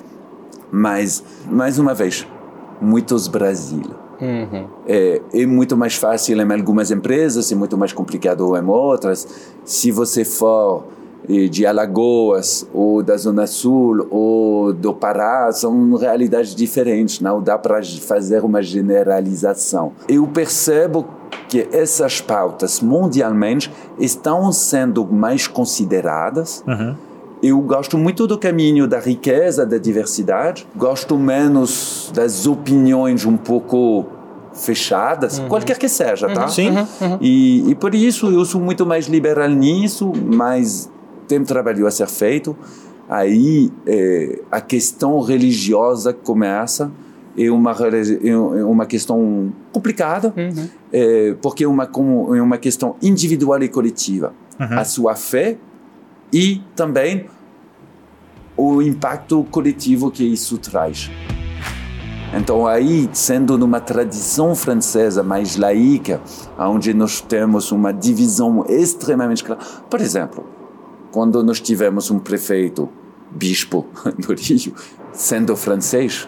Mas, 0.71 1.21
mais 1.51 1.77
uma 1.77 1.93
vez, 1.93 2.25
muitos 2.79 3.27
Brasil. 3.27 3.93
Uhum. 4.21 4.67
É, 4.87 5.21
é, 5.33 5.45
muito 5.45 5.75
mais 5.75 5.95
fácil 5.95 6.39
em 6.39 6.53
algumas 6.53 6.89
empresas, 6.89 7.51
é 7.51 7.55
muito 7.55 7.77
mais 7.77 7.91
complicado 7.91 8.55
em 8.55 8.65
outras. 8.65 9.27
Se 9.65 9.91
você 9.91 10.23
for 10.23 10.85
de 11.27 11.65
Alagoas 11.65 12.67
ou 12.73 13.03
da 13.03 13.15
Zona 13.17 13.45
Sul 13.45 14.07
ou 14.09 14.73
do 14.73 14.93
Pará 14.93 15.51
são 15.51 15.95
realidades 15.95 16.55
diferentes, 16.55 17.19
não 17.19 17.41
dá 17.41 17.57
para 17.57 17.81
fazer 17.83 18.43
uma 18.43 18.61
generalização. 18.61 19.91
Eu 20.07 20.25
percebo 20.27 21.05
que 21.47 21.67
essas 21.71 22.21
pautas 22.21 22.79
mundialmente 22.79 23.71
estão 23.99 24.51
sendo 24.51 25.05
mais 25.05 25.47
consideradas. 25.47 26.63
Uhum. 26.67 26.95
Eu 27.41 27.59
gosto 27.61 27.97
muito 27.97 28.27
do 28.27 28.37
caminho 28.37 28.87
da 28.87 28.99
riqueza, 28.99 29.65
da 29.65 29.77
diversidade, 29.77 30.67
gosto 30.75 31.17
menos 31.17 32.11
das 32.13 32.45
opiniões 32.45 33.25
um 33.25 33.37
pouco 33.37 34.05
fechadas, 34.53 35.39
uhum. 35.39 35.47
qualquer 35.47 35.77
que 35.77 35.87
seja, 35.87 36.27
tá? 36.33 36.43
Uhum. 36.43 36.49
Sim. 36.49 36.69
Uhum. 36.69 37.17
E, 37.21 37.71
e 37.71 37.75
por 37.75 37.95
isso 37.95 38.27
eu 38.27 38.43
sou 38.43 38.59
muito 38.59 38.85
mais 38.85 39.07
liberal 39.07 39.49
nisso, 39.49 40.11
mais 40.15 40.89
tem 41.29 41.43
trabalho 41.43 41.85
a 41.85 41.91
ser 41.91 42.07
feito, 42.07 42.57
aí 43.07 43.71
é, 43.85 44.41
a 44.51 44.59
questão 44.59 45.21
religiosa 45.21 46.11
começa 46.11 46.91
é 47.37 47.49
uma 47.49 47.71
é 48.23 48.63
uma 48.65 48.85
questão 48.85 49.53
complicada 49.71 50.33
uhum. 50.35 50.67
é, 50.91 51.35
porque 51.41 51.63
é 51.63 51.67
uma 51.67 51.83
é 51.83 52.41
uma 52.41 52.57
questão 52.57 52.95
individual 53.01 53.61
e 53.63 53.69
coletiva 53.69 54.33
uhum. 54.59 54.79
a 54.79 54.83
sua 54.83 55.15
fé 55.15 55.57
e 56.33 56.61
também 56.75 57.27
o 58.57 58.81
impacto 58.81 59.43
coletivo 59.45 60.11
que 60.11 60.23
isso 60.23 60.57
traz 60.57 61.09
então 62.35 62.67
aí 62.67 63.09
sendo 63.13 63.57
numa 63.57 63.79
tradição 63.79 64.55
francesa 64.55 65.23
mais 65.23 65.55
laica 65.55 66.19
onde 66.57 66.93
nós 66.93 67.21
temos 67.21 67.71
uma 67.71 67.93
divisão 67.93 68.65
extremamente 68.67 69.43
clara 69.43 69.61
por 69.89 70.01
exemplo 70.01 70.58
quando 71.11 71.43
nós 71.43 71.59
tivemos 71.59 72.11
um 72.11 72.19
prefeito, 72.19 72.89
bispo 73.31 73.85
no 74.05 74.35
Rio, 74.35 74.73
sendo 75.11 75.55
francês, 75.55 76.27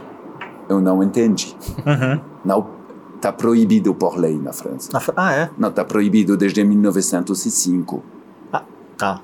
eu 0.70 0.80
não 0.80 1.04
entendi. 1.04 1.56
Uhum. 1.86 2.22
Não 2.44 2.82
está 3.16 3.32
proibido 3.32 3.94
por 3.94 4.18
lei 4.18 4.38
na 4.38 4.52
França. 4.52 4.90
Ah, 5.16 5.34
é? 5.34 5.50
Não, 5.58 5.70
está 5.70 5.86
proibido 5.86 6.36
desde 6.36 6.64
1905. 6.64 8.04
Ah, 8.52 8.64
tá. 8.98 9.22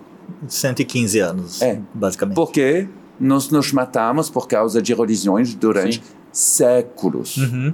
115 0.47 1.19
anos, 1.19 1.61
é. 1.61 1.81
basicamente. 1.93 2.35
Porque 2.35 2.87
nós 3.19 3.49
nos 3.49 3.71
matamos 3.71 4.29
por 4.29 4.47
causa 4.47 4.81
de 4.81 4.93
religiões 4.93 5.55
durante 5.55 5.95
Sim. 5.95 6.13
séculos. 6.31 7.37
Uhum. 7.37 7.73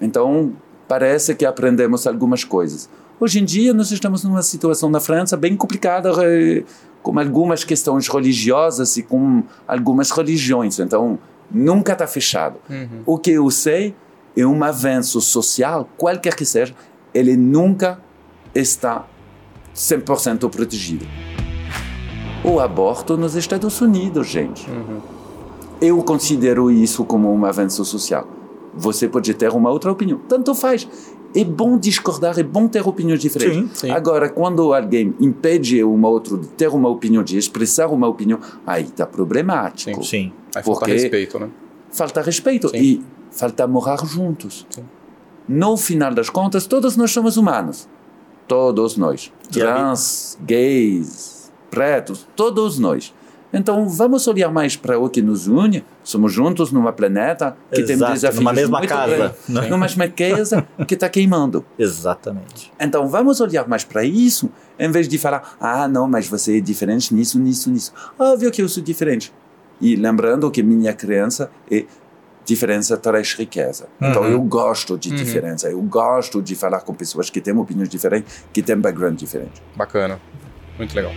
Então, 0.00 0.52
parece 0.86 1.34
que 1.34 1.46
aprendemos 1.46 2.06
algumas 2.06 2.44
coisas. 2.44 2.88
Hoje 3.18 3.38
em 3.38 3.44
dia, 3.44 3.72
nós 3.72 3.90
estamos 3.90 4.24
numa 4.24 4.42
situação 4.42 4.90
na 4.90 5.00
França 5.00 5.36
bem 5.36 5.56
complicada 5.56 6.10
com 7.02 7.18
algumas 7.18 7.64
questões 7.64 8.08
religiosas 8.08 8.96
e 8.96 9.02
com 9.02 9.42
algumas 9.66 10.10
religiões. 10.10 10.78
Então, 10.78 11.18
nunca 11.50 11.92
está 11.92 12.06
fechado. 12.06 12.58
Uhum. 12.68 13.02
O 13.06 13.18
que 13.18 13.32
eu 13.32 13.50
sei 13.50 13.94
é 14.36 14.46
um 14.46 14.62
avanço 14.62 15.20
social, 15.20 15.88
qualquer 15.96 16.34
que 16.34 16.44
seja, 16.44 16.74
ele 17.12 17.36
nunca 17.36 18.00
está 18.54 19.06
100% 19.74 20.48
protegido. 20.50 21.06
O 22.44 22.58
aborto 22.60 23.16
nos 23.16 23.34
Estados 23.34 23.80
Unidos, 23.80 24.26
gente. 24.26 24.68
Uhum. 24.70 25.00
Eu 25.80 26.02
considero 26.02 26.70
isso 26.70 27.04
como 27.04 27.32
um 27.32 27.44
avanço 27.44 27.84
social. 27.84 28.26
Você 28.74 29.08
pode 29.08 29.34
ter 29.34 29.50
uma 29.50 29.70
outra 29.70 29.90
opinião. 29.90 30.20
Tanto 30.28 30.54
faz 30.54 30.88
é 31.34 31.44
bom 31.44 31.78
discordar, 31.78 32.38
é 32.38 32.42
bom 32.42 32.66
ter 32.68 32.86
opiniões 32.86 33.20
diferentes. 33.20 33.78
Sim, 33.78 33.88
sim. 33.88 33.90
Agora, 33.90 34.28
quando 34.28 34.74
alguém 34.74 35.14
impede 35.20 35.82
uma 35.84 36.08
outra 36.08 36.36
de 36.36 36.48
ter 36.48 36.68
uma 36.68 36.88
opinião, 36.88 37.22
de 37.22 37.38
expressar 37.38 37.88
uma 37.88 38.08
opinião, 38.08 38.40
aí 38.66 38.84
está 38.84 39.06
problemático. 39.06 40.02
Sim, 40.02 40.08
sim. 40.08 40.32
Aí 40.54 40.62
falta 40.62 40.86
respeito, 40.86 41.38
né? 41.38 41.48
Falta 41.90 42.22
respeito 42.22 42.68
sim. 42.68 42.76
e 42.76 43.04
falta 43.30 43.66
morar 43.66 44.04
juntos. 44.04 44.66
Sim. 44.70 44.84
No 45.48 45.76
final 45.76 46.14
das 46.14 46.30
contas, 46.30 46.66
todos 46.66 46.96
nós 46.96 47.10
somos 47.10 47.36
humanos. 47.36 47.88
Todos 48.46 48.96
nós. 48.96 49.32
Trans, 49.50 50.38
gays, 50.42 51.52
pretos, 51.70 52.26
todos 52.34 52.78
nós. 52.78 53.12
Então 53.52 53.88
vamos 53.88 54.26
olhar 54.26 54.50
mais 54.50 54.76
para 54.76 54.98
o 54.98 55.08
que 55.08 55.20
nos 55.20 55.46
une. 55.46 55.84
Somos 56.04 56.32
juntos 56.32 56.70
numa 56.70 56.92
planeta 56.92 57.56
que 57.72 57.80
Exato, 57.80 57.98
tem 58.04 58.12
desafios 58.14 58.36
numa 58.36 58.52
mesma 58.52 58.86
casa, 58.86 59.34
né? 59.48 59.62
numa 59.62 59.78
mesma 59.78 60.08
casa 60.08 60.66
que 60.86 60.94
está 60.94 61.08
queimando. 61.08 61.64
Exatamente. 61.78 62.72
Então 62.78 63.08
vamos 63.08 63.40
olhar 63.40 63.68
mais 63.68 63.84
para 63.84 64.04
isso, 64.04 64.50
em 64.78 64.90
vez 64.90 65.08
de 65.08 65.18
falar, 65.18 65.56
ah, 65.60 65.88
não, 65.88 66.08
mas 66.08 66.28
você 66.28 66.58
é 66.58 66.60
diferente 66.60 67.14
nisso, 67.14 67.38
nisso, 67.38 67.70
nisso. 67.70 67.92
Óbvio 68.18 68.50
que 68.50 68.62
eu 68.62 68.68
sou 68.68 68.82
diferente. 68.82 69.32
E 69.80 69.96
lembrando 69.96 70.50
que 70.50 70.62
minha 70.62 70.92
crença 70.92 71.50
é 71.70 71.84
diferença 72.44 72.96
traz 72.96 73.34
riqueza. 73.34 73.86
Então 74.00 74.22
uhum. 74.22 74.30
eu 74.30 74.42
gosto 74.42 74.98
de 74.98 75.10
uhum. 75.10 75.16
diferença, 75.16 75.68
eu 75.68 75.80
gosto 75.82 76.42
de 76.42 76.54
falar 76.54 76.80
com 76.80 76.94
pessoas 76.94 77.30
que 77.30 77.40
têm 77.40 77.56
opiniões 77.56 77.88
diferentes, 77.88 78.44
que 78.52 78.62
têm 78.62 78.76
background 78.76 79.18
diferente. 79.18 79.62
Bacana, 79.76 80.20
muito 80.78 80.94
legal. 80.94 81.12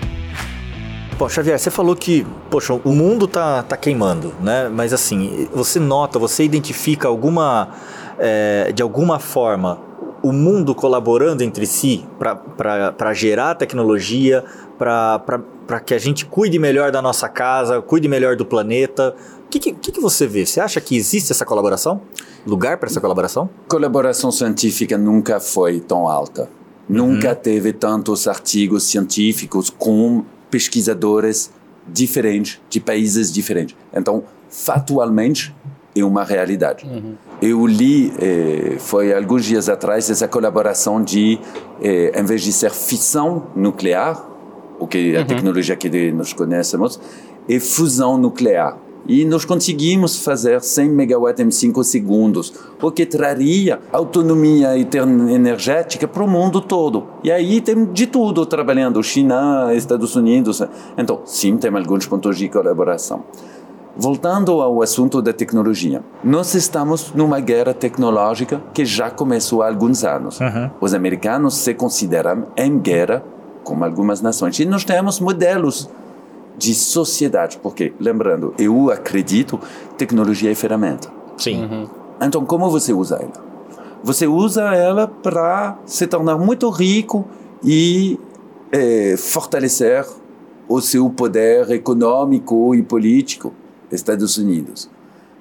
Pô, 1.18 1.30
Xavier, 1.30 1.60
você 1.60 1.69
falou 1.69 1.95
que, 1.95 2.26
poxa, 2.49 2.73
o 2.73 2.91
mundo 2.91 3.27
tá, 3.27 3.61
tá 3.61 3.77
queimando, 3.77 4.34
né? 4.41 4.68
Mas 4.68 4.94
assim, 4.94 5.48
você 5.53 5.80
nota, 5.80 6.18
você 6.18 6.44
identifica 6.44 7.07
alguma, 7.07 7.69
é, 8.18 8.72
de 8.73 8.81
alguma 8.81 9.19
forma, 9.19 9.80
o 10.23 10.31
mundo 10.31 10.73
colaborando 10.73 11.44
entre 11.44 11.68
si 11.68 12.03
para 12.18 13.14
gerar 13.14 13.56
tecnologia, 13.56 14.44
para 14.77 15.80
que 15.85 15.94
a 15.94 15.99
gente 15.99 16.26
cuide 16.26 16.57
melhor 16.57 16.91
da 16.91 17.02
nossa 17.02 17.30
casa, 17.30 17.81
cuide 17.81 18.07
melhor 18.07 18.35
do 18.35 18.45
planeta. 18.45 19.15
O 19.45 19.49
que, 19.49 19.60
que, 19.60 19.91
que 19.91 19.99
você 19.99 20.26
vê? 20.26 20.45
Você 20.45 20.60
acha 20.60 20.81
que 20.81 20.95
existe 20.95 21.31
essa 21.31 21.45
colaboração? 21.45 22.02
Lugar 22.45 22.77
para 22.77 22.90
essa 22.90 22.99
colaboração? 22.99 23.49
Colaboração 23.68 24.31
científica 24.31 24.98
nunca 24.98 25.40
foi 25.40 25.80
tão 25.80 26.07
alta. 26.07 26.49
Nunca 26.90 27.30
uhum. 27.30 27.35
teve 27.35 27.72
tantos 27.72 28.27
artigos 28.27 28.84
científicos 28.84 29.69
com 29.69 30.26
pesquisadores 30.54 31.52
diferentes, 31.88 32.62
de 32.70 32.80
países 32.80 33.34
diferentes. 33.34 33.76
Então, 33.92 34.24
factualmente, 34.48 35.54
é 35.96 36.04
uma 36.04 36.24
realidade. 36.24 36.86
Uhum. 36.86 37.16
Eu 37.42 37.66
li, 37.66 38.14
eh, 38.20 38.76
foi 38.78 39.12
alguns 39.12 39.46
dias 39.46 39.68
atrás, 39.68 40.12
essa 40.12 40.28
colaboração 40.28 41.04
de, 41.04 41.40
eh, 41.82 42.12
em 42.16 42.24
vez 42.24 42.44
de 42.44 42.54
ser 42.54 42.70
fissão 42.70 43.48
nuclear, 43.56 44.24
o 44.80 44.86
que 44.86 45.16
é 45.16 45.18
a 45.18 45.22
uhum. 45.22 45.28
tecnologia 45.28 45.76
que 45.76 46.12
nós 46.12 46.34
conhecemos, 46.34 47.00
é 47.50 47.60
fusão 47.60 48.16
nuclear 48.16 48.78
e 49.08 49.26
nós 49.26 49.46
conseguimos 49.46 50.24
fazer 50.24 50.62
100 50.62 50.90
megawatts 50.90 51.46
em 51.46 51.52
5 51.52 51.84
segundos, 51.84 52.54
o 52.82 52.92
que 52.92 53.06
traria 53.06 53.80
autonomia 53.92 54.78
energética 54.78 56.08
para 56.08 56.24
o 56.24 56.28
mundo 56.28 56.62
todo. 56.62 57.04
E 57.24 57.32
aí 57.32 57.60
tem 57.62 57.86
de 57.86 58.08
tudo 58.08 58.46
trabalhando, 58.46 59.02
China, 59.04 59.74
Estados 59.74 60.16
Unidos. 60.16 60.62
Então, 60.98 61.22
sim, 61.26 61.58
tem 61.58 61.76
alguns 61.76 62.06
pontos 62.06 62.38
de 62.38 62.48
colaboração. 62.50 63.24
Voltando 63.96 64.60
ao 64.60 64.82
assunto 64.82 65.22
da 65.22 65.32
tecnologia, 65.32 66.02
nós 66.24 66.56
estamos 66.56 67.14
numa 67.14 67.40
guerra 67.40 67.76
tecnológica 67.76 68.60
que 68.74 68.84
já 68.86 69.12
começou 69.12 69.62
há 69.62 69.68
alguns 69.68 70.04
anos. 70.04 70.40
Uhum. 70.40 70.72
Os 70.82 70.96
americanos 70.96 71.54
se 71.56 71.76
consideram 71.76 72.48
em 72.58 72.80
guerra 72.80 73.24
com 73.64 73.84
algumas 73.84 74.20
nações 74.20 74.60
e 74.60 74.66
nós 74.66 74.84
temos 74.84 75.20
modelos 75.20 75.90
de 76.58 76.74
sociedade, 76.76 77.60
porque, 77.62 77.94
lembrando, 78.00 78.54
eu 78.58 78.92
acredito, 78.92 79.60
tecnologia 79.98 80.52
é 80.52 80.56
ferramenta. 80.56 81.10
Sim. 81.38 81.64
Uhum. 81.64 81.90
Então, 82.22 82.46
como 82.46 82.70
você 82.70 82.94
usa 82.94 83.16
ela? 83.16 83.54
Você 84.04 84.28
usa 84.28 84.74
ela 84.76 85.08
para 85.08 85.78
se 85.86 86.06
tornar 86.08 86.38
muito 86.38 86.70
rico 86.70 87.26
e 87.64 88.20
é, 88.72 89.16
fortalecer 89.18 90.06
o 90.68 90.82
seu 90.82 91.10
poder 91.10 91.70
econômico 91.72 92.76
e 92.76 92.84
político. 92.84 93.54
Estados 93.92 94.38
Unidos, 94.38 94.90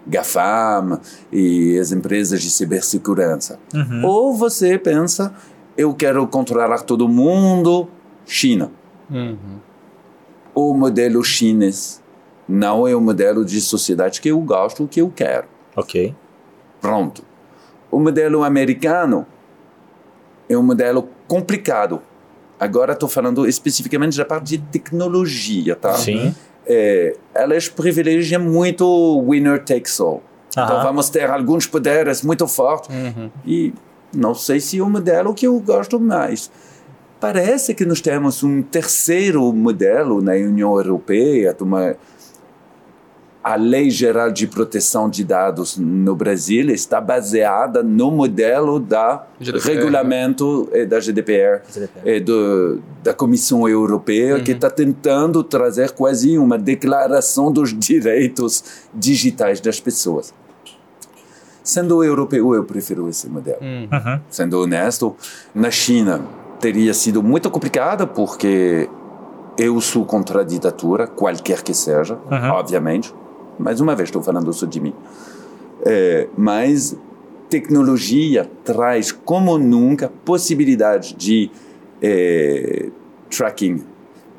GAFAM 0.07 1.01
e 1.33 1.79
as 1.79 1.91
empresas 1.91 2.43
de 2.43 2.51
cibersegurança. 2.51 3.59
Uhum. 3.75 4.05
Ou 4.05 4.35
você 4.35 4.79
pensa, 4.79 5.35
eu 5.77 5.95
quero 5.95 6.27
controlar 6.27 6.83
todo 6.83 7.09
mundo, 7.09 7.89
China. 8.27 8.71
Uhum 9.11 9.72
o 10.55 10.75
modelo 10.75 11.23
chinês 11.25 12.03
não 12.49 12.87
é 12.87 12.95
o 12.95 13.01
modelo 13.01 13.45
de 13.45 13.61
sociedade 13.61 14.21
que 14.21 14.29
eu 14.29 14.41
gosto, 14.41 14.87
que 14.87 15.01
eu 15.01 15.11
quero. 15.11 15.47
Ok. 15.77 16.15
Pronto. 16.81 17.25
O 17.91 17.99
modelo 17.99 18.43
americano 18.43 19.27
é 20.49 20.57
um 20.57 20.63
modelo 20.63 21.09
complicado. 21.27 22.03
Agora 22.59 22.93
estou 22.93 23.09
falando 23.09 23.47
especificamente 23.47 24.17
da 24.17 24.25
parte 24.25 24.57
de 24.57 24.59
tecnologia, 24.59 25.75
tá? 25.77 25.95
Sim. 25.95 26.35
É, 26.67 27.17
elas 27.35 27.69
privilegiam 27.69 28.43
muito 28.43 29.25
winner 29.29 29.65
takes 29.65 29.99
all. 30.01 30.23
Então 30.51 30.77
Aham. 30.77 30.83
vamos 30.83 31.09
ter 31.09 31.29
alguns 31.31 31.67
poderes 31.67 32.23
muito 32.23 32.47
fortes 32.47 32.95
e 33.47 33.73
não 34.15 34.35
sei 34.35 34.61
se 34.61 34.79
é 34.79 34.83
o 34.83 34.91
modelo 34.91 35.33
que 35.35 35.47
eu 35.47 35.59
gosto 35.61 35.99
mais. 35.99 36.51
Parece 37.23 37.73
que 37.73 37.85
nós 37.85 38.01
temos 38.01 38.43
um 38.43 38.63
terceiro 38.63 39.53
modelo 39.53 40.21
na 40.21 40.33
União 40.33 40.75
Europeia, 40.75 41.57
uma 41.61 41.95
a 43.45 43.55
Lei 43.55 43.91
Geral 43.91 44.33
de 44.33 44.49
Proteção 44.49 45.09
de 45.09 45.23
Dados 45.23 45.77
no 45.77 46.17
Brasil 46.17 46.69
está 46.71 47.01
baseada 47.01 47.81
no 47.81 48.11
modelo 48.11 48.81
da 48.81 49.25
GDPR, 49.41 49.69
regulamento 49.69 50.69
eh, 50.73 50.85
da 50.85 50.99
GDPR, 50.99 51.63
GDPR. 51.73 52.03
eh, 52.05 52.19
do, 52.19 52.83
da 53.05 53.15
Comissão 53.15 53.69
Europeia, 53.69 54.41
que 54.41 54.51
está 54.51 54.69
tentando 54.69 55.45
trazer 55.45 55.93
quase 55.93 56.37
uma 56.37 56.59
declaração 56.59 57.53
dos 57.53 57.71
direitos 57.79 58.65
digitais 58.93 59.61
das 59.61 59.79
pessoas. 59.79 60.35
Sendo 61.63 62.03
europeu, 62.03 62.53
eu 62.53 62.65
prefiro 62.65 63.09
esse 63.09 63.29
modelo. 63.29 63.59
Uhum. 63.61 64.21
Sendo 64.29 64.61
honesto, 64.61 65.15
na 65.55 65.71
China 65.71 66.42
teria 66.63 66.95
sido 66.95 67.25
muito 67.25 67.51
complicado 67.51 68.07
porque 68.07 68.89
eu 69.59 69.81
sou 69.81 70.07
contra 70.07 70.43
a 70.43 70.45
ditadura, 70.45 71.09
qualquer 71.09 71.61
que 71.61 71.75
seja, 71.75 72.17
obviamente. 72.53 73.13
Mais 73.59 73.81
uma 73.81 73.97
vez, 73.97 74.09
estou 74.09 74.23
falando 74.23 74.51
só 74.53 74.65
de 74.65 74.81
mim. 74.81 74.95
É, 75.85 76.29
mas 76.39 76.97
tecnologia 77.51 78.49
traz, 78.65 79.11
como 79.11 79.59
nunca, 79.59 80.11
possibilidade 80.25 81.15
de 81.15 81.51
é, 82.01 82.91
tracking, 83.29 83.83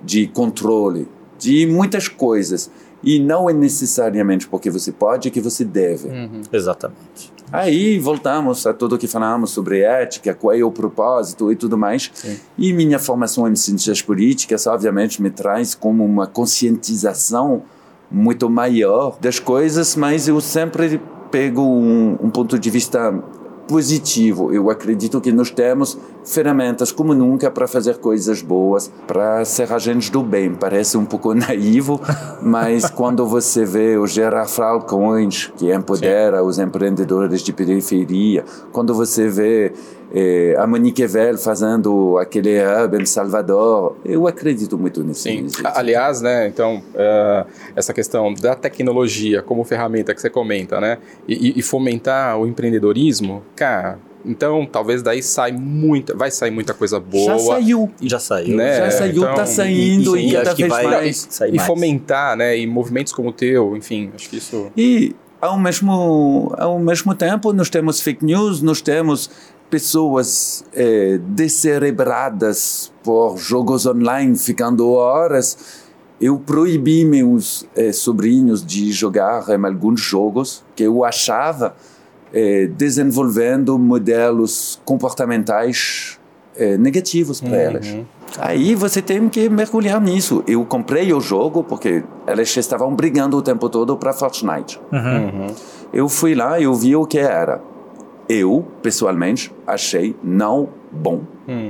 de 0.01 0.27
controle, 0.27 1.07
de 1.37 1.67
muitas 1.67 2.07
coisas. 2.07 2.71
E 3.03 3.19
não 3.19 3.49
é 3.49 3.53
necessariamente 3.53 4.47
porque 4.47 4.69
você 4.69 4.93
pode 4.93 5.29
que 5.29 5.41
você 5.41 5.65
deve. 5.65 6.07
Exatamente. 6.53 7.32
Aí 7.53 7.99
voltamos 7.99 8.65
a 8.65 8.73
tudo 8.73 8.97
que 8.97 9.07
falamos 9.07 9.51
sobre 9.51 9.81
ética, 9.81 10.33
qual 10.33 10.55
é 10.55 10.63
o 10.63 10.71
propósito 10.71 11.51
e 11.51 11.55
tudo 11.55 11.77
mais. 11.77 12.11
E 12.57 12.73
minha 12.73 12.97
formação 12.97 13.47
em 13.47 13.55
ciências 13.55 14.01
políticas, 14.01 14.65
obviamente, 14.65 15.21
me 15.21 15.29
traz 15.29 15.75
como 15.75 16.03
uma 16.03 16.25
conscientização 16.25 17.61
muito 18.09 18.49
maior 18.49 19.19
das 19.21 19.37
coisas, 19.37 19.95
mas 19.95 20.27
eu 20.27 20.41
sempre 20.41 20.99
pego 21.29 21.61
um, 21.61 22.17
um 22.23 22.29
ponto 22.31 22.57
de 22.57 22.71
vista 22.71 23.13
positivo. 23.67 24.51
Eu 24.51 24.69
acredito 24.69 25.21
que 25.21 25.31
nós 25.31 25.49
temos 25.49 25.97
ferramentas 26.25 26.91
como 26.91 27.13
nunca 27.13 27.49
para 27.51 27.67
fazer 27.67 27.97
coisas 27.97 28.41
boas, 28.41 28.91
para 29.07 29.43
ser 29.45 29.71
agentes 29.71 30.09
do 30.09 30.23
bem. 30.23 30.53
Parece 30.53 30.97
um 30.97 31.05
pouco 31.05 31.33
naivo, 31.35 31.99
mas 32.41 32.89
quando 32.89 33.25
você 33.25 33.65
vê 33.65 33.97
o 33.97 34.07
Gerard 34.07 34.49
Falcões, 34.51 35.51
que 35.57 35.73
empodera 35.73 36.43
os 36.43 36.59
empreendedores 36.59 37.41
de 37.41 37.53
periferia, 37.53 38.43
quando 38.71 38.93
você 38.93 39.27
vê 39.27 39.73
eh, 40.13 40.55
a 40.57 40.67
Monique 40.67 41.05
Vel 41.07 41.37
fazendo 41.37 42.17
aquele 42.19 42.59
hub 42.63 43.01
em 43.01 43.05
Salvador, 43.05 43.95
eu 44.05 44.27
acredito 44.27 44.77
muito 44.77 45.03
nisso. 45.03 45.21
Sim. 45.23 45.47
Aliás, 45.63 46.21
né, 46.21 46.47
então, 46.47 46.81
eh, 46.93 47.45
essa 47.75 47.93
questão 47.93 48.33
da 48.33 48.55
tecnologia 48.55 49.41
como 49.41 49.63
ferramenta 49.63 50.13
que 50.13 50.21
você 50.21 50.29
comenta, 50.29 50.79
né, 50.79 50.97
e, 51.27 51.49
e- 51.49 51.59
e 51.59 51.61
fomentar 51.63 52.37
o 52.39 52.45
empreendedorismo, 52.45 53.41
cara, 53.55 53.97
então 54.25 54.65
talvez 54.71 55.01
daí 55.01 55.21
sai 55.21 55.51
muita, 55.51 56.15
vai 56.15 56.31
sair 56.31 56.51
muita 56.51 56.73
coisa 56.73 56.99
boa. 56.99 57.33
Já 57.33 57.39
saiu. 57.39 57.91
Já 58.01 58.19
saiu. 58.19 58.55
Né? 58.55 58.77
Já 58.77 58.91
saiu, 58.91 59.23
então, 59.23 59.35
tá 59.35 59.45
saindo 59.45 60.15
e- 60.15 60.21
e, 60.25 60.29
e 60.29 60.31
cada 60.33 60.47
acho 60.49 60.55
que 60.55 60.61
vez 60.63 60.73
vai- 60.73 60.85
mais. 60.87 61.27
sair 61.29 61.49
E 61.53 61.55
mais. 61.57 61.67
fomentar, 61.67 62.37
né, 62.37 62.57
e 62.57 62.65
movimentos 62.67 63.11
como 63.11 63.29
o 63.29 63.33
teu, 63.33 63.75
enfim, 63.75 64.11
acho 64.15 64.29
que 64.29 64.37
isso... 64.37 64.67
E 64.77 65.15
ao 65.41 65.59
mesmo, 65.59 66.53
ao 66.57 66.79
mesmo 66.79 67.13
tempo, 67.13 67.51
nós 67.51 67.69
temos 67.69 67.99
fake 67.99 68.23
news, 68.23 68.61
nós 68.61 68.79
temos 68.79 69.29
pessoas 69.73 70.63
eh, 70.75 71.19
descerebradas 71.29 72.93
por 73.01 73.37
jogos 73.37 73.87
online 73.87 74.37
ficando 74.37 74.91
horas. 74.91 75.81
Eu 76.21 76.37
proibi 76.37 77.03
meus 77.03 77.67
eh, 77.75 77.91
sobrinhos 77.91 78.63
de 78.63 78.91
jogar 78.91 79.49
em 79.49 79.65
alguns 79.65 79.99
jogos 79.99 80.63
que 80.75 80.83
eu 80.83 81.03
achava 81.03 81.75
eh, 82.31 82.67
desenvolvendo 82.77 83.79
modelos 83.79 84.79
comportamentais 84.85 86.19
eh, 86.55 86.77
negativos 86.77 87.41
para 87.41 87.57
elas. 87.57 87.97
Aí 88.37 88.75
você 88.75 89.01
tem 89.01 89.27
que 89.27 89.49
mergulhar 89.49 89.99
nisso. 89.99 90.43
Eu 90.45 90.63
comprei 90.65 91.11
o 91.11 91.19
jogo 91.19 91.63
porque 91.63 92.03
elas 92.27 92.55
estavam 92.55 92.93
brigando 92.93 93.37
o 93.37 93.41
tempo 93.41 93.67
todo 93.69 93.97
para 93.97 94.13
Fortnite. 94.13 94.79
Eu 95.91 96.07
fui 96.07 96.35
lá 96.35 96.59
e 96.59 96.65
eu 96.65 96.75
vi 96.75 96.95
o 96.95 97.07
que 97.07 97.17
era. 97.17 97.72
Eu, 98.27 98.65
pessoalmente, 98.81 99.53
achei 99.67 100.15
não 100.23 100.69
bom 100.91 101.21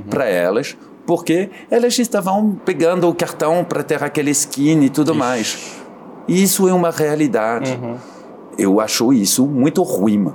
para 0.08 0.26
elas, 0.26 0.76
porque 1.06 1.50
elas 1.70 1.98
estavam 1.98 2.58
pegando 2.64 3.08
o 3.08 3.14
cartão 3.14 3.64
para 3.64 3.82
ter 3.82 4.02
aquele 4.02 4.30
skin 4.30 4.82
e 4.82 4.88
tudo 4.88 5.14
mais. 5.14 5.76
Isso 6.28 6.68
é 6.68 6.72
uma 6.72 6.90
realidade. 6.90 7.78
Eu 8.56 8.80
acho 8.80 9.12
isso 9.12 9.46
muito 9.46 9.82
ruim. 9.82 10.32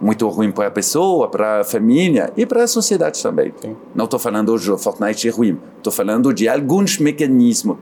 Muito 0.00 0.28
ruim 0.28 0.52
para 0.52 0.68
a 0.68 0.70
pessoa, 0.70 1.28
para 1.28 1.60
a 1.60 1.64
família 1.64 2.30
e 2.36 2.44
para 2.44 2.64
a 2.64 2.66
sociedade 2.66 3.22
também. 3.22 3.52
Não 3.94 4.04
estou 4.04 4.20
falando 4.20 4.56
de 4.58 4.76
Fortnite 4.78 5.28
é 5.28 5.30
ruim. 5.30 5.58
Estou 5.78 5.92
falando 5.92 6.32
de 6.32 6.48
alguns 6.48 6.98
mecanismos 6.98 7.78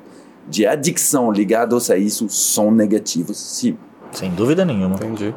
de 0.48 0.66
adicção 0.66 1.32
ligados 1.32 1.90
a 1.90 1.96
isso 1.96 2.28
são 2.28 2.70
negativos, 2.70 3.38
sim. 3.38 3.76
Sem 4.12 4.30
dúvida 4.30 4.64
nenhuma. 4.64 4.96
Entendi. 4.96 5.34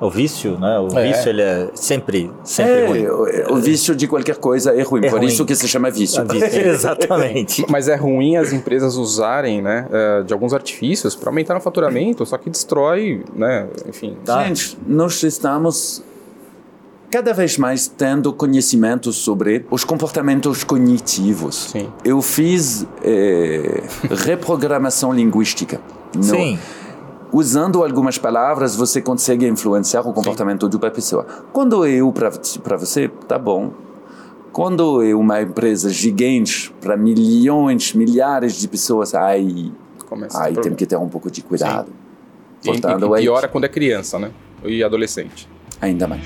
O 0.00 0.08
vício, 0.10 0.56
né? 0.58 0.78
O 0.78 0.96
É. 0.96 1.08
vício, 1.12 1.28
ele 1.28 1.42
é 1.42 1.70
sempre, 1.74 2.30
sempre 2.44 2.72
É, 2.72 2.86
ruim. 2.86 3.06
o, 3.06 3.54
o 3.54 3.56
vício 3.56 3.96
de 3.96 4.06
qualquer 4.06 4.36
coisa 4.36 4.72
é 4.72 4.82
ruim, 4.82 5.04
É 5.04 5.10
por 5.10 5.18
ruim. 5.18 5.26
isso 5.28 5.44
que 5.44 5.54
se 5.56 5.66
chama 5.66 5.90
vício. 5.90 6.20
A 6.20 6.24
vício. 6.24 6.46
Exatamente. 6.68 7.64
Mas 7.68 7.88
é 7.88 7.96
ruim 7.96 8.36
as 8.36 8.52
empresas 8.52 8.94
usarem, 8.96 9.60
né, 9.60 9.88
eh, 9.90 10.22
de 10.22 10.32
alguns 10.32 10.52
artifícios 10.54 11.16
para 11.16 11.30
aumentar 11.30 11.56
o 11.56 11.60
faturamento, 11.60 12.24
só 12.24 12.38
que 12.38 12.48
destrói, 12.48 13.24
né, 13.34 13.66
enfim. 13.88 14.16
Tá. 14.24 14.44
Gente, 14.44 14.78
nós 14.86 15.20
estamos 15.24 16.02
cada 17.10 17.32
vez 17.32 17.56
mais 17.58 17.88
tendo 17.88 18.32
conhecimento 18.32 19.12
sobre 19.12 19.64
os 19.70 19.82
comportamentos 19.82 20.62
cognitivos. 20.62 21.70
Sim. 21.72 21.88
Eu 22.04 22.22
fiz 22.22 22.86
eh, 23.02 23.82
reprogramação 24.10 25.12
linguística. 25.12 25.80
No- 26.14 26.22
Sim. 26.22 26.58
Usando 27.32 27.82
algumas 27.84 28.16
palavras, 28.16 28.74
você 28.74 29.02
consegue 29.02 29.46
influenciar 29.46 30.00
o 30.00 30.12
comportamento 30.12 30.68
de 30.68 30.76
uma 30.76 30.90
pessoa. 30.90 31.26
Quando 31.52 31.86
eu, 31.86 32.12
para 32.12 32.76
você, 32.76 33.08
tá 33.26 33.38
bom. 33.38 33.72
Quando 34.50 35.02
é 35.02 35.14
uma 35.14 35.42
empresa 35.42 35.90
gigante, 35.90 36.74
para 36.80 36.96
milhões, 36.96 37.92
milhares 37.92 38.58
de 38.58 38.66
pessoas, 38.66 39.14
aí, 39.14 39.70
Começa 40.06 40.42
aí 40.42 40.56
a 40.56 40.60
tem 40.60 40.74
que 40.74 40.86
ter 40.86 40.96
um 40.96 41.08
pouco 41.08 41.30
de 41.30 41.42
cuidado. 41.42 41.92
E, 42.64 42.68
e, 42.68 42.72
Portanto, 42.72 43.06
e 43.06 43.18
aí, 43.18 43.22
piora 43.22 43.46
quando 43.46 43.64
é 43.64 43.68
criança, 43.68 44.18
né? 44.18 44.30
E 44.64 44.82
adolescente. 44.82 45.48
ainda 45.80 46.08
mais. 46.08 46.22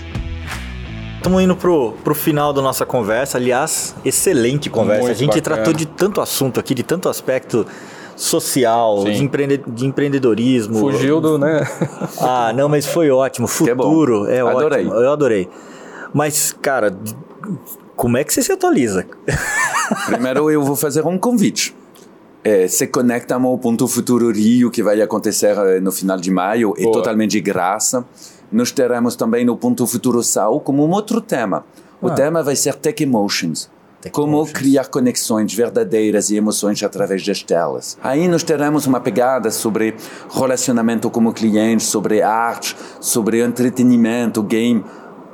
Estamos 1.16 1.42
indo 1.42 1.54
pro, 1.54 1.92
pro 2.02 2.14
final 2.14 2.52
da 2.52 2.62
nossa 2.62 2.86
conversa. 2.86 3.38
Aliás, 3.38 3.94
excelente 4.04 4.70
conversa. 4.70 5.02
Muito 5.02 5.14
a 5.14 5.18
gente 5.18 5.40
bacana. 5.40 5.56
tratou 5.56 5.72
de 5.72 5.86
tanto 5.86 6.20
assunto 6.20 6.58
aqui, 6.58 6.74
de 6.74 6.82
tanto 6.82 7.08
aspecto 7.08 7.66
social, 8.16 9.04
de, 9.04 9.22
empreende- 9.22 9.62
de 9.66 9.86
empreendedorismo. 9.86 10.78
Fugiu 10.78 11.20
do, 11.20 11.38
né? 11.38 11.66
Ah, 12.20 12.52
não, 12.54 12.68
mas 12.68 12.86
foi 12.86 13.10
ótimo. 13.10 13.46
é. 13.46 13.48
Futuro, 13.48 14.26
é, 14.28 14.40
Adorei. 14.40 14.86
ótimo. 14.86 14.94
Eu 15.00 15.12
adorei. 15.12 15.48
Mas, 16.12 16.54
cara, 16.60 16.96
como 17.96 18.16
é 18.16 18.24
que 18.24 18.32
você 18.32 18.42
se 18.42 18.52
atualiza? 18.52 19.06
Primeiro 20.06 20.50
eu 20.50 20.62
vou 20.62 20.76
fazer 20.76 21.04
um 21.06 21.18
convite. 21.18 21.74
É, 22.44 22.66
se 22.66 22.86
conecta 22.88 23.36
ao 23.36 23.58
Ponto 23.58 23.86
Futuro 23.86 24.30
Rio, 24.32 24.70
que 24.70 24.82
vai 24.82 25.00
acontecer 25.00 25.56
eh, 25.56 25.78
no 25.80 25.92
final 25.92 26.18
de 26.18 26.28
maio, 26.30 26.74
é 26.76 26.82
Boa. 26.82 26.92
totalmente 26.94 27.30
de 27.32 27.40
graça. 27.40 28.04
Nós 28.50 28.72
teremos 28.72 29.14
também 29.14 29.44
no 29.44 29.56
Ponto 29.56 29.86
Futuro 29.86 30.22
Sal 30.24 30.58
como 30.60 30.84
um 30.84 30.90
outro 30.90 31.20
tema. 31.20 31.64
O 32.00 32.08
Ah. 32.08 32.10
tema 32.14 32.42
vai 32.42 32.56
ser 32.56 32.74
Tech 32.74 33.00
Emotions. 33.00 33.70
Como 34.10 34.44
criar 34.46 34.88
conexões 34.88 35.54
verdadeiras 35.54 36.30
e 36.30 36.36
emoções 36.36 36.82
através 36.82 37.24
das 37.24 37.42
telas. 37.42 37.96
Aí 38.02 38.26
nós 38.26 38.42
teremos 38.42 38.86
uma 38.86 39.00
pegada 39.00 39.50
sobre 39.50 39.94
relacionamento 40.30 41.08
como 41.10 41.32
cliente, 41.32 41.84
sobre 41.84 42.22
arte, 42.22 42.76
sobre 43.00 43.40
entretenimento, 43.40 44.42
game. 44.42 44.84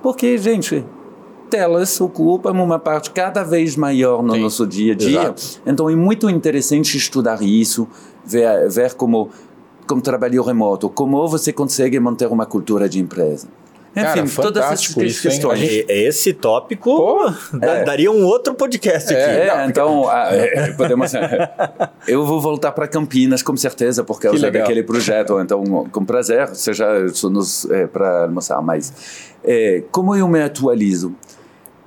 Porque, 0.02 0.36
gente, 0.36 0.84
telas 1.48 2.00
ocupam 2.00 2.52
uma 2.52 2.78
parte 2.78 3.10
cada 3.10 3.42
vez 3.42 3.76
maior 3.76 4.22
no 4.22 4.34
Sim, 4.34 4.42
nosso 4.42 4.66
dia 4.66 4.92
a 4.92 4.96
dia. 4.96 5.20
exato. 5.20 5.60
Então 5.66 5.88
é 5.88 5.96
muito 5.96 6.28
interessante 6.28 6.96
estudar 6.96 7.42
isso, 7.42 7.88
ver, 8.24 8.68
ver 8.68 8.94
como 8.94 9.30
com 9.86 10.00
trabalho 10.00 10.42
remoto, 10.42 10.90
como 10.90 11.26
você 11.26 11.52
consegue 11.52 11.98
manter 11.98 12.26
uma 12.26 12.44
cultura 12.44 12.88
de 12.88 13.00
empresa. 13.00 13.48
Cara, 13.94 14.20
Enfim, 14.20 14.40
todas 14.42 14.62
essas 14.64 14.80
isso, 14.96 15.22
questões. 15.22 15.60
E- 15.60 15.84
Esse 15.88 16.32
tópico 16.32 16.94
Pô, 16.96 17.32
da- 17.58 17.78
é. 17.78 17.84
daria 17.84 18.10
um 18.12 18.24
outro 18.24 18.54
podcast 18.54 19.12
aqui. 19.12 19.20
É, 19.22 19.66
então, 19.66 20.08
ah, 20.08 20.28
é, 20.30 20.72
podemos. 20.72 21.12
eu 22.06 22.24
vou 22.24 22.40
voltar 22.40 22.70
para 22.72 22.86
Campinas, 22.86 23.42
com 23.42 23.56
certeza, 23.56 24.04
por 24.04 24.20
causa 24.20 24.38
legal. 24.46 24.62
daquele 24.62 24.82
projeto. 24.82 25.40
Então, 25.40 25.64
com 25.90 26.04
prazer, 26.04 26.48
seja 26.54 26.86
para 27.92 28.24
almoçar. 28.24 28.60
Mas, 28.62 28.92
é, 29.42 29.82
como 29.90 30.14
eu 30.14 30.28
me 30.28 30.42
atualizo? 30.42 31.14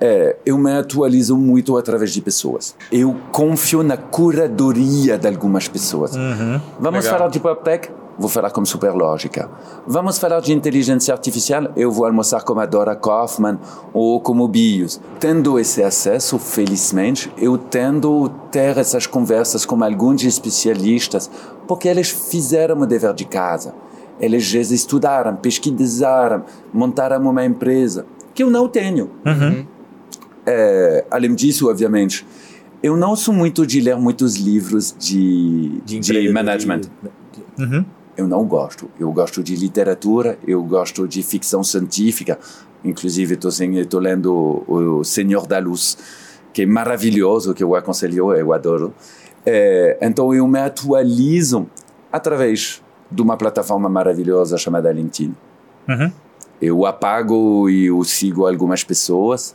É, 0.04 0.34
eu 0.44 0.58
me 0.58 0.72
atualizo 0.76 1.36
muito 1.36 1.76
através 1.78 2.12
de 2.12 2.20
pessoas. 2.20 2.74
Eu 2.90 3.16
confio 3.30 3.84
na 3.84 3.96
curadoria 3.96 5.16
de 5.16 5.28
algumas 5.28 5.68
pessoas. 5.68 6.12
Vamos 6.80 7.04
Legal. 7.04 7.18
falar 7.18 7.30
de 7.30 7.38
PubTech? 7.38 7.88
Vou 8.18 8.28
falar 8.28 8.50
com 8.50 8.64
Superlógica. 8.64 9.50
Vamos 9.86 10.18
falar 10.18 10.40
de 10.40 10.52
inteligência 10.52 11.14
artificial? 11.14 11.72
Eu 11.74 11.90
vou 11.90 12.04
almoçar 12.04 12.42
com 12.42 12.58
a 12.58 12.66
Dora 12.66 12.94
Kaufman 12.94 13.58
ou 13.92 14.20
como 14.20 14.46
Bios. 14.46 15.00
Tendo 15.18 15.58
esse 15.58 15.82
acesso, 15.82 16.38
felizmente, 16.38 17.32
eu 17.38 17.56
tendo 17.56 18.28
ter 18.50 18.76
essas 18.76 19.06
conversas 19.06 19.64
com 19.64 19.82
alguns 19.82 20.22
especialistas, 20.24 21.30
porque 21.66 21.88
eles 21.88 22.10
fizeram 22.10 22.78
o 22.80 22.86
dever 22.86 23.14
de 23.14 23.24
casa. 23.24 23.74
Eles 24.20 24.44
já 24.44 24.60
estudaram, 24.60 25.34
pesquisaram, 25.36 26.44
montaram 26.72 27.28
uma 27.28 27.44
empresa, 27.44 28.06
que 28.34 28.42
eu 28.42 28.50
não 28.50 28.68
tenho. 28.68 29.10
É, 30.46 31.04
além 31.10 31.34
disso, 31.34 31.68
obviamente, 31.70 32.26
eu 32.82 32.96
não 32.96 33.14
sou 33.14 33.32
muito 33.32 33.66
de 33.66 33.80
ler 33.80 33.96
muitos 33.96 34.36
livros 34.36 34.94
de, 34.98 35.80
de, 35.84 35.98
empreendedorismo. 35.98 36.34
management. 36.34 36.80
Uhum. 37.58 37.84
Eu 38.16 38.26
não 38.26 38.44
gosto. 38.44 38.90
Eu 38.98 39.10
gosto 39.12 39.42
de 39.42 39.56
literatura, 39.56 40.38
eu 40.46 40.62
gosto 40.62 41.08
de 41.08 41.22
ficção 41.22 41.64
científica. 41.64 42.38
Inclusive, 42.84 43.34
estou 43.34 44.00
lendo 44.00 44.64
o, 44.66 45.04
Senhor 45.04 45.46
da 45.46 45.58
Luz, 45.58 45.96
que 46.52 46.62
é 46.62 46.66
maravilhoso, 46.66 47.54
que 47.54 47.62
eu 47.62 47.74
aconselho, 47.74 48.32
eu 48.34 48.52
adoro. 48.52 48.92
É, 49.46 49.98
então, 50.02 50.34
eu 50.34 50.46
me 50.46 50.58
atualizo 50.58 51.66
através 52.12 52.82
de 53.10 53.22
uma 53.22 53.36
plataforma 53.36 53.88
maravilhosa 53.88 54.58
chamada 54.58 54.92
LinkedIn. 54.92 55.34
Uhum. 55.88 56.12
Eu 56.60 56.86
apago 56.86 57.68
e 57.68 57.86
eu 57.86 58.02
sigo 58.04 58.46
algumas 58.46 58.84
pessoas. 58.84 59.54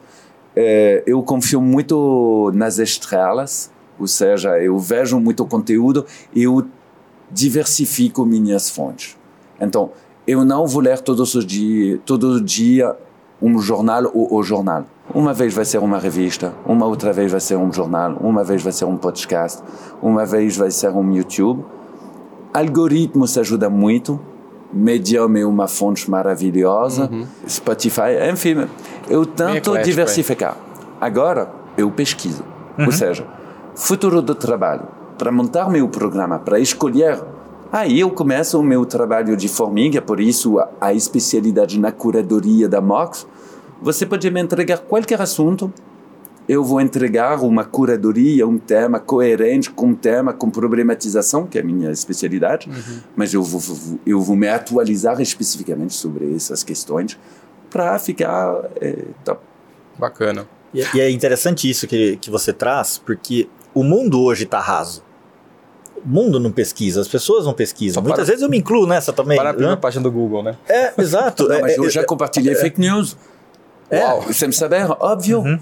É, 0.55 1.03
eu 1.05 1.21
confio 1.21 1.61
muito 1.61 2.51
nas 2.53 2.79
estrelas, 2.79 3.71
ou 3.99 4.07
seja, 4.07 4.59
eu 4.59 4.77
vejo 4.77 5.19
muito 5.19 5.45
conteúdo 5.45 6.05
e 6.33 6.43
eu 6.43 6.67
diversifico 7.31 8.25
minhas 8.25 8.69
fontes. 8.69 9.17
Então, 9.59 9.91
eu 10.25 10.43
não 10.43 10.67
vou 10.67 10.81
ler 10.81 10.99
todos 10.99 11.35
os 11.35 11.45
dias, 11.45 11.99
todo 12.05 12.41
dia 12.41 12.95
um 13.41 13.59
jornal 13.59 14.09
ou 14.13 14.35
o 14.35 14.43
jornal. 14.43 14.85
Uma 15.13 15.33
vez 15.33 15.53
vai 15.53 15.63
ser 15.63 15.77
uma 15.77 15.99
revista, 15.99 16.53
uma 16.65 16.85
outra 16.85 17.13
vez 17.13 17.31
vai 17.31 17.39
ser 17.39 17.55
um 17.55 17.71
jornal, 17.71 18.17
uma 18.19 18.43
vez 18.43 18.61
vai 18.61 18.73
ser 18.73 18.85
um 18.85 18.97
podcast, 18.97 19.61
uma 20.01 20.25
vez 20.25 20.57
vai 20.57 20.69
ser 20.69 20.89
um 20.89 21.13
YouTube. 21.13 21.63
Algoritmos 22.53 23.37
ajuda 23.37 23.69
muito. 23.69 24.19
Medium 24.73 25.37
é 25.37 25.45
uma 25.45 25.67
fonte 25.67 26.11
maravilhosa. 26.11 27.09
Spotify, 27.47 28.29
enfim, 28.31 28.67
eu 29.09 29.25
tento 29.25 29.77
diversificar. 29.77 30.57
Agora, 30.99 31.49
eu 31.77 31.89
pesquiso. 31.89 32.43
Ou 32.77 32.91
seja, 32.91 33.25
futuro 33.75 34.21
do 34.21 34.35
trabalho. 34.35 34.96
Para 35.17 35.31
montar 35.31 35.69
meu 35.69 35.87
programa, 35.89 36.37
para 36.39 36.59
escolher. 36.59 37.19
Aí 37.71 37.99
eu 37.99 38.09
começo 38.11 38.59
o 38.59 38.63
meu 38.63 38.85
trabalho 38.85 39.35
de 39.35 39.47
formiga, 39.47 40.01
por 40.01 40.19
isso 40.19 40.57
a, 40.59 40.69
a 40.79 40.93
especialidade 40.93 41.79
na 41.79 41.91
curadoria 41.91 42.67
da 42.69 42.79
Mox. 42.79 43.27
Você 43.81 44.05
pode 44.05 44.29
me 44.31 44.41
entregar 44.41 44.77
qualquer 44.79 45.21
assunto, 45.21 45.71
eu 46.47 46.63
vou 46.63 46.79
entregar 46.79 47.43
uma 47.43 47.65
curadoria, 47.65 48.47
um 48.47 48.57
tema 48.57 48.99
coerente 48.99 49.69
com 49.69 49.87
um 49.87 49.95
tema, 49.95 50.31
com 50.33 50.49
problematização, 50.49 51.45
que 51.45 51.57
é 51.57 51.61
a 51.61 51.63
minha 51.63 51.91
especialidade, 51.91 52.69
mas 53.15 53.33
eu 53.33 53.43
vou, 53.43 53.59
vou- 53.59 53.99
eu 54.05 54.21
vou 54.21 54.35
me 54.35 54.47
atualizar 54.47 55.19
especificamente 55.21 55.93
sobre 55.93 56.33
essas 56.35 56.63
questões 56.63 57.19
para 57.69 57.99
ficar 57.99 58.61
é, 58.79 59.03
top. 59.25 59.41
bacana. 59.99 60.47
E, 60.73 60.81
e 60.95 61.01
é 61.01 61.09
interessante 61.11 61.69
isso 61.69 61.85
que, 61.85 62.15
que 62.17 62.31
você 62.31 62.53
traz, 62.53 62.97
porque 62.97 63.49
o 63.73 63.83
mundo 63.83 64.21
hoje 64.21 64.45
está 64.45 64.59
raso. 64.59 65.03
Mundo 66.09 66.39
não 66.39 66.51
pesquisa, 66.51 67.01
as 67.01 67.07
pessoas 67.07 67.43
não 67.45 67.53
pesquisam. 67.53 68.01
Muitas 68.01 68.19
para- 68.19 68.25
vezes 68.27 68.41
eu 68.41 68.49
me 68.49 68.57
incluo 68.57 68.87
nessa 68.87 69.11
também. 69.11 69.35
Para 69.37 69.49
a 69.49 69.53
primeira 69.53 69.75
né? 69.75 69.81
página 69.81 70.03
do 70.03 70.11
Google, 70.11 70.41
né? 70.41 70.55
É, 70.69 70.93
exato. 70.97 71.43
Não, 71.49 71.59
mas 71.59 71.73
É, 71.73 71.77
eu 71.79 71.85
é, 71.85 71.89
já 71.89 72.05
compartilhei 72.05 72.55
fake 72.55 72.79
news. 72.79 73.17
É. 73.89 74.01
Uau, 74.03 74.23
sem 74.31 74.49
saber, 74.53 74.87
óbvio. 75.01 75.39
Uhum. 75.39 75.59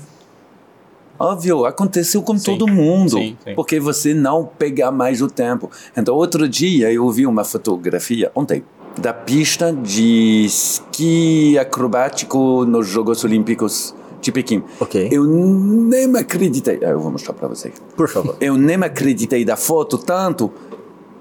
Óbvio, 1.17 1.65
aconteceu 1.65 2.21
com 2.21 2.37
Sim, 2.37 2.43
todo 2.57 2.67
mundo. 2.67 3.17
sim, 3.17 3.37
sim. 3.43 3.55
Porque 3.55 3.79
você 3.79 4.13
não 4.13 4.45
pega 4.45 4.91
mais 4.91 5.21
o 5.21 5.27
tempo. 5.29 5.71
Então, 5.95 6.13
outro 6.13 6.47
dia 6.47 6.91
eu 6.91 7.09
vi 7.09 7.25
uma 7.25 7.43
fotografia, 7.45 8.29
ontem, 8.35 8.63
da 8.99 9.13
pista 9.13 9.71
de 9.73 10.43
esqui 10.45 11.57
acrobático 11.57 12.65
nos 12.65 12.87
Jogos 12.87 13.23
Olímpicos 13.23 13.95
de 14.25 14.31
Pequim. 14.31 14.63
Ok. 14.79 15.09
Eu 15.11 15.23
nem 15.23 16.15
acreditei. 16.17 16.79
Ah, 16.81 16.89
Eu 16.89 16.99
vou 16.99 17.11
mostrar 17.11 17.33
para 17.33 17.47
você. 17.47 17.71
Por 17.95 18.09
favor. 18.09 18.35
Eu 18.41 18.57
nem 18.57 18.75
acreditei 18.83 19.45
da 19.45 19.55
foto 19.55 19.97
tanto 19.97 20.51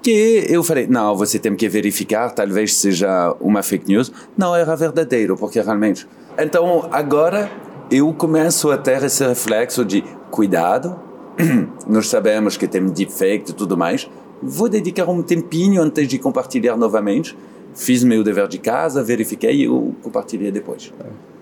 que 0.01 0.45
eu 0.49 0.63
falei, 0.63 0.85
não, 0.87 1.15
você 1.15 1.39
tem 1.39 1.55
que 1.55 1.67
verificar, 1.67 2.29
talvez 2.31 2.75
seja 2.75 3.35
uma 3.39 3.63
fake 3.63 3.87
news. 3.87 4.11
Não, 4.37 4.55
era 4.55 4.75
verdadeiro, 4.75 5.35
porque 5.35 5.59
realmente... 5.59 6.07
Então, 6.37 6.87
agora, 6.91 7.49
eu 7.89 8.13
começo 8.13 8.69
a 8.69 8.77
ter 8.77 9.03
esse 9.03 9.25
reflexo 9.25 9.83
de 9.83 10.03
cuidado, 10.29 10.99
nós 11.87 12.07
sabemos 12.07 12.55
que 12.57 12.67
tem 12.67 12.85
deepfake 12.85 13.49
e 13.51 13.53
tudo 13.53 13.75
mais, 13.77 14.07
vou 14.43 14.69
dedicar 14.69 15.09
um 15.09 15.23
tempinho 15.23 15.81
antes 15.81 16.07
de 16.07 16.19
compartilhar 16.19 16.75
novamente, 16.77 17.35
fiz 17.73 18.03
meu 18.03 18.23
dever 18.23 18.47
de 18.47 18.59
casa, 18.59 19.03
verifiquei 19.03 19.55
e 19.55 19.63
eu 19.63 19.95
compartilhei 20.03 20.51
depois. 20.51 20.93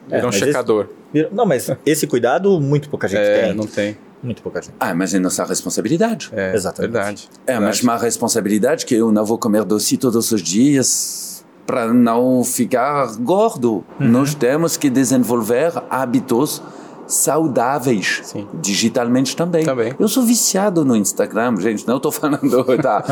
Era 0.09 0.23
um 0.23 0.25
mas 0.27 0.35
esse- 0.35 0.45
checador. 0.45 0.87
Não, 1.31 1.45
mas 1.45 1.69
esse 1.85 2.07
cuidado 2.07 2.59
muito 2.59 2.89
pouca 2.89 3.07
gente 3.07 3.19
É, 3.21 3.43
tem. 3.47 3.53
não 3.55 3.65
tem. 3.67 3.97
Muito 4.21 4.41
pouca 4.41 4.61
gente. 4.61 4.73
Ah, 4.79 4.93
mas 4.95 5.13
é 5.13 5.19
nossa 5.19 5.43
responsabilidade. 5.43 6.29
É, 6.33 6.53
Exatamente. 6.55 6.91
verdade. 6.93 7.29
É 7.45 7.51
a 7.53 7.59
verdade. 7.59 7.65
mesma 7.77 7.97
responsabilidade 7.97 8.85
que 8.85 8.95
eu 8.95 9.11
não 9.11 9.25
vou 9.25 9.37
comer 9.37 9.63
doce 9.65 9.97
todos 9.97 10.31
os 10.31 10.41
dias 10.41 11.45
para 11.65 11.93
não 11.93 12.43
ficar 12.43 13.15
gordo. 13.17 13.83
Nós 13.99 14.33
temos 14.33 14.77
que 14.77 14.89
desenvolver 14.89 15.73
hábitos 15.89 16.61
saudáveis 17.05 18.21
Sim. 18.23 18.47
digitalmente 18.61 19.35
também. 19.35 19.63
Também. 19.63 19.93
Eu 19.99 20.07
sou 20.07 20.23
viciado 20.23 20.83
no 20.83 20.95
Instagram, 20.95 21.55
gente, 21.59 21.87
não 21.87 21.97
estou 21.97 22.11
falando, 22.13 22.65
tá? 22.81 23.03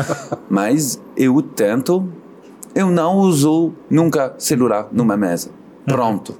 Mas 0.50 1.00
eu 1.16 1.40
tento, 1.42 2.08
eu 2.74 2.90
não 2.90 3.16
uso 3.18 3.72
nunca 3.88 4.34
celular 4.38 4.88
numa 4.92 5.16
mesa. 5.16 5.50
Pronto. 5.86 6.36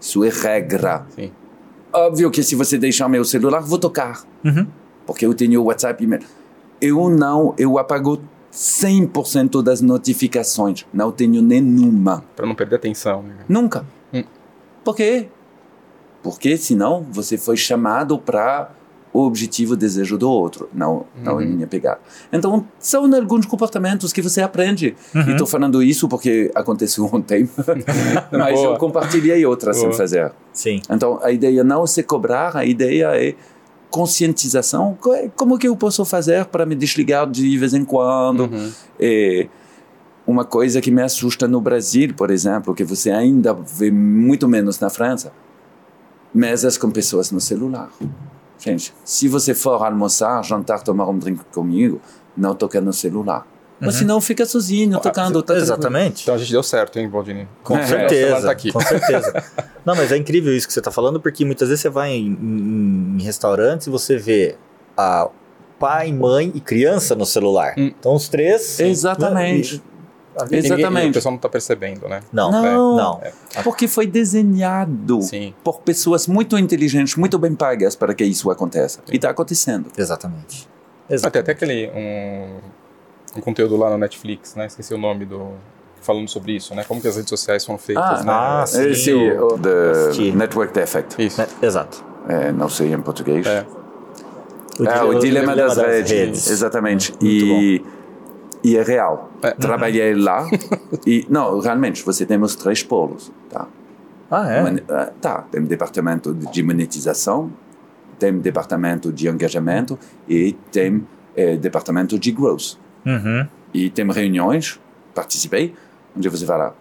Isso 0.00 0.24
é 0.24 0.28
regra. 0.28 1.06
Sim. 1.14 1.32
Óbvio 1.92 2.30
que 2.30 2.42
se 2.42 2.54
você 2.54 2.78
deixar 2.78 3.08
meu 3.08 3.24
celular, 3.24 3.60
vou 3.60 3.78
tocar. 3.78 4.22
Uhum. 4.44 4.66
Porque 5.06 5.24
eu 5.24 5.34
tenho 5.34 5.62
o 5.62 5.64
WhatsApp 5.64 6.02
e 6.02 6.06
e-mail. 6.06 6.22
Eu 6.80 7.08
não, 7.08 7.54
eu 7.58 7.78
apago 7.78 8.20
100% 8.52 9.62
das 9.62 9.80
notificações. 9.80 10.86
Não 10.92 11.10
tenho 11.10 11.42
nenhuma. 11.42 12.24
Pra 12.36 12.46
não 12.46 12.54
perder 12.54 12.76
atenção. 12.76 13.22
né? 13.22 13.34
Nunca. 13.48 13.84
Hum. 14.12 14.22
Por 14.84 14.94
quê? 14.94 15.28
Porque 16.22 16.56
senão 16.56 17.06
você 17.10 17.38
foi 17.38 17.56
chamado 17.56 18.18
para 18.18 18.70
o 19.18 19.26
objetivo, 19.26 19.74
o 19.74 19.76
desejo 19.76 20.16
do 20.18 20.30
outro. 20.30 20.68
Não, 20.74 21.04
não 21.22 21.40
é 21.40 21.44
minha 21.44 21.66
pegada. 21.66 22.00
Então, 22.32 22.66
são 22.78 23.04
alguns 23.14 23.46
comportamentos 23.46 24.12
que 24.12 24.20
você 24.22 24.40
aprende. 24.40 24.94
E 25.14 25.30
estou 25.32 25.46
falando 25.46 25.82
isso 25.82 26.08
porque 26.08 26.50
aconteceu 26.54 27.08
ontem. 27.12 27.48
Mas 28.32 28.54
Boa. 28.60 28.72
eu 28.74 28.76
compartilhei 28.78 29.44
outras 29.46 29.76
sem 29.76 29.86
Boa. 29.88 29.96
fazer. 29.96 30.32
Sim. 30.52 30.80
Então, 30.90 31.18
a 31.22 31.30
ideia 31.30 31.62
não 31.64 31.84
é 31.84 31.86
se 31.86 32.02
cobrar, 32.02 32.56
a 32.56 32.64
ideia 32.64 33.08
é 33.16 33.34
conscientização. 33.90 34.96
Co- 35.00 35.14
Como 35.34 35.58
que 35.58 35.66
eu 35.68 35.76
posso 35.76 36.04
fazer 36.04 36.44
para 36.46 36.64
me 36.66 36.74
desligar 36.74 37.28
de 37.30 37.56
vez 37.56 37.74
em 37.74 37.84
quando? 37.84 38.40
Uhum. 38.44 38.70
É, 39.00 39.46
uma 40.26 40.44
coisa 40.44 40.80
que 40.80 40.90
me 40.90 41.00
assusta 41.02 41.48
no 41.48 41.60
Brasil, 41.60 42.12
por 42.14 42.30
exemplo, 42.30 42.74
que 42.74 42.84
você 42.84 43.10
ainda 43.10 43.54
vê 43.54 43.90
muito 43.90 44.46
menos 44.46 44.78
na 44.78 44.90
França, 44.90 45.32
mesas 46.34 46.76
com 46.76 46.90
pessoas 46.90 47.30
no 47.30 47.40
celular. 47.40 47.88
Gente, 48.58 48.92
se 49.04 49.28
você 49.28 49.54
for 49.54 49.82
almoçar, 49.82 50.42
jantar, 50.44 50.82
tomar 50.82 51.08
um 51.08 51.18
drink 51.18 51.40
comigo, 51.52 52.00
não 52.36 52.54
toca 52.54 52.80
no 52.80 52.92
celular. 52.92 53.46
Ou 53.80 53.92
senão 53.92 54.20
fica 54.20 54.44
sozinho, 54.44 54.98
tocando. 54.98 55.40
tá 55.40 55.46
tranquilo. 55.54 55.62
Exatamente. 55.64 56.22
Então 56.22 56.34
a 56.34 56.38
gente 56.38 56.50
deu 56.50 56.64
certo, 56.64 56.98
hein, 56.98 57.08
Valdini? 57.08 57.46
Com 57.62 57.76
É, 57.78 57.86
certeza. 57.86 58.42
tá 58.46 58.50
aqui. 58.50 58.72
Com 58.72 58.80
certeza. 58.80 59.44
Não, 59.86 59.94
mas 59.94 60.10
é 60.10 60.16
incrível 60.16 60.52
isso 60.52 60.66
que 60.66 60.72
você 60.72 60.80
está 60.80 60.90
falando, 60.90 61.20
porque 61.20 61.44
muitas 61.44 61.68
vezes 61.68 61.82
você 61.82 61.88
vai 61.88 62.10
em, 62.10 62.26
em- 62.26 63.16
em 63.18 63.22
restaurantes 63.22 63.86
e 63.86 63.90
você 63.90 64.16
vê 64.16 64.56
a 64.96 65.28
pai, 65.78 66.12
mãe 66.12 66.50
e 66.56 66.60
criança 66.60 67.14
no 67.14 67.24
celular. 67.24 67.74
Hum. 67.78 67.92
Então 67.96 68.16
os 68.16 68.28
três. 68.28 68.80
Exatamente. 68.80 69.80
Né, 70.44 70.48
Ninguém- 70.50 70.58
Exatamente. 70.78 71.10
o 71.10 71.12
pessoal 71.14 71.32
não 71.32 71.38
tá 71.38 71.48
percebendo, 71.48 72.08
né? 72.08 72.20
Não, 72.32 72.50
Não. 72.50 72.96
não. 72.96 73.20
Porque 73.64 73.86
foi 73.88 74.06
desenhado 74.06 75.20
Sim. 75.22 75.54
por 75.64 75.80
pessoas 75.80 76.26
muito 76.26 76.56
inteligentes, 76.58 77.16
muito 77.16 77.38
bem 77.38 77.54
pagas 77.54 77.94
para 77.96 78.14
que 78.14 78.24
isso 78.24 78.50
aconteça. 78.50 79.00
E 79.10 79.16
está 79.16 79.30
acontecendo. 79.30 79.86
Exatamente. 79.96 80.68
Ah, 81.10 81.14
Exatamente. 81.14 81.38
até 81.42 81.52
aquele 81.52 81.90
um, 81.94 83.38
um 83.38 83.40
conteúdo 83.40 83.76
lá 83.76 83.90
no 83.90 83.98
Netflix, 83.98 84.54
né? 84.54 84.66
Esqueci 84.66 84.92
o 84.94 84.98
nome 84.98 85.24
do. 85.24 85.52
Falando 86.00 86.28
sobre 86.28 86.52
isso, 86.52 86.74
né? 86.74 86.84
Como 86.86 87.00
que 87.00 87.08
as 87.08 87.16
redes 87.16 87.28
sociais 87.28 87.62
são 87.62 87.76
feitas, 87.76 88.20
Ah, 88.20 88.24
né? 88.24 88.32
ah, 88.32 88.64
sim. 88.66 88.94
Sim, 88.94 89.30
o 89.32 89.58
the. 89.58 90.30
Network 90.34 90.78
Effect. 90.78 91.20
Isso. 91.22 91.40
Né? 91.40 91.46
Exato. 91.60 92.04
Eh, 92.28 92.52
não 92.52 92.68
sei 92.68 92.92
em 92.92 93.00
português. 93.00 93.44
É. 93.46 93.66
Ah, 94.88 95.04
o 95.04 95.18
dilema, 95.18 95.56
das, 95.56 95.76
redes. 95.76 96.10
redes. 96.12 96.50
Exatamente. 96.50 97.10
Muito 97.12 97.26
e, 97.26 97.84
e 98.64 98.76
é 98.76 98.82
real. 98.82 99.30
É. 99.42 99.50
Trabalhei 99.52 100.14
lá 100.14 100.48
e, 101.06 101.26
não, 101.28 101.58
realmente, 101.60 102.02
você 102.04 102.24
temos 102.26 102.54
três 102.56 102.82
polos, 102.82 103.32
tá? 103.50 103.66
Ah, 104.30 104.50
é? 104.50 104.62
Mane- 104.62 104.82
ah, 104.88 105.10
tá, 105.20 105.42
tem 105.50 105.62
departamento 105.62 106.34
de 106.34 106.62
monetização, 106.62 107.50
tem 108.18 108.38
departamento 108.38 109.12
de 109.12 109.28
engajamento 109.28 109.98
e 110.28 110.52
tem 110.72 111.06
eh, 111.36 111.56
departamento 111.56 112.18
de 112.18 112.30
growth. 112.32 112.74
Uhum. 113.06 113.46
E 113.72 113.88
tem 113.90 114.10
reuniões, 114.10 114.78
participei, 115.14 115.74
onde 116.16 116.28
você 116.28 116.44
fala, 116.44 116.74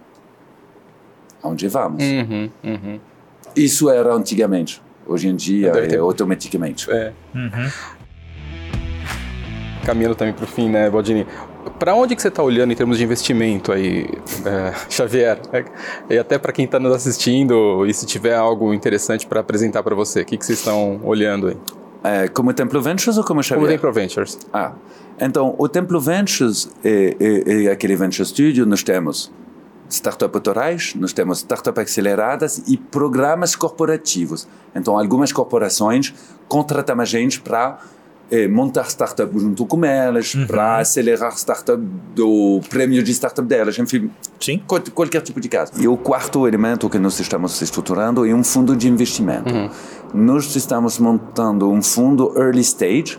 aonde 1.41 1.67
vamos? 1.67 2.03
Uhum, 2.03 2.49
uhum. 2.63 2.99
Isso 3.55 3.89
era 3.89 4.13
antigamente. 4.13 4.81
Hoje 5.05 5.29
em 5.29 5.35
dia 5.35 5.71
Deve 5.71 5.87
ter- 5.87 5.95
é 5.95 5.99
automaticamente. 5.99 6.91
É. 6.91 7.13
Uhum. 7.33 7.69
Caminhando 9.85 10.15
também 10.15 10.33
para 10.33 10.43
o 10.43 10.47
fim, 10.47 10.69
né, 10.69 10.89
Baldini? 10.89 11.25
Para 11.79 11.93
onde 11.93 12.15
que 12.15 12.21
você 12.21 12.29
está 12.29 12.41
olhando 12.41 12.73
em 12.73 12.75
termos 12.75 12.97
de 12.97 13.03
investimento 13.03 13.71
aí, 13.71 14.07
é, 14.45 14.73
Xavier? 14.89 15.39
É, 15.53 15.65
E 16.09 16.17
até 16.17 16.37
para 16.37 16.51
quem 16.51 16.65
está 16.65 16.79
nos 16.79 16.93
assistindo, 16.93 17.85
e 17.85 17.93
se 17.93 18.05
tiver 18.05 18.35
algo 18.35 18.73
interessante 18.73 19.27
para 19.27 19.41
apresentar 19.41 19.83
para 19.83 19.95
você, 19.95 20.21
o 20.21 20.25
que, 20.25 20.37
que 20.37 20.45
vocês 20.45 20.59
estão 20.59 20.99
olhando 21.03 21.47
aí? 21.49 21.57
É, 22.03 22.27
como 22.27 22.53
Templo 22.53 22.81
Ventures 22.81 23.17
ou 23.17 23.23
como 23.23 23.43
Xavier? 23.43 23.59
Como 23.59 23.67
tem 23.67 23.79
Pro 23.79 23.91
Ventures? 23.93 24.39
Ah, 24.51 24.73
então, 25.19 25.55
o 25.57 25.67
Templo 25.67 25.99
Ventures 25.99 26.69
é, 26.83 27.15
é, 27.19 27.65
é 27.65 27.71
aquele 27.71 27.95
Venture 27.95 28.25
Studio, 28.25 28.65
nós 28.65 28.83
temos 28.83 29.31
startup 29.89 30.35
autorais, 30.35 30.93
nós 30.95 31.13
temos 31.13 31.39
startup 31.39 31.79
aceleradas 31.79 32.61
e 32.67 32.77
programas 32.77 33.55
corporativos. 33.55 34.47
Então, 34.75 34.97
algumas 34.97 35.31
corporações 35.31 36.13
contratam 36.47 36.99
a 36.99 37.05
gente 37.05 37.39
para 37.39 37.79
montar 38.49 38.89
startup 38.89 39.31
junto 39.39 39.65
com 39.65 39.85
elas, 39.85 40.35
para 40.47 40.79
acelerar 40.79 41.37
startup 41.37 41.81
do 42.13 42.59
prêmio 42.69 43.01
de 43.01 43.11
startup 43.13 43.47
delas, 43.47 43.77
enfim, 43.79 44.09
Sim. 44.39 44.61
qual- 44.67 44.81
qualquer 44.93 45.21
tipo 45.21 45.39
de 45.39 45.47
caso. 45.47 45.71
E 45.79 45.87
o 45.87 45.95
quarto 45.95 46.45
elemento 46.47 46.89
que 46.89 46.99
nós 46.99 47.17
estamos 47.19 47.61
estruturando 47.61 48.25
é 48.25 48.33
um 48.33 48.43
fundo 48.43 48.75
de 48.75 48.89
investimento. 48.89 49.53
Nós 50.13 50.53
estamos 50.55 50.99
montando 50.99 51.69
um 51.69 51.81
fundo 51.81 52.33
early 52.37 52.61
stage 52.61 53.17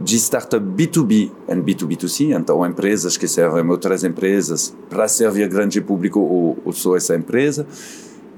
de 0.00 0.16
startup 0.16 0.64
B2B 0.64 1.30
e 1.48 1.54
B2B2C, 1.54 2.36
então 2.36 2.64
empresas 2.66 3.16
que 3.16 3.26
servem 3.28 3.68
outras 3.68 4.02
empresas 4.04 4.74
para 4.88 5.06
servir 5.08 5.48
grande 5.48 5.80
público 5.80 6.20
ou, 6.20 6.56
ou 6.64 6.72
só 6.72 6.96
essa 6.96 7.14
empresa. 7.16 7.66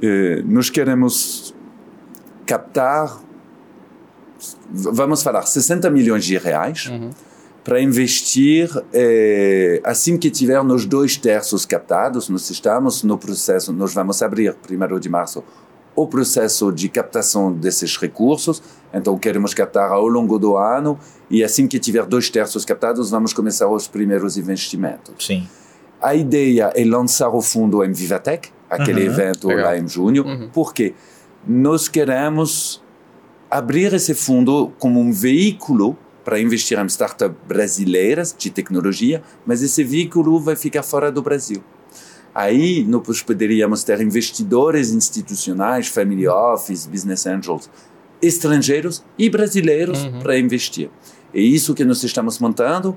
Eh, 0.02 0.42
nós 0.46 0.70
queremos 0.70 1.54
captar, 2.46 3.20
vamos 4.70 5.22
falar, 5.22 5.42
60 5.42 5.88
milhões 5.90 6.24
de 6.24 6.36
reais 6.38 6.90
para 7.62 7.80
investir 7.80 8.70
eh, 8.92 9.80
assim 9.84 10.16
que 10.16 10.30
tiver 10.30 10.62
nos 10.64 10.86
dois 10.86 11.16
terços 11.16 11.66
captados. 11.66 12.28
Nós 12.28 12.48
estamos 12.50 13.02
no 13.02 13.18
processo, 13.18 13.72
nós 13.72 13.92
vamos 13.92 14.22
abrir, 14.22 14.54
primeiro 14.54 14.98
de 14.98 15.08
março, 15.08 15.44
o 15.94 16.06
processo 16.06 16.72
de 16.72 16.88
captação 16.88 17.52
desses 17.52 17.96
recursos. 17.96 18.62
Então, 18.92 19.18
queremos 19.18 19.52
captar 19.54 19.90
ao 19.90 20.06
longo 20.06 20.38
do 20.38 20.56
ano 20.56 20.98
e 21.30 21.44
assim 21.44 21.68
que 21.68 21.78
tiver 21.78 22.06
dois 22.06 22.30
terços 22.30 22.64
captados, 22.64 23.10
vamos 23.10 23.32
começar 23.32 23.68
os 23.68 23.86
primeiros 23.86 24.36
investimentos. 24.36 25.26
Sim. 25.26 25.46
A 26.00 26.14
ideia 26.14 26.72
é 26.74 26.84
lançar 26.84 27.28
o 27.28 27.42
fundo 27.42 27.84
em 27.84 27.92
Vivatech, 27.92 28.50
aquele 28.70 29.04
evento 29.04 29.48
Legal. 29.48 29.66
lá 29.66 29.78
em 29.78 29.86
junho, 29.86 30.48
porque 30.52 30.94
nós 31.46 31.88
queremos 31.88 32.82
abrir 33.50 33.92
esse 33.92 34.14
fundo 34.14 34.72
como 34.78 35.00
um 35.00 35.12
veículo 35.12 35.98
para 36.24 36.38
investir 36.40 36.78
em 36.78 36.86
startups 36.86 37.36
brasileiras 37.48 38.34
de 38.36 38.50
tecnologia, 38.50 39.22
mas 39.44 39.62
esse 39.62 39.82
veículo 39.82 40.38
vai 40.38 40.54
ficar 40.54 40.82
fora 40.82 41.10
do 41.10 41.20
Brasil. 41.20 41.62
Aí 42.32 42.84
nós 42.84 43.22
poderíamos 43.22 43.82
ter 43.82 44.00
investidores 44.00 44.92
institucionais, 44.92 45.88
family 45.88 46.28
office, 46.28 46.86
business 46.86 47.26
angels, 47.26 47.68
estrangeiros 48.22 49.04
e 49.18 49.28
brasileiros 49.28 50.06
para 50.22 50.38
investir. 50.38 50.90
É 51.34 51.40
isso 51.40 51.74
que 51.74 51.84
nós 51.84 52.02
estamos 52.04 52.38
montando. 52.38 52.96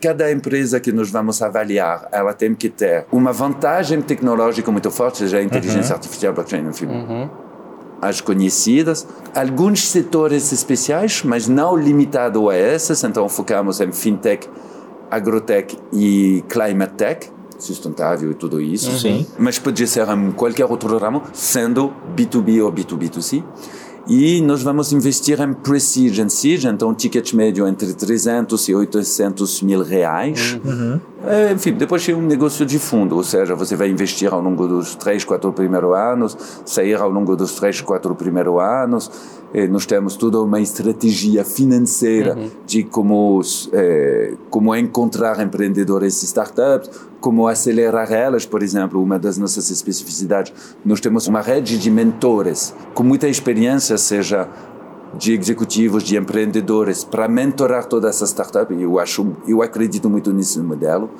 Cada 0.00 0.30
empresa 0.30 0.78
que 0.80 0.92
nós 0.92 1.10
vamos 1.10 1.42
avaliar, 1.42 2.08
ela 2.12 2.32
tem 2.32 2.54
que 2.54 2.68
ter 2.68 3.04
uma 3.10 3.32
vantagem 3.32 4.00
tecnológica 4.00 4.70
muito 4.70 4.90
forte, 4.90 5.18
seja 5.18 5.38
a 5.38 5.42
inteligência 5.42 5.94
artificial, 5.94 6.32
blockchain, 6.32 6.68
enfim, 6.68 6.86
as 8.00 8.20
conhecidas, 8.20 9.06
alguns 9.34 9.88
setores 9.88 10.52
especiais, 10.52 11.22
mas 11.24 11.48
não 11.48 11.76
limitado 11.76 12.48
a 12.48 12.56
esses, 12.56 13.02
então 13.04 13.28
focamos 13.28 13.80
em 13.80 13.92
fintech, 13.92 14.48
agrotech 15.10 15.76
e 15.92 16.44
climate 16.48 16.94
tech, 16.94 17.30
sustentável 17.58 18.30
e 18.30 18.34
tudo 18.34 18.60
isso. 18.60 18.98
Sim. 18.98 19.26
Mas 19.38 19.58
pode 19.58 19.86
ser 19.86 20.08
em 20.08 20.30
qualquer 20.32 20.64
outro 20.66 20.96
ramo, 20.96 21.22
sendo 21.32 21.92
B2B 22.16 22.64
ou 22.64 22.72
B2B2C. 22.72 23.42
E 24.10 24.40
nós 24.40 24.62
vamos 24.62 24.90
investir 24.90 25.38
em 25.38 25.50
and 25.50 26.28
Siege, 26.30 26.66
então 26.66 26.94
ticket 26.94 27.34
médio 27.34 27.68
entre 27.68 27.92
300 27.92 28.68
e 28.68 28.74
800 28.74 29.60
mil 29.60 29.82
reais. 29.82 30.58
É, 31.26 31.52
enfim, 31.52 31.72
depois 31.72 32.06
tem 32.06 32.14
um 32.14 32.22
negócio 32.22 32.64
de 32.64 32.78
fundo, 32.78 33.16
ou 33.16 33.24
seja, 33.24 33.54
você 33.54 33.74
vai 33.74 33.90
investir 33.90 34.32
ao 34.32 34.40
longo 34.40 34.68
dos 34.68 34.94
3, 34.94 35.24
4 35.24 35.52
primeiros 35.52 35.92
anos, 35.96 36.36
sair 36.64 36.94
ao 36.94 37.10
longo 37.10 37.34
dos 37.34 37.54
3, 37.54 37.80
4 37.80 38.14
primeiros 38.14 38.60
anos. 38.60 39.10
Eh, 39.52 39.66
nós 39.66 39.84
temos 39.84 40.14
toda 40.14 40.40
uma 40.40 40.60
estratégia 40.60 41.42
financeira 41.44 42.38
de 42.66 42.84
como, 42.84 43.40
eh, 43.72 44.34
como 44.50 44.76
encontrar 44.76 45.40
empreendedores 45.40 46.22
e 46.22 46.26
startups, 46.26 46.90
como 47.20 47.48
acelerar 47.48 48.12
elas, 48.12 48.46
por 48.46 48.62
exemplo, 48.62 49.02
uma 49.02 49.18
das 49.18 49.38
nossas 49.38 49.70
especificidades. 49.70 50.52
Nós 50.84 51.00
temos 51.00 51.26
uma 51.26 51.40
rede 51.40 51.78
de 51.78 51.90
mentores 51.90 52.74
com 52.94 53.02
muita 53.02 53.26
experiência, 53.26 53.98
seja 53.98 54.48
de 55.14 55.32
executivos, 55.32 56.02
de 56.02 56.16
empreendedores, 56.16 57.04
para 57.04 57.26
mentorar 57.28 57.86
toda 57.86 58.08
essa 58.08 58.24
startup. 58.26 58.72
Eu 58.80 58.98
acho, 58.98 59.36
eu 59.46 59.62
acredito 59.62 60.08
muito 60.10 60.32
nesse 60.32 60.58
modelo 60.60 61.10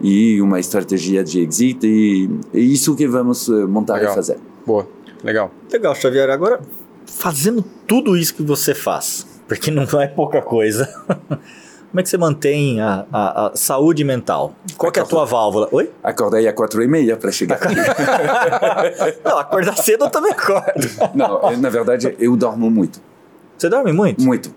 e 0.00 0.40
uma 0.42 0.60
estratégia 0.60 1.24
de 1.24 1.40
exit 1.40 1.86
e 1.86 2.28
é 2.54 2.58
isso 2.60 2.94
que 2.94 3.06
vamos 3.08 3.48
eh, 3.48 3.52
montar 3.66 3.94
Legal. 3.94 4.12
e 4.12 4.14
fazer. 4.14 4.38
Boa, 4.66 4.86
legal. 5.24 5.50
Legal, 5.72 5.94
Xavier. 5.94 6.28
Agora, 6.30 6.60
fazendo 7.06 7.64
tudo 7.86 8.16
isso 8.16 8.34
que 8.34 8.42
você 8.42 8.74
faz, 8.74 9.26
porque 9.48 9.70
não 9.70 9.84
é 10.00 10.06
pouca 10.06 10.42
coisa, 10.42 10.86
como 11.90 12.00
é 12.00 12.02
que 12.02 12.08
você 12.10 12.18
mantém 12.18 12.80
a, 12.80 13.06
a- 13.12 13.46
a 13.48 13.56
saúde 13.56 14.04
mental? 14.04 14.54
Qual 14.76 14.92
que 14.92 14.98
é 15.00 15.02
a 15.02 15.06
tua 15.06 15.24
válvula? 15.24 15.68
Oi? 15.72 15.90
Acordei 16.02 16.46
às 16.46 16.54
quatro 16.54 16.82
e 16.82 16.86
meia 16.88 17.16
para 17.16 17.32
chegar. 17.32 17.58
Não, 19.24 19.38
acordar 19.38 19.76
cedo 19.78 20.04
eu 20.04 20.10
também 20.10 20.32
acordo. 20.32 20.88
Não, 21.14 21.56
na 21.56 21.70
verdade, 21.70 22.14
eu 22.18 22.36
dormo 22.36 22.70
muito. 22.70 23.00
Você 23.56 23.68
dorme 23.68 23.92
muito? 23.92 24.22
Muito. 24.22 24.50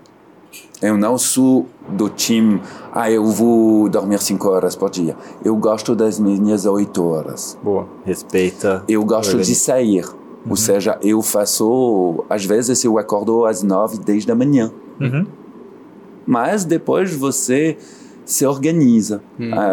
Eu 0.82 0.96
não 0.96 1.18
sou 1.18 1.66
do 1.88 2.08
time, 2.08 2.60
ah, 2.92 3.10
eu 3.10 3.26
vou 3.26 3.88
dormir 3.88 4.18
cinco 4.20 4.48
horas 4.48 4.74
por 4.74 4.90
dia. 4.90 5.16
Eu 5.44 5.54
gosto 5.56 5.94
das 5.94 6.18
minhas 6.18 6.64
oito 6.64 7.04
horas. 7.04 7.58
Boa. 7.62 7.86
Respeita. 8.04 8.82
Eu 8.88 9.04
gosto 9.04 9.36
de 9.38 9.54
sair. 9.54 10.04
Ou 10.48 10.56
seja, 10.56 10.98
eu 11.02 11.20
faço, 11.20 12.24
às 12.30 12.44
vezes 12.46 12.82
eu 12.82 12.98
acordo 12.98 13.44
às 13.44 13.62
nove, 13.62 13.98
dez 13.98 14.24
da 14.24 14.34
manhã. 14.34 14.72
Uhum. 14.98 15.26
Mas 16.26 16.64
depois 16.64 17.14
você 17.14 17.76
se 18.30 18.46
organiza 18.46 19.20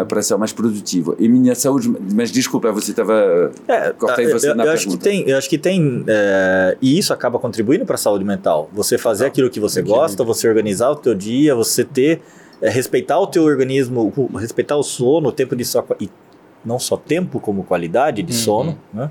para 0.08 0.20
ser 0.22 0.36
mais 0.36 0.52
produtivo. 0.52 1.14
E 1.18 1.28
minha 1.28 1.54
saúde, 1.54 1.88
mas 2.14 2.30
desculpa, 2.32 2.72
você 2.72 2.90
estava 2.90 3.52
É, 3.68 3.90
cortei 3.92 4.26
você 4.26 4.50
eu- 4.50 4.54
na 4.56 4.64
eu 4.64 4.72
acho 4.72 4.88
que 4.88 4.96
pergunta. 4.98 5.04
tem, 5.10 5.28
eu 5.30 5.38
acho 5.38 5.48
que 5.48 5.58
tem, 5.58 6.04
é, 6.08 6.76
e 6.82 6.98
isso 6.98 7.12
acaba 7.12 7.38
contribuindo 7.38 7.86
para 7.86 7.94
a 7.94 7.98
saúde 7.98 8.24
mental. 8.24 8.68
Você 8.72 8.98
fazer 8.98 9.26
aquilo 9.26 9.48
que 9.48 9.60
você 9.60 9.80
gosta, 9.80 10.24
você 10.24 10.48
organizar 10.48 10.90
o 10.90 10.96
teu 10.96 11.14
dia, 11.14 11.54
você 11.54 11.84
ter, 11.84 12.20
é, 12.60 12.68
respeitar 12.68 13.18
o 13.20 13.26
teu 13.28 13.44
organismo, 13.44 14.12
respeitar 14.36 14.76
o 14.76 14.82
sono, 14.82 15.28
o 15.28 15.32
tempo 15.32 15.54
de 15.54 15.64
sono, 15.64 15.86
e 16.00 16.10
não 16.64 16.78
só 16.80 16.96
tempo 16.96 17.38
como 17.38 17.62
qualidade 17.62 18.22
de 18.24 18.34
sono, 18.34 18.76
né? 18.92 19.08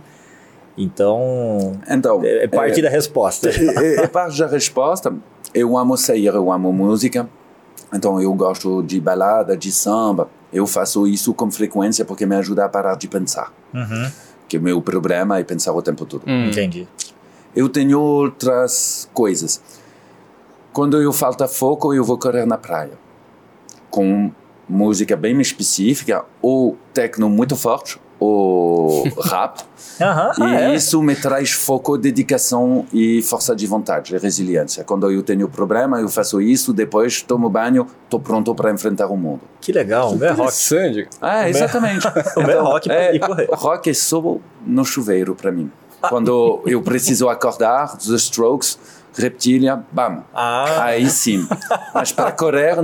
Então, 0.77 1.73
Então, 1.89 2.21
é, 2.23 2.43
é 2.43 2.47
parte 2.47 2.81
da 2.81 2.89
resposta. 2.89 3.49
é, 3.49 4.03
é 4.03 4.07
parte 4.07 4.37
da 4.39 4.47
resposta. 4.47 5.13
Eu 5.53 5.77
amo 5.77 5.97
sair, 5.97 6.25
eu 6.27 6.51
amo 6.51 6.71
música. 6.71 7.27
Então 7.93 8.21
eu 8.21 8.33
gosto 8.33 8.83
de 8.83 8.99
balada, 8.99 9.55
de 9.55 9.71
samba. 9.71 10.29
Eu 10.51 10.65
faço 10.65 11.07
isso 11.07 11.33
com 11.33 11.49
frequência 11.51 12.05
porque 12.05 12.25
me 12.25 12.35
ajuda 12.35 12.65
a 12.65 12.69
parar 12.69 12.95
de 12.95 13.07
pensar. 13.07 13.53
Uhum. 13.73 14.11
Que 14.47 14.57
o 14.57 14.61
meu 14.61 14.81
problema 14.81 15.39
é 15.39 15.43
pensar 15.43 15.73
o 15.73 15.81
tempo 15.81 16.05
todo. 16.05 16.23
Hum. 16.27 16.47
Entendi. 16.47 16.87
Eu 17.55 17.67
tenho 17.69 17.99
outras 17.99 19.09
coisas. 19.13 19.61
Quando 20.71 21.01
eu 21.01 21.11
falta 21.11 21.47
foco, 21.47 21.93
eu 21.93 22.03
vou 22.03 22.17
correr 22.17 22.45
na 22.45 22.57
praia. 22.57 22.93
Com 23.89 24.31
música 24.69 25.15
bem 25.15 25.39
específica, 25.41 26.25
ou 26.41 26.77
techno 26.93 27.29
muito 27.29 27.55
forte, 27.55 27.99
ou 28.19 29.03
rap. 29.21 29.61
Aham. 30.01 30.31
E 30.37 30.43
Ah, 30.43 30.61
é? 30.71 30.75
isso 30.75 31.01
me 31.01 31.15
traz 31.15 31.51
foco, 31.51 31.97
dedicação 31.97 32.85
e 32.93 33.21
força 33.23 33.55
de 33.55 33.65
vontade, 33.65 34.15
resiliência. 34.17 34.83
Quando 34.83 35.09
eu 35.11 35.23
tenho 35.23 35.47
problema, 35.49 35.99
eu 35.99 36.07
faço 36.09 36.39
isso, 36.39 36.71
depois 36.73 37.21
tomo 37.21 37.49
banho, 37.49 37.87
estou 38.03 38.19
pronto 38.19 38.53
para 38.53 38.71
enfrentar 38.71 39.07
o 39.07 39.17
mundo. 39.17 39.41
Que 39.61 39.71
legal. 39.71 40.11
É 40.21 40.27
rock. 40.29 40.41
Interessante. 40.41 41.07
Ah, 41.21 41.49
exatamente. 41.49 42.07
O 42.37 42.41
é 42.41 42.59
rock 42.59 42.91
é, 42.91 43.19
correr. 43.19 43.47
rock 43.51 43.89
é 43.89 43.93
só 43.93 44.37
no 44.65 44.85
chuveiro 44.85 45.33
para 45.35 45.51
mim. 45.51 45.71
Quando 46.09 46.61
eu 46.65 46.81
preciso 46.81 47.27
acordar, 47.27 47.97
The 47.97 48.15
Strokes, 48.15 48.77
Reptilia, 49.17 49.83
bam. 49.91 50.23
Ah. 50.33 50.83
Aí 50.85 51.09
sim. 51.09 51.47
Mas 51.93 52.11
para 52.11 52.31
correr, 52.31 52.75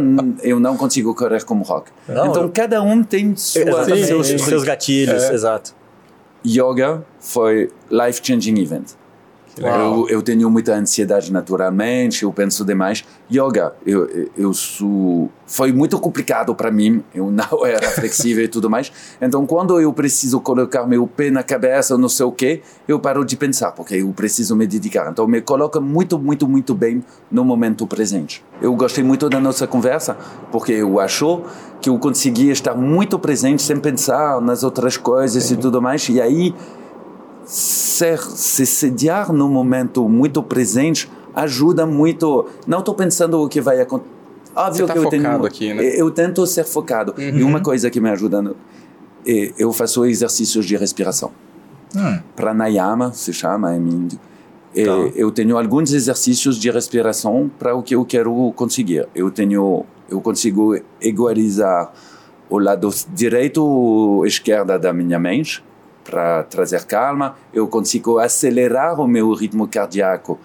eu 0.42 0.60
não 0.60 0.76
consigo 0.76 1.14
correr 1.14 1.44
como 1.44 1.64
rock. 1.64 1.92
Não, 2.08 2.28
então 2.28 2.44
eu- 2.44 2.50
cada 2.52 2.82
um 2.82 3.04
tem 3.04 3.36
sua, 3.36 3.62
Exatamente, 3.62 4.08
seus 4.08 4.28
seus, 4.28 4.42
seus 4.42 4.64
gatilhos, 4.64 5.24
É. 5.24 5.34
exato. 5.34 5.76
Yoga 6.46 7.04
foi 7.20 7.72
life-changing 7.90 8.60
event. 8.60 8.92
Eu, 9.58 10.10
eu 10.10 10.22
tenho 10.22 10.50
muita 10.50 10.74
ansiedade 10.76 11.32
naturalmente, 11.32 12.24
eu 12.24 12.32
penso 12.34 12.66
demais. 12.66 13.04
Yoga, 13.32 13.74
eu, 13.86 14.30
eu- 14.36 14.54
sou, 14.54 15.30
foi 15.46 15.72
muito 15.72 16.00
complicado 16.00 16.56
para 16.56 16.72
mim, 16.72 17.04
eu 17.14 17.30
não 17.32 17.64
era 17.66 17.88
flexível 17.92 18.44
e 18.44 18.48
tudo 18.48 18.70
mais. 18.70 18.92
Então, 19.22 19.46
quando 19.46 19.80
eu 19.80 19.94
preciso 19.94 20.40
colocar 20.40 20.86
meu 20.88 21.06
pé 21.06 21.30
na 21.30 21.44
cabeça, 21.44 21.98
não 21.98 22.10
sei 22.10 22.26
o 22.26 22.32
quê, 22.32 22.62
eu 22.88 23.00
paro 23.00 23.24
de 23.24 23.36
pensar, 23.38 23.72
porque 23.72 23.96
eu 23.96 24.10
preciso 24.16 24.56
me 24.56 24.66
dedicar. 24.66 25.10
Então, 25.12 25.28
me 25.28 25.42
coloca 25.42 25.80
muito, 25.80 26.18
muito, 26.18 26.48
muito 26.48 26.74
bem 26.74 27.04
no 27.32 27.44
momento 27.46 27.86
presente. 27.86 28.44
Eu 28.62 28.76
gostei 28.76 29.04
muito 29.04 29.30
da 29.30 29.40
nossa 29.40 29.68
conversa, 29.68 30.18
porque 30.52 30.72
eu 30.72 31.00
acho 31.00 31.42
que 31.82 31.90
eu 31.90 32.00
consegui 32.00 32.50
estar 32.50 32.74
muito 32.76 33.20
presente 33.20 33.62
sem 33.62 33.78
pensar 33.78 34.40
nas 34.42 34.64
outras 34.64 34.98
coisas 34.98 35.52
e 35.52 35.58
tudo 35.58 35.82
mais. 35.82 36.08
E 36.10 36.22
aí, 36.22 36.54
ser, 37.46 38.20
se 38.20 38.66
sediar 38.66 39.32
no 39.34 39.48
momento 39.50 40.08
muito 40.08 40.42
presente 40.44 41.10
ajuda 41.36 41.86
muito. 41.86 42.46
Não 42.68 42.80
estou 42.80 42.94
pensando 42.94 43.42
o 43.42 43.48
que 43.50 43.60
vai 43.62 43.82
acontecer. 43.82 44.12
Óbvio 44.56 44.86
tá 44.86 44.94
que 44.94 45.00
eu 45.00 45.10
tenho. 45.10 45.46
aqui, 45.46 45.74
né? 45.74 45.84
Eu 45.84 46.12
tento 46.12 46.46
ser 46.46 46.64
focado. 46.64 47.16
E 47.18 47.42
uma 47.44 47.60
coisa 47.60 47.90
que 47.90 48.00
me 48.00 48.10
ajuda, 48.10 48.40
no- 48.42 48.56
é, 49.26 49.52
eu 49.58 49.74
faço 49.74 50.06
exercícios 50.06 50.66
de 50.66 50.76
respiração. 50.78 51.32
Hum. 51.96 52.20
Pranayama 52.36 53.12
se 53.14 53.34
chama 53.34 53.76
em 53.76 53.80
índio. 53.88 54.20
É, 54.76 54.86
Tá. 54.86 54.92
Eu 55.16 55.32
tenho 55.32 55.58
alguns 55.58 55.92
exercícios 55.94 56.58
de 56.58 56.70
respiração 56.70 57.50
para 57.60 57.76
o 57.76 57.82
que 57.84 57.96
eu 57.96 58.04
quero 58.06 58.52
conseguir. 58.56 59.08
Eu 59.16 59.32
tenho, 59.32 59.86
eu 60.10 60.20
consigo 60.22 60.76
igualizar 61.02 61.92
o 62.50 62.60
lado 62.60 62.90
direito 63.14 63.64
ou 63.64 64.26
esquerda 64.26 64.78
da 64.78 64.92
minha 64.94 65.18
mente 65.20 65.64
para 66.04 66.44
trazer 66.44 66.86
calma. 66.86 67.36
Eu 67.54 67.68
consigo 67.68 68.20
acelerar 68.20 69.00
o 69.00 69.08
meu 69.08 69.34
ritmo 69.34 69.68
cardíaco 69.68 70.40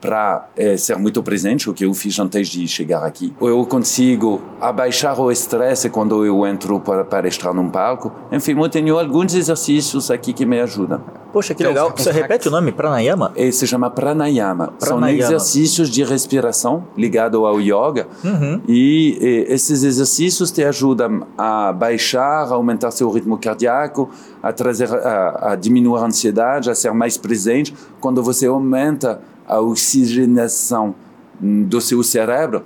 para 0.00 0.48
ser 0.76 0.96
muito 0.96 1.22
presente, 1.22 1.68
o 1.68 1.74
que 1.74 1.84
eu 1.84 1.92
fiz 1.94 2.18
antes 2.18 2.48
de 2.48 2.66
chegar 2.68 3.04
aqui. 3.04 3.32
Eu 3.40 3.64
consigo 3.66 4.40
abaixar 4.60 5.18
o 5.20 5.30
estresse 5.30 5.90
quando 5.90 6.24
eu 6.24 6.46
entro 6.46 6.80
para, 6.80 7.04
para 7.04 7.28
estar 7.28 7.52
num 7.52 7.68
palco. 7.68 8.12
Enfim, 8.30 8.58
eu 8.58 8.68
tenho 8.68 8.98
alguns 8.98 9.34
exercícios 9.34 10.10
aqui 10.10 10.32
que 10.32 10.46
me 10.46 10.60
ajudam. 10.60 11.00
Poxa, 11.32 11.54
que 11.54 11.62
Então, 11.62 11.72
legal. 11.72 11.92
Você 11.96 12.10
repete 12.10 12.48
o 12.48 12.50
nome? 12.50 12.72
Pranayama? 12.72 13.32
E 13.36 13.52
se 13.52 13.66
chama 13.66 13.90
pranayama. 13.90 14.72
São 14.78 14.98
Pranayama. 14.98 15.22
exercícios 15.24 15.90
de 15.90 16.02
respiração 16.02 16.84
ligados 16.96 17.38
ao 17.38 17.60
yoga. 17.60 18.06
Uhum. 18.24 18.62
E, 18.66 19.18
eh, 19.20 19.52
esses 19.52 19.82
exercícios 19.82 20.50
te 20.50 20.64
ajudam 20.64 21.26
a 21.36 21.72
baixar, 21.72 22.44
a 22.44 22.54
aumentar 22.54 22.90
seu 22.90 23.10
ritmo 23.10 23.36
cardíaco, 23.36 24.08
a 24.42 24.52
trazer, 24.52 24.90
a, 24.90 25.52
a 25.52 25.56
diminuir 25.56 26.00
a 26.00 26.06
ansiedade, 26.06 26.70
a 26.70 26.74
ser 26.74 26.92
mais 26.94 27.18
presente. 27.18 27.74
Quando 28.00 28.22
você 28.22 28.46
aumenta 28.46 29.20
a 29.48 29.60
oxigenação 29.60 30.94
do 31.40 31.80
seu 31.80 32.02
cérebro, 32.02 32.64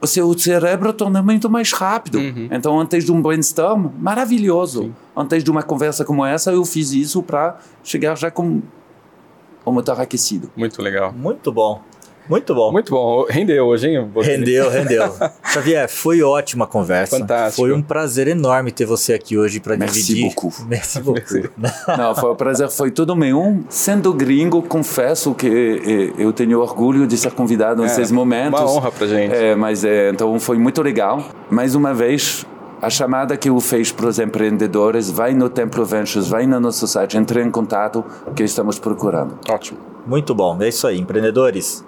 o 0.00 0.06
seu 0.06 0.36
cérebro 0.38 0.92
torna 0.92 1.22
muito 1.22 1.48
mais 1.48 1.72
rápido. 1.72 2.18
Uhum. 2.18 2.48
Então, 2.50 2.78
antes 2.78 3.04
de 3.04 3.12
um 3.12 3.20
brainstorm, 3.22 3.88
maravilhoso. 3.98 4.92
Antes 5.16 5.44
de 5.44 5.50
uma 5.50 5.62
conversa 5.62 6.04
como 6.04 6.24
essa, 6.24 6.52
eu 6.52 6.64
fiz 6.64 6.92
isso 6.92 7.22
para 7.22 7.58
chegar 7.84 8.16
já 8.16 8.30
com 8.30 8.60
o 9.64 9.72
motor 9.72 10.00
aquecido. 10.00 10.50
Muito 10.56 10.82
legal. 10.82 11.12
Muito 11.12 11.52
bom. 11.52 11.82
Muito 12.28 12.54
bom. 12.54 12.72
Muito 12.72 12.90
bom. 12.90 13.26
Rendeu 13.28 13.66
hoje, 13.66 13.88
hein? 13.88 14.04
Botini? 14.04 14.36
Rendeu, 14.36 14.70
rendeu. 14.70 15.14
Xavier, 15.52 15.88
foi 15.88 16.22
ótima 16.22 16.64
a 16.64 16.68
conversa. 16.68 17.18
Fantástico. 17.18 17.62
Foi 17.62 17.72
um 17.72 17.82
prazer 17.82 18.28
enorme 18.28 18.70
ter 18.70 18.84
você 18.84 19.12
aqui 19.12 19.36
hoje 19.36 19.60
para 19.60 19.76
Merci 19.76 20.02
dividir. 20.02 20.28
beaucoup. 20.28 20.54
Merci 20.66 21.00
beaucoup. 21.00 21.50
Não, 21.98 22.14
foi 22.14 22.32
um 22.32 22.36
prazer, 22.36 22.70
foi 22.70 22.90
todo 22.90 23.14
meu. 23.16 23.62
Sendo 23.68 24.12
gringo, 24.12 24.62
confesso 24.62 25.34
que 25.34 26.12
eh, 26.16 26.22
eu 26.22 26.32
tenho 26.32 26.60
orgulho 26.60 27.06
de 27.06 27.16
ser 27.16 27.32
convidado 27.32 27.82
nesses 27.82 28.10
momentos. 28.10 28.60
Uma 28.60 28.70
honra 28.70 28.92
pra 28.92 29.06
gente. 29.06 29.34
É, 29.34 29.54
mas 29.54 29.84
é, 29.84 30.10
então 30.10 30.38
foi 30.38 30.58
muito 30.58 30.80
legal. 30.80 31.24
Mais 31.50 31.74
uma 31.74 31.92
vez, 31.92 32.46
a 32.80 32.88
chamada 32.88 33.36
que 33.36 33.48
eu 33.48 33.60
fiz 33.60 33.92
para 33.92 34.06
os 34.06 34.18
empreendedores, 34.18 35.10
vai 35.10 35.34
no 35.34 35.48
Templo 35.48 35.84
Ventures, 35.84 36.28
vai 36.28 36.46
no 36.46 36.58
nosso 36.60 36.86
site, 36.86 37.16
entre 37.16 37.42
em 37.42 37.50
contato 37.50 38.04
que 38.34 38.42
estamos 38.42 38.78
procurando. 38.78 39.38
Ótimo. 39.48 39.78
Muito 40.06 40.34
bom. 40.34 40.56
É 40.60 40.68
isso 40.68 40.86
aí, 40.86 40.98
empreendedores. 40.98 41.84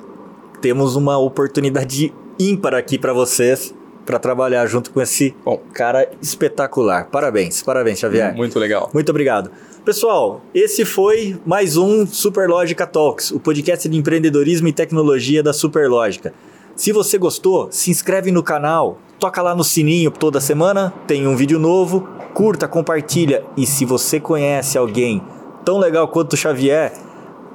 Temos 0.65 0.97
uma 0.97 1.19
oportunidade 1.19 2.11
ímpar 2.41 2.73
aqui 2.73 2.99
para 2.99 3.13
vocês 3.13 3.75
para 4.07 4.19
trabalhar 4.19 4.67
junto 4.67 4.91
com 4.91 4.99
esse 4.99 5.37
Bom. 5.45 5.61
cara 5.75 6.11
espetacular. 6.23 7.11
Parabéns, 7.11 7.63
parabéns, 7.63 7.99
Xavier. 7.99 8.35
Muito 8.35 8.59
legal. 8.59 8.89
Muito 8.95 9.11
obrigado. 9.11 9.51
Pessoal, 9.85 10.41
esse 10.55 10.87
foi 10.87 11.39
mais 11.45 11.77
um 11.77 12.07
Superlógica 12.07 12.87
Talks, 12.87 13.31
o 13.31 13.39
podcast 13.39 13.87
de 13.87 13.95
empreendedorismo 13.99 14.67
e 14.67 14.73
tecnologia 14.73 15.43
da 15.43 15.53
Superlógica. 15.53 16.33
Se 16.75 16.93
você 16.93 17.19
gostou, 17.19 17.69
se 17.71 17.91
inscreve 17.91 18.33
no 18.33 18.43
canal, 18.43 18.97
toca 19.21 19.43
lá 19.43 19.55
no 19.55 19.63
sininho 19.63 20.11
toda 20.11 20.41
semana, 20.41 20.95
tem 21.07 21.27
um 21.27 21.37
vídeo 21.37 21.59
novo, 21.59 22.09
curta, 22.33 22.67
compartilha 22.67 23.45
e 23.55 23.67
se 23.67 23.85
você 23.85 24.19
conhece 24.19 24.79
alguém 24.79 25.23
tão 25.63 25.77
legal 25.77 26.09
quanto 26.09 26.33
o 26.33 26.37
Xavier, 26.39 26.91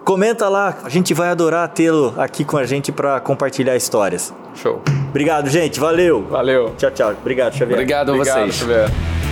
comenta 0.04 0.50
lá, 0.50 0.78
a 0.84 0.90
gente 0.90 1.14
vai 1.14 1.30
adorar 1.30 1.68
tê-lo 1.70 2.14
aqui 2.18 2.44
com 2.44 2.58
a 2.58 2.66
gente 2.66 2.92
para 2.92 3.20
compartilhar 3.20 3.76
histórias. 3.76 4.34
Show. 4.56 4.82
Obrigado, 5.10 5.50
gente, 5.50 5.80
valeu. 5.80 6.26
Valeu. 6.30 6.74
Tchau, 6.78 6.92
tchau. 6.92 7.12
Obrigado, 7.12 7.54
Xavier. 7.54 7.78
Obrigado 7.78 8.12
a 8.12 8.16
Obrigado, 8.16 8.40
vocês. 8.42 8.56
Xavier. 8.56 9.29